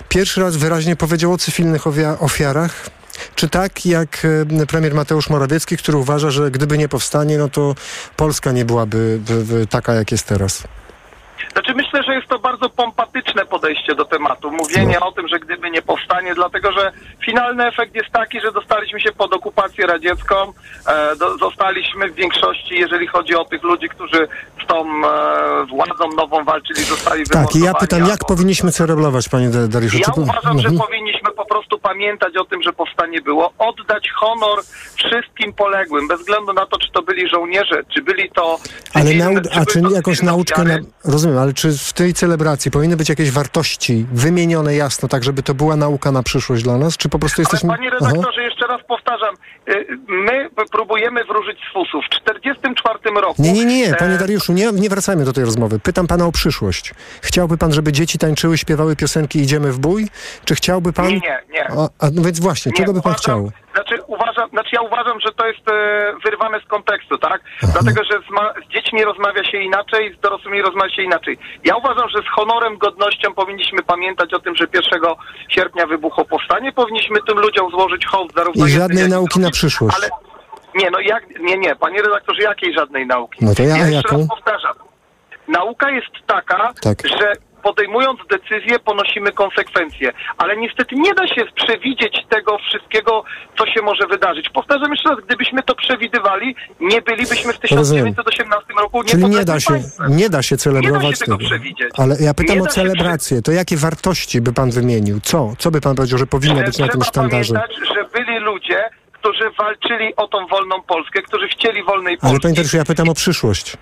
pierwszy 0.08 0.40
raz 0.40 0.56
wyraźnie 0.56 0.96
powiedział 0.96 1.32
o 1.32 1.38
cywilnych 1.38 1.86
ofiarach, 2.20 2.90
czy 3.34 3.48
tak 3.48 3.86
jak 3.86 4.26
e, 4.60 4.66
premier 4.66 4.94
Mateusz 4.94 5.30
Morawiecki, 5.30 5.76
który 5.76 5.98
uważa, 5.98 6.30
że 6.30 6.50
gdyby 6.50 6.78
nie 6.78 6.88
powstanie, 6.88 7.38
no 7.38 7.48
to 7.48 7.74
Polska 8.16 8.52
nie 8.52 8.64
byłaby 8.64 9.20
by, 9.26 9.44
by 9.44 9.66
taka, 9.66 9.94
jak 9.94 10.12
jest 10.12 10.26
teraz? 10.26 10.62
Znaczy 11.52 11.74
myślę, 11.74 12.02
że 12.02 12.14
jest 12.14 12.28
to 12.28 12.38
bardzo 12.38 12.70
pompatyczne 12.70 13.46
podejście 13.46 13.94
do 13.94 14.04
tematu. 14.04 14.50
Mówienie 14.50 15.00
o 15.00 15.12
tym, 15.12 15.28
że 15.28 15.38
gdyby 15.38 15.70
nie 15.70 15.82
powstanie, 15.82 16.34
dlatego 16.34 16.72
że 16.72 16.92
finalny 17.26 17.66
efekt 17.66 17.94
jest 17.94 18.10
taki, 18.10 18.40
że 18.40 18.52
dostaliśmy 18.52 19.00
się 19.00 19.12
pod 19.12 19.34
okupację 19.34 19.86
radziecką, 19.86 20.34
e, 20.86 21.16
do, 21.16 21.38
zostaliśmy 21.38 22.08
w 22.10 22.14
większości, 22.14 22.74
jeżeli 22.74 23.06
chodzi 23.06 23.34
o 23.34 23.44
tych 23.44 23.62
ludzi, 23.62 23.88
którzy 23.88 24.28
z 24.64 24.66
tą 24.66 24.76
e, 24.84 25.66
władzą 25.66 26.08
nową 26.16 26.44
walczyli, 26.44 26.82
zostali 26.84 27.24
Tak, 27.26 27.56
i 27.56 27.60
ja 27.60 27.74
pytam, 27.74 28.06
jak 28.06 28.18
powinniśmy 28.28 28.72
celebrować, 28.72 29.28
panie 29.28 29.48
Da- 29.50 29.68
Dariuszu? 29.68 29.98
Ja 29.98 30.04
Czy 30.14 30.20
uważam, 30.20 30.58
że 30.58 30.68
Mhm. 30.68 30.78
powinniśmy 30.78 31.30
po 31.36 31.44
prostu 31.44 31.78
pamiętać 31.78 32.36
o 32.36 32.44
tym, 32.44 32.62
że 32.62 32.72
powstanie 32.72 33.20
było, 33.20 33.52
oddać 33.58 34.08
honor 34.20 34.58
wszystkim 34.94 35.52
poległym, 35.52 36.08
bez 36.08 36.20
względu 36.20 36.52
na 36.52 36.66
to, 36.66 36.78
czy 36.78 36.90
to 36.92 37.02
byli 37.02 37.28
żołnierze, 37.28 37.82
czy 37.94 38.02
byli 38.02 38.30
to... 38.30 38.58
Ale 38.94 39.04
nau- 39.10 39.48
a 39.60 39.66
czy 39.66 39.82
to 39.82 39.90
jakąś 39.90 40.22
nauczkę, 40.22 40.64
na, 40.64 40.74
ofiary. 40.74 40.84
Rozumiem, 41.28 41.42
ale 41.42 41.54
czy 41.54 41.78
w 41.78 41.92
tej 41.92 42.14
celebracji 42.14 42.70
powinny 42.70 42.96
być 42.96 43.08
jakieś 43.08 43.30
wartości 43.30 44.06
wymienione 44.12 44.74
jasno, 44.74 45.08
tak 45.08 45.24
żeby 45.24 45.42
to 45.42 45.54
była 45.54 45.76
nauka 45.76 46.12
na 46.12 46.22
przyszłość 46.22 46.62
dla 46.62 46.78
nas, 46.78 46.96
czy 46.96 47.08
po 47.08 47.18
prostu 47.18 47.42
jesteśmy... 47.42 47.68
Ale 47.68 47.78
panie 47.78 47.90
redaktorze, 47.90 48.42
jeszcze 48.42 48.66
raz 48.66 48.80
powtarzam, 48.88 49.34
y, 49.68 49.98
my 50.08 50.48
próbujemy 50.72 51.24
wróżyć 51.24 51.58
z 51.70 51.72
fusów. 51.72 52.04
W 52.04 52.08
1944 52.08 53.20
roku... 53.20 53.42
Nie, 53.42 53.52
nie, 53.52 53.64
nie, 53.64 53.94
panie 53.94 54.18
Dariuszu, 54.18 54.52
nie, 54.52 54.72
nie 54.72 54.88
wracajmy 54.88 55.24
do 55.24 55.32
tej 55.32 55.44
rozmowy. 55.44 55.78
Pytam 55.78 56.06
pana 56.06 56.26
o 56.26 56.32
przyszłość. 56.32 56.94
Chciałby 57.22 57.58
pan, 57.58 57.72
żeby 57.72 57.92
dzieci 57.92 58.18
tańczyły, 58.18 58.58
śpiewały 58.58 58.96
piosenki 58.96 59.38
Idziemy 59.38 59.72
w 59.72 59.78
bój? 59.78 60.08
Czy 60.44 60.54
chciałby 60.54 60.92
pan... 60.92 61.06
Nie, 61.06 61.14
nie, 61.14 61.42
nie. 61.52 61.68
A, 61.70 61.88
a 62.06 62.10
no 62.12 62.22
więc 62.22 62.40
właśnie, 62.40 62.70
Nie, 62.70 62.76
czego 62.76 62.92
by 62.92 63.02
pan 63.02 63.12
uważam- 63.12 63.22
chciał? 63.22 63.52
Znaczy, 64.38 64.48
uważam, 64.48 64.50
znaczy 64.50 64.70
ja 64.72 64.80
uważam, 64.82 65.20
że 65.20 65.32
to 65.32 65.46
jest 65.46 65.68
e, 65.70 66.12
wyrwane 66.24 66.60
z 66.60 66.64
kontekstu, 66.64 67.18
tak? 67.18 67.40
Dlatego, 67.72 68.04
że 68.04 68.18
z, 68.18 68.64
z 68.66 68.72
dziećmi 68.72 69.04
rozmawia 69.04 69.44
się 69.44 69.58
inaczej, 69.58 70.14
z 70.18 70.20
dorosłymi 70.20 70.62
rozmawia 70.62 70.90
się 70.90 71.02
inaczej. 71.02 71.38
Ja 71.64 71.76
uważam, 71.76 72.08
że 72.08 72.18
z 72.22 72.28
honorem, 72.36 72.78
godnością 72.78 73.34
powinniśmy 73.34 73.82
pamiętać 73.82 74.34
o 74.34 74.38
tym, 74.40 74.54
że 74.56 74.64
1 74.74 75.02
sierpnia 75.48 75.86
wybuchło 75.86 76.24
powstanie. 76.24 76.72
Powinniśmy 76.72 77.18
tym 77.28 77.38
ludziom 77.38 77.70
złożyć 77.70 78.06
hołd 78.06 78.32
zarówno 78.36 78.66
I 78.66 78.70
żadnej 78.70 79.08
nauki 79.08 79.40
na 79.40 79.50
przyszłość. 79.50 79.96
Ale 79.96 80.08
nie, 80.74 80.90
no 80.90 81.00
jak, 81.00 81.40
nie, 81.40 81.56
nie, 81.58 81.76
panie 81.76 82.02
redaktorze, 82.02 82.42
jakiej 82.42 82.74
żadnej 82.74 83.06
nauki? 83.06 83.44
No 83.44 83.54
to 83.54 83.62
ja- 83.62 83.74
a 83.74 83.78
jeszcze 83.78 83.94
jaką? 83.94 84.18
raz 84.18 84.28
powtarzam. 84.28 84.74
Nauka 85.48 85.90
jest 85.90 86.06
taka, 86.26 86.72
Tak. 86.82 86.98
że 87.08 87.32
podejmując 87.62 88.20
decyzje 88.30 88.78
ponosimy 88.78 89.32
konsekwencje, 89.32 90.12
ale 90.38 90.56
niestety 90.56 90.94
nie 90.94 91.14
da 91.14 91.26
się 91.28 91.42
przewidzieć 91.54 92.14
tego 92.28 92.58
wszystkiego, 92.58 93.24
co 93.58 93.66
się 93.66 93.82
może 93.82 94.06
wydarzyć. 94.06 94.48
Powtarzam 94.48 94.90
jeszcze 94.90 95.08
raz, 95.08 95.18
gdybyśmy 95.26 95.62
to 95.62 95.74
przewidywali, 95.74 96.54
nie 96.80 97.02
bylibyśmy 97.02 97.52
w 97.52 97.58
Rozumiem. 97.70 98.14
1918 98.14 98.72
roku 98.82 99.04
Czyli 99.04 99.24
nie 99.24 99.44
da 99.44 99.60
się, 99.60 99.70
państwem. 99.72 100.16
nie 100.16 100.30
da 100.30 100.42
się 100.42 100.56
celebrować 100.56 101.02
Nie 101.02 101.10
da 101.10 101.16
się 101.16 101.24
tego 101.24 101.36
tego. 101.38 101.48
przewidzieć. 101.48 101.88
Ale 101.98 102.16
ja 102.20 102.34
pytam 102.34 102.56
Nie 102.56 102.62
o 102.62 102.66
celebrację. 102.66 103.42
To 103.42 103.52
jakie 103.52 103.76
wartości 103.76 104.40
by 104.40 104.52
pan 104.52 104.70
wymienił? 104.70 105.20
Co? 105.20 105.52
Co 105.58 105.70
by 105.70 105.80
pan 105.80 105.96
powiedział, 105.96 106.18
że 106.18 106.26
powinno 106.26 106.62
być 106.62 106.78
na 106.78 106.88
tym 106.88 107.02
sztandarze? 107.04 107.54
pamiętać, 107.54 107.76
że 107.94 108.04
byli 108.18 108.38
ludzie, 108.38 108.90
którzy 109.12 109.44
walczyli 109.58 110.16
o 110.16 110.28
tą 110.28 110.46
wolną 110.46 110.82
Polskę, 110.82 111.22
którzy 111.22 111.48
chcieli 111.48 111.82
wolnej 111.84 112.14
Polski. 112.16 112.28
Ale 112.30 112.40
panie 112.40 112.54
Dariuszu, 112.54 112.76
ja 112.76 112.84
pytam 112.84 113.08
o 113.08 113.14
przyszłość. 113.14 113.76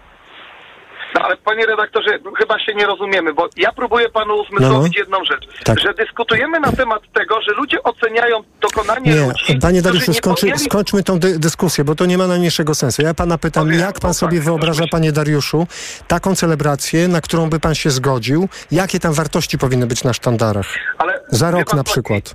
No, 1.19 1.25
ale 1.25 1.37
panie 1.37 1.67
redaktorze, 1.67 2.19
chyba 2.39 2.59
się 2.59 2.75
nie 2.75 2.87
rozumiemy, 2.87 3.35
bo 3.35 3.49
ja 3.57 3.73
próbuję 3.73 4.09
panu 4.09 4.35
uzmysłowić 4.35 4.73
No, 4.73 4.79
no. 4.97 5.01
jedną 5.01 5.25
rzecz, 5.25 5.47
Tak. 5.65 5.81
że 5.81 5.95
dyskutujemy 5.95 6.61
na 6.61 6.73
temat 6.73 7.03
tego, 7.15 7.43
że 7.43 7.53
ludzie 7.53 7.83
oceniają 7.83 8.43
dokonanie 8.61 9.15
Nie, 9.15 9.27
ludzi, 9.27 9.59
panie 9.63 9.83
Dariuszu, 9.83 10.15
skończy, 10.15 10.47
podjęli- 10.47 10.59
skończmy 10.65 11.03
tą 11.03 11.19
dy 11.19 11.39
dyskusję, 11.39 11.85
bo 11.85 11.95
to 11.95 12.07
nie 12.07 12.19
ma 12.19 12.27
najmniejszego 12.27 12.75
sensu. 12.75 13.03
Ja 13.03 13.15
pana 13.15 13.39
pytam, 13.39 13.73
jak 13.73 14.01
pan 14.01 14.15
sobie 14.15 14.41
wyobraża, 14.41 14.85
panie 14.91 15.13
Dariuszu, 15.13 15.67
taką 16.09 16.35
celebrację, 16.35 17.09
na 17.09 17.21
którą 17.21 17.51
by 17.51 17.61
pan 17.61 17.75
się 17.75 17.91
zgodził? 17.91 18.49
Jakie 18.71 19.01
tam 19.01 19.13
wartości 19.13 19.59
powinny 19.59 19.87
być 19.87 20.05
na 20.05 20.13
sztandarach? 20.13 20.67
Ale 20.99 21.21
Za 21.29 21.51
rok 21.51 21.65
pan 21.71 21.77
na 21.77 21.85
przykład. 21.85 22.35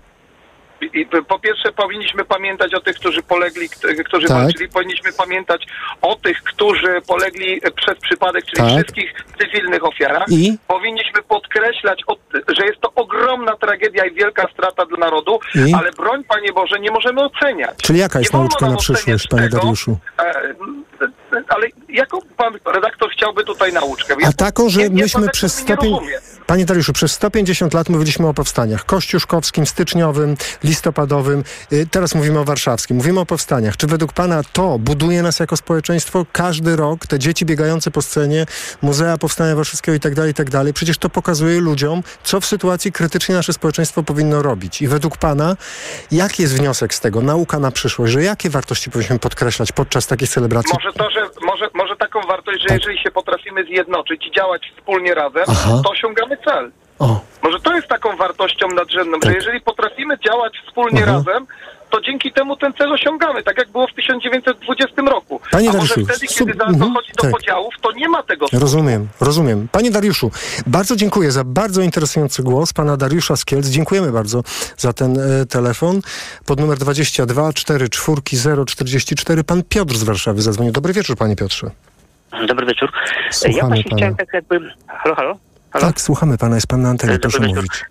I, 0.81 1.05
po 1.27 1.39
pierwsze 1.39 1.71
powinniśmy 1.71 2.25
pamiętać 2.25 2.73
o 2.73 2.79
tych, 2.81 2.95
którzy 2.95 3.23
polegli, 3.23 3.69
którzy 4.05 4.27
Tak. 4.27 4.37
walczyli, 4.37 4.69
powinniśmy 4.69 5.13
pamiętać 5.13 5.65
o 6.01 6.15
tych, 6.15 6.43
którzy 6.43 7.01
polegli 7.07 7.59
e, 7.63 7.71
przez 7.71 7.99
przypadek, 7.99 8.45
czyli 8.45 8.57
Tak. 8.57 8.73
wszystkich 8.73 9.13
cywilnych 9.39 9.85
ofiarach. 9.85 10.25
I? 10.29 10.57
Powinniśmy 10.67 11.21
podkreślać, 11.21 12.03
że 12.57 12.65
jest 12.65 12.81
to 12.81 12.91
ogromna 12.95 13.55
tragedia 13.55 14.05
i 14.05 14.13
wielka 14.13 14.47
strata 14.53 14.85
dla 14.85 14.97
narodu, 14.97 15.39
I? 15.55 15.73
ale 15.73 15.91
broń, 15.91 16.23
Panie 16.23 16.53
Boże, 16.53 16.79
nie 16.79 16.91
możemy 16.91 17.21
oceniać. 17.23 17.77
Czyli 17.83 17.99
jaka 17.99 18.19
jest 18.19 18.33
nauczka 18.33 18.69
na 18.69 18.77
przyszłość, 18.77 19.27
panie 19.27 19.49
Dariuszu? 19.49 19.97
Ale 21.47 21.67
jaką 21.89 22.17
pan 22.37 22.53
redaktor 22.73 23.09
chciałby 23.11 23.43
tutaj 23.43 23.73
nauczkę? 23.73 24.15
A 24.27 24.33
taką, 24.33 24.69
że 24.69 24.89
nie, 24.89 25.03
myśmy 25.03 25.29
przez 25.29 25.57
nie 25.57 25.63
105... 25.63 25.91
rozumie. 25.91 26.19
Panie 26.47 26.65
Dariuszu, 26.65 26.93
przez 26.93 27.11
150 27.11 27.73
lat 27.73 27.89
mówiliśmy 27.89 28.27
o 28.27 28.33
powstaniach 28.33 28.85
kościuszkowskim, 28.85 29.65
styczniowym, 29.65 30.35
listopadowym. 30.63 31.43
Y, 31.73 31.87
Teraz 31.91 32.15
mówimy 32.15 32.39
o 32.39 32.43
warszawskim. 32.43 32.97
Mówimy 32.97 33.19
o 33.19 33.25
powstaniach. 33.25 33.77
Czy 33.77 33.87
według 33.87 34.13
pana 34.13 34.41
to 34.53 34.79
buduje 34.79 35.21
nas 35.21 35.39
jako 35.39 35.57
społeczeństwo? 35.57 36.25
Każdy 36.31 36.75
rok 36.75 37.07
te 37.07 37.19
dzieci 37.19 37.45
biegające 37.45 37.91
po 37.91 38.01
scenie, 38.01 38.45
Muzea 38.81 39.17
Powstania 39.17 39.55
Warszawskiego 39.55 39.95
i 39.95 39.99
tak 39.99 40.15
dalej, 40.15 40.31
i 40.31 40.33
tak 40.33 40.49
dalej. 40.49 40.73
Przecież 40.73 40.97
to 40.97 41.09
pokazuje 41.09 41.59
ludziom, 41.59 42.03
co 42.23 42.41
w 42.41 42.45
sytuacji 42.45 42.91
krytycznej 42.91 43.37
nasze 43.37 43.53
społeczeństwo 43.53 44.03
powinno 44.03 44.41
robić. 44.41 44.81
I 44.81 44.87
według 44.87 45.17
pana, 45.17 45.55
jaki 46.11 46.41
jest 46.41 46.55
wniosek 46.55 46.93
z 46.93 46.99
tego? 46.99 47.21
Nauka 47.21 47.59
na 47.59 47.71
przyszłość, 47.71 48.13
że 48.13 48.23
jakie 48.23 48.49
wartości 48.49 48.91
powinniśmy 48.91 49.19
podkreślać 49.19 49.71
podczas 49.71 50.07
takich 50.07 50.29
celebracji? 50.29 50.73
Może 50.73 50.93
to, 50.93 51.09
że 51.09 51.20
może, 51.41 51.69
może 51.73 51.95
taką 51.95 52.21
wartość, 52.21 52.59
że 52.69 52.75
jeżeli 52.75 52.99
się 52.99 53.11
potrafimy 53.11 53.63
zjednoczyć 53.63 54.27
i 54.27 54.31
działać 54.31 54.73
wspólnie 54.77 55.13
razem, 55.13 55.43
Aha. 55.47 55.81
to 55.83 55.89
osiągamy 55.89 56.37
cel. 56.45 56.71
O. 56.99 57.19
Może 57.43 57.59
to 57.59 57.75
jest 57.75 57.87
taką 57.87 58.17
wartością 58.17 58.67
nadrzędną, 58.67 59.17
że 59.25 59.33
jeżeli 59.33 59.61
potrafimy 59.61 60.19
działać 60.19 60.53
wspólnie 60.67 61.03
Aha. 61.03 61.11
razem, 61.11 61.47
to 61.91 62.01
dzięki 62.01 62.31
temu 62.31 62.57
ten 62.57 62.73
cel 62.73 62.93
osiągamy, 62.93 63.43
tak 63.43 63.57
jak 63.57 63.69
było 63.69 63.87
w 63.87 63.93
1920 63.93 65.01
roku. 65.01 65.41
Panie 65.51 65.69
A 65.69 65.73
może 65.73 65.87
Dariuszu, 65.87 66.13
wtedy, 66.13 66.33
sub- 66.33 66.47
kiedy 66.47 66.51
mhm, 66.51 66.79
dochodzi 66.79 67.11
do 67.17 67.21
tak. 67.21 67.31
podziałów, 67.31 67.73
to 67.81 67.91
nie 67.91 68.09
ma 68.09 68.23
tego 68.23 68.45
Rozumiem, 68.53 69.07
rozumiem. 69.19 69.67
Panie 69.71 69.91
Dariuszu, 69.91 70.31
bardzo 70.67 70.95
dziękuję 70.95 71.31
za 71.31 71.43
bardzo 71.43 71.81
interesujący 71.81 72.43
głos 72.43 72.73
pana 72.73 72.97
Dariusza 72.97 73.35
Skielc. 73.35 73.67
Dziękujemy 73.67 74.11
bardzo 74.11 74.43
za 74.77 74.93
ten 74.93 75.19
e, 75.19 75.45
telefon. 75.45 76.01
Pod 76.45 76.59
numer 76.59 76.77
22 76.77 77.53
44 77.53 78.65
044 78.65 79.43
pan 79.43 79.63
Piotr 79.63 79.95
z 79.95 80.03
Warszawy 80.03 80.41
zadzwonił. 80.41 80.73
Dobry 80.73 80.93
wieczór, 80.93 81.17
panie 81.17 81.35
Piotrze. 81.35 81.71
Dobry 82.47 82.65
wieczór. 82.65 82.91
Słuchamy 83.31 83.57
ja 83.57 83.67
właśnie 83.67 83.83
pana. 83.83 83.97
chciałem 83.97 84.15
tak 84.15 84.33
jakby... 84.33 84.59
Halo, 84.87 85.15
halo? 85.15 85.37
halo? 85.71 85.85
Tak, 85.85 86.01
słuchamy 86.01 86.37
pana, 86.37 86.55
jest 86.55 86.67
pan 86.67 86.81
na 86.81 86.89
antenie, 86.89 87.19
proszę 87.19 87.39
mówić. 87.39 87.85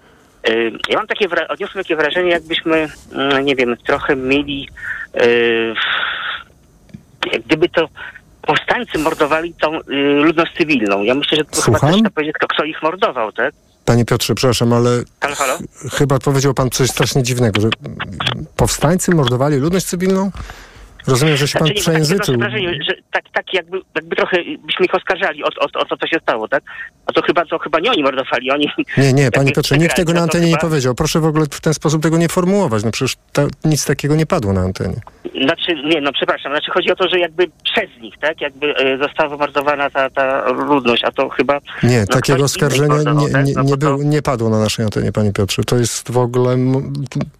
Y, 0.48 0.72
Ja 0.88 0.96
mam 0.98 1.06
takie, 1.06 1.28
wra- 1.28 1.46
odniosłem 1.48 1.84
takie 1.84 1.96
wrażenie, 1.96 2.30
jakbyśmy, 2.30 2.88
mm, 3.12 3.44
nie 3.44 3.56
wiem, 3.56 3.76
trochę 3.86 4.16
mieli, 4.16 4.68
y, 5.22 5.74
jak 7.32 7.42
gdyby 7.42 7.68
to 7.68 7.88
powstańcy 8.42 8.98
mordowali 8.98 9.54
tą 9.54 9.80
y, 9.80 9.82
ludność 10.24 10.52
cywilną. 10.56 11.02
Ja 11.02 11.14
myślę, 11.14 11.38
że 11.38 11.44
to 11.44 11.50
chyba 11.50 11.62
Słucham? 11.78 11.90
też 11.90 11.96
trzeba 12.00 12.10
powiedzieć, 12.10 12.34
kto, 12.36 12.46
kto 12.48 12.64
ich 12.64 12.82
mordował, 12.82 13.32
tak? 13.32 13.54
Panie 13.84 14.04
Piotrze, 14.04 14.34
przepraszam, 14.34 14.72
ale 14.72 14.90
Halo, 15.20 15.34
halo? 15.36 15.58
chyba 15.98 16.18
powiedział 16.18 16.54
pan 16.54 16.70
coś 16.70 16.90
strasznie 16.90 17.22
dziwnego, 17.22 17.60
że 17.60 17.68
powstańcy 18.56 19.14
mordowali 19.14 19.56
ludność 19.56 19.86
cywilną? 19.86 20.30
Rozumiem, 21.06 21.36
że 21.36 21.48
się 21.48 21.58
pan 21.58 21.66
Znaczy, 21.66 21.74
nie, 21.78 21.82
przejęzyczył. 21.82 22.34
mam 22.38 22.40
wrażenie, 22.50 22.78
że 22.88 22.94
tak, 23.12 23.24
tak 23.32 23.54
jakby, 23.54 23.80
jakby 23.94 24.16
trochę 24.16 24.36
byśmy 24.66 24.86
ich 24.86 24.94
oskarżali 24.94 25.44
o, 25.44 25.46
o, 25.46 25.80
o 25.80 25.84
to, 25.84 25.96
co 25.96 26.06
się 26.06 26.16
stało, 26.22 26.48
tak? 26.48 26.62
A 27.06 27.12
to 27.12 27.22
chyba, 27.22 27.44
to 27.46 27.58
chyba 27.58 27.80
nie 27.80 27.90
oni 27.90 28.02
mordowali, 28.02 28.50
oni... 28.50 28.70
Nie, 28.98 29.12
nie, 29.12 29.30
panie 29.38 29.52
Piotrze, 29.52 29.78
nikt 29.78 29.96
tego 29.96 30.12
na 30.12 30.20
no 30.20 30.26
to 30.26 30.32
antenie 30.32 30.46
nie 30.46 30.52
chyba- 30.56 30.68
powiedział. 30.68 30.94
Proszę 30.94 31.20
w 31.20 31.24
ogóle 31.24 31.46
w 31.50 31.60
ten 31.60 31.74
sposób 31.74 32.02
tego 32.02 32.18
nie 32.18 32.28
formułować. 32.28 32.84
No 32.84 32.90
przecież 32.90 33.16
ta, 33.32 33.42
nic 33.64 33.84
takiego 33.86 34.16
nie 34.16 34.26
padło 34.26 34.52
na 34.52 34.60
antenie. 34.60 34.96
Znaczy, 35.44 35.74
nie, 35.84 36.00
no 36.00 36.12
przepraszam, 36.12 36.52
znaczy 36.52 36.70
chodzi 36.70 36.90
o 36.92 36.96
to, 36.96 37.08
że 37.08 37.18
jakby 37.18 37.46
przez 37.64 37.90
nich, 38.00 38.14
tak, 38.20 38.40
jakby 38.40 38.76
e, 38.76 38.98
została 38.98 39.28
wymordowana 39.28 39.90
ta, 39.90 40.10
ta 40.10 40.50
ludność, 40.52 41.04
a 41.04 41.12
to 41.12 41.28
chyba... 41.28 41.58
Nie, 41.82 42.00
no, 42.00 42.06
takiego 42.06 42.44
oskarżenia 42.44 42.88
mordował, 42.94 43.26
nie, 43.26 43.32
tak? 43.32 43.46
nie, 43.46 43.52
No 43.56 43.62
nie, 43.62 43.76
to- 43.76 43.96
nie 43.96 44.22
padło 44.22 44.50
na 44.50 44.58
naszej 44.58 44.84
antenie, 44.84 45.12
panie 45.12 45.32
Piotrze. 45.32 45.64
To 45.64 45.76
jest 45.76 46.12
w 46.12 46.18
ogóle, 46.18 46.56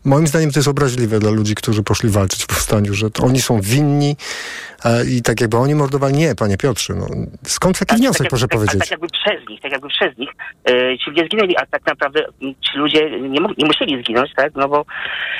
moim 0.05 0.27
zdaniem 0.27 0.51
to 0.51 0.59
jest 0.59 0.69
obraźliwe 0.69 1.19
dla 1.19 1.31
ludzi, 1.31 1.55
którzy 1.55 1.83
poszli 1.83 2.09
walczyć 2.09 2.43
w 2.43 2.47
powstaniu, 2.47 2.95
że 2.95 3.11
to 3.11 3.23
oni 3.25 3.41
są 3.41 3.50
winni 3.61 4.17
e, 4.85 5.05
i 5.07 5.23
tak 5.23 5.41
jakby 5.41 5.57
oni 5.57 5.75
mordowali. 5.75 6.15
Nie, 6.15 6.35
panie 6.35 6.57
Piotrze, 6.57 6.95
no, 6.95 7.07
skąd 7.47 7.79
taki 7.79 7.97
wniosek, 7.97 8.19
tak, 8.19 8.29
proszę 8.29 8.49
tak, 8.49 8.59
powiedzieć? 8.59 8.79
Tak, 8.79 8.89
tak 8.89 8.91
jakby 8.91 9.07
przez 9.09 9.49
nich, 9.49 9.61
tak 9.61 9.73
jakby 9.73 9.89
przez 9.89 10.19
nich 10.19 10.31
e, 10.69 10.99
ci 10.99 11.11
ludzie 11.11 11.25
zginęli, 11.25 11.57
a 11.57 11.67
tak 11.67 11.87
naprawdę 11.87 12.21
m, 12.43 12.55
ci 12.61 12.79
ludzie 12.79 13.21
nie, 13.21 13.41
nie 13.59 13.67
musieli 13.67 14.03
zginąć, 14.05 14.31
tak, 14.37 14.53
no 14.55 14.69
bo 14.69 14.85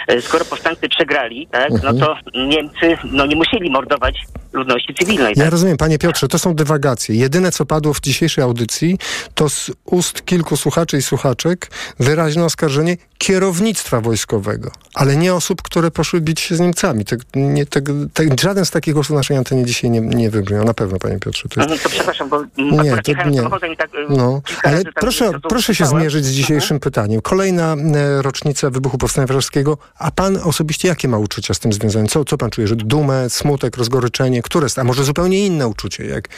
e, 0.09 0.23
skoro 0.23 0.45
powstańcy 0.45 0.89
przegrali, 0.89 1.49
tak, 1.51 1.71
Mhm. 1.71 1.97
no 1.99 2.07
to 2.07 2.17
Niemcy 2.47 2.97
no 3.05 3.27
nie 3.27 3.37
musieli 3.37 3.71
mordować 3.71 4.15
ludności 4.53 4.95
cywilnej, 4.95 5.33
Ja 5.37 5.43
tak? 5.43 5.53
rozumiem, 5.53 5.77
panie 5.77 5.99
Piotrze, 5.99 6.29
to 6.29 6.39
są 6.39 6.55
dywagacje. 6.55 7.15
Jedyne, 7.17 7.53
co 7.53 7.67
padło 7.67 7.95
w 7.95 8.01
dzisiejszej 8.01 8.45
audycji, 8.45 8.99
to 9.35 9.49
z 9.49 9.71
ust 9.85 10.25
kilku 10.25 10.57
słuchaczy 10.57 10.97
i 10.99 11.03
słuchaczek 11.03 11.71
wyraźne 12.01 12.45
oskarżenie 12.45 12.97
kierownictwa 13.19 14.01
wojskowego, 14.01 14.71
ale 14.95 15.17
nie 15.17 15.35
osób, 15.35 15.63
które 15.63 15.91
poszły 15.91 16.21
bić 16.21 16.41
się 16.41 16.57
z 16.57 16.61
Niemcami. 16.61 17.05
Tak, 17.05 17.21
nie, 17.35 17.67
tak, 17.67 17.85
tak, 18.15 18.41
żaden 18.41 18.65
z 18.65 18.71
takich 18.71 18.95
głosów 18.95 19.15
w 19.15 19.17
naszej 19.17 19.37
antenie 19.37 19.65
dzisiaj 19.65 19.91
nie, 19.91 20.01
nie 20.01 20.31
wybrzmiał, 20.31 20.65
na 20.65 20.75
pewno, 20.75 20.99
panie 20.99 21.19
Piotrze. 21.19 21.49
To 21.49 21.61
jest... 21.61 21.71
Mhm, 21.73 21.81
To 21.83 21.89
przepraszam, 21.89 22.29
bo 22.29 22.37
m, 22.37 22.47
Nie, 22.59 22.97
to 22.97 23.29
nie. 23.31 23.43
tak 23.77 23.91
No, 24.09 24.41
kilka 24.45 24.69
ale 24.69 24.83
proszę, 24.95 25.31
to 25.43 25.49
proszę 25.49 25.75
się 25.75 25.87
zmierzyć 25.87 26.25
z 26.25 26.31
dzisiejszym 26.33 26.81
pytaniem. 26.81 27.21
Kolejna 27.21 27.73
e, 27.95 28.23
rocznica 28.23 28.71
wybuchu 28.71 28.99
Powstania 28.99 29.27
Warszawskiego, 29.27 29.79
a 29.99 30.11
pan 30.11 30.37
osobiście 30.45 30.89
jakie 30.89 31.09
ma 31.09 31.19
uczucia 31.19 31.55
z 31.55 31.59
tym 31.59 31.73
związane? 31.73 32.07
Co, 32.09 32.25
co 32.25 32.39
pan 32.39 32.51
czuje? 32.51 32.67
Że 32.67 32.77
dumę, 32.77 33.31
smutek, 33.31 33.77
rozgoryczenie? 33.77 34.43
Które 34.43 34.65
jest? 34.65 34.79
A 34.79 34.85
może 34.85 35.05
zupełnie 35.05 35.47
inne 35.47 35.69
uczucie? 35.69 36.05
Jak, 36.07 36.29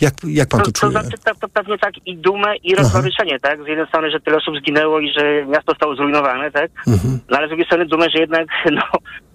jak, 0.00 0.14
jak 0.24 0.48
pan 0.48 0.60
to 0.60 0.66
To, 0.66 0.72
to 0.72 0.80
czuje? 0.80 0.92
znaczy 0.92 1.18
to, 1.24 1.30
to 1.40 1.48
pewnie 1.48 1.78
tak 1.78 1.94
i 2.06 2.16
dumę 2.16 2.56
i 2.56 2.74
rozgoryczenie, 2.74 3.40
tak? 3.40 3.64
Z 3.64 3.66
jednej 3.66 3.86
strony, 3.88 4.10
że 4.10 4.20
tyle 4.20 4.36
osób 4.36 4.54
zginęło 4.58 5.00
i 5.00 5.12
że 5.18 5.46
miasto 5.46 5.72
zostało 5.72 5.96
zrujnowane, 5.96 6.50
tak? 6.50 6.70
Mhm. 6.86 7.18
No 7.30 7.36
ale 7.38 7.46
z 7.46 7.50
drugiej 7.50 7.66
strony 7.66 7.86
dumę, 7.86 8.06
że 8.10 8.18
jednak 8.18 8.46
no, 8.72 8.82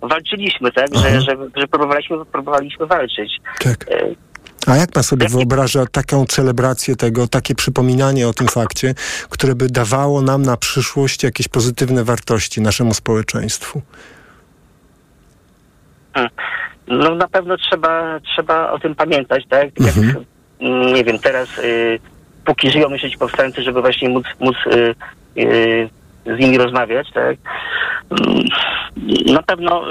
walczyliśmy, 0.09 0.71
tak? 0.71 0.87
Że, 0.95 1.21
że, 1.21 1.37
że 1.55 1.67
próbowaliśmy, 1.71 2.25
próbowaliśmy 2.25 2.85
walczyć. 2.85 3.37
Tak. 3.59 3.85
E, 3.91 4.15
A 4.67 4.75
jak 4.77 4.91
pan 4.91 5.03
sobie 5.03 5.27
wyobraża 5.29 5.85
taką 5.91 6.25
celebrację 6.25 6.95
tego, 6.95 7.27
takie 7.27 7.55
przypominanie 7.55 8.27
o 8.27 8.33
tym 8.33 8.47
fakcie, 8.47 8.93
które 9.29 9.55
by 9.55 9.67
dawało 9.67 10.21
nam 10.21 10.41
na 10.41 10.57
przyszłość 10.57 11.23
jakieś 11.23 11.47
pozytywne 11.47 12.03
wartości 12.03 12.61
naszemu 12.61 12.93
społeczeństwu? 12.93 13.81
No 16.87 17.15
na 17.15 17.27
pewno 17.27 17.57
trzeba, 17.57 18.19
trzeba 18.19 18.71
o 18.71 18.79
tym 18.79 18.95
pamiętać, 18.95 19.43
tak? 19.49 19.79
Jak, 19.79 19.97
Mhm. 19.97 20.25
mm, 20.59 20.93
nie 20.93 21.03
wiem, 21.03 21.19
teraz 21.19 21.57
y, 21.57 21.99
póki 22.45 22.71
żyją 22.71 22.97
ci 22.97 23.17
powstańcy, 23.17 23.63
żeby 23.63 23.81
właśnie 23.81 24.09
móc, 24.09 24.25
móc 24.39 24.55
y, 24.67 24.95
y, 25.41 25.89
z 26.25 26.39
nimi 26.39 26.57
rozmawiać, 26.57 27.07
tak? 27.13 27.37
Mm, 28.11 28.43
Na 29.33 29.43
pewno 29.43 29.83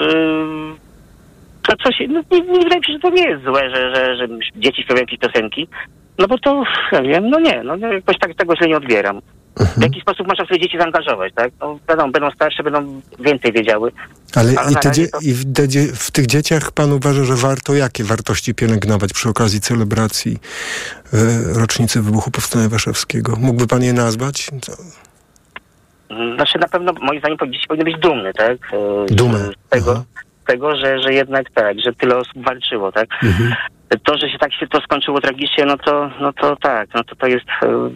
to 1.77 1.85
coś, 1.85 1.97
no, 2.09 2.23
nie, 2.31 2.41
nie 2.41 2.59
wydaje 2.65 2.81
mi 2.81 2.87
się, 2.87 2.93
że 2.93 2.99
to 2.99 3.11
nie 3.11 3.29
jest 3.29 3.45
złe, 3.45 3.71
że, 3.71 3.95
że, 3.95 4.17
że 4.17 4.29
dzieci 4.57 4.83
śpiewają 4.83 5.01
jakieś 5.07 5.19
piosenki, 5.19 5.69
no 6.19 6.29
bo 6.29 6.39
to, 6.39 6.63
ja 6.93 7.03
wiem, 7.03 7.31
no 7.31 7.41
nie, 7.41 7.63
no 7.65 7.77
nie, 7.77 7.87
jakoś 7.87 8.19
tak 8.19 8.35
tego 8.35 8.57
źle 8.57 8.69
nie 8.69 8.77
odbieram. 8.77 9.21
W 9.77 9.83
jaki 9.83 10.01
sposób 10.01 10.27
można 10.29 10.45
swoje 10.45 10.61
dzieci 10.61 10.79
zaangażować, 10.79 11.33
tak? 11.35 11.51
No, 11.61 11.79
będą, 11.87 12.13
będą 12.13 12.31
starsze, 12.31 12.63
będą 12.63 13.01
więcej 13.19 13.53
wiedziały. 13.53 13.93
Ale, 14.35 14.53
Ale 14.59 14.73
i, 14.73 14.75
te 14.75 14.91
dzie- 14.91 15.09
i 15.23 15.33
w, 15.33 15.45
dzie- 15.45 15.93
w 15.95 16.11
tych 16.11 16.27
dzieciach 16.27 16.73
pan 16.73 16.93
uważa, 16.93 17.25
że 17.25 17.35
warto 17.35 17.75
jakie 17.75 18.05
wartości 18.05 18.55
pielęgnować 18.55 19.13
przy 19.13 19.29
okazji 19.29 19.61
celebracji 19.61 20.39
e, 21.15 21.17
rocznicy 21.61 22.03
wybuchu 22.03 22.31
Powstania 22.31 22.69
Warszawskiego? 22.69 23.37
Mógłby 23.41 23.67
pan 23.67 23.83
je 23.83 23.93
nazwać? 23.93 24.51
Co? 24.61 24.73
Znaczy 26.37 26.59
na 26.59 26.69
pewno 26.69 26.93
moim 26.93 27.21
zdaniem 27.21 27.39
dzieci 27.53 27.67
powinny 27.69 27.85
być 27.85 27.99
dumne, 28.03 28.33
tak? 28.33 28.59
E, 28.73 29.15
Dumę. 29.15 29.39
Z 29.39 29.69
tego, 29.71 29.95
z 29.95 30.30
tego 30.53 30.77
że, 30.77 31.01
że 31.01 31.13
jednak 31.13 31.51
tak, 31.55 31.81
że 31.81 31.93
tyle 31.93 32.17
osób 32.17 32.45
walczyło, 32.45 32.93
tak? 32.93 33.09
To, 34.05 34.19
że 34.19 34.31
się 34.31 34.39
tak 34.39 34.53
się 34.55 34.67
to 34.67 34.81
skończyło 34.81 35.21
tragicznie, 35.21 35.65
no 35.65 35.77
to, 35.77 36.11
no 36.21 36.33
to 36.33 36.57
tak, 36.57 36.89
no 36.95 37.05
to 37.05 37.17
to 37.17 37.27
jest 37.27 37.47
e, 37.63 37.91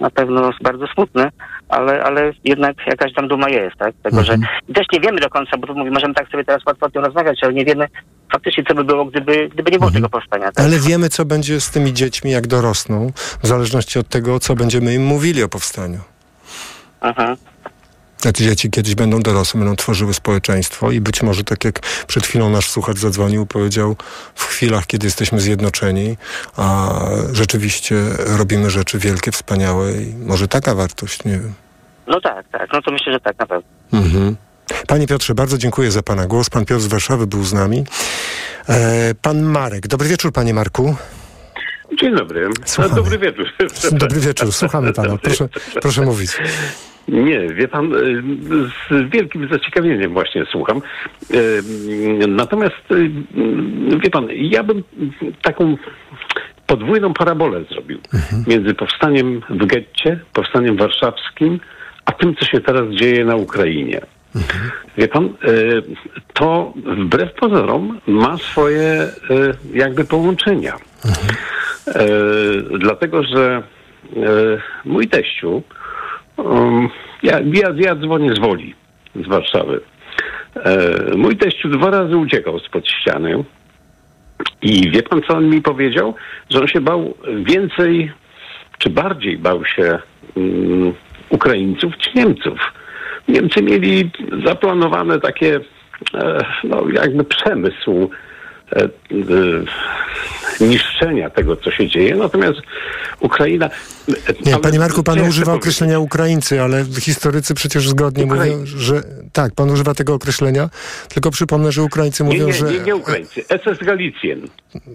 na 0.00 0.10
pewno 0.10 0.50
bardzo 0.62 0.86
smutne, 0.86 1.30
ale, 1.68 2.04
ale 2.04 2.32
jednak 2.44 2.76
jakaś 2.86 3.14
tam 3.14 3.28
duma 3.28 3.48
jest, 3.48 3.76
tak? 3.76 3.94
Tego, 4.02 4.24
że 4.24 4.36
i 4.68 4.72
też 4.72 4.86
nie 4.92 5.00
wiemy 5.00 5.20
do 5.20 5.28
końca, 5.28 5.56
bo 5.58 5.66
tu 5.66 5.74
mówię, 5.74 5.90
możemy 5.90 6.14
tak 6.14 6.28
sobie 6.28 6.44
teraz 6.44 6.62
łatwo 6.66 6.86
o 6.86 6.90
tym 6.90 7.04
rozmawiać, 7.04 7.38
ale 7.42 7.54
nie 7.54 7.64
wiemy 7.64 7.88
faktycznie, 8.32 8.64
co 8.64 8.74
by 8.74 8.84
było, 8.84 9.04
gdyby, 9.04 9.48
gdyby 9.48 9.70
nie 9.70 9.78
było 9.78 9.90
tego 9.90 10.08
powstania, 10.08 10.52
tak? 10.52 10.64
Ale 10.64 10.78
wiemy, 10.78 11.08
co 11.08 11.24
będzie 11.24 11.60
z 11.60 11.70
tymi 11.70 11.92
dziećmi, 11.92 12.30
jak 12.30 12.46
dorosną, 12.46 13.12
w 13.42 13.46
zależności 13.46 13.98
od 13.98 14.08
tego, 14.08 14.40
co 14.40 14.54
będziemy 14.54 14.94
im 14.94 15.04
mówili 15.04 15.42
o 15.42 15.48
powstaniu. 15.48 16.00
Aha. 17.00 17.36
Te 18.26 18.32
dzieci 18.32 18.70
kiedyś 18.70 18.94
będą 18.94 19.20
dorosłe, 19.20 19.60
będą 19.60 19.76
tworzyły 19.76 20.14
społeczeństwo 20.14 20.90
i 20.90 21.00
być 21.00 21.22
może, 21.22 21.44
tak 21.44 21.64
jak 21.64 21.80
przed 22.06 22.26
chwilą 22.26 22.50
nasz 22.50 22.70
słuchacz 22.70 22.98
zadzwonił, 22.98 23.46
powiedział, 23.46 23.96
w 24.34 24.44
chwilach, 24.44 24.86
kiedy 24.86 25.06
jesteśmy 25.06 25.40
zjednoczeni, 25.40 26.16
a 26.56 26.90
rzeczywiście 27.32 27.96
robimy 28.38 28.70
rzeczy 28.70 28.98
wielkie, 28.98 29.32
wspaniałe 29.32 29.92
i 29.92 30.14
może 30.14 30.48
taka 30.48 30.74
wartość, 30.74 31.24
nie 31.24 31.32
wiem. 31.32 31.52
No 32.06 32.20
tak, 32.20 32.48
tak, 32.48 32.68
no 32.72 32.82
to 32.82 32.90
myślę, 32.90 33.12
że 33.12 33.20
tak 33.20 33.38
na 33.38 33.46
pewno. 33.46 33.68
Mhm. 33.92 34.36
Panie 34.86 35.06
Piotrze, 35.06 35.34
bardzo 35.34 35.58
dziękuję 35.58 35.90
za 35.90 36.02
Pana 36.02 36.26
głos. 36.26 36.50
Pan 36.50 36.64
Piotr 36.64 36.82
z 36.82 36.86
Warszawy 36.86 37.26
był 37.26 37.44
z 37.44 37.52
nami. 37.52 37.84
E, 38.68 39.14
pan 39.22 39.42
Marek. 39.42 39.86
Dobry 39.86 40.08
wieczór, 40.08 40.32
Panie 40.32 40.54
Marku. 40.54 40.96
Dzień 42.00 42.16
dobry. 42.16 42.50
Słuchamy. 42.64 42.94
Dobry 42.94 43.18
wieczór. 43.18 43.52
Dobry 43.92 44.20
wieczór, 44.20 44.52
słuchamy 44.52 44.92
Pana. 44.92 45.18
Proszę, 45.18 45.48
proszę 45.82 46.02
mówić. 46.02 46.30
Nie, 47.08 47.48
wie 47.48 47.68
pan, 47.68 47.94
y, 47.94 48.22
z 48.90 49.10
wielkim 49.10 49.48
zaciekawieniem 49.52 50.12
właśnie 50.12 50.44
słucham. 50.46 50.80
Y, 51.34 51.62
Natomiast, 52.28 52.90
y, 52.90 53.10
wie 54.02 54.10
pan, 54.10 54.28
ja 54.34 54.62
bym 54.62 54.82
taką 55.42 55.76
podwójną 56.66 57.14
parabolę 57.14 57.64
zrobił 57.70 57.98
między 58.46 58.74
powstaniem 58.74 59.40
w 59.50 59.66
getcie, 59.66 60.20
powstaniem 60.32 60.76
warszawskim, 60.76 61.60
a 62.04 62.12
tym, 62.12 62.36
co 62.36 62.44
się 62.46 62.60
teraz 62.60 62.90
dzieje 62.90 63.24
na 63.24 63.36
Ukrainie. 63.36 64.00
Wie 64.98 65.08
pan, 65.08 65.28
to 66.32 66.72
wbrew 67.04 67.32
pozorom 67.34 68.00
ma 68.06 68.36
swoje 68.38 69.08
jakby 69.74 70.04
połączenia. 70.04 70.76
Y, 71.88 72.78
Dlatego, 72.78 73.22
że 73.22 73.62
mój 74.84 75.08
teściu, 75.08 75.62
um, 76.36 76.88
ja, 77.22 77.40
ja, 77.40 77.68
ja 77.76 77.94
dzwonię 77.94 78.34
z 78.34 78.38
Woli, 78.38 78.74
z 79.14 79.28
Warszawy. 79.28 79.80
E, 80.64 81.16
mój 81.16 81.36
teściu 81.36 81.68
dwa 81.68 81.90
razy 81.90 82.16
uciekał 82.16 82.58
spod 82.58 82.88
ściany 82.88 83.44
i 84.62 84.90
wie 84.90 85.02
pan, 85.02 85.20
co 85.28 85.36
on 85.36 85.48
mi 85.48 85.62
powiedział? 85.62 86.14
Że 86.50 86.60
on 86.60 86.68
się 86.68 86.80
bał 86.80 87.14
więcej, 87.44 88.12
czy 88.78 88.90
bardziej 88.90 89.38
bał 89.38 89.64
się 89.64 89.98
mm, 90.36 90.92
Ukraińców 91.30 91.96
czy 91.98 92.10
Niemców. 92.14 92.58
Niemcy 93.28 93.62
mieli 93.62 94.10
zaplanowane 94.44 95.20
takie, 95.20 95.60
e, 96.14 96.38
no 96.64 96.84
jakby 96.92 97.24
przemysł 97.24 98.10
niszczenia 100.60 101.30
tego, 101.30 101.56
co 101.56 101.70
się 101.70 101.88
dzieje. 101.88 102.16
Natomiast 102.16 102.58
Ukraina... 103.20 103.70
Nie, 104.46 104.56
Panie 104.58 104.78
Marku, 104.78 105.02
Pan 105.02 105.20
używa 105.20 105.44
powiedzieć? 105.46 105.62
określenia 105.62 105.98
Ukraińcy, 105.98 106.62
ale 106.62 106.84
historycy 107.00 107.54
przecież 107.54 107.88
zgodnie 107.88 108.26
mówią, 108.26 108.66
że 108.66 109.02
tak, 109.32 109.54
Pan 109.54 109.70
używa 109.70 109.94
tego 109.94 110.14
określenia, 110.14 110.70
tylko 111.08 111.30
przypomnę, 111.30 111.72
że 111.72 111.82
Ukraińcy 111.82 112.24
Nie, 112.24 112.28
mówią, 112.30 112.46
nie, 112.46 112.52
że... 112.52 112.66
nie, 112.72 112.80
nie 112.80 112.96
Ukraińcy. 112.96 113.42
SS 113.42 113.84
Galicjen. 113.84 114.40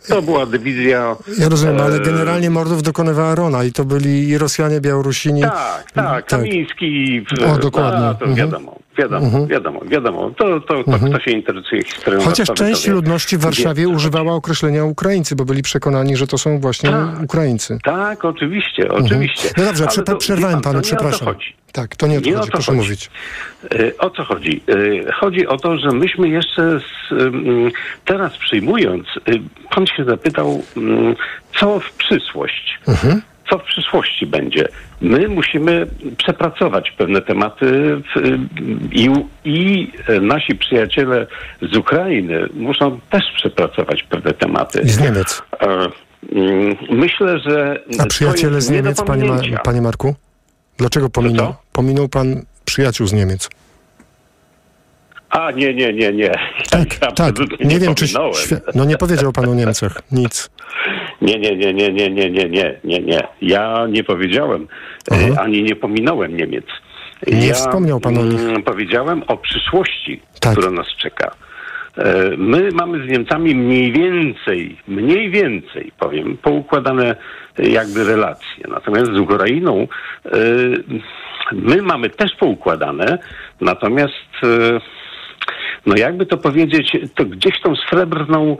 To 0.07 0.21
była 0.21 0.45
dywizja... 0.45 1.15
Ja 1.37 1.49
rozumiem, 1.49 1.79
ale 1.79 1.95
e, 1.95 1.99
generalnie 1.99 2.49
mordów 2.49 2.83
dokonywała 2.83 3.35
Rona 3.35 3.63
i 3.63 3.71
to 3.71 3.85
byli 3.85 4.29
i 4.29 4.37
Rosjanie, 4.37 4.81
Białorusini. 4.81 5.41
Tak, 5.41 5.91
tak, 5.91 6.25
Kamiński. 6.25 7.25
O, 7.47 7.57
dokładnie. 7.57 8.05
A, 8.07 8.13
to 8.13 8.25
Mhm. 8.25 8.35
wiadomo, 8.35 8.79
wiadomo, 9.01 9.25
Mhm. 9.25 9.47
wiadomo, 9.47 9.79
wiadomo. 9.85 10.31
To, 10.37 10.59
to, 10.61 10.83
to 10.83 10.91
kto 11.07 11.19
się 11.19 11.31
interesuje 11.31 11.83
historią 11.83 12.19
Chociaż 12.21 12.47
Warszawy, 12.47 12.69
część 12.71 12.87
wie. 12.87 12.93
ludności 12.93 13.37
w 13.37 13.41
Warszawie 13.41 13.87
używała 13.87 14.33
określenia 14.33 14.83
Ukraińcy, 14.85 15.35
bo 15.35 15.45
byli 15.45 15.61
przekonani, 15.61 16.17
że 16.17 16.27
to 16.27 16.37
są 16.37 16.59
właśnie 16.59 16.89
Tak. 16.89 17.23
Ukraińcy. 17.23 17.77
Tak, 17.83 18.25
oczywiście, 18.25 18.83
Mhm. 18.83 19.05
oczywiście. 19.05 19.49
No 19.57 19.63
dobrze, 19.65 19.83
Ale 19.83 19.91
przepa- 19.91 20.03
to, 20.05 20.17
przerwałem 20.17 20.59
wie 20.59 20.63
pan, 20.63 20.73
panu, 20.73 20.81
to 20.83 20.87
nie 20.91 20.97
o 20.97 21.01
to 21.01 21.09
przepraszam. 21.09 21.35
Tak, 21.71 21.95
to 21.95 22.07
nie 22.07 22.17
o 22.17 22.21
to 22.21 22.27
Nie 22.29 22.35
o 22.35 22.37
chodzi, 22.39 22.51
to 22.51 22.57
proszę 22.57 22.71
chodzi. 22.71 22.77
mówić. 22.83 23.09
E, 23.71 23.97
O 23.97 24.09
co 24.09 24.23
chodzi? 24.23 24.61
E, 25.07 25.11
Chodzi 25.11 25.47
o 25.47 25.57
to, 25.57 25.77
że 25.77 25.87
myśmy 25.91 26.29
jeszcze 26.29 26.79
z, 26.79 26.83
teraz 28.05 28.37
przyjmując, 28.37 29.07
e, 29.27 29.31
pan 29.75 29.87
się 29.87 30.03
zapytał, 30.05 30.63
mm, 30.77 31.15
co 31.59 31.79
w 31.79 31.91
przyszłość, 31.93 32.79
Mhm. 32.87 33.21
Co 33.51 33.57
w 33.57 33.63
przyszłości 33.63 34.25
będzie. 34.25 34.67
My 35.01 35.27
musimy 35.27 35.87
przepracować 36.17 36.91
pewne 36.91 37.21
tematy 37.21 37.65
w, 37.95 38.37
i, 38.91 39.09
i 39.45 39.91
nasi 40.21 40.55
przyjaciele 40.55 41.27
z 41.61 41.77
Ukrainy 41.77 42.47
muszą 42.53 42.99
też 43.09 43.23
przepracować 43.35 44.03
pewne 44.03 44.33
tematy. 44.33 44.81
I 44.81 44.89
z 44.89 44.99
Niemiec. 44.99 45.41
E, 45.61 45.67
mm, 46.31 46.75
Myślę, 46.89 47.39
że. 47.39 47.83
A 47.99 48.05
przyjaciele 48.05 48.61
z 48.61 48.69
Niemiec, 48.69 49.03
panie, 49.03 49.25
Ma 49.25 49.57
panie 49.63 49.81
Marku? 49.81 50.15
Dlaczego 50.77 51.09
pominął? 51.09 51.55
Pominął 51.73 52.09
pan 52.09 52.41
przyjaciół 52.65 53.07
z 53.07 53.13
Niemiec. 53.13 53.49
A, 55.31 55.51
nie, 55.51 55.73
nie, 55.73 55.93
nie, 55.93 56.13
nie. 56.13 56.31
Tak, 56.71 57.01
ja 57.01 57.11
tak. 57.11 57.35
Nie, 57.39 57.65
nie 57.65 57.79
wiem, 57.79 57.95
czy... 57.95 58.05
no 58.75 58.85
nie 58.85 58.97
powiedział 58.97 59.31
pan 59.31 59.49
o 59.49 59.55
Niemcach. 59.55 60.01
Nic. 60.11 60.49
Nie, 61.21 61.39
nie, 61.39 61.55
nie, 61.55 61.73
nie, 61.73 61.91
nie, 61.91 62.09
nie, 62.09 62.29
nie, 62.29 62.49
nie, 62.49 62.79
nie, 62.83 62.99
nie. 62.99 63.27
Ja 63.41 63.87
nie 63.89 64.03
powiedziałem, 64.03 64.67
e, 65.11 65.39
ani 65.39 65.63
nie 65.63 65.75
pominąłem 65.75 66.37
Niemiec. 66.37 66.65
Nie 67.27 67.47
ja, 67.47 67.53
wspomniał 67.53 67.99
pan 67.99 68.17
o 68.17 68.21
nich. 68.25 68.41
Tak. 68.41 68.49
mm, 68.49 68.63
Powiedziałem 68.63 69.23
o 69.27 69.37
przyszłości, 69.37 70.21
która 70.51 70.71
nas 70.71 70.87
czeka. 70.97 71.31
E, 71.97 72.29
My 72.37 72.69
mamy 72.73 73.07
z 73.07 73.09
Niemcami 73.09 73.55
mniej 73.55 73.91
więcej, 73.91 74.77
mniej 74.87 75.29
więcej, 75.29 75.91
powiem, 75.99 76.37
poukładane 76.37 77.15
e, 77.59 77.69
jakby 77.69 78.03
relacje. 78.03 78.65
Natomiast 78.67 79.11
z 79.13 79.19
Ukrainą 79.19 79.87
my 81.51 81.81
mamy 81.81 82.09
też 82.09 82.31
poukładane, 82.39 83.17
natomiast 83.61 84.13
no 85.85 85.95
jakby 85.97 86.25
to 86.25 86.37
powiedzieć, 86.37 86.97
to 87.15 87.25
gdzieś 87.25 87.61
tą 87.61 87.75
srebrną 87.75 88.57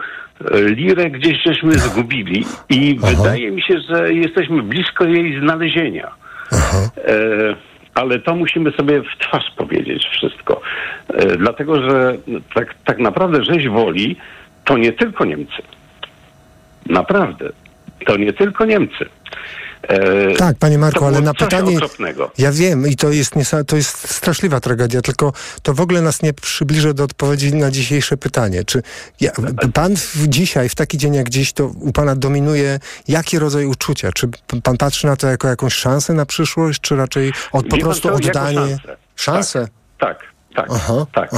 e, 0.52 0.62
lirę 0.62 1.10
gdzieś 1.10 1.44
żeśmy 1.46 1.72
zgubili 1.72 2.46
i 2.70 3.00
wydaje 3.00 3.52
mi 3.52 3.62
się, 3.62 3.80
że 3.90 4.14
jesteśmy 4.14 4.64
blisko 4.64 5.06
jej 5.06 5.40
znalezienia. 5.40 6.12
E, 6.98 7.56
ale 7.94 8.20
to 8.20 8.36
musimy 8.36 8.72
sobie 8.72 9.02
w 9.02 9.18
twarz 9.20 9.52
powiedzieć 9.58 10.06
wszystko. 10.12 10.62
E, 11.14 11.38
dlatego, 11.38 11.90
że 11.90 12.18
tak, 12.54 12.76
tak 12.86 13.00
naprawdę 13.00 13.44
rzeź 13.44 13.68
woli 13.68 14.16
to 14.66 14.78
nie 14.78 14.92
tylko 14.92 15.26
Niemcy. 15.26 15.62
Naprawdę. 16.86 17.50
To 18.06 18.18
nie 18.18 18.34
tylko 18.34 18.66
Niemcy. 18.66 19.06
E, 19.88 20.36
Tak, 20.36 20.58
panie 20.58 20.78
Marku, 20.78 21.06
ale 21.06 21.22
na 21.22 21.34
pytanie. 21.34 21.76
okropnego. 21.78 22.32
Ja 22.38 22.52
wiem 22.52 22.88
i 22.88 22.96
to 22.96 23.10
jest, 23.12 23.36
niesa- 23.36 23.64
to 23.66 23.76
jest 23.76 24.10
straszliwa 24.16 24.60
tragedia, 24.60 25.02
tylko 25.02 25.34
to 25.64 25.74
w 25.74 25.82
ogóle 25.82 26.02
nas 26.02 26.22
nie 26.22 26.34
przybliży 26.34 26.94
do 26.94 27.04
odpowiedzi 27.04 27.56
na 27.56 27.72
dzisiejsze 27.72 28.18
pytanie. 28.18 28.64
Czy 28.64 28.82
ja, 29.22 29.32
pan 29.74 29.96
w, 29.96 30.28
dzisiaj, 30.28 30.70
w 30.70 30.76
taki 30.76 30.98
dzień 30.98 31.14
jak 31.14 31.30
dziś, 31.30 31.54
to 31.54 31.66
u 31.68 31.92
pana 31.92 32.16
dominuje 32.16 32.80
jaki 33.08 33.40
rodzaj 33.40 33.66
uczucia? 33.66 34.12
Czy 34.12 34.28
pan 34.64 34.78
patrzy 34.78 35.08
na 35.08 35.16
to 35.16 35.28
jako 35.28 35.48
jakąś 35.48 35.74
szansę 35.74 36.14
na 36.14 36.26
przyszłość, 36.26 36.82
czy 36.82 36.96
raczej 36.96 37.34
od, 37.52 37.68
po 37.68 37.76
Wie 37.76 37.82
prostu 37.84 38.08
co, 38.10 38.14
oddanie? 38.16 38.56
szansę. 38.58 38.98
Szansę? 39.16 39.68
Tak, 40.00 40.20
tak, 40.56 40.70
tak. 41.14 41.32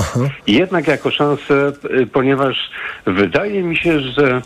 I 0.47 0.53
jednak 0.53 0.87
jako 0.87 1.11
szansę, 1.11 1.71
y, 2.01 2.07
ponieważ 2.07 2.69
wydaje 3.05 3.63
mi 3.63 3.77
się, 3.77 3.99
że 3.99 4.41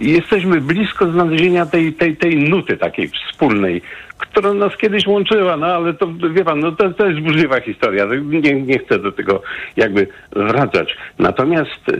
jesteśmy 0.00 0.60
blisko 0.60 1.12
znalezienia 1.12 1.66
tej, 1.66 1.92
tej, 1.92 2.16
tej 2.16 2.36
nuty 2.36 2.76
takiej 2.76 3.08
wspólnej, 3.08 3.82
która 4.18 4.52
nas 4.52 4.76
kiedyś 4.76 5.06
łączyła, 5.06 5.56
no 5.56 5.66
ale 5.66 5.94
to 5.94 6.08
wie 6.34 6.44
pan, 6.44 6.60
no 6.60 6.72
to, 6.72 6.90
to 6.90 7.06
jest 7.06 7.20
burzliwa 7.20 7.60
historia. 7.60 8.06
Nie, 8.24 8.54
nie 8.54 8.78
chcę 8.78 8.98
do 8.98 9.12
tego 9.12 9.42
jakby 9.76 10.06
wracać. 10.32 10.96
Natomiast 11.18 11.88
y, 11.88 11.92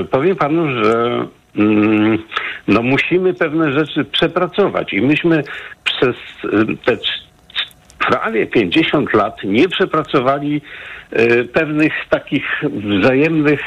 y, 0.00 0.04
powiem 0.04 0.36
panu, 0.36 0.84
że 0.84 1.26
mm, 1.56 2.18
no 2.68 2.82
musimy 2.82 3.34
pewne 3.34 3.72
rzeczy 3.72 4.04
przepracować 4.04 4.92
i 4.92 5.00
myśmy 5.00 5.42
przez 5.84 6.16
y, 6.44 6.76
te 6.84 6.96
prawie 7.98 8.46
50 8.46 9.14
lat 9.14 9.44
nie 9.44 9.68
przepracowali 9.68 10.62
pewnych 11.52 11.92
takich 12.10 12.62
wzajemnych 12.70 13.60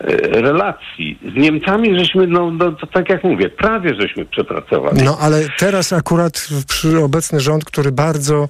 relacji. 0.00 1.18
Z 1.34 1.34
Niemcami 1.34 1.98
żeśmy, 1.98 2.26
no, 2.26 2.50
no 2.50 2.72
to 2.72 2.86
tak 2.86 3.08
jak 3.08 3.24
mówię, 3.24 3.48
prawie 3.48 3.94
żeśmy 3.94 4.24
przepracowali. 4.26 5.02
No 5.02 5.18
ale 5.20 5.42
teraz 5.58 5.92
akurat 5.92 6.48
przy 6.68 6.98
obecny 6.98 7.40
rząd, 7.40 7.64
który 7.64 7.92
bardzo 7.92 8.48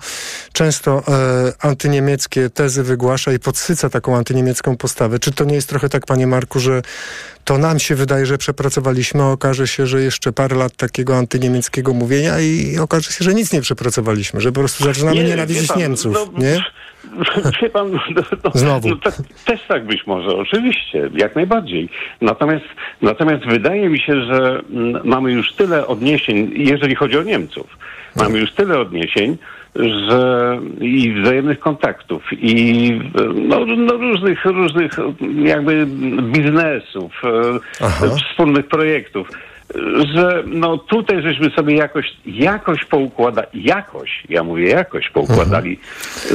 często 0.52 1.02
e, 1.08 1.66
antyniemieckie 1.66 2.50
tezy 2.50 2.82
wygłasza 2.82 3.32
i 3.32 3.38
podsyca 3.38 3.90
taką 3.90 4.16
antyniemiecką 4.16 4.76
postawę. 4.76 5.18
Czy 5.18 5.32
to 5.32 5.44
nie 5.44 5.54
jest 5.54 5.68
trochę 5.68 5.88
tak, 5.88 6.06
panie 6.06 6.26
Marku, 6.26 6.60
że 6.60 6.82
to 7.44 7.58
nam 7.58 7.78
się 7.78 7.94
wydaje, 7.94 8.26
że 8.26 8.38
przepracowaliśmy, 8.38 9.22
a 9.22 9.26
okaże 9.26 9.66
się, 9.66 9.86
że 9.86 10.02
jeszcze 10.02 10.32
parę 10.32 10.56
lat 10.56 10.76
takiego 10.76 11.16
antyniemieckiego 11.16 11.94
mówienia 11.94 12.40
i 12.40 12.78
okaże 12.78 13.12
się, 13.12 13.24
że 13.24 13.34
nic 13.34 13.52
nie 13.52 13.60
przepracowaliśmy, 13.60 14.40
że 14.40 14.52
po 14.52 14.60
prostu 14.60 14.84
zaczynamy 14.84 15.16
Nie, 15.16 15.24
nienawidzić 15.24 15.62
wie 15.62 15.68
pan, 15.68 15.78
Niemców, 15.78 16.14
no, 16.14 16.42
nie? 16.42 16.60
Wie 17.62 17.70
pan, 17.70 17.92
no, 17.92 18.22
no, 18.44 18.50
Znowu. 18.54 18.88
No, 18.88 18.96
tak, 18.96 19.14
też 19.44 19.60
tak 19.68 19.86
być 19.86 20.06
może, 20.06 20.36
oczywiście, 20.36 21.10
jak 21.14 21.36
najbardziej. 21.36 21.88
Natomiast, 22.20 22.64
natomiast 23.02 23.44
wydaje 23.46 23.88
mi 23.88 24.00
się, 24.00 24.24
że 24.24 24.62
mm, 24.70 25.00
mamy 25.04 25.32
już 25.32 25.52
tyle 25.52 25.86
odniesień, 25.86 26.50
jeżeli 26.54 26.94
chodzi 26.94 27.18
o 27.18 27.22
Niemców, 27.22 27.78
mamy 28.16 28.38
już 28.38 28.52
tyle 28.52 28.78
odniesień, 28.78 29.38
że 29.76 30.60
i 30.80 31.22
wzajemnych 31.22 31.60
kontaktów, 31.60 32.22
i 32.32 32.92
no, 33.34 33.66
no 33.66 33.92
różnych, 33.92 34.44
różnych 34.44 34.92
jakby 35.42 35.86
biznesów, 36.22 37.22
e, 37.80 38.16
wspólnych 38.30 38.66
projektów, 38.66 39.28
że 40.14 40.42
no 40.46 40.78
tutaj 40.78 41.22
żeśmy 41.22 41.50
sobie 41.50 41.76
jakoś, 41.76 42.06
jakoś 42.26 42.84
poukładali, 42.84 43.48
jakoś, 43.54 44.22
ja 44.28 44.42
mówię 44.44 44.68
jakoś 44.68 45.08
poukładali 45.10 45.78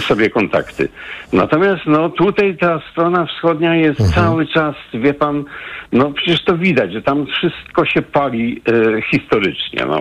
sobie 0.08 0.30
kontakty. 0.30 0.90
Natomiast 1.34 1.82
no 1.86 2.10
tutaj 2.10 2.58
ta 2.58 2.82
strona 2.92 3.26
wschodnia 3.26 3.76
jest 3.76 4.14
cały 4.16 4.48
czas, 4.48 4.76
wie 4.94 5.14
pan, 5.14 5.44
no 5.92 6.12
przecież 6.12 6.44
to 6.44 6.58
widać, 6.58 6.94
że 6.94 7.02
tam 7.02 7.26
wszystko 7.26 7.86
się 7.86 8.02
pali 8.02 8.62
e, 8.98 9.02
historycznie, 9.02 9.86
no. 9.88 10.00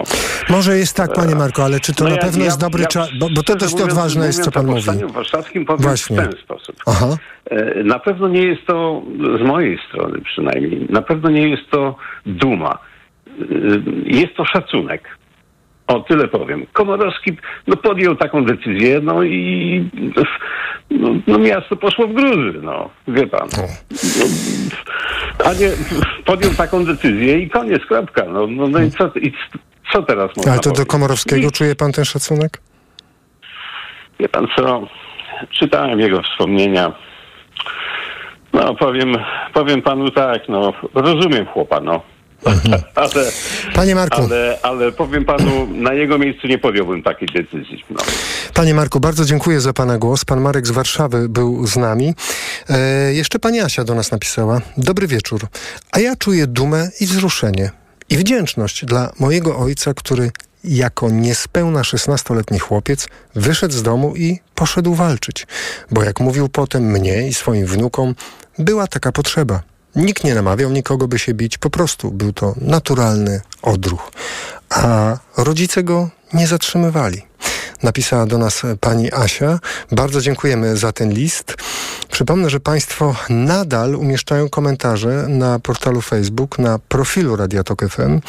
Może 0.51 0.79
jest 0.79 0.97
tak, 0.97 1.13
panie 1.13 1.35
Marko, 1.35 1.65
ale 1.65 1.81
czy 1.81 1.95
to 1.95 2.05
No 2.05 2.11
na 2.11 2.17
ja- 2.17 2.23
pewno 2.23 2.39
ja- 2.39 2.45
jest 2.45 2.61
dobry 2.61 2.83
ja 2.83 2.89
czas? 2.89 3.09
Bo, 3.19 3.29
bo 3.35 3.43
to 3.43 3.57
dość 3.57 3.73
mówiąc- 3.73 3.93
odważne 3.93 4.27
jest, 4.27 4.45
co 4.45 4.51
pan 4.51 4.67
mówi. 4.67 4.75
Powstaniu 4.85 5.09
Warszawskim 5.13 5.65
powiem 5.65 5.83
Właśnie. 5.83 6.17
w 6.17 6.21
ten 6.29 6.33
sposób. 6.43 6.77
Aha. 6.87 7.17
E, 7.51 7.85
Na 7.85 7.99
pewno 7.99 8.29
nie 8.29 8.43
jest 8.43 8.67
to, 8.67 9.03
z 9.39 9.43
mojej 9.47 9.79
strony 9.89 10.19
przynajmniej, 10.21 10.87
na 10.91 11.03
pewno 11.03 11.31
nie 11.31 11.49
jest 11.49 11.71
to 11.71 11.97
duma. 12.27 12.79
E, 13.41 14.17
Jest 14.19 14.35
to 14.37 14.45
szacunek. 14.45 15.09
O, 15.87 16.01
tyle 16.01 16.29
powiem. 16.29 16.67
Komorowski 16.73 17.37
no, 17.67 17.77
podjął 17.77 18.17
taką 18.17 18.45
decyzję, 18.45 19.01
no 19.03 19.23
i 19.23 19.91
no, 20.91 21.09
no, 21.27 21.39
miasto 21.39 21.77
poszło 21.77 22.07
w 22.07 22.13
gruzy, 22.13 22.59
no, 22.63 22.91
wie 23.09 23.27
pan. 23.27 23.49
No, 23.57 23.65
a 25.45 25.53
nie, 25.53 25.71
podjął 26.25 26.55
taką 26.55 26.85
decyzję 26.85 27.39
i 27.39 27.51
koniec, 27.51 27.87
kropka. 27.87 28.25
No, 28.25 28.47
no, 28.47 28.69
no 28.69 28.83
i, 28.83 28.91
co, 28.91 29.07
i 29.07 29.33
co 29.93 30.03
teraz 30.03 30.37
można 30.37 30.53
Ale 30.53 30.61
to 30.61 30.69
do 30.69 30.75
powiedzieć? 30.75 30.91
Komorowskiego 30.91 31.51
czuje 31.51 31.75
pan 31.77 31.93
ten 31.93 32.05
szacunek? 32.05 32.61
Wie 34.21 34.29
pan 34.29 34.47
co, 34.57 34.89
czytałem 35.51 36.01
jego 36.01 36.23
wspomnienia. 36.23 36.93
No 38.53 38.75
powiem, 38.75 39.17
powiem 39.53 39.83
panu 39.83 40.11
tak, 40.11 40.49
no 40.49 40.73
rozumiem 40.95 41.47
chłopa, 41.47 41.81
no. 41.81 42.12
Ale, 42.95 43.33
Panie 43.75 43.95
Marku. 43.95 44.23
ale, 44.23 44.59
ale 44.63 44.93
powiem 44.93 45.25
panu, 45.25 45.67
na 45.67 45.93
jego 45.95 46.19
miejscu 46.19 46.47
nie 46.47 46.59
podjąłbym 46.59 47.03
takiej 47.03 47.29
decyzji. 47.29 47.85
No. 47.91 48.01
Panie 48.55 48.75
Marku, 48.75 49.01
bardzo 49.01 49.25
dziękuję 49.25 49.61
za 49.61 49.73
pana 49.73 49.99
głos. 49.99 50.25
Pan 50.25 50.41
Marek 50.41 50.67
z 50.67 50.71
Warszawy 50.71 51.29
był 51.29 51.67
z 51.67 51.77
nami. 51.77 52.15
E, 52.69 53.15
jeszcze 53.15 53.39
pani 53.39 53.61
Asia 53.61 53.85
do 53.85 53.95
nas 53.95 54.11
napisała. 54.13 54.61
Dobry 54.77 55.07
wieczór. 55.07 55.41
A 55.93 56.01
ja 56.01 56.17
czuję 56.17 56.47
dumę 56.47 56.89
i 57.01 57.07
wzruszenie 57.07 57.71
i 58.11 58.17
wdzięczność 58.17 58.85
dla 58.85 59.13
mojego 59.21 59.59
ojca, 59.59 59.95
który 59.95 60.31
jako 60.65 61.11
niespełna 61.11 61.83
16-letni 61.83 62.59
chłopiec 62.59 63.09
wyszedł 63.35 63.75
z 63.75 63.83
domu 63.83 64.17
i 64.17 64.39
poszedł 64.55 64.95
walczyć. 64.95 65.47
Bo 65.91 66.03
jak 66.03 66.21
mówił 66.21 66.49
potem 66.49 66.83
mnie 66.83 67.29
i 67.29 67.35
swoim 67.35 67.67
wnukom, 67.67 68.15
była 68.59 68.87
taka 68.87 69.13
potrzeba. 69.13 69.63
Nikt 69.97 70.25
nie 70.25 70.35
namawiał 70.35 70.71
nikogo, 70.71 71.09
by 71.09 71.19
się 71.19 71.35
bić, 71.35 71.59
po 71.59 71.71
prostu 71.71 72.11
był 72.11 72.33
to 72.33 72.55
naturalny 72.61 73.41
odruch. 73.63 74.13
A 74.71 75.17
rodzice 75.37 75.83
go 75.83 76.09
nie 76.33 76.47
zatrzymywali. 76.47 77.23
Napisała 77.83 78.27
do 78.27 78.39
nas 78.39 78.63
pani 78.81 79.13
Asia. 79.13 79.59
Bardzo 79.93 80.21
dziękujemy 80.21 80.77
za 80.77 80.93
ten 80.93 81.13
list. 81.13 81.55
Przypomnę, 82.11 82.51
że 82.51 82.61
Państwo 82.61 83.17
nadal 83.29 83.95
umieszczają 83.95 84.49
komentarze 84.49 85.27
na 85.29 85.59
portalu 85.59 86.01
Facebook, 86.01 86.59
na 86.59 86.79
profilu 86.79 87.37
Radia 87.37 87.65
Tok 87.65 87.89
FM. 87.89 88.21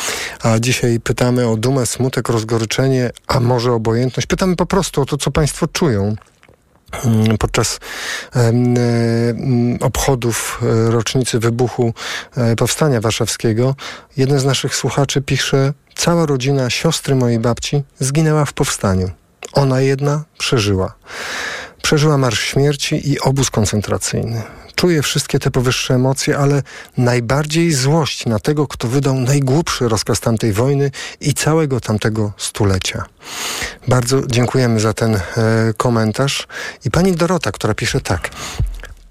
A 0.44 0.60
dzisiaj 0.60 0.99
pytamy 0.99 1.48
o 1.48 1.57
dumę, 1.57 1.85
smutek, 1.85 2.30
rozgoryczenie, 2.30 3.11
a 3.27 3.40
może 3.40 3.72
obojętność. 3.72 4.27
Pytamy 4.27 4.56
po 4.56 4.65
prostu 4.65 5.02
o 5.02 5.06
to, 5.06 5.18
co 5.18 5.31
Państwo 5.31 5.68
czują 5.68 6.15
podczas 7.40 7.80
em, 8.34 8.78
em, 8.78 9.78
obchodów 9.82 10.61
e, 10.61 10.91
rocznicy 10.91 11.40
wybuchu 11.40 11.94
e, 12.38 12.56
Powstania 12.56 13.02
Warszawskiego. 13.02 13.76
Jeden 14.18 14.40
z 14.40 14.45
naszych 14.45 14.76
słuchaczy 14.76 15.22
pisze, 15.22 15.74
Cała 15.95 16.26
rodzina 16.26 16.70
siostry 16.70 17.15
mojej 17.15 17.40
babci 17.40 17.84
zginęła 17.99 18.45
w 18.45 18.53
powstaniu. 18.53 19.10
Ona 19.53 19.82
jedna 19.82 20.24
przeżyła. 20.38 20.94
Przeżyła 21.82 22.18
marsz 22.18 22.40
śmierci 22.40 23.11
i 23.11 23.20
obóz 23.20 23.49
koncentracyjny. 23.49 24.41
Czuję 24.76 25.02
wszystkie 25.02 25.40
te 25.40 25.52
powyższe 25.52 25.94
emocje, 25.94 26.38
ale 26.38 26.64
najbardziej 26.98 27.72
złość 27.72 28.26
na 28.26 28.40
tego, 28.40 28.68
kto 28.68 28.88
wydał 28.88 29.16
najgłupszy 29.16 29.90
rozkaz 29.90 30.20
tamtej 30.20 30.54
wojny 30.54 30.91
i 31.22 31.34
całego 31.34 31.80
tamtego 31.80 32.34
stulecia. 32.38 33.06
Bardzo 33.88 34.28
dziękujemy 34.28 34.80
za 34.80 34.94
ten 34.94 35.16
e, 35.16 35.22
komentarz. 35.78 36.48
I 36.86 36.91
pani 36.91 37.12
Dorota, 37.12 37.52
która 37.52 37.74
pisze 37.74 38.02
tak. 38.02 38.30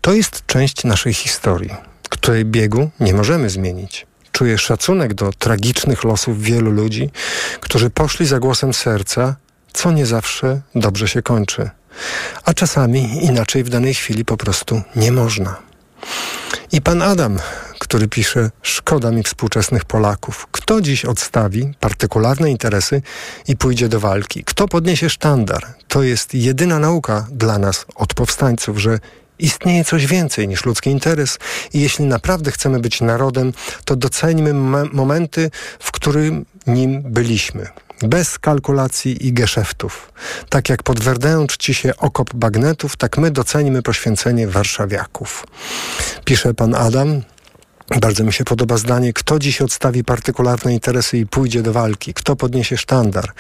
To 0.00 0.12
jest 0.12 0.46
część 0.46 0.84
naszej 0.84 1.14
historii, 1.14 1.70
której 2.08 2.44
biegu 2.44 2.90
nie 3.00 3.14
możemy 3.14 3.50
zmienić. 3.50 4.06
Czuję 4.32 4.58
szacunek 4.58 5.14
do 5.14 5.32
tragicznych 5.32 6.04
losów 6.04 6.42
wielu 6.42 6.70
ludzi, 6.70 7.10
którzy 7.60 7.90
poszli 7.90 8.26
za 8.26 8.38
głosem 8.38 8.74
serca, 8.74 9.36
co 9.72 9.92
nie 9.92 10.06
zawsze 10.06 10.60
dobrze 10.74 11.08
się 11.08 11.22
kończy. 11.22 11.70
A 12.44 12.54
czasami 12.54 13.24
inaczej 13.24 13.64
w 13.64 13.68
danej 13.68 13.94
chwili 13.94 14.24
po 14.24 14.36
prostu 14.36 14.82
nie 14.96 15.12
można. 15.12 15.56
I 16.72 16.80
pan 16.80 17.02
Adam, 17.02 17.38
który 17.78 18.08
pisze: 18.08 18.50
Szkoda 18.62 19.10
mi 19.10 19.22
współczesnych 19.22 19.84
Polaków. 19.84 20.46
Kto 20.52 20.80
dziś 20.80 21.04
odstawi 21.04 21.72
partykularne 21.80 22.50
interesy 22.50 23.02
i 23.48 23.56
pójdzie 23.56 23.88
do 23.88 24.00
walki? 24.00 24.44
Kto 24.44 24.68
podniesie 24.68 25.10
sztandar? 25.10 25.66
To 25.88 26.02
jest 26.02 26.34
jedyna 26.34 26.78
nauka 26.78 27.26
dla 27.30 27.58
nas 27.58 27.86
od 27.94 28.14
powstańców, 28.14 28.78
że 28.78 28.98
istnieje 29.38 29.84
coś 29.84 30.06
więcej 30.06 30.48
niż 30.48 30.64
ludzki 30.64 30.90
interes 30.90 31.38
i 31.74 31.80
jeśli 31.80 32.04
naprawdę 32.04 32.50
chcemy 32.50 32.80
być 32.80 33.00
narodem, 33.00 33.52
to 33.84 33.96
doceńmy 33.96 34.54
momenty, 34.92 35.50
w 35.78 35.92
którym 35.92 36.44
nim 36.66 37.02
byliśmy 37.02 37.68
bez 38.02 38.38
kalkulacji 38.38 39.26
i 39.26 39.32
geszeftów. 39.32 40.12
Tak 40.48 40.68
jak 40.68 40.82
pod 40.82 41.00
Werdeą 41.00 41.46
czci 41.46 41.74
się 41.74 41.96
okop 41.96 42.34
bagnetów, 42.34 42.96
tak 42.96 43.18
my 43.18 43.30
docenimy 43.30 43.82
poświęcenie 43.82 44.48
warszawiaków. 44.48 45.46
Pisze 46.24 46.54
pan 46.54 46.74
Adam, 46.74 47.22
bardzo 48.00 48.24
mi 48.24 48.32
się 48.32 48.44
podoba 48.44 48.76
zdanie, 48.76 49.12
kto 49.12 49.38
dziś 49.38 49.62
odstawi 49.62 50.04
partykularne 50.04 50.72
interesy 50.72 51.18
i 51.18 51.26
pójdzie 51.26 51.62
do 51.62 51.72
walki, 51.72 52.14
kto 52.14 52.36
podniesie 52.36 52.76
sztandar. 52.76 53.32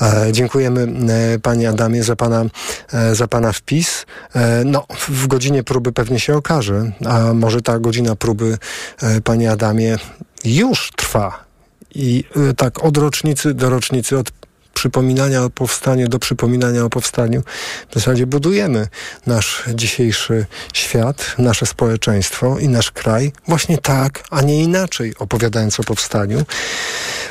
E, 0.00 0.32
dziękujemy 0.32 0.88
e, 1.34 1.38
panie 1.38 1.68
Adamie 1.68 2.04
za 2.04 2.16
pana, 2.16 2.44
e, 2.92 3.14
za 3.14 3.28
pana 3.28 3.52
wpis. 3.52 4.06
E, 4.34 4.62
no, 4.64 4.86
w 5.08 5.26
godzinie 5.26 5.62
próby 5.64 5.92
pewnie 5.92 6.20
się 6.20 6.36
okaże, 6.36 6.90
a 7.06 7.34
może 7.34 7.62
ta 7.62 7.78
godzina 7.78 8.16
próby, 8.16 8.58
e, 9.02 9.20
panie 9.20 9.50
Adamie, 9.50 9.98
już 10.44 10.90
trwa 10.96 11.47
i 11.94 12.24
y, 12.50 12.54
tak 12.54 12.84
od 12.84 12.96
rocznicy 12.96 13.54
do 13.54 13.70
rocznicy, 13.70 14.18
od 14.18 14.32
przypominania 14.78 15.44
o 15.44 15.50
powstaniu 15.50 16.08
do 16.08 16.18
przypominania 16.18 16.84
o 16.84 16.90
powstaniu. 16.90 17.42
W 17.90 17.94
zasadzie 17.94 18.26
budujemy 18.26 18.88
nasz 19.26 19.62
dzisiejszy 19.74 20.46
świat, 20.74 21.34
nasze 21.38 21.66
społeczeństwo 21.66 22.58
i 22.58 22.68
nasz 22.68 22.90
kraj 22.90 23.32
właśnie 23.48 23.78
tak, 23.78 24.24
a 24.30 24.42
nie 24.42 24.62
inaczej, 24.62 25.14
opowiadając 25.18 25.80
o 25.80 25.84
powstaniu. 25.84 26.44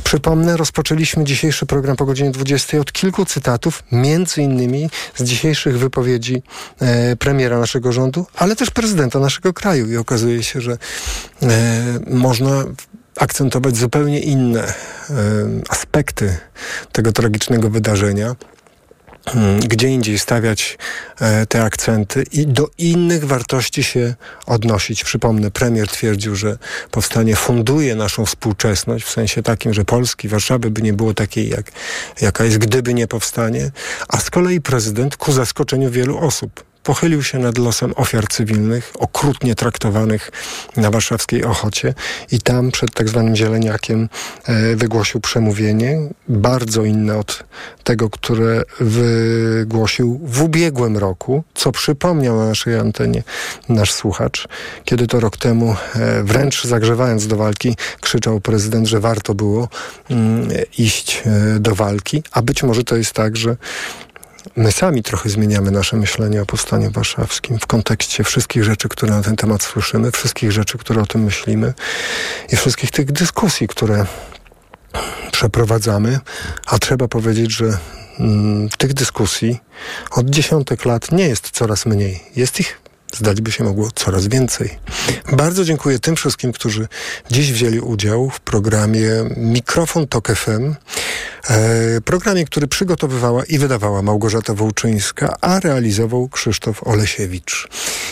Przypomnę, 0.04 0.58
rozpoczęliśmy 0.58 1.24
dzisiejszy 1.24 1.66
program 1.66 1.96
po 1.96 2.06
godzinie 2.06 2.32
20 2.32 2.80
od 2.80 2.92
kilku 2.92 3.26
cytatów, 3.26 3.84
między 3.92 4.42
innymi 4.42 4.90
z 5.16 5.24
dzisiejszych 5.24 5.80
wypowiedzi 5.80 6.44
e, 6.80 7.16
premiera 7.16 7.60
naszego 7.60 7.92
rządu, 7.92 8.26
ale 8.36 8.56
też 8.56 8.72
prezydenta 8.72 9.20
naszego 9.20 9.54
kraju 9.54 9.92
i 9.92 9.98
okazuje 9.98 10.44
się, 10.44 10.62
że 10.62 10.78
e, 11.44 11.48
można 12.08 12.66
akcentować 13.20 13.78
zupełnie 13.78 14.20
inne 14.20 14.74
aspekty 15.70 16.38
tego 16.92 17.12
tragicznego 17.12 17.70
wydarzenia. 17.70 18.36
Hmm, 19.30 19.60
gdzie 19.60 19.88
indziej 19.88 20.20
stawiać 20.20 20.78
e, 21.20 21.46
te 21.46 21.64
akcenty 21.64 22.24
i 22.32 22.48
do 22.48 22.70
innych 22.78 23.26
wartości 23.26 23.84
się 23.84 24.16
odnosić. 24.46 25.04
Przypomnę, 25.04 25.52
premier 25.52 25.88
twierdził, 25.88 26.36
że 26.36 26.58
powstanie 26.92 27.36
funduje 27.36 27.96
naszą 27.96 28.26
współczesność, 28.26 29.06
w 29.06 29.10
sensie 29.10 29.44
takim, 29.44 29.74
że 29.74 29.86
Polski, 29.86 30.28
Warszawy 30.28 30.72
by 30.72 30.82
nie 30.82 30.94
było 30.94 31.14
takiej, 31.14 31.50
jak, 31.50 31.72
jaka 32.22 32.44
jest, 32.44 32.58
gdyby 32.58 32.94
nie 32.94 33.08
powstanie, 33.08 33.72
a 34.08 34.18
z 34.20 34.30
kolei 34.30 34.62
prezydent, 34.62 35.18
ku 35.18 35.32
zaskoczeniu 35.32 35.92
wielu 35.92 36.18
osób, 36.18 36.64
pochylił 36.88 37.24
się 37.24 37.40
nad 37.40 37.58
losem 37.58 37.94
ofiar 37.96 38.28
cywilnych, 38.28 38.94
okrutnie 39.00 39.56
traktowanych 39.56 40.32
na 40.78 40.92
warszawskiej 40.92 41.44
Ochocie 41.44 41.94
i 42.32 42.42
tam 42.42 42.72
przed 42.72 42.94
tak 42.94 43.10
zwanym 43.10 43.36
Zieleniakiem 43.36 44.10
e, 44.46 44.76
wygłosił 44.76 45.22
przemówienie, 45.22 46.00
bardzo 46.28 46.84
inne 46.84 47.18
od 47.18 47.44
tego, 47.84 48.10
które 48.10 48.64
wygłosił 48.80 50.20
w 50.24 50.42
ubiegłym 50.42 50.98
roku, 50.98 51.44
co 51.54 51.72
przypomniał 51.72 52.38
na 52.38 52.46
naszej 52.46 52.76
antenie 52.76 53.24
nasz 53.70 53.92
słuchacz, 53.94 54.48
kiedy 54.86 55.08
to 55.08 55.20
rok 55.20 55.38
temu, 55.38 55.76
e, 55.96 56.24
wręcz 56.24 56.64
zagrzewając 56.64 57.28
do 57.28 57.36
walki, 57.36 57.76
krzyczał 58.02 58.40
prezydent, 58.40 58.88
że 58.88 59.00
warto 59.00 59.36
było 59.36 59.68
mm, 60.10 60.50
iść 60.78 61.24
e, 61.26 61.60
do 61.60 61.76
walki, 61.76 62.24
a 62.32 62.42
być 62.42 62.64
może 62.64 62.84
to 62.84 62.96
jest 62.96 63.14
tak, 63.14 63.38
że 63.38 63.58
my 64.56 64.72
sami 64.72 65.04
trochę 65.04 65.30
zmieniamy 65.30 65.72
nasze 65.72 65.98
myślenie 65.98 66.42
o 66.42 66.46
powstaniu 66.46 66.92
warszawskim 66.92 67.60
w 67.60 67.68
kontekście 67.68 68.24
wszystkich 68.24 68.64
rzeczy, 68.64 68.90
które 68.90 69.12
na 69.12 69.22
ten 69.22 69.36
temat 69.36 69.64
słyszymy, 69.64 70.12
wszystkich 70.12 70.52
rzeczy, 70.52 70.78
które 70.78 71.02
o 71.02 71.06
tym 71.06 71.24
myślimy 71.24 71.74
i 72.52 72.56
wszystkich 72.56 72.92
tych 72.92 73.12
dyskusji, 73.12 73.68
które 73.68 74.06
przeprowadzamy, 75.32 76.20
a 76.66 76.80
trzeba 76.80 77.08
powiedzieć, 77.08 77.52
że 77.52 77.78
mm, 78.20 78.70
tych 78.70 78.94
dyskusji 78.94 79.60
od 80.12 80.30
dziesiątek 80.30 80.86
lat 80.86 81.12
nie 81.12 81.28
jest 81.28 81.52
coraz 81.52 81.86
mniej. 81.86 82.24
Jest 82.36 82.60
ich 82.60 82.87
zdać 83.16 83.42
by 83.42 83.52
się 83.52 83.64
mogło 83.64 83.90
coraz 83.96 84.28
więcej. 84.28 84.80
Bardzo 85.32 85.66
dziękuję 85.66 86.00
tym 86.00 86.16
wszystkim, 86.16 86.52
którzy 86.52 86.88
dziś 87.32 87.54
wzięli 87.54 87.80
udział 87.80 88.30
w 88.30 88.40
programie 88.40 89.10
Mikrofon 89.38 90.08
Tok 90.08 90.28
FM, 90.36 90.76
e, 91.50 92.02
programie, 92.02 92.46
który 92.46 92.68
przygotowywała 92.68 93.44
i 93.46 93.58
wydawała 93.58 94.02
Małgorzata 94.02 94.54
Wołczyńska, 94.54 95.36
a 95.42 95.60
realizował 95.60 96.30
Krzysztof 96.30 96.88
Olesiewicz. 96.88 97.68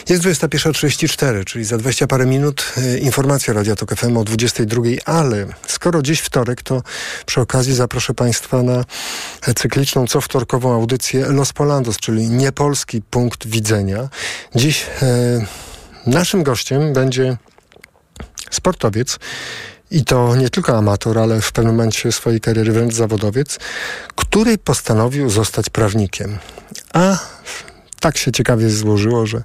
Jest 0.09 0.23
21.34, 0.23 1.45
czyli 1.45 1.65
za 1.65 1.77
20 1.77 2.07
parę 2.07 2.25
minut 2.25 2.73
e, 2.77 2.97
informacja 2.97 3.53
Radia 3.53 3.75
Tok 3.75 3.95
FM 3.95 4.17
o 4.17 4.23
22, 4.23 4.81
ale 5.05 5.45
skoro 5.67 6.01
dziś 6.01 6.19
wtorek, 6.19 6.61
to 6.61 6.81
przy 7.25 7.41
okazji 7.41 7.75
zaproszę 7.75 8.13
Państwa 8.13 8.63
na 8.63 8.85
cykliczną, 9.55 10.07
co 10.07 10.21
wtorkową 10.21 10.73
audycję 10.73 11.25
Los 11.25 11.53
Polandos, 11.53 11.97
czyli 11.97 12.29
niepolski 12.29 13.01
punkt 13.01 13.47
widzenia. 13.47 14.09
Dziś 14.55 14.84
naszym 16.07 16.43
gościem 16.43 16.93
będzie 16.93 17.37
sportowiec 18.51 19.19
i 19.91 20.05
to 20.05 20.35
nie 20.35 20.49
tylko 20.49 20.77
amator, 20.77 21.19
ale 21.19 21.41
w 21.41 21.51
pewnym 21.51 21.75
momencie 21.75 22.11
swojej 22.11 22.41
kariery 22.41 22.71
wręcz 22.71 22.93
zawodowiec, 22.93 23.59
który 24.15 24.57
postanowił 24.57 25.29
zostać 25.29 25.69
prawnikiem. 25.69 26.37
A 26.93 27.17
tak 27.99 28.17
się 28.17 28.31
ciekawie 28.31 28.69
złożyło, 28.69 29.25
że 29.25 29.43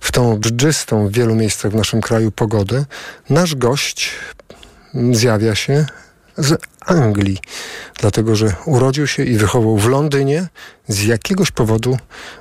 w 0.00 0.12
tą 0.12 0.40
dżdżystą 0.40 1.08
w 1.08 1.12
wielu 1.12 1.34
miejscach 1.34 1.72
w 1.72 1.74
naszym 1.74 2.00
kraju 2.00 2.30
pogodę 2.30 2.84
nasz 3.30 3.54
gość 3.54 4.10
zjawia 5.12 5.54
się 5.54 5.86
z 6.38 6.62
Anglii, 6.86 7.38
dlatego 8.00 8.36
że 8.36 8.52
urodził 8.64 9.06
się 9.06 9.24
i 9.24 9.36
wychował 9.36 9.76
w 9.76 9.88
Londynie. 9.88 10.46
Z 10.88 11.04
jakiegoś 11.04 11.50
powodu 11.50 11.98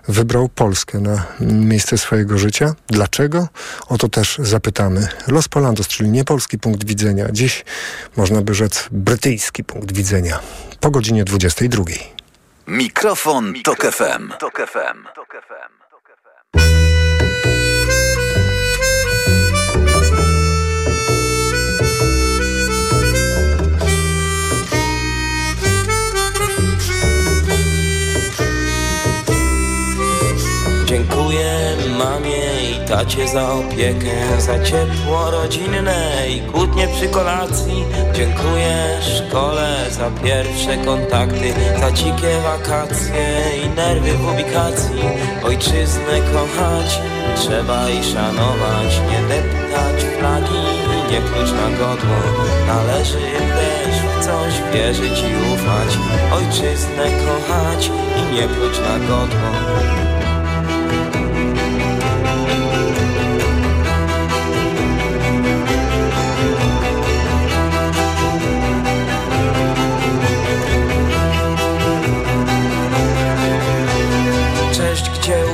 wybrał 0.07 0.49
Polskę 0.49 0.99
na 0.99 1.26
miejsce 1.40 1.98
swojego 1.98 2.38
życia. 2.38 2.76
Dlaczego? 2.88 3.48
O 3.90 3.98
to 3.98 4.10
też 4.10 4.38
zapytamy. 4.44 5.07
Los 5.28 5.48
Polandos, 5.48 5.88
czyli 5.88 6.10
nie 6.10 6.24
polski 6.24 6.60
punkt 6.60 6.84
widzenia. 6.84 7.28
Dziś 7.32 7.65
można 8.18 8.41
by 8.41 8.53
rzec 8.53 8.88
brytyjski 8.91 9.64
punkt 9.64 9.91
widzenia. 9.91 10.40
Po 10.80 10.91
godzinie 10.91 11.24
22. 11.24 11.84
Mikrofon, 12.68 13.52
Mikrofon 13.52 13.53
Tok 13.64 13.94
FM. 13.94 14.32
Tok 14.40 14.57
FM. 14.57 15.03
Tok 15.15 15.34
FM. 15.48 15.86
Tacie 32.98 33.28
za 33.28 33.53
opiekę, 33.53 34.41
za 34.41 34.64
ciepło 34.64 35.32
rodzinne 35.32 36.26
i 36.30 36.41
kłótnie 36.41 36.88
przy 36.88 37.07
kolacji. 37.07 37.86
Dziękuję 38.14 38.99
szkole 39.02 39.76
za 39.91 40.11
pierwsze 40.24 40.78
kontakty, 40.78 41.53
za 41.80 41.91
dzikie 41.91 42.41
wakacje 42.44 43.41
i 43.65 43.69
nerwy 43.69 44.14
w 44.14 44.28
ubikacji. 44.34 45.02
Ojczyznę 45.44 46.22
kochać 46.34 47.02
trzeba 47.36 47.90
i 47.90 48.03
szanować, 48.03 49.02
nie 49.11 49.28
deptać 49.28 50.03
flagi 50.19 50.88
nie 51.11 51.22
pluć 51.22 51.52
na 51.52 51.78
godło 51.78 52.18
Należy 52.68 53.19
też 53.57 53.95
w 54.02 54.26
coś 54.26 54.74
wierzyć 54.74 55.19
i 55.19 55.53
ufać 55.53 55.98
Ojczyznę 56.34 57.06
kochać 57.26 57.91
i 58.18 58.36
nie 58.36 58.48
pluć 58.48 58.80
na 58.80 58.99
godło 58.99 59.78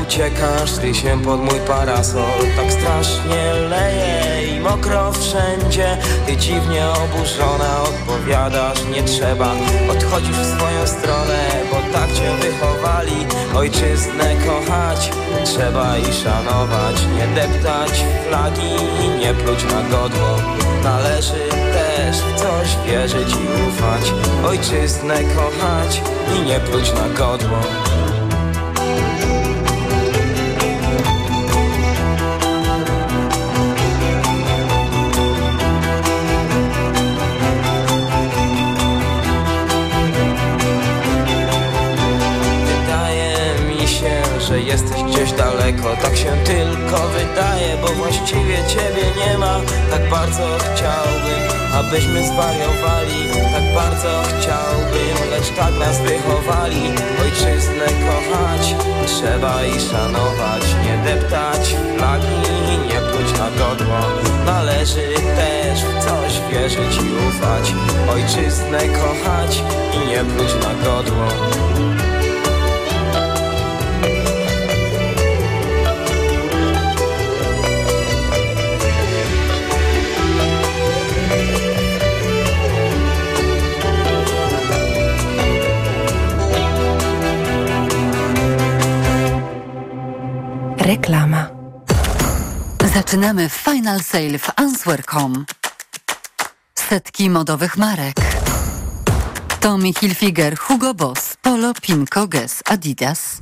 uciekasz, 0.03 0.71
ty 0.71 0.95
się 0.95 1.21
pod 1.23 1.39
mój 1.39 1.59
parasol. 1.67 2.39
Tak 2.55 2.71
strasznie 2.71 3.53
leje 3.53 4.47
i 4.47 4.59
mokro 4.59 5.11
wszędzie. 5.11 5.97
Ty 6.27 6.37
dziwnie 6.37 6.87
oburzona 6.89 7.81
odpowiadasz, 7.81 8.79
nie 8.95 9.03
trzeba 9.03 9.51
Odchodzisz 9.91 10.37
w 10.37 10.55
swoją 10.55 10.87
stronę, 10.87 11.39
bo 11.71 11.97
tak 11.97 12.13
cię 12.13 12.31
wychowali. 12.41 13.25
Ojczyznę 13.55 14.35
kochać 14.47 15.11
trzeba 15.45 15.97
i 15.97 16.13
szanować. 16.13 16.95
Nie 17.15 17.27
deptać 17.35 18.03
flagi 18.27 18.71
i 19.05 19.19
nie 19.19 19.33
pluć 19.33 19.63
na 19.63 19.97
godło. 19.97 20.37
Należy 20.83 21.49
też 21.73 22.17
w 22.17 22.35
coś 22.35 22.77
wierzyć 22.87 23.33
i 23.33 23.67
ufać. 23.67 24.13
Ojczyznę 24.45 25.15
kochać 25.23 26.01
i 26.37 26.41
nie 26.41 26.59
pluć 26.59 26.93
na 26.93 27.09
godło 27.09 27.57
tylko 46.93 47.07
wydaje, 47.07 47.77
bo 47.81 47.87
właściwie 47.87 48.57
ciebie 48.67 49.05
nie 49.17 49.37
ma. 49.37 49.59
Tak 49.91 50.09
bardzo 50.09 50.57
chciałbym, 50.59 51.41
abyśmy 51.73 52.27
zwariowali. 52.27 53.29
Tak 53.53 53.75
bardzo 53.75 54.21
chciałbym, 54.29 55.29
lecz 55.31 55.49
tak 55.57 55.73
nas 55.79 56.01
wychowali. 56.01 56.81
Ojczyznę 57.21 57.85
kochać, 57.85 58.75
trzeba 59.07 59.63
i 59.65 59.79
szanować. 59.79 60.63
Nie 60.85 60.97
deptać 60.97 61.75
flagi 61.97 62.27
nie 62.87 62.99
pluć 62.99 63.39
na 63.39 63.51
godło. 63.51 63.99
Należy 64.45 65.13
też 65.35 65.79
w 65.83 66.05
coś 66.05 66.41
wierzyć 66.51 66.95
i 66.95 67.27
ufać. 67.27 67.73
Ojczyznę 68.13 68.79
kochać 68.79 69.63
i 69.93 70.07
nie 70.07 70.23
pluć 70.23 70.53
na 70.53 70.85
godło 70.85 71.27
Reklama. 91.03 91.49
Zaczynamy 92.93 93.49
Final 93.49 93.99
Sale 93.99 94.37
w 94.39 94.51
Answer.com. 94.55 95.45
Setki 96.75 97.29
modowych 97.29 97.77
marek. 97.77 98.15
Tommy 99.59 99.93
Hilfiger, 99.93 100.57
Hugo 100.57 100.93
Boss, 100.93 101.37
Polo, 101.41 101.73
Pimco, 101.81 102.27
Guess, 102.27 102.63
Adidas. 102.65 103.41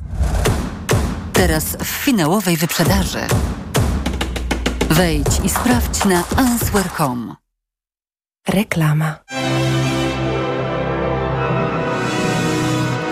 Teraz 1.32 1.64
w 1.64 1.86
finałowej 1.86 2.56
wyprzedaży. 2.56 3.20
Wejdź 4.90 5.40
i 5.44 5.48
sprawdź 5.48 6.04
na 6.04 6.24
answer.com. 6.36 7.36
Reklama. 8.48 9.18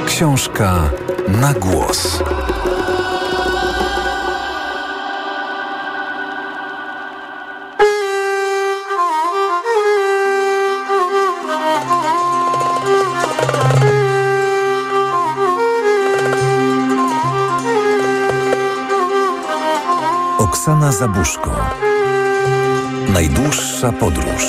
Książka 0.07 0.91
na 1.29 1.55
głos. 1.55 2.23
Oksana 20.71 20.93
Zabuszko. 20.93 21.57
Najdłuższa 23.09 23.93
podróż. 23.93 24.45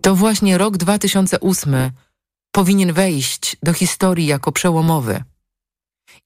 To 0.00 0.14
właśnie 0.14 0.58
rok 0.58 0.76
2008 0.76 1.90
powinien 2.52 2.92
wejść 2.92 3.56
do 3.62 3.72
historii 3.72 4.26
jako 4.26 4.52
przełomowy. 4.52 5.22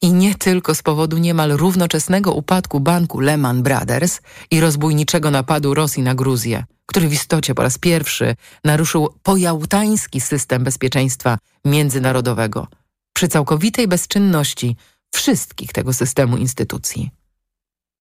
I 0.03 0.13
nie 0.13 0.35
tylko 0.35 0.75
z 0.75 0.83
powodu 0.83 1.19
niemal 1.19 1.51
równoczesnego 1.51 2.33
upadku 2.33 2.81
banku 2.81 3.21
Lehman 3.21 3.63
Brothers 3.63 4.21
i 4.51 4.61
rozbójniczego 4.61 5.31
napadu 5.31 5.75
Rosji 5.75 6.03
na 6.03 6.15
Gruzję, 6.15 6.65
który 6.87 7.09
w 7.09 7.13
istocie 7.13 7.55
po 7.55 7.63
raz 7.63 7.79
pierwszy 7.79 8.37
naruszył 8.65 9.15
pojałtański 9.23 10.21
system 10.21 10.65
bezpieczeństwa 10.65 11.39
międzynarodowego 11.65 12.67
przy 13.15 13.29
całkowitej 13.29 13.89
bezczynności 13.89 14.77
wszystkich 15.15 15.73
tego 15.73 15.93
systemu 15.93 16.37
instytucji. 16.37 17.11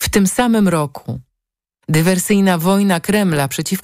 W 0.02 0.10
tym 0.10 0.28
samym 0.28 0.68
roku 0.68 1.19
dywersyjna 1.90 2.57
wojna 2.57 2.99
Kremla 2.99 3.48
przeciwko 3.48 3.80